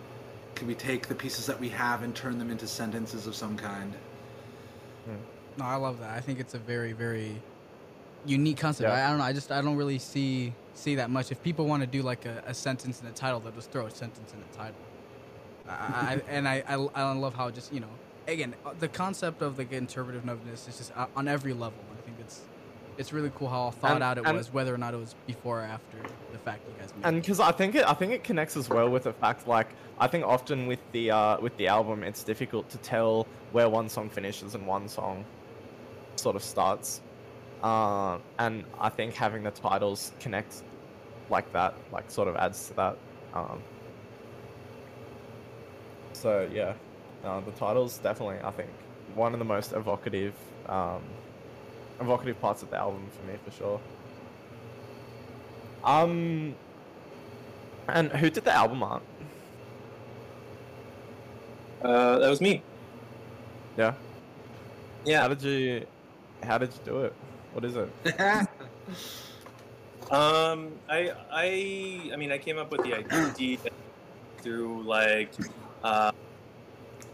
Can 0.56 0.66
we 0.66 0.74
take 0.74 1.06
the 1.06 1.14
pieces 1.14 1.46
that 1.46 1.58
we 1.58 1.68
have 1.68 2.02
and 2.02 2.14
turn 2.14 2.38
them 2.38 2.50
into 2.50 2.66
sentences 2.66 3.26
of 3.26 3.34
some 3.34 3.56
kind? 3.56 3.92
No, 5.58 5.64
I 5.64 5.76
love 5.76 6.00
that. 6.00 6.10
I 6.10 6.20
think 6.20 6.40
it's 6.40 6.54
a 6.54 6.58
very 6.58 6.92
very 6.92 7.40
unique 8.26 8.56
concept. 8.58 8.88
Yeah. 8.88 8.94
I, 8.94 9.06
I 9.06 9.08
don't 9.10 9.18
know. 9.18 9.24
I 9.24 9.32
just 9.32 9.50
I 9.52 9.60
don't 9.60 9.76
really 9.76 9.98
see 9.98 10.52
see 10.74 10.96
that 10.96 11.10
much. 11.10 11.30
If 11.32 11.42
people 11.42 11.66
want 11.66 11.82
to 11.82 11.86
do 11.86 12.02
like 12.02 12.26
a, 12.26 12.42
a 12.46 12.54
sentence 12.54 13.00
in 13.00 13.06
the 13.06 13.12
title, 13.12 13.40
they'll 13.40 13.52
just 13.52 13.70
throw 13.70 13.86
a 13.86 13.90
sentence 13.90 14.32
in 14.32 14.40
the 14.40 14.56
title. 14.56 14.76
I, 15.68 15.72
I, 15.72 16.20
and 16.28 16.48
I, 16.48 16.62
I 16.68 16.74
I 16.94 17.12
love 17.12 17.34
how 17.34 17.50
just 17.50 17.72
you 17.72 17.80
know 17.80 17.88
again 18.28 18.54
uh, 18.66 18.72
the 18.78 18.88
concept 18.88 19.42
of 19.42 19.56
the 19.56 19.64
interpretiveness 19.64 20.68
is 20.68 20.76
just 20.78 20.92
uh, 20.96 21.06
on 21.16 21.28
every 21.28 21.52
level. 21.52 21.78
I 21.98 22.00
think 22.02 22.16
it's 22.20 22.40
it's 22.96 23.12
really 23.12 23.30
cool 23.34 23.48
how 23.48 23.70
thought 23.72 23.92
And- 23.92 24.04
out 24.04 24.18
it 24.18 24.24
and- 24.26 24.36
was, 24.36 24.52
whether 24.52 24.72
or 24.74 24.78
not 24.78 24.94
it 24.94 24.98
was 24.98 25.14
before 25.26 25.60
or 25.60 25.64
after 25.64 25.98
the 26.32 26.38
fact 26.38 26.60
you 26.68 26.74
guys 26.78 26.92
made. 26.96 27.04
and 27.08 27.20
because 27.20 27.40
I 27.40 27.50
think 27.52 27.74
it, 27.74 27.84
I 27.88 27.92
think 27.94 28.12
it 28.12 28.22
connects 28.22 28.56
as 28.56 28.68
well 28.68 28.88
with 28.88 29.04
the 29.04 29.12
fact 29.12 29.48
like 29.48 29.68
I 29.98 30.06
think 30.06 30.24
often 30.24 30.66
with 30.66 30.78
the 30.92 31.10
uh, 31.10 31.40
with 31.40 31.56
the 31.56 31.66
album 31.68 32.02
it's 32.04 32.22
difficult 32.22 32.68
to 32.70 32.78
tell 32.78 33.26
where 33.52 33.68
one 33.68 33.88
song 33.88 34.10
finishes 34.10 34.54
and 34.54 34.66
one 34.66 34.88
song 34.88 35.24
sort 36.16 36.36
of 36.36 36.42
starts, 36.44 37.00
uh, 37.64 38.18
and 38.38 38.64
I 38.78 38.90
think 38.90 39.14
having 39.14 39.42
the 39.44 39.50
titles 39.50 40.12
connect 40.20 40.62
like 41.30 41.52
that 41.52 41.74
like 41.92 42.10
sort 42.10 42.28
of 42.28 42.36
adds 42.36 42.68
to 42.68 42.74
that. 42.74 42.98
Um, 43.34 43.62
so 46.12 46.48
yeah, 46.52 46.74
No, 47.24 47.40
the 47.40 47.52
title's 47.52 47.98
definitely, 47.98 48.38
I 48.44 48.50
think, 48.50 48.70
one 49.14 49.32
of 49.32 49.38
the 49.38 49.46
most 49.46 49.72
evocative, 49.72 50.34
um, 50.66 51.02
evocative 52.00 52.38
parts 52.40 52.62
of 52.62 52.70
the 52.70 52.76
album 52.76 53.10
for 53.10 53.22
me, 53.22 53.38
for 53.44 53.50
sure. 53.50 53.80
Um, 55.84 56.56
and 57.88 58.12
who 58.12 58.30
did 58.30 58.44
the 58.44 58.52
album 58.52 58.82
art? 58.82 59.02
Uh, 61.82 62.18
that 62.18 62.28
was 62.28 62.40
me. 62.40 62.62
Yeah. 63.76 63.94
Yeah. 65.04 65.22
How 65.22 65.28
did 65.28 65.42
you, 65.42 65.86
how 66.42 66.58
did 66.58 66.74
you 66.74 66.80
do 66.84 67.00
it? 67.04 67.14
What 67.54 67.64
is 67.64 67.76
it? 67.76 67.88
Um, 70.10 70.72
I, 70.88 71.12
I, 71.32 72.10
I 72.12 72.16
mean, 72.16 72.30
I 72.30 72.38
came 72.38 72.58
up 72.58 72.70
with 72.70 72.82
the 72.82 72.94
idea 72.94 73.58
through 74.42 74.82
like 74.82 75.32
uh, 75.82 76.12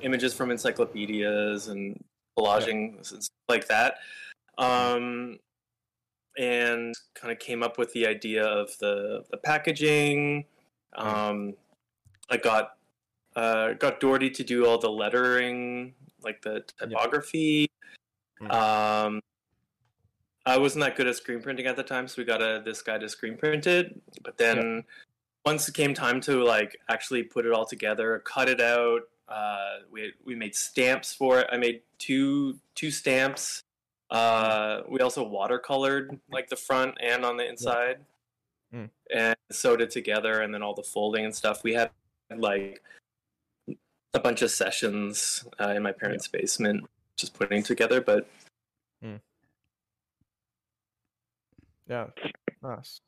images 0.03 0.35
from 0.35 0.51
encyclopedias 0.51 1.69
and 1.69 2.03
collaging 2.37 2.97
and 2.97 3.07
stuff 3.07 3.31
like 3.49 3.69
that, 3.69 3.99
um, 4.59 5.39
and 6.37 6.95
kind 7.15 7.33
of 7.33 7.39
came 7.39 7.63
up 7.63 7.79
with 7.79 7.93
the 7.93 8.07
idea 8.07 8.45
of 8.45 8.77
the 8.79 9.25
the 9.31 9.37
packaging. 9.37 10.45
Um, 10.97 11.55
I 12.29 12.39
got 12.39 12.73
uh, 13.37 13.75
got 13.75 14.01
Doherty 14.01 14.31
to 14.31 14.43
do 14.43 14.67
all 14.67 14.79
the 14.79 14.91
lettering, 14.91 15.95
like 16.25 16.43
the 16.43 16.65
typography. 16.77 17.71
Mm. 18.43 18.53
Um, 18.53 19.21
I 20.47 20.59
wasn't 20.59 20.85
that 20.85 20.97
good 20.97 21.07
at 21.07 21.17
screen 21.17 21.43
printing 21.43 21.67
at 21.67 21.77
the 21.77 21.83
time, 21.83 22.09
so 22.09 22.15
we 22.19 22.25
got 22.25 22.43
a, 22.43 22.63
this 22.65 22.83
guy 22.83 22.99
to 22.99 23.09
screen 23.09 23.37
print 23.37 23.67
it. 23.67 24.01
But 24.23 24.39
then 24.39 24.85
once 25.45 25.69
it 25.69 25.75
came 25.75 25.95
time 25.95 26.21
to 26.23 26.43
like 26.45 26.79
actually 26.89 27.23
put 27.23 27.47
it 27.47 27.53
all 27.53 27.67
together, 27.67 28.23
cut 28.25 28.49
it 28.49 28.61
out, 28.61 29.03
uh, 29.29 29.81
we 29.91 30.13
we 30.25 30.35
made 30.35 30.55
stamps 30.55 31.13
for 31.15 31.41
it. 31.41 31.47
I 31.53 31.57
made 31.57 31.83
two 31.99 32.59
two 32.75 32.91
stamps. 32.91 33.63
Uh, 34.11 34.83
we 34.89 35.01
also 35.01 35.25
watercolored 35.29 36.19
like 36.31 36.49
the 36.49 36.57
front 36.57 36.97
and 37.01 37.25
on 37.25 37.37
the 37.37 37.49
inside, 37.49 37.99
Mm. 38.73 38.89
and 39.13 39.37
sewed 39.51 39.81
it 39.81 39.91
together. 39.91 40.43
And 40.43 40.55
then 40.55 40.63
all 40.63 40.75
the 40.75 40.83
folding 40.83 41.25
and 41.25 41.35
stuff. 41.35 41.65
We 41.65 41.75
had 41.75 41.91
like 42.35 42.81
a 44.15 44.21
bunch 44.21 44.43
of 44.43 44.51
sessions 44.51 45.45
uh, 45.61 45.71
in 45.71 45.83
my 45.83 45.93
parents' 45.93 46.29
basement, 46.29 46.89
just 47.17 47.35
putting 47.35 47.63
together. 47.65 48.01
But 48.01 48.29
Yeah, 51.91 52.07
nice. 52.63 53.01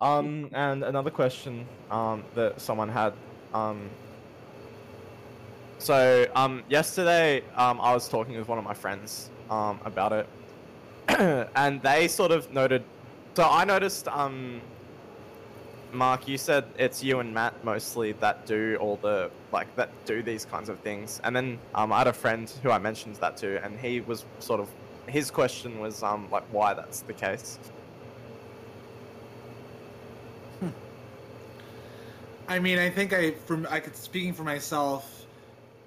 Um, 0.00 0.50
and 0.52 0.84
another 0.84 1.10
question 1.10 1.66
um, 1.90 2.22
that 2.36 2.60
someone 2.60 2.88
had. 2.88 3.12
Um, 3.52 3.90
so 5.78 6.26
um, 6.36 6.62
yesterday 6.68 7.42
um, 7.56 7.80
I 7.80 7.92
was 7.92 8.08
talking 8.08 8.36
with 8.36 8.46
one 8.46 8.58
of 8.58 8.64
my 8.64 8.72
friends 8.72 9.30
um, 9.50 9.80
about 9.84 10.12
it, 10.12 10.28
and 11.56 11.82
they 11.82 12.06
sort 12.06 12.30
of 12.30 12.52
noted. 12.52 12.84
So 13.34 13.42
I 13.42 13.64
noticed, 13.64 14.06
um, 14.06 14.60
Mark, 15.92 16.28
you 16.28 16.38
said 16.38 16.66
it's 16.78 17.02
you 17.02 17.18
and 17.18 17.34
Matt 17.34 17.64
mostly 17.64 18.12
that 18.12 18.46
do 18.46 18.76
all 18.80 18.96
the 19.02 19.28
like 19.50 19.74
that 19.74 19.90
do 20.04 20.22
these 20.22 20.44
kinds 20.44 20.68
of 20.68 20.78
things, 20.78 21.20
and 21.24 21.34
then 21.34 21.58
um, 21.74 21.92
I 21.92 21.98
had 21.98 22.06
a 22.06 22.12
friend 22.12 22.48
who 22.62 22.70
I 22.70 22.78
mentioned 22.78 23.16
that 23.16 23.36
to, 23.38 23.64
and 23.64 23.76
he 23.76 24.02
was 24.02 24.24
sort 24.38 24.60
of 24.60 24.68
his 25.06 25.30
question 25.30 25.80
was 25.80 26.02
um 26.02 26.28
like 26.30 26.44
why 26.50 26.74
that's 26.74 27.00
the 27.00 27.12
case. 27.12 27.58
I 32.46 32.58
mean, 32.58 32.78
I 32.78 32.90
think 32.90 33.12
I 33.12 33.30
from 33.32 33.66
I 33.70 33.80
could 33.80 33.96
speaking 33.96 34.34
for 34.34 34.42
myself. 34.42 35.26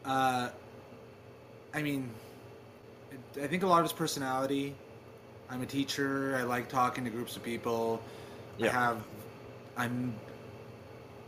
Uh, 0.04 0.50
I 1.74 1.82
mean, 1.84 2.10
I 3.42 3.46
think 3.48 3.64
a 3.64 3.68
lot 3.68 3.80
of 3.80 3.86
his 3.86 3.94
personality. 3.94 4.76
I'm 5.50 5.62
a 5.62 5.66
teacher. 5.66 6.36
I 6.38 6.44
like 6.44 6.68
talking 6.68 7.04
to 7.06 7.10
groups 7.10 7.36
of 7.38 7.44
people. 7.44 8.02
Yeah. 8.58 8.68
I 8.68 8.72
have. 8.72 9.04
I'm 9.78 10.16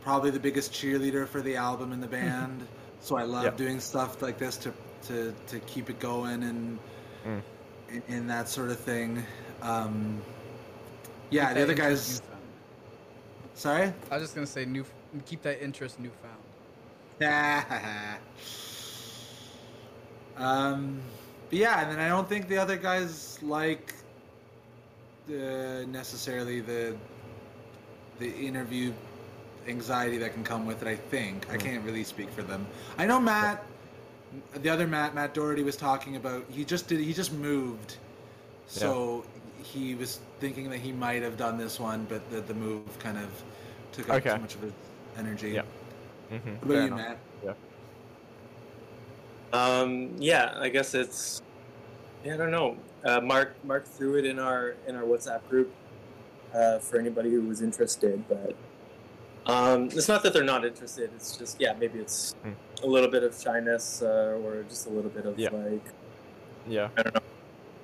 probably 0.02 0.30
the 0.30 0.40
biggest 0.40 0.72
cheerleader 0.72 1.28
for 1.28 1.40
the 1.40 1.54
album 1.56 1.92
in 1.92 2.00
the 2.00 2.08
band, 2.08 2.66
so 3.00 3.16
I 3.16 3.22
love 3.22 3.56
doing 3.56 3.78
stuff 3.78 4.20
like 4.22 4.36
this 4.36 4.56
to 4.58 4.72
to 5.04 5.32
to 5.46 5.60
keep 5.60 5.90
it 5.90 6.00
going 6.00 6.42
and 6.42 6.78
Mm. 7.26 7.42
And, 7.92 8.02
and 8.08 8.30
that 8.30 8.48
sort 8.48 8.70
of 8.70 8.78
thing. 8.78 9.22
Um, 9.62 10.20
yeah, 11.30 11.52
the 11.54 11.62
other 11.62 11.74
guys. 11.74 12.22
Sorry. 13.54 13.92
I 14.10 14.14
was 14.14 14.22
just 14.22 14.34
gonna 14.34 14.46
say 14.46 14.64
new. 14.64 14.84
Keep 15.26 15.42
that 15.42 15.62
interest 15.62 15.98
newfound. 16.00 16.36
um, 20.36 21.00
but 21.50 21.58
yeah, 21.58 21.82
and 21.82 21.90
then 21.92 21.98
I 21.98 22.08
don't 22.08 22.28
think 22.28 22.48
the 22.48 22.56
other 22.58 22.76
guys 22.76 23.38
like 23.42 23.94
the 25.28 25.86
necessarily 25.90 26.60
the 26.60 26.96
the 28.18 28.34
interview 28.36 28.92
anxiety 29.68 30.16
that 30.18 30.32
can 30.32 30.44
come 30.44 30.64
with 30.66 30.82
it. 30.82 30.88
I 30.88 30.96
think 30.96 31.46
I 31.50 31.56
Mm. 31.56 31.60
can't 31.60 31.84
really 31.84 32.04
speak 32.04 32.30
for 32.30 32.42
them. 32.42 32.66
I 32.98 33.06
know 33.06 33.20
Matt, 33.20 33.64
the 34.54 34.68
other 34.68 34.86
Matt, 34.86 35.14
Matt 35.14 35.34
Doherty 35.34 35.62
was 35.62 35.76
talking 35.76 36.16
about. 36.16 36.44
He 36.50 36.64
just 36.64 36.88
did. 36.88 37.00
He 37.00 37.12
just 37.12 37.32
moved, 37.32 37.96
so 38.66 39.24
he 39.62 39.94
was 39.94 40.20
thinking 40.40 40.70
that 40.70 40.78
he 40.78 40.92
might 40.92 41.22
have 41.22 41.36
done 41.36 41.58
this 41.58 41.78
one, 41.80 42.06
but 42.08 42.28
the 42.30 42.40
the 42.40 42.54
move 42.54 42.98
kind 42.98 43.18
of 43.18 43.28
took 43.92 44.08
up 44.08 44.16
Okay. 44.16 44.34
too 44.34 44.40
much 44.40 44.54
of 44.54 44.62
his 44.62 44.72
energy. 45.18 45.50
Yeah. 45.50 45.62
Mm-hmm. 46.32 46.68
What 46.68 46.76
about 46.76 46.84
you, 46.84 46.94
Matt? 46.96 47.18
Um, 49.52 50.14
yeah, 50.18 50.54
I 50.58 50.68
guess 50.68 50.94
it's. 50.94 51.42
Yeah, 52.24 52.34
I 52.34 52.36
don't 52.36 52.50
know. 52.52 52.76
Uh, 53.04 53.20
Mark 53.20 53.56
Mark 53.64 53.86
threw 53.86 54.16
it 54.16 54.24
in 54.24 54.38
our 54.38 54.74
in 54.86 54.94
our 54.94 55.02
WhatsApp 55.02 55.46
group 55.48 55.72
uh, 56.54 56.78
for 56.78 57.00
anybody 57.00 57.30
who 57.30 57.42
was 57.42 57.62
interested, 57.62 58.22
but 58.28 58.54
um, 59.46 59.86
it's 59.86 60.06
not 60.06 60.22
that 60.22 60.32
they're 60.32 60.44
not 60.44 60.64
interested. 60.64 61.10
It's 61.16 61.36
just 61.36 61.60
yeah, 61.60 61.72
maybe 61.80 61.98
it's 61.98 62.34
Hmm. 62.44 62.52
A 62.82 62.86
little 62.86 63.10
bit 63.10 63.22
of 63.22 63.34
shyness 63.38 64.02
uh, 64.02 64.38
or 64.44 64.62
just 64.68 64.86
a 64.86 64.90
little 64.90 65.10
bit 65.10 65.26
of 65.26 65.38
Yeah. 65.38 65.50
like 65.52 65.84
Yeah. 66.66 66.88
I 66.96 67.02
don't 67.02 67.14
know. 67.14 67.20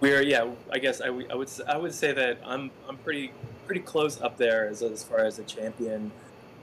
We're 0.01 0.23
yeah. 0.23 0.51
I 0.70 0.78
guess 0.78 1.01
I, 1.01 1.10
would- 1.10 1.31
I 1.31 1.35
would 1.35 1.48
s- 1.48 1.60
I 1.66 1.77
would 1.77 1.94
say 1.94 2.12
that 2.12 2.39
I'm 2.44 2.70
I'm 2.89 2.97
pretty 2.98 3.32
pretty 3.66 3.81
close 3.81 4.20
up 4.20 4.36
there 4.36 4.68
as 4.68 4.82
as 4.82 5.02
far 5.02 5.20
as 5.24 5.39
a 5.39 5.44
champion 5.44 6.12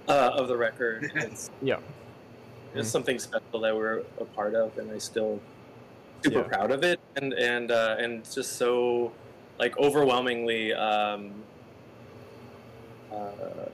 uh, 0.07 0.31
of 0.34 0.47
the 0.47 0.57
record. 0.57 1.11
It's 1.15 1.49
Yeah. 1.61 1.80
it's 2.76 2.88
Mm. 2.89 2.91
something 2.91 3.19
special 3.19 3.60
that 3.61 3.76
we're 3.76 3.99
a 4.19 4.26
part 4.26 4.55
of, 4.55 4.77
and 4.77 4.91
I 4.91 4.97
still 4.99 5.39
super 6.23 6.39
Yeah. 6.39 6.43
proud 6.47 6.72
of 6.72 6.84
it, 6.84 6.99
and 7.15 7.34
and 7.34 7.72
uh, 7.72 7.95
and 7.99 8.23
just 8.31 8.53
so 8.57 9.11
like 9.60 9.77
overwhelmingly 9.77 10.73
um, 10.73 11.31
uh, 13.11 13.69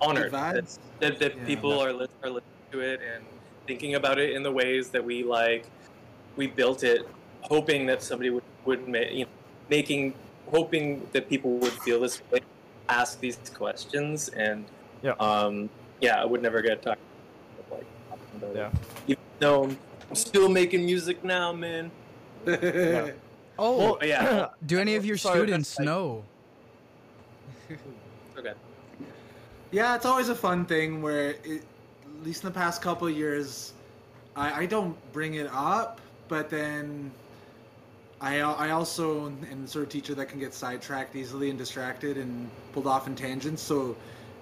honored 0.00 0.30
Good 0.30 0.32
that, 0.32 0.78
that, 1.00 1.18
that 1.18 1.36
Yeah. 1.36 1.44
people 1.44 1.78
are, 1.80 1.92
lis- 1.92 2.08
are 2.22 2.30
listening 2.30 2.42
to 2.72 2.80
it 2.80 3.00
and 3.02 3.24
thinking 3.66 3.94
about 3.94 4.18
it 4.18 4.30
in 4.34 4.42
the 4.42 4.52
ways 4.52 4.88
that 4.90 5.04
we 5.04 5.22
like. 5.22 5.66
We 6.36 6.46
built 6.46 6.84
it, 6.84 7.06
hoping 7.42 7.86
that 7.86 8.02
somebody 8.02 8.30
would 8.30 8.42
would 8.64 8.86
ma- 8.88 8.98
you 8.98 9.24
know, 9.24 9.30
making 9.70 10.14
hoping 10.50 11.06
that 11.12 11.28
people 11.28 11.52
would 11.58 11.72
feel 11.72 12.00
this 12.00 12.20
way, 12.30 12.40
ask 12.88 13.20
these 13.20 13.36
questions, 13.54 14.28
and 14.30 14.64
Yeah. 15.02 15.12
um, 15.20 15.68
yeah, 16.00 16.20
I 16.22 16.24
would 16.24 16.42
never 16.42 16.62
get 16.62 16.82
tired 16.82 16.98
of 17.58 17.72
like 17.72 17.86
talking 18.08 18.24
about 18.36 18.56
Yeah. 18.56 18.66
it. 18.68 18.72
Even 19.08 19.22
though 19.40 19.64
I'm 19.64 20.14
still 20.14 20.48
making 20.48 20.84
music 20.86 21.22
now, 21.24 21.52
man. 21.52 21.90
Yeah. 22.46 23.10
Oh, 23.60 23.76
Well, 23.76 23.98
yeah. 24.06 24.50
do 24.66 24.78
any 24.78 24.94
of 24.94 25.04
your 25.04 25.16
so 25.16 25.30
students 25.34 25.76
like- 25.80 25.86
know? 25.86 26.22
Okay. 28.38 28.52
Yeah, 29.72 29.96
it's 29.96 30.06
always 30.06 30.28
a 30.28 30.34
fun 30.36 30.64
thing 30.64 31.02
where, 31.02 31.30
it, 31.42 31.64
at 32.18 32.26
least 32.26 32.42
in 32.42 32.48
the 32.48 32.54
past 32.54 32.82
couple 32.82 33.08
years, 33.08 33.72
I, 34.36 34.62
I 34.62 34.66
don't 34.66 34.96
bring 35.12 35.34
it 35.34 35.48
up, 35.52 36.00
but 36.28 36.50
then 36.50 37.10
I, 38.20 38.40
I 38.40 38.70
also 38.70 39.26
am 39.26 39.62
the 39.62 39.68
sort 39.68 39.84
of 39.84 39.90
teacher 39.90 40.14
that 40.14 40.28
can 40.28 40.40
get 40.40 40.52
sidetracked 40.52 41.14
easily 41.14 41.50
and 41.50 41.58
distracted 41.58 42.16
and 42.16 42.50
pulled 42.72 42.86
off 42.86 43.06
in 43.06 43.14
tangents. 43.14 43.62
So 43.62 43.96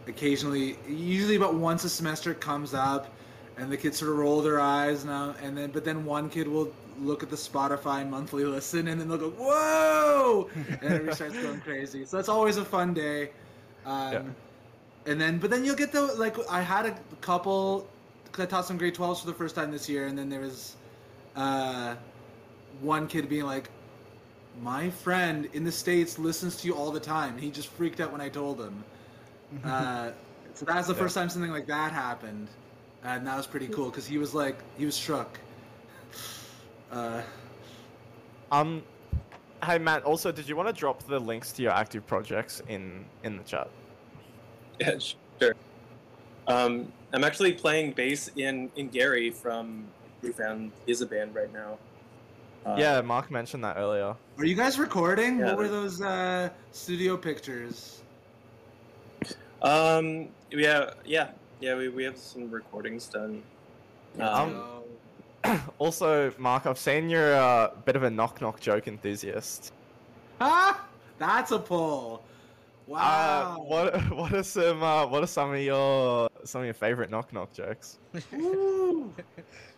occasionally, 0.06 0.78
usually 0.88 1.36
about 1.36 1.54
once 1.54 1.84
a 1.84 1.88
semester 1.88 2.30
it 2.30 2.40
comes 2.40 2.72
up, 2.74 3.12
and 3.58 3.70
the 3.72 3.76
kids 3.76 3.98
sort 3.98 4.10
of 4.10 4.18
roll 4.18 4.42
their 4.42 4.60
eyes 4.60 5.04
now 5.04 5.34
and 5.42 5.56
then, 5.56 5.70
but 5.70 5.84
then 5.84 6.04
one 6.04 6.28
kid 6.28 6.46
will 6.46 6.70
look 7.00 7.22
at 7.22 7.30
the 7.30 7.36
Spotify 7.36 8.08
monthly 8.08 8.44
listen 8.56 8.88
and 8.88 9.00
then 9.00 9.08
they'll 9.08 9.18
go, 9.18 9.30
"Whoa!" 9.30 10.50
and 10.54 10.82
everybody 10.82 11.14
starts 11.14 11.34
going 11.40 11.60
crazy. 11.60 12.04
So 12.04 12.18
it's 12.18 12.28
always 12.28 12.56
a 12.58 12.64
fun 12.64 12.94
day. 12.94 13.30
Um, 13.84 14.12
Yeah. 14.12 14.22
And 15.06 15.20
then 15.20 15.38
but 15.38 15.50
then 15.50 15.64
you'll 15.64 15.76
get 15.76 15.92
the 15.92 16.02
like 16.14 16.36
I 16.50 16.60
had 16.62 16.86
a 16.86 16.98
couple 17.20 17.88
because 18.24 18.44
I 18.44 18.46
taught 18.48 18.66
some 18.66 18.76
grade 18.78 18.94
12s 18.94 19.20
for 19.20 19.26
the 19.26 19.34
first 19.34 19.54
time 19.54 19.70
this 19.70 19.88
year, 19.88 20.06
and 20.06 20.18
then 20.18 20.28
there 20.28 20.40
was 20.40 20.76
uh, 21.36 21.94
one 22.80 23.06
kid 23.06 23.28
being 23.28 23.44
like, 23.44 23.70
"My 24.62 24.90
friend 24.90 25.48
in 25.52 25.64
the 25.64 25.72
states 25.72 26.18
listens 26.18 26.56
to 26.58 26.66
you 26.66 26.74
all 26.74 26.90
the 26.90 27.00
time." 27.00 27.38
He 27.38 27.50
just 27.50 27.68
freaked 27.68 28.00
out 28.00 28.12
when 28.12 28.20
I 28.20 28.28
told 28.28 28.60
him. 28.60 28.84
uh, 29.64 30.10
so 30.54 30.64
that 30.64 30.76
was 30.76 30.86
the 30.86 30.92
Yeah. 30.94 30.98
first 30.98 31.14
time 31.14 31.28
something 31.28 31.50
like 31.52 31.66
that 31.66 31.92
happened. 31.92 32.48
and 33.04 33.24
that 33.26 33.36
was 33.36 33.46
pretty 33.46 33.68
cool 33.68 33.88
because 33.90 34.06
he 34.06 34.18
was 34.18 34.34
like 34.34 34.56
he 34.78 34.84
was 34.84 34.94
struck. 34.96 35.38
Uh, 36.90 37.22
Um, 38.50 38.82
hey 39.64 39.78
Matt. 39.78 40.02
Also, 40.04 40.32
did 40.32 40.48
you 40.48 40.56
want 40.56 40.68
to 40.68 40.72
drop 40.72 41.02
the 41.04 41.18
links 41.18 41.52
to 41.52 41.62
your 41.62 41.72
active 41.72 42.06
projects 42.06 42.62
in 42.68 43.04
in 43.22 43.36
the 43.36 43.44
chat? 43.44 43.68
Yeah, 44.80 44.98
sure. 45.40 45.54
Um, 46.46 46.92
I'm 47.12 47.24
actually 47.24 47.52
playing 47.52 47.92
bass 47.92 48.30
in 48.36 48.70
in 48.76 48.88
Gary 48.88 49.30
from 49.30 49.86
We 50.22 50.32
Found 50.32 50.72
is 50.86 51.00
a 51.00 51.06
band 51.06 51.34
right 51.34 51.52
now. 51.52 51.78
Uh, 52.64 52.76
yeah, 52.78 53.00
Mark 53.00 53.30
mentioned 53.30 53.62
that 53.64 53.76
earlier. 53.76 54.16
are 54.38 54.44
you 54.44 54.56
guys 54.56 54.78
recording? 54.78 55.38
Yeah, 55.38 55.46
what 55.46 55.58
were 55.58 55.68
those 55.68 56.00
uh, 56.00 56.50
studio 56.72 57.16
pictures? 57.16 58.02
Um. 59.62 60.28
Yeah. 60.50 60.90
Yeah. 61.04 61.30
Yeah. 61.60 61.76
We, 61.76 61.88
we 61.88 62.04
have 62.04 62.18
some 62.18 62.50
recordings 62.50 63.06
done. 63.06 63.42
Um, 64.18 64.62
also, 65.78 66.32
Mark, 66.38 66.66
I've 66.66 66.78
seen 66.78 67.08
you're 67.08 67.34
a 67.34 67.72
bit 67.84 67.96
of 67.96 68.02
a 68.02 68.10
knock 68.10 68.40
knock 68.40 68.60
joke 68.60 68.88
enthusiast. 68.88 69.72
Ah, 70.40 70.86
that's 71.18 71.50
a 71.52 71.58
pull. 71.58 72.22
Uh, 72.88 72.92
Wow. 72.92 73.64
what 73.66 74.10
what 74.16 74.32
are 74.32 74.42
some 74.42 74.82
uh, 74.82 75.06
what 75.06 75.22
are 75.22 75.26
some 75.26 75.52
of 75.52 75.60
your 75.60 76.28
some 76.44 76.60
of 76.60 76.64
your 76.66 76.74
favorite 76.74 77.10
knock 77.10 77.32
knock 77.32 77.52
jokes? 77.52 77.98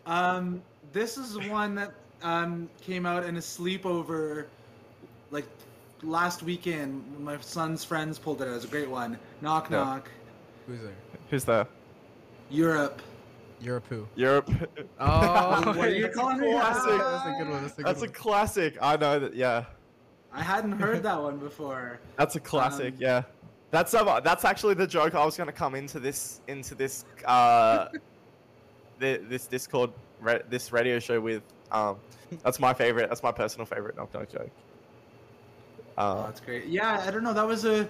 Um, 0.07 0.63
this 0.93 1.19
is 1.19 1.39
one 1.51 1.75
that 1.75 1.93
um 2.23 2.71
came 2.81 3.05
out 3.05 3.25
in 3.25 3.37
a 3.37 3.41
sleepover, 3.41 4.47
like 5.31 5.47
last 6.03 6.43
weekend. 6.43 7.05
My 7.21 7.39
son's 7.41 7.85
friends 7.85 8.19
pulled 8.19 8.41
it. 8.41 8.49
It 8.49 8.53
was 8.53 8.65
a 8.65 8.69
great 8.69 8.89
one. 8.89 9.19
Knock 9.43 9.69
Yeah. 9.71 9.77
knock. 9.85 10.11
Who's 10.67 10.81
there? 10.81 10.95
Who's 11.31 11.45
there? 11.45 11.67
Europe. 12.51 13.03
Europe 13.61 13.85
who? 13.89 14.07
Europe. 14.15 14.49
Oh, 14.99 15.63
What 15.77 15.77
are 15.79 15.91
you 15.91 16.09
calling 16.09 16.39
me? 16.41 16.53
Classic. 16.53 16.99
That's 16.99 17.27
a 17.27 17.35
good 17.39 17.49
one. 17.51 17.63
That's 17.63 17.73
a 17.75 17.77
good 17.77 17.87
That's 17.87 18.03
a 18.03 18.09
classic. 18.09 18.79
I 18.81 18.97
know 18.97 19.19
that. 19.19 19.35
Yeah, 19.35 19.65
I 20.33 20.43
hadn't 20.43 20.73
heard 20.73 21.03
that 21.03 21.23
one 21.23 21.39
before. 21.39 21.99
that's 22.17 22.37
a 22.37 22.41
classic. 22.41 22.95
Um, 22.95 23.01
yeah, 23.01 23.23
that's 23.71 23.95
uh, 23.95 24.21
that's 24.21 24.45
actually 24.45 24.75
the 24.75 24.87
joke 24.87 25.15
I 25.15 25.25
was 25.25 25.37
gonna 25.37 25.53
come 25.53 25.75
into 25.75 25.99
this 26.01 26.41
into 26.49 26.75
this 26.75 27.05
uh 27.25 27.89
the, 28.99 29.21
this 29.29 29.47
Discord 29.47 29.91
ra- 30.21 30.39
this 30.49 30.73
radio 30.73 30.99
show 30.99 31.21
with. 31.21 31.43
Um, 31.71 31.97
that's 32.43 32.59
my 32.61 32.75
favorite. 32.75 33.09
That's 33.09 33.23
my 33.23 33.33
personal 33.33 33.67
favorite 33.67 33.97
knock 33.97 34.13
knock 34.15 34.31
joke. 34.31 34.51
Oh, 35.97 36.03
Uh, 36.03 36.27
that's 36.27 36.41
great. 36.41 36.67
Yeah, 36.67 37.03
I 37.07 37.11
don't 37.11 37.23
know. 37.25 37.33
That 37.33 37.47
was 37.47 37.65
a 37.65 37.89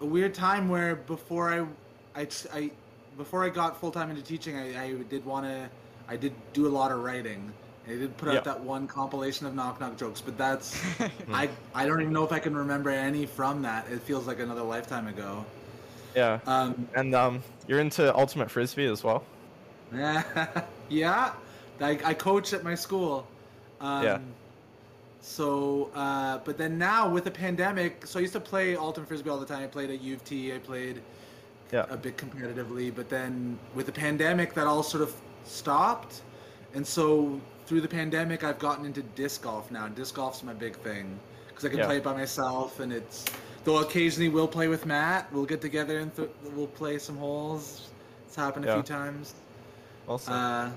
a 0.00 0.06
weird 0.06 0.32
time 0.34 0.68
where 0.68 0.96
before 0.96 1.52
I 1.52 1.66
I, 2.20 2.26
I 2.52 2.70
before 3.16 3.44
I 3.44 3.48
got 3.50 3.78
full 3.78 3.90
time 3.90 4.10
into 4.10 4.22
teaching, 4.22 4.56
I, 4.56 4.84
I 4.84 4.92
did 5.08 5.24
want 5.24 5.44
to 5.46 5.68
I 6.08 6.16
did 6.16 6.32
do 6.52 6.66
a 6.66 6.72
lot 6.72 6.90
of 6.90 7.02
writing. 7.02 7.52
I 7.86 7.92
did 7.92 8.16
put 8.18 8.28
out 8.28 8.44
that 8.44 8.60
one 8.60 8.86
compilation 8.86 9.46
of 9.46 9.54
knock 9.54 9.80
knock 9.80 9.96
jokes, 9.96 10.20
but 10.20 10.36
that's 10.38 10.80
I 11.32 11.48
I 11.74 11.86
don't 11.86 12.00
even 12.00 12.12
know 12.12 12.24
if 12.24 12.32
I 12.32 12.38
can 12.38 12.56
remember 12.56 12.90
any 12.90 13.26
from 13.26 13.62
that. 13.62 13.88
It 13.90 14.02
feels 14.02 14.26
like 14.26 14.38
another 14.38 14.62
lifetime 14.62 15.06
ago. 15.08 15.44
yeah, 16.14 16.38
Um, 16.46 16.88
and 16.94 17.14
um, 17.14 17.42
you're 17.66 17.80
into 17.80 18.14
ultimate 18.16 18.50
frisbee 18.50 18.86
as 18.86 19.02
well. 19.02 19.24
yeah, 20.88 21.32
I, 21.80 21.98
I 22.04 22.14
coach 22.14 22.52
at 22.52 22.62
my 22.62 22.74
school. 22.74 23.26
Um, 23.80 24.04
Yeah. 24.04 24.18
So, 25.22 25.90
uh, 25.94 26.38
but 26.44 26.56
then 26.56 26.78
now 26.78 27.08
with 27.08 27.24
the 27.24 27.30
pandemic, 27.30 28.06
so 28.06 28.18
I 28.18 28.22
used 28.22 28.32
to 28.32 28.40
play 28.40 28.74
Ultimate 28.74 29.06
Frisbee 29.06 29.28
all 29.28 29.38
the 29.38 29.44
time. 29.46 29.62
I 29.62 29.66
played 29.66 29.90
at 29.90 30.00
U 30.00 30.14
of 30.14 30.24
T. 30.24 30.54
I 30.54 30.58
played 30.58 31.02
Yeah. 31.72 31.84
a 31.90 31.96
bit 31.96 32.16
competitively, 32.16 32.94
but 32.94 33.08
then 33.10 33.58
with 33.74 33.86
the 33.86 33.92
pandemic, 33.92 34.54
that 34.54 34.66
all 34.66 34.82
sort 34.82 35.02
of 35.02 35.14
stopped. 35.44 36.22
And 36.74 36.86
so 36.86 37.40
through 37.70 37.80
the 37.80 37.86
pandemic, 37.86 38.42
I've 38.42 38.58
gotten 38.58 38.84
into 38.84 39.00
disc 39.14 39.42
golf 39.42 39.70
now. 39.70 39.86
Disc 39.86 40.16
golf's 40.16 40.42
my 40.42 40.52
big 40.52 40.74
thing 40.78 41.16
because 41.46 41.64
I 41.64 41.68
can 41.68 41.78
Yeah. 41.78 41.86
play 41.86 41.98
it 41.98 42.02
by 42.02 42.12
myself, 42.12 42.80
and 42.80 42.92
it's 42.92 43.24
though 43.62 43.78
occasionally 43.78 44.28
we'll 44.28 44.48
play 44.48 44.66
with 44.66 44.86
Matt. 44.86 45.32
We'll 45.32 45.44
get 45.46 45.60
together 45.60 46.00
and 46.00 46.12
th- 46.16 46.30
we'll 46.56 46.66
play 46.66 46.98
some 46.98 47.16
holes. 47.16 47.90
It's 48.26 48.34
happened 48.34 48.64
a 48.64 48.68
Yeah. 48.68 48.74
few 48.74 48.82
times. 48.82 49.34
Also, 50.08 50.32
Uh, 50.32 50.70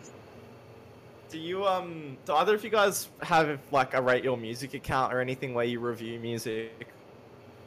do 1.32 1.40
you 1.40 1.65
um 1.65 2.15
do 2.26 2.34
either 2.36 2.53
of 2.53 2.64
you 2.64 2.70
guys 2.70 3.10
have 3.24 3.60
like 3.72 3.95
a 3.95 4.02
rate 4.02 4.24
your 4.24 4.38
music 4.38 4.76
account 4.76 5.11
or 5.11 5.20
anything 5.20 5.56
where 5.56 5.65
you 5.65 5.80
review 5.80 6.20
music 6.20 6.90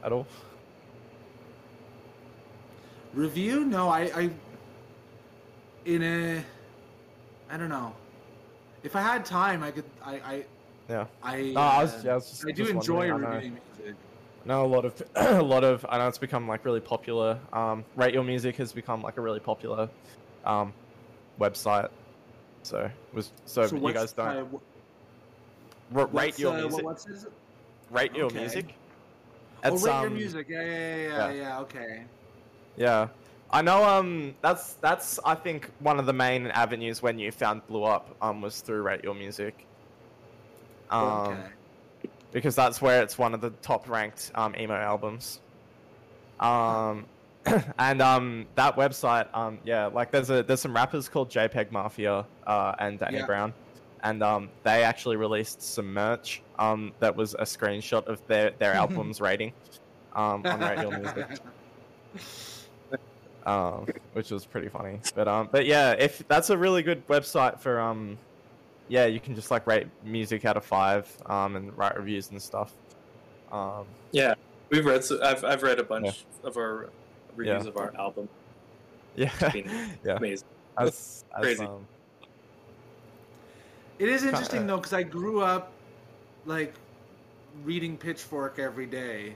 at 0.05 0.13
all? 0.13 0.25
Review? 3.13 3.65
No, 3.65 3.89
I, 3.89 4.03
I 4.15 4.29
in 5.83 6.01
a 6.01 6.45
I 7.49 7.57
don't 7.57 7.67
know. 7.67 7.93
If 8.87 8.95
I 8.95 9.01
had 9.01 9.25
time, 9.25 9.63
I 9.63 9.71
could. 9.71 9.83
I 10.01 10.13
I 10.13 10.45
Yeah. 10.89 11.05
I. 11.21 11.41
No, 11.53 11.59
I 11.59 11.83
was- 11.83 11.93
uh, 11.93 12.01
yeah, 12.05 12.11
I 12.11 12.15
was 12.15 12.29
just- 12.29 12.45
I 12.47 12.51
do 12.51 12.63
just 12.63 12.71
enjoy 12.71 13.11
reviewing 13.11 13.59
music. 13.77 13.95
I 14.43 14.47
know 14.47 14.65
a 14.65 14.71
lot 14.75 14.85
of 14.85 15.03
a 15.15 15.41
lot 15.41 15.65
of 15.65 15.85
I 15.89 15.97
know 15.97 16.07
it's 16.07 16.17
become 16.17 16.47
like 16.47 16.63
really 16.63 16.79
popular. 16.79 17.37
Um, 17.51 17.83
Rate 17.97 18.13
Your 18.13 18.23
Music 18.23 18.55
has 18.55 18.71
become 18.71 19.01
like 19.01 19.17
a 19.17 19.21
really 19.21 19.41
popular 19.41 19.89
um, 20.45 20.73
website. 21.37 21.89
So 22.63 22.89
was 23.13 23.33
so, 23.45 23.65
you 23.65 23.93
guys 23.93 24.13
don't 24.13 24.27
uh, 24.27 24.45
r- 25.99 26.07
rate 26.07 26.39
your 26.39 26.53
uh, 26.53 26.61
music. 26.61 26.85
What, 26.85 27.05
rate 27.91 28.15
your 28.15 28.25
okay. 28.27 28.39
music. 28.39 28.73
Oh, 29.65 29.71
rate 29.71 29.81
your 29.83 30.07
um, 30.07 30.13
music. 30.13 30.47
Yeah, 30.49 30.61
yeah, 30.61 30.71
yeah, 30.71 30.95
yeah, 30.95 31.07
yeah. 31.07 31.31
yeah. 31.31 31.59
Okay. 31.59 32.03
Yeah, 32.77 33.07
I 33.51 33.61
know. 33.61 33.83
Um, 33.83 34.35
that's 34.41 34.73
that's 34.73 35.19
I 35.25 35.35
think 35.35 35.69
one 35.79 35.99
of 35.99 36.05
the 36.05 36.13
main 36.13 36.47
avenues 36.47 37.01
when 37.01 37.17
Newfound 37.17 37.65
blew 37.67 37.83
up. 37.83 38.15
Um, 38.21 38.41
was 38.41 38.61
through 38.61 38.81
Rate 38.81 39.03
Your 39.03 39.15
Music. 39.15 39.65
Um, 40.89 41.03
okay. 41.03 41.39
because 42.31 42.55
that's 42.55 42.81
where 42.81 43.01
it's 43.03 43.17
one 43.17 43.33
of 43.33 43.41
the 43.41 43.49
top 43.61 43.89
ranked 43.89 44.31
um, 44.35 44.55
emo 44.57 44.75
albums. 44.75 45.39
Um, 46.39 47.05
and 47.79 48.01
um, 48.01 48.45
that 48.55 48.75
website, 48.75 49.27
um, 49.35 49.59
yeah, 49.65 49.85
like 49.87 50.11
there's 50.11 50.29
a 50.29 50.43
there's 50.43 50.61
some 50.61 50.73
rappers 50.75 51.07
called 51.09 51.29
JPEG 51.29 51.71
Mafia 51.71 52.25
uh, 52.45 52.75
and 52.79 52.99
Danny 52.99 53.17
Yeah. 53.17 53.25
Brown, 53.25 53.53
and 54.03 54.21
um, 54.23 54.49
they 54.63 54.83
actually 54.83 55.15
released 55.15 55.61
some 55.61 55.93
merch 55.93 56.41
um, 56.59 56.91
that 56.99 57.15
was 57.15 57.33
a 57.35 57.43
screenshot 57.43 58.05
of 58.07 58.25
their 58.27 58.51
their 58.51 58.73
album's 58.83 59.21
rating 59.21 59.53
um, 60.15 60.45
on 60.45 60.59
Rate 60.59 60.81
Your 60.81 60.97
Music, 60.97 61.39
um, 63.47 63.87
which 64.13 64.29
was 64.29 64.45
pretty 64.45 64.67
funny. 64.69 64.99
But 65.15 65.27
um, 65.27 65.49
but 65.51 65.65
yeah, 65.65 65.91
if 65.93 66.21
that's 66.27 66.49
a 66.51 66.57
really 66.57 66.83
good 66.83 67.05
website 67.07 67.59
for 67.59 67.79
um, 67.79 68.17
yeah, 68.89 69.05
you 69.05 69.19
can 69.19 69.33
just 69.35 69.49
like 69.49 69.65
rate 69.65 69.87
music 70.03 70.45
out 70.45 70.57
of 70.57 70.63
five 70.65 71.07
um, 71.25 71.55
and 71.55 71.75
write 71.77 71.97
reviews 71.97 72.29
and 72.31 72.41
stuff. 72.41 72.71
Um, 73.51 73.85
Yeah, 74.11 74.35
we've 74.69 74.85
read. 74.85 75.03
So 75.03 75.19
I've 75.23 75.43
I've 75.43 75.63
read 75.63 75.79
a 75.79 75.83
bunch 75.83 76.25
of 76.43 76.57
our 76.57 76.89
reviews 77.35 77.63
Yeah. 77.63 77.69
of 77.69 77.77
our 77.77 77.93
album. 77.97 78.27
yeah, 79.15 79.31
It's 79.39 79.53
been 79.53 79.71
yeah. 80.05 80.15
amazing. 80.17 80.47
As, 80.77 81.23
as, 81.35 81.41
Crazy. 81.41 81.65
um, 81.65 81.87
It 83.99 84.09
is 84.09 84.23
interesting 84.23 84.67
though, 84.67 84.77
because 84.77 84.93
I 84.93 85.03
grew 85.03 85.41
up 85.41 85.71
like 86.45 86.73
reading 87.63 87.97
Pitchfork 87.97 88.59
every 88.59 88.85
day. 88.85 89.33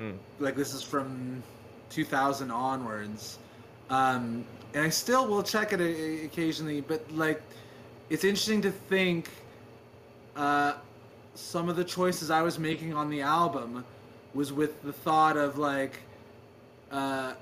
Mm. 0.00 0.16
Like 0.38 0.54
this 0.56 0.74
is 0.74 0.82
from 0.82 1.42
2000 1.90 2.50
onwards, 2.50 3.38
um, 3.92 4.44
and 4.74 4.84
I 4.86 4.88
still 4.88 5.26
will 5.28 5.42
check 5.42 5.72
it 5.72 5.80
o- 5.80 6.24
occasionally. 6.24 6.80
But 6.80 7.04
like, 7.12 7.42
it's 8.10 8.24
interesting 8.24 8.62
to 8.62 8.70
think 8.70 9.28
uh, 10.34 10.74
some 11.34 11.68
of 11.68 11.76
the 11.76 11.84
choices 11.84 12.30
I 12.30 12.42
was 12.42 12.58
making 12.58 12.94
on 12.94 13.10
the 13.10 13.20
album 13.20 13.84
was 14.34 14.52
with 14.52 14.82
the 14.82 14.92
thought 14.92 15.36
of 15.36 15.58
like. 15.58 16.00
Uh, 16.90 17.34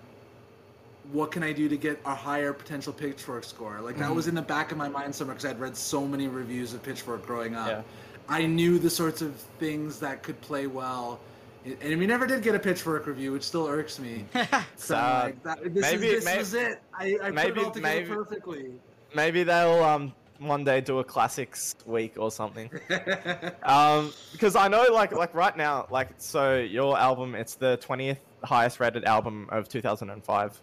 what 1.13 1.33
can 1.33 1.43
I 1.43 1.53
do 1.53 1.69
to 1.69 1.77
get 1.77 1.99
a 2.05 2.15
higher 2.15 2.53
potential 2.53 2.93
Pitchfork 2.93 3.43
score? 3.43 3.81
Like 3.81 3.97
that 3.99 4.11
Mhm. 4.11 4.15
was 4.15 4.29
in 4.29 4.35
the 4.37 4.43
back 4.43 4.71
of 4.71 4.79
my 4.79 4.89
mind 4.89 5.13
somewhere 5.13 5.35
because 5.35 5.51
I'd 5.51 5.59
read 5.59 5.77
so 5.77 6.07
many 6.07 6.29
reviews 6.29 6.73
of 6.73 6.85
Pitchfork 6.85 7.27
growing 7.27 7.57
up. 7.57 7.67
Yeah. 7.69 7.83
I 8.29 8.47
knew 8.47 8.79
the 8.79 8.91
sorts 8.91 9.21
of 9.21 9.35
things 9.59 9.99
that 10.01 10.23
could 10.23 10.41
play 10.41 10.69
well, 10.69 11.19
and 11.65 11.99
we 11.99 12.07
never 12.07 12.27
did 12.27 12.43
get 12.43 12.55
a 12.55 12.59
Pitchfork 12.59 13.07
review, 13.07 13.33
which 13.33 13.43
still 13.43 13.67
irks 13.67 13.99
me. 13.99 14.25
So 14.77 14.95
Sad. 14.95 15.25
like, 15.25 15.43
that, 15.43 15.75
this 15.75 15.83
Maybe- 15.83 16.07
is, 16.09 16.25
this 16.25 16.25
may- 16.25 16.39
was 16.39 16.55
it. 16.55 16.81
I, 16.99 17.19
I 17.23 17.31
maybe- 17.31 17.51
put 17.53 17.59
it 17.61 17.65
all 17.65 17.71
together 17.71 17.95
maybe- 18.01 18.09
perfectly. 18.09 18.71
maybe 19.15 19.43
they'll 19.43 19.83
um 19.85 20.13
one 20.39 20.65
day 20.65 20.81
do 20.81 21.01
a 21.01 21.05
classics 21.05 21.75
week 21.85 22.15
or 22.17 22.31
something. 22.31 22.71
um, 23.63 24.11
because 24.33 24.57
I 24.57 24.69
know 24.69 24.85
like 24.91 25.13
like 25.13 25.35
right 25.35 25.55
now 25.55 25.87
like 25.91 26.09
so 26.17 26.57
your 26.57 26.99
album 26.99 27.35
it's 27.35 27.57
the 27.57 27.77
twentieth 27.77 28.21
highest 28.43 28.81
rated 28.81 29.05
album 29.05 29.49
of 29.51 29.69
two 29.69 29.83
thousand 29.83 30.09
and 30.11 30.25
five. 30.25 30.59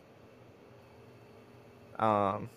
Um, 2.00 2.50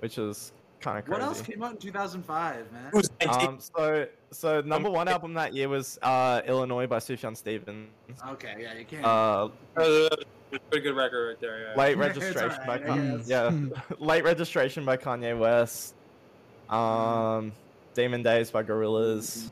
which 0.00 0.16
is 0.18 0.52
kind 0.80 0.98
of 0.98 1.08
What 1.08 1.20
else 1.22 1.40
came 1.42 1.62
out 1.62 1.72
in 1.72 1.76
2005, 1.78 2.72
man? 2.72 2.86
It 2.86 2.94
was 2.94 3.10
19 3.24 3.48
Um, 3.48 3.58
so 3.60 4.06
so 4.30 4.60
number 4.60 4.90
one 4.90 5.08
album 5.08 5.34
that 5.34 5.54
year 5.54 5.68
was 5.68 5.98
uh, 6.02 6.40
Illinois 6.46 6.86
by 6.86 6.98
Sufjan 6.98 7.36
Stevens. 7.36 7.88
Okay, 8.28 8.54
yeah, 8.60 8.74
you 8.78 8.84
can't. 8.84 9.04
Uh, 9.04 9.48
pretty 9.74 10.82
good 10.84 10.96
record 10.96 11.28
right 11.28 11.40
there. 11.40 11.68
Yeah. 11.68 11.74
late 11.76 11.98
It's 11.98 12.16
registration 12.18 12.62
by 12.66 12.78
Kanye. 12.78 13.18
guess. 13.18 13.28
Yeah, 13.28 13.94
late 13.98 14.24
registration 14.24 14.84
by 14.84 14.96
Kanye 14.96 15.38
West. 15.38 15.94
Um, 16.68 17.52
Demon 17.94 18.22
Days 18.22 18.50
by 18.50 18.62
Gorillaz. 18.62 19.50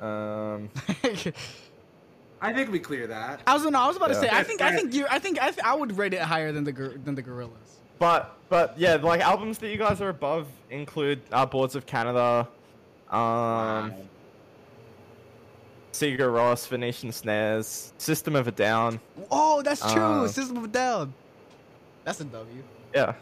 Um, 0.00 0.68
I 2.40 2.52
think 2.52 2.72
we 2.72 2.80
clear 2.80 3.06
that. 3.06 3.40
I 3.46 3.54
was 3.54 3.62
no, 3.64 3.78
I 3.78 3.86
was 3.86 3.96
about 3.96 4.08
to 4.08 4.14
Yeah. 4.14 4.20
say. 4.22 4.28
I 4.32 4.42
think 4.42 4.60
I 4.60 4.74
think 4.74 4.94
you. 4.94 5.06
I 5.08 5.18
think 5.20 5.40
I, 5.40 5.50
th- 5.50 5.64
I 5.64 5.74
would 5.74 5.96
rate 5.96 6.12
it 6.14 6.20
higher 6.22 6.50
than 6.50 6.64
the 6.64 6.72
gor- 6.72 6.94
than 7.04 7.14
the 7.14 7.22
Gorillaz. 7.22 7.50
But 8.02 8.34
but 8.48 8.76
yeah, 8.76 8.96
like 8.96 9.20
albums 9.20 9.58
that 9.58 9.70
you 9.70 9.76
guys 9.76 10.00
are 10.00 10.08
above 10.08 10.48
include 10.70 11.22
uh, 11.30 11.46
Boards 11.46 11.76
of 11.76 11.86
Canada, 11.86 12.48
um, 13.08 13.94
Sigur 15.92 16.18
Rós, 16.18 16.66
Venetian 16.66 17.12
Snares, 17.12 17.92
System 17.98 18.34
of 18.34 18.48
a 18.48 18.50
Down. 18.50 18.98
Oh, 19.30 19.62
that's 19.62 19.80
true. 19.92 20.02
Uh, 20.02 20.26
System 20.26 20.56
of 20.56 20.64
a 20.64 20.68
Down. 20.68 21.14
That's 22.02 22.20
a 22.20 22.24
W. 22.24 22.64
Yeah, 22.92 23.14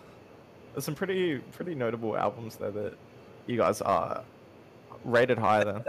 there's 0.73 0.87
some 0.87 0.95
pretty 0.95 1.41
pretty 1.53 1.75
notable 1.75 2.17
albums 2.17 2.57
there 2.57 2.71
that 2.71 2.95
you 3.47 3.59
guys 3.59 3.83
are 3.83 4.25
rated 5.05 5.37
higher 5.37 5.65
than. 5.67 5.85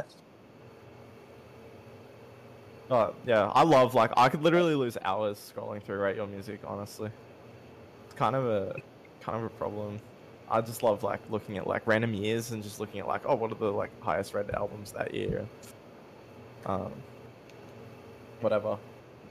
Oh 2.90 3.16
yeah, 3.26 3.50
I 3.56 3.64
love 3.64 3.96
like 3.96 4.12
I 4.18 4.28
could 4.28 4.44
literally 4.44 4.76
lose 4.76 4.98
hours 5.02 5.54
scrolling 5.56 5.82
through 5.82 6.00
rate 6.00 6.18
your 6.18 6.28
music. 6.28 6.60
Honestly, 6.68 7.10
kind 8.22 8.36
of 8.36 8.46
a 8.46 8.76
kind 9.20 9.36
of 9.40 9.44
a 9.46 9.50
problem. 9.50 10.00
I 10.48 10.62
just 10.62 10.84
love 10.84 11.02
like 11.02 11.22
looking 11.32 11.58
at 11.58 11.66
like 11.66 11.88
random 11.88 12.14
years 12.14 12.52
and 12.52 12.62
just 12.62 12.80
looking 12.80 13.00
at 13.00 13.08
like 13.08 13.22
oh 13.26 13.34
what 13.34 13.52
are 13.52 13.56
the 13.56 13.72
like 13.72 13.90
highest 14.00 14.36
rated 14.36 14.54
albums 14.54 14.92
that 14.92 15.12
year. 15.12 15.48
Um, 16.68 16.92
whatever. 18.42 18.78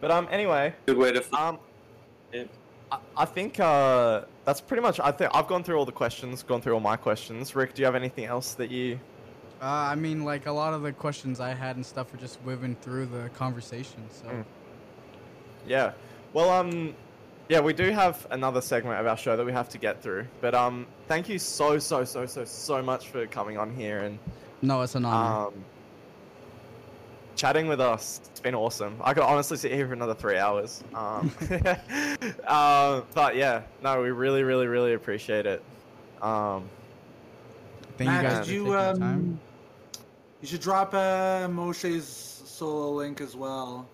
But 0.00 0.10
um 0.10 0.26
anyway, 0.32 0.74
Good 0.86 0.96
way 0.96 1.12
to. 1.12 1.22
um, 1.40 1.60
Yeah. 2.32 2.44
I, 2.90 2.98
I 3.18 3.24
think 3.26 3.60
uh, 3.60 4.22
that's 4.44 4.60
pretty 4.60 4.82
much. 4.82 4.98
I 4.98 5.12
think 5.12 5.30
I've 5.32 5.46
gone 5.46 5.62
through 5.62 5.76
all 5.78 5.86
the 5.86 5.92
questions, 5.92 6.42
gone 6.42 6.60
through 6.60 6.74
all 6.74 6.80
my 6.80 6.96
questions. 6.96 7.54
Rick, 7.54 7.74
do 7.74 7.82
you 7.82 7.86
have 7.86 7.94
anything 7.94 8.24
else 8.24 8.54
that 8.54 8.72
you? 8.72 8.98
Uh, 9.62 9.66
I 9.66 9.94
mean, 9.94 10.24
like 10.24 10.46
a 10.46 10.50
lot 10.52 10.74
of 10.74 10.82
the 10.82 10.92
questions 10.92 11.38
I 11.38 11.54
had 11.54 11.76
and 11.76 11.86
stuff 11.86 12.10
were 12.12 12.18
just 12.18 12.42
woven 12.42 12.76
through 12.82 13.06
the 13.06 13.28
conversation. 13.28 14.02
So 14.10 14.26
Mm. 14.26 14.44
Yeah. 15.68 15.92
Well, 16.32 16.50
um, 16.50 16.96
yeah, 17.50 17.58
we 17.58 17.72
do 17.72 17.90
have 17.90 18.28
another 18.30 18.60
segment 18.60 19.00
of 19.00 19.06
our 19.08 19.16
show 19.16 19.36
that 19.36 19.44
we 19.44 19.50
have 19.50 19.68
to 19.70 19.78
get 19.78 20.00
through. 20.00 20.24
But 20.40 20.54
um, 20.54 20.86
thank 21.08 21.28
you 21.28 21.40
so 21.40 21.80
so 21.80 22.04
so 22.04 22.24
so 22.24 22.44
so 22.44 22.80
much 22.80 23.08
for 23.08 23.26
coming 23.26 23.58
on 23.58 23.74
here 23.74 23.98
and 23.98 24.20
no, 24.62 24.82
it's 24.82 24.94
an 24.94 25.04
honor. 25.04 25.48
um, 25.48 25.54
chatting 27.34 27.66
with 27.66 27.80
us. 27.80 28.20
It's 28.30 28.38
been 28.38 28.54
awesome. 28.54 28.96
I 29.02 29.14
could 29.14 29.24
honestly 29.24 29.56
sit 29.56 29.72
here 29.72 29.88
for 29.88 29.94
another 29.94 30.14
three 30.14 30.38
hours. 30.38 30.84
Um, 30.94 31.32
uh, 32.46 33.02
but 33.14 33.34
yeah, 33.34 33.62
no, 33.82 34.00
we 34.00 34.10
really 34.10 34.44
really 34.44 34.68
really 34.68 34.94
appreciate 34.94 35.44
it. 35.44 35.60
Um, 36.22 36.70
Thank 37.98 38.10
Matt, 38.10 38.22
you 38.22 38.28
guys 38.28 38.46
did 38.46 38.54
you 38.54 38.78
um? 38.78 38.98
time. 39.00 39.40
You 40.40 40.46
should 40.46 40.60
drop 40.60 40.94
uh, 40.94 41.48
Moshe's 41.48 42.06
solo 42.46 42.92
link 42.92 43.20
as 43.20 43.34
well. 43.34 43.88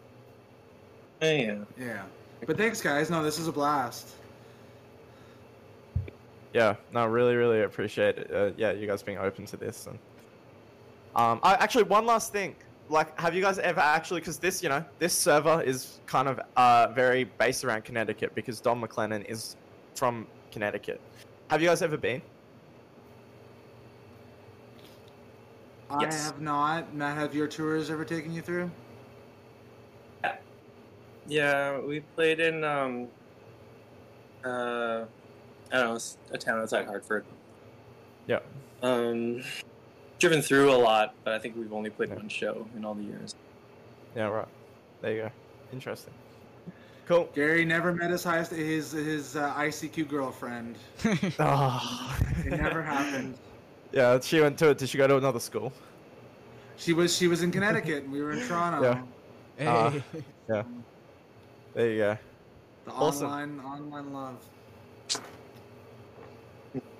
yeah. 1.23 1.61
Yeah. 1.79 2.03
But 2.45 2.59
thanks, 2.59 2.81
guys. 2.81 3.11
No, 3.11 3.23
this 3.23 3.39
is 3.39 3.49
a 3.49 3.53
blast. 3.53 4.15
Yeah, 6.53 6.77
no, 6.93 7.07
really, 7.07 7.37
really 7.37 7.63
appreciate 7.63 8.19
it. 8.19 8.31
Uh, 8.33 8.51
yeah, 8.57 8.73
you 8.73 8.87
guys 8.87 9.03
being 9.03 9.19
open 9.19 9.47
to 9.47 9.57
this. 9.57 9.87
And 9.87 9.99
um, 11.15 11.41
I 11.43 11.55
actually 11.55 11.85
one 11.85 12.07
last 12.07 12.33
thing. 12.33 12.57
Like, 12.89 13.19
have 13.21 13.35
you 13.35 13.43
guys 13.43 13.59
ever 13.59 13.81
actually? 13.81 14.21
Because 14.21 14.39
this, 14.39 14.63
you 14.63 14.69
know, 14.69 14.85
this 14.99 15.13
server 15.13 15.61
is 15.63 16.01
kind 16.07 16.29
of 16.29 16.41
uh 16.57 16.89
very 16.95 17.25
based 17.25 17.65
around 17.65 17.85
Connecticut 17.85 18.35
because 18.35 18.61
Don 18.61 18.81
McLennan 18.81 19.29
is 19.29 19.57
from 19.97 20.27
Connecticut. 20.53 21.01
Have 21.51 21.61
you 21.61 21.69
guys 21.69 21.83
ever 21.83 21.97
been? 21.97 22.23
Yes. 26.01 26.23
I 26.23 26.27
have 26.27 26.41
not. 26.41 26.95
Matt, 26.95 27.17
have 27.17 27.35
your 27.35 27.47
tours 27.47 27.91
ever 27.91 28.05
taken 28.05 28.33
you 28.33 28.43
through? 28.43 28.71
Yeah, 31.29 31.79
we 31.81 32.01
played 32.01 32.41
in 32.41 32.65
um 32.65 33.09
uh 34.45 35.05
I 35.73 35.77
don't 35.77 35.95
know, 35.95 35.99
a 36.33 36.39
town 36.39 36.61
outside 36.61 36.87
Hartford. 36.87 37.25
Yeah. 38.27 38.41
Um 38.83 39.43
driven 40.19 40.41
through 40.43 40.73
a 40.73 40.77
lot, 40.77 41.15
but 41.25 41.35
I 41.35 41.39
think 41.39 41.57
we've 41.57 41.73
only 41.73 41.91
played 41.91 42.11
Yeah. 42.11 42.17
one 42.17 42.29
show 42.29 42.67
in 42.77 42.85
all 42.85 42.95
the 42.95 43.03
years. 43.03 43.35
Yeah, 44.15 44.29
right. 44.29 44.49
There 45.03 45.13
you 45.13 45.23
go. 45.23 45.31
Interesting. 45.73 46.15
Cool. 47.07 47.29
Gary 47.35 47.65
never 47.65 47.93
met 47.93 48.11
his 48.11 48.25
highest 48.25 48.51
his 48.53 48.93
his 48.93 49.37
uh, 49.37 49.53
ICQ 49.55 50.09
girlfriend. 50.09 50.77
Oh. 51.39 52.19
It 52.45 52.51
never 52.61 52.83
happened. 52.83 53.37
Yeah, 53.93 54.19
she 54.21 54.41
went 54.41 54.59
to 54.59 54.71
it. 54.71 54.79
Did 54.79 54.89
she 54.89 54.99
go 54.99 55.07
to 55.07 55.17
another 55.17 55.39
school? 55.39 55.73
She 56.77 56.93
was 56.93 57.17
she 57.17 57.29
was 57.29 57.43
in 57.43 57.51
Connecticut 57.53 58.03
and 58.03 58.13
we 58.13 58.21
were 58.21 58.33
in 58.33 58.47
Toronto. 58.47 58.83
Yeah. 59.59 60.03
hey. 60.03 60.03
Uh, 60.53 60.63
There 61.77 61.91
you 61.91 61.99
go. 61.99 62.19
The 62.87 62.91
Awesome. 62.93 63.27
online 63.27 63.61
online 63.61 64.13
love. 64.15 64.37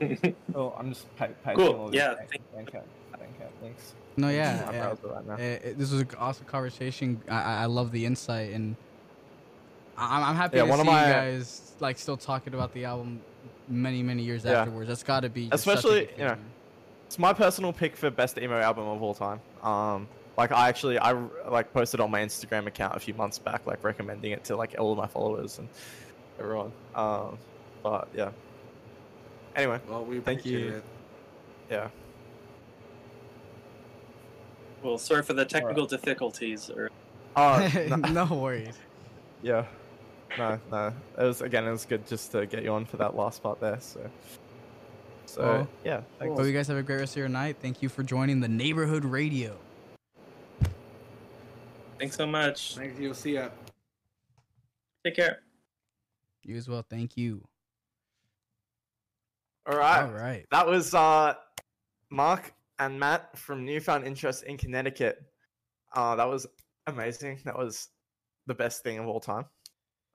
Oh, 0.55 0.75
I'm 0.79 0.91
just 0.93 1.15
pa- 1.17 1.29
Cool, 1.55 1.73
all 1.75 1.89
these 1.89 1.99
yeah, 1.99 2.15
thank- 2.55 2.73
links. 3.63 3.95
no, 4.19 4.29
yeah. 4.29 4.71
Yeah. 4.73 4.95
right 5.03 5.27
now. 5.27 5.35
Eh, 5.37 5.59
eh, 5.65 5.73
this 5.77 5.91
was 5.91 6.01
an 6.03 6.09
awesome 6.19 6.45
conversation. 6.47 7.21
I, 7.29 7.35
I 7.41 7.63
I 7.63 7.67
love 7.67 7.91
the 7.93 8.05
insight, 8.05 8.53
and 8.53 8.77
I- 9.97 10.17
I'm, 10.19 10.25
I'm 10.31 10.37
happy 10.37 10.59
Yeah, 10.59 10.65
to 10.65 10.69
one 10.69 10.79
see 10.79 10.81
of 10.83 10.87
my- 10.87 11.07
you 11.07 11.13
guys 11.13 11.73
like 11.81 11.99
still 11.99 12.17
talking 12.19 12.53
about 12.55 12.73
the 12.75 12.85
album 12.85 13.21
many 13.69 14.03
many 14.03 14.23
years 14.23 14.45
Yeah. 14.45 14.61
afterwards. 14.61 14.89
That's 14.89 15.03
got 15.03 15.21
to 15.21 15.31
be 15.31 15.49
just 15.49 15.65
such 15.65 15.75
a 15.75 15.79
Especially, 15.79 16.09
you 16.19 16.25
know. 16.29 16.37
It's 17.07 17.19
my 17.19 17.33
personal 17.33 17.73
pick 17.73 17.97
for 17.97 18.11
best 18.11 18.37
emo 18.39 18.61
album 18.61 18.87
of 18.89 19.03
all 19.03 19.15
time. 19.15 19.41
Um, 19.63 20.07
like 20.37 20.53
I 20.53 20.69
actually 20.69 20.99
I 20.99 21.13
like 21.49 21.73
posted 21.73 22.01
on 22.01 22.11
my 22.11 22.21
Instagram 22.21 22.67
account 22.67 22.97
a 22.97 23.01
few 23.01 23.15
months 23.15 23.39
back, 23.39 23.67
like 23.67 23.83
recommending 23.83 24.33
it 24.33 24.45
to 24.45 24.57
like 24.57 24.75
all 24.79 24.93
of 24.93 24.99
my 24.99 25.07
followers 25.07 25.59
and 25.59 25.69
everyone. 26.39 26.73
Um, 26.95 27.39
but 27.83 28.09
yeah. 28.15 28.31
Anyway, 29.55 29.81
Well, 29.89 30.05
we 30.05 30.21
Thank 30.21 30.45
you. 30.45 30.69
it. 30.69 30.85
yeah. 31.71 31.89
Well, 34.83 34.99
sorry 34.99 35.23
for 35.23 35.33
the 35.33 35.45
technical 35.45 35.87
difficulties 35.87 36.71
or 36.71 36.91
Oh, 37.35 37.71
no, 37.89 37.97
no 38.27 38.35
worries. 38.35 38.77
yeah. 39.43 39.65
No, 40.39 40.59
no. 40.71 40.93
It 41.19 41.23
was 41.23 41.41
again. 41.41 41.65
It 41.67 41.71
was 41.71 41.85
good 41.87 42.07
just 42.07 42.33
to 42.33 42.47
get 42.47 42.63
you 42.63 42.73
on 42.73 42.85
for 42.85 42.99
that 42.99 43.17
last 43.17 43.43
part 43.43 43.61
there. 43.61 43.79
So, 43.81 44.11
so 45.25 45.43
Well, 45.43 45.69
yeah. 45.85 46.01
Thanks. 46.19 46.37
Hope 46.39 46.47
you 46.47 46.53
guys 46.53 46.69
have 46.69 46.77
a 46.77 46.83
great 46.83 46.97
rest 47.01 47.15
of 47.15 47.19
your 47.19 47.29
night. 47.29 47.57
Thank 47.63 47.81
you 47.83 47.89
for 47.89 48.03
joining 48.03 48.41
the 48.41 48.49
Neighborhood 48.49 49.05
Radio. 49.05 49.57
Thanks 51.99 52.17
so 52.17 52.27
much. 52.27 52.77
Thank 52.77 52.99
you. 52.99 53.15
See 53.15 53.35
ya. 53.35 53.49
Take 55.05 55.17
care. 55.17 55.41
You 56.43 56.57
as 56.57 56.69
well. 56.69 56.85
Thank 56.89 57.17
you. 57.17 57.43
All 59.67 59.77
right. 59.77 60.03
All 60.03 60.13
right. 60.13 60.47
That 60.51 60.67
was 60.67 60.95
uh, 60.95 61.35
Mark 62.11 62.53
and 62.79 62.99
Matt 62.99 63.37
from 63.37 63.65
Newfound 63.65 64.05
Interest 64.05 64.45
in 64.45 64.57
Connecticut. 64.57 65.23
Uh, 65.95 66.15
that 66.17 66.29
was 66.29 66.47
amazing. 66.87 67.41
That 67.45 67.57
was 67.57 67.89
the 68.47 68.55
best 68.55 68.83
thing 68.83 68.99
of 68.99 69.07
all 69.07 69.21
time. 69.21 69.45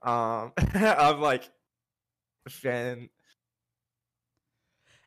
Um, 0.04 0.54
I'm 0.74 1.22
like 1.22 1.50
fan 2.50 3.10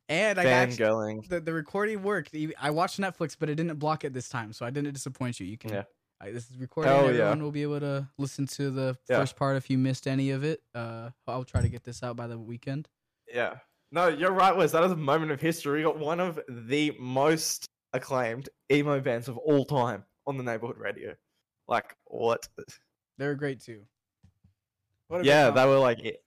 And 0.09 0.39
I 0.39 0.45
actually, 0.45 0.85
fangirling. 0.87 1.29
the, 1.29 1.41
the 1.41 1.53
recording 1.53 2.03
worked. 2.03 2.35
I 2.61 2.71
watched 2.71 3.01
Netflix, 3.01 3.37
but 3.39 3.49
it 3.49 3.57
didn't 3.57 3.79
block 3.79 4.05
it 4.05 4.13
this 4.13 4.29
time, 4.29 4.53
so 4.53 4.67
I 4.67 4.71
didn't 4.71 4.93
disappoint 4.93 5.41
you. 5.41 5.47
You 5.47 5.59
can. 5.59 5.71
Yeah. 5.71 5.83
I, 6.25 6.31
this 6.33 6.51
is 6.51 6.57
recording. 6.59 6.91
Hell 6.93 7.09
Everyone 7.09 7.39
yeah. 7.39 7.43
will 7.43 7.51
be 7.53 7.63
able 7.63 7.81
to 7.81 8.09
listen 8.19 8.47
to 8.47 8.71
the 8.71 8.97
Yeah. 9.09 9.19
first 9.19 9.37
part 9.37 9.57
if 9.57 9.69
you 9.69 9.79
missed 9.79 10.07
any 10.07 10.31
of 10.31 10.43
it. 10.45 10.63
Uh, 10.75 11.11
I'll 11.27 11.45
try 11.45 11.61
to 11.63 11.69
get 11.69 11.85
this 11.85 12.03
out 12.03 12.17
by 12.17 12.27
the 12.27 12.39
weekend. 12.39 12.89
Yeah. 13.33 13.59
No, 13.91 14.09
you're 14.09 14.33
right, 14.33 14.57
Wes. 14.57 14.73
That 14.73 14.85
is 14.85 14.93
a 14.93 14.97
moment 14.97 15.33
of 15.33 15.41
history. 15.41 15.79
We 15.79 15.85
got 15.85 15.99
one 15.99 16.21
of 16.21 16.41
the 16.49 16.97
most 16.99 17.69
acclaimed 17.93 18.49
emo 18.73 19.01
bands 19.01 19.29
of 19.29 19.39
all 19.39 19.65
time 19.65 20.05
on 20.27 20.37
the 20.37 20.43
neighborhood 20.43 20.79
radio. 20.79 21.15
Like 21.69 21.95
what? 22.07 22.49
They're 23.19 23.35
great 23.35 23.61
too. 23.61 23.83
What 25.09 25.25
yeah, 25.25 25.47
song. 25.47 25.55
they 25.55 25.67
were 25.67 25.79
like, 25.79 26.19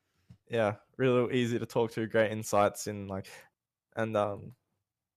yeah, 0.50 0.76
really 0.98 1.34
easy 1.34 1.60
to 1.60 1.66
talk 1.66 1.92
to, 1.94 2.06
great 2.08 2.32
insights 2.32 2.88
in 2.88 3.08
like, 3.08 3.28
and 3.96 4.16
um, 4.16 4.54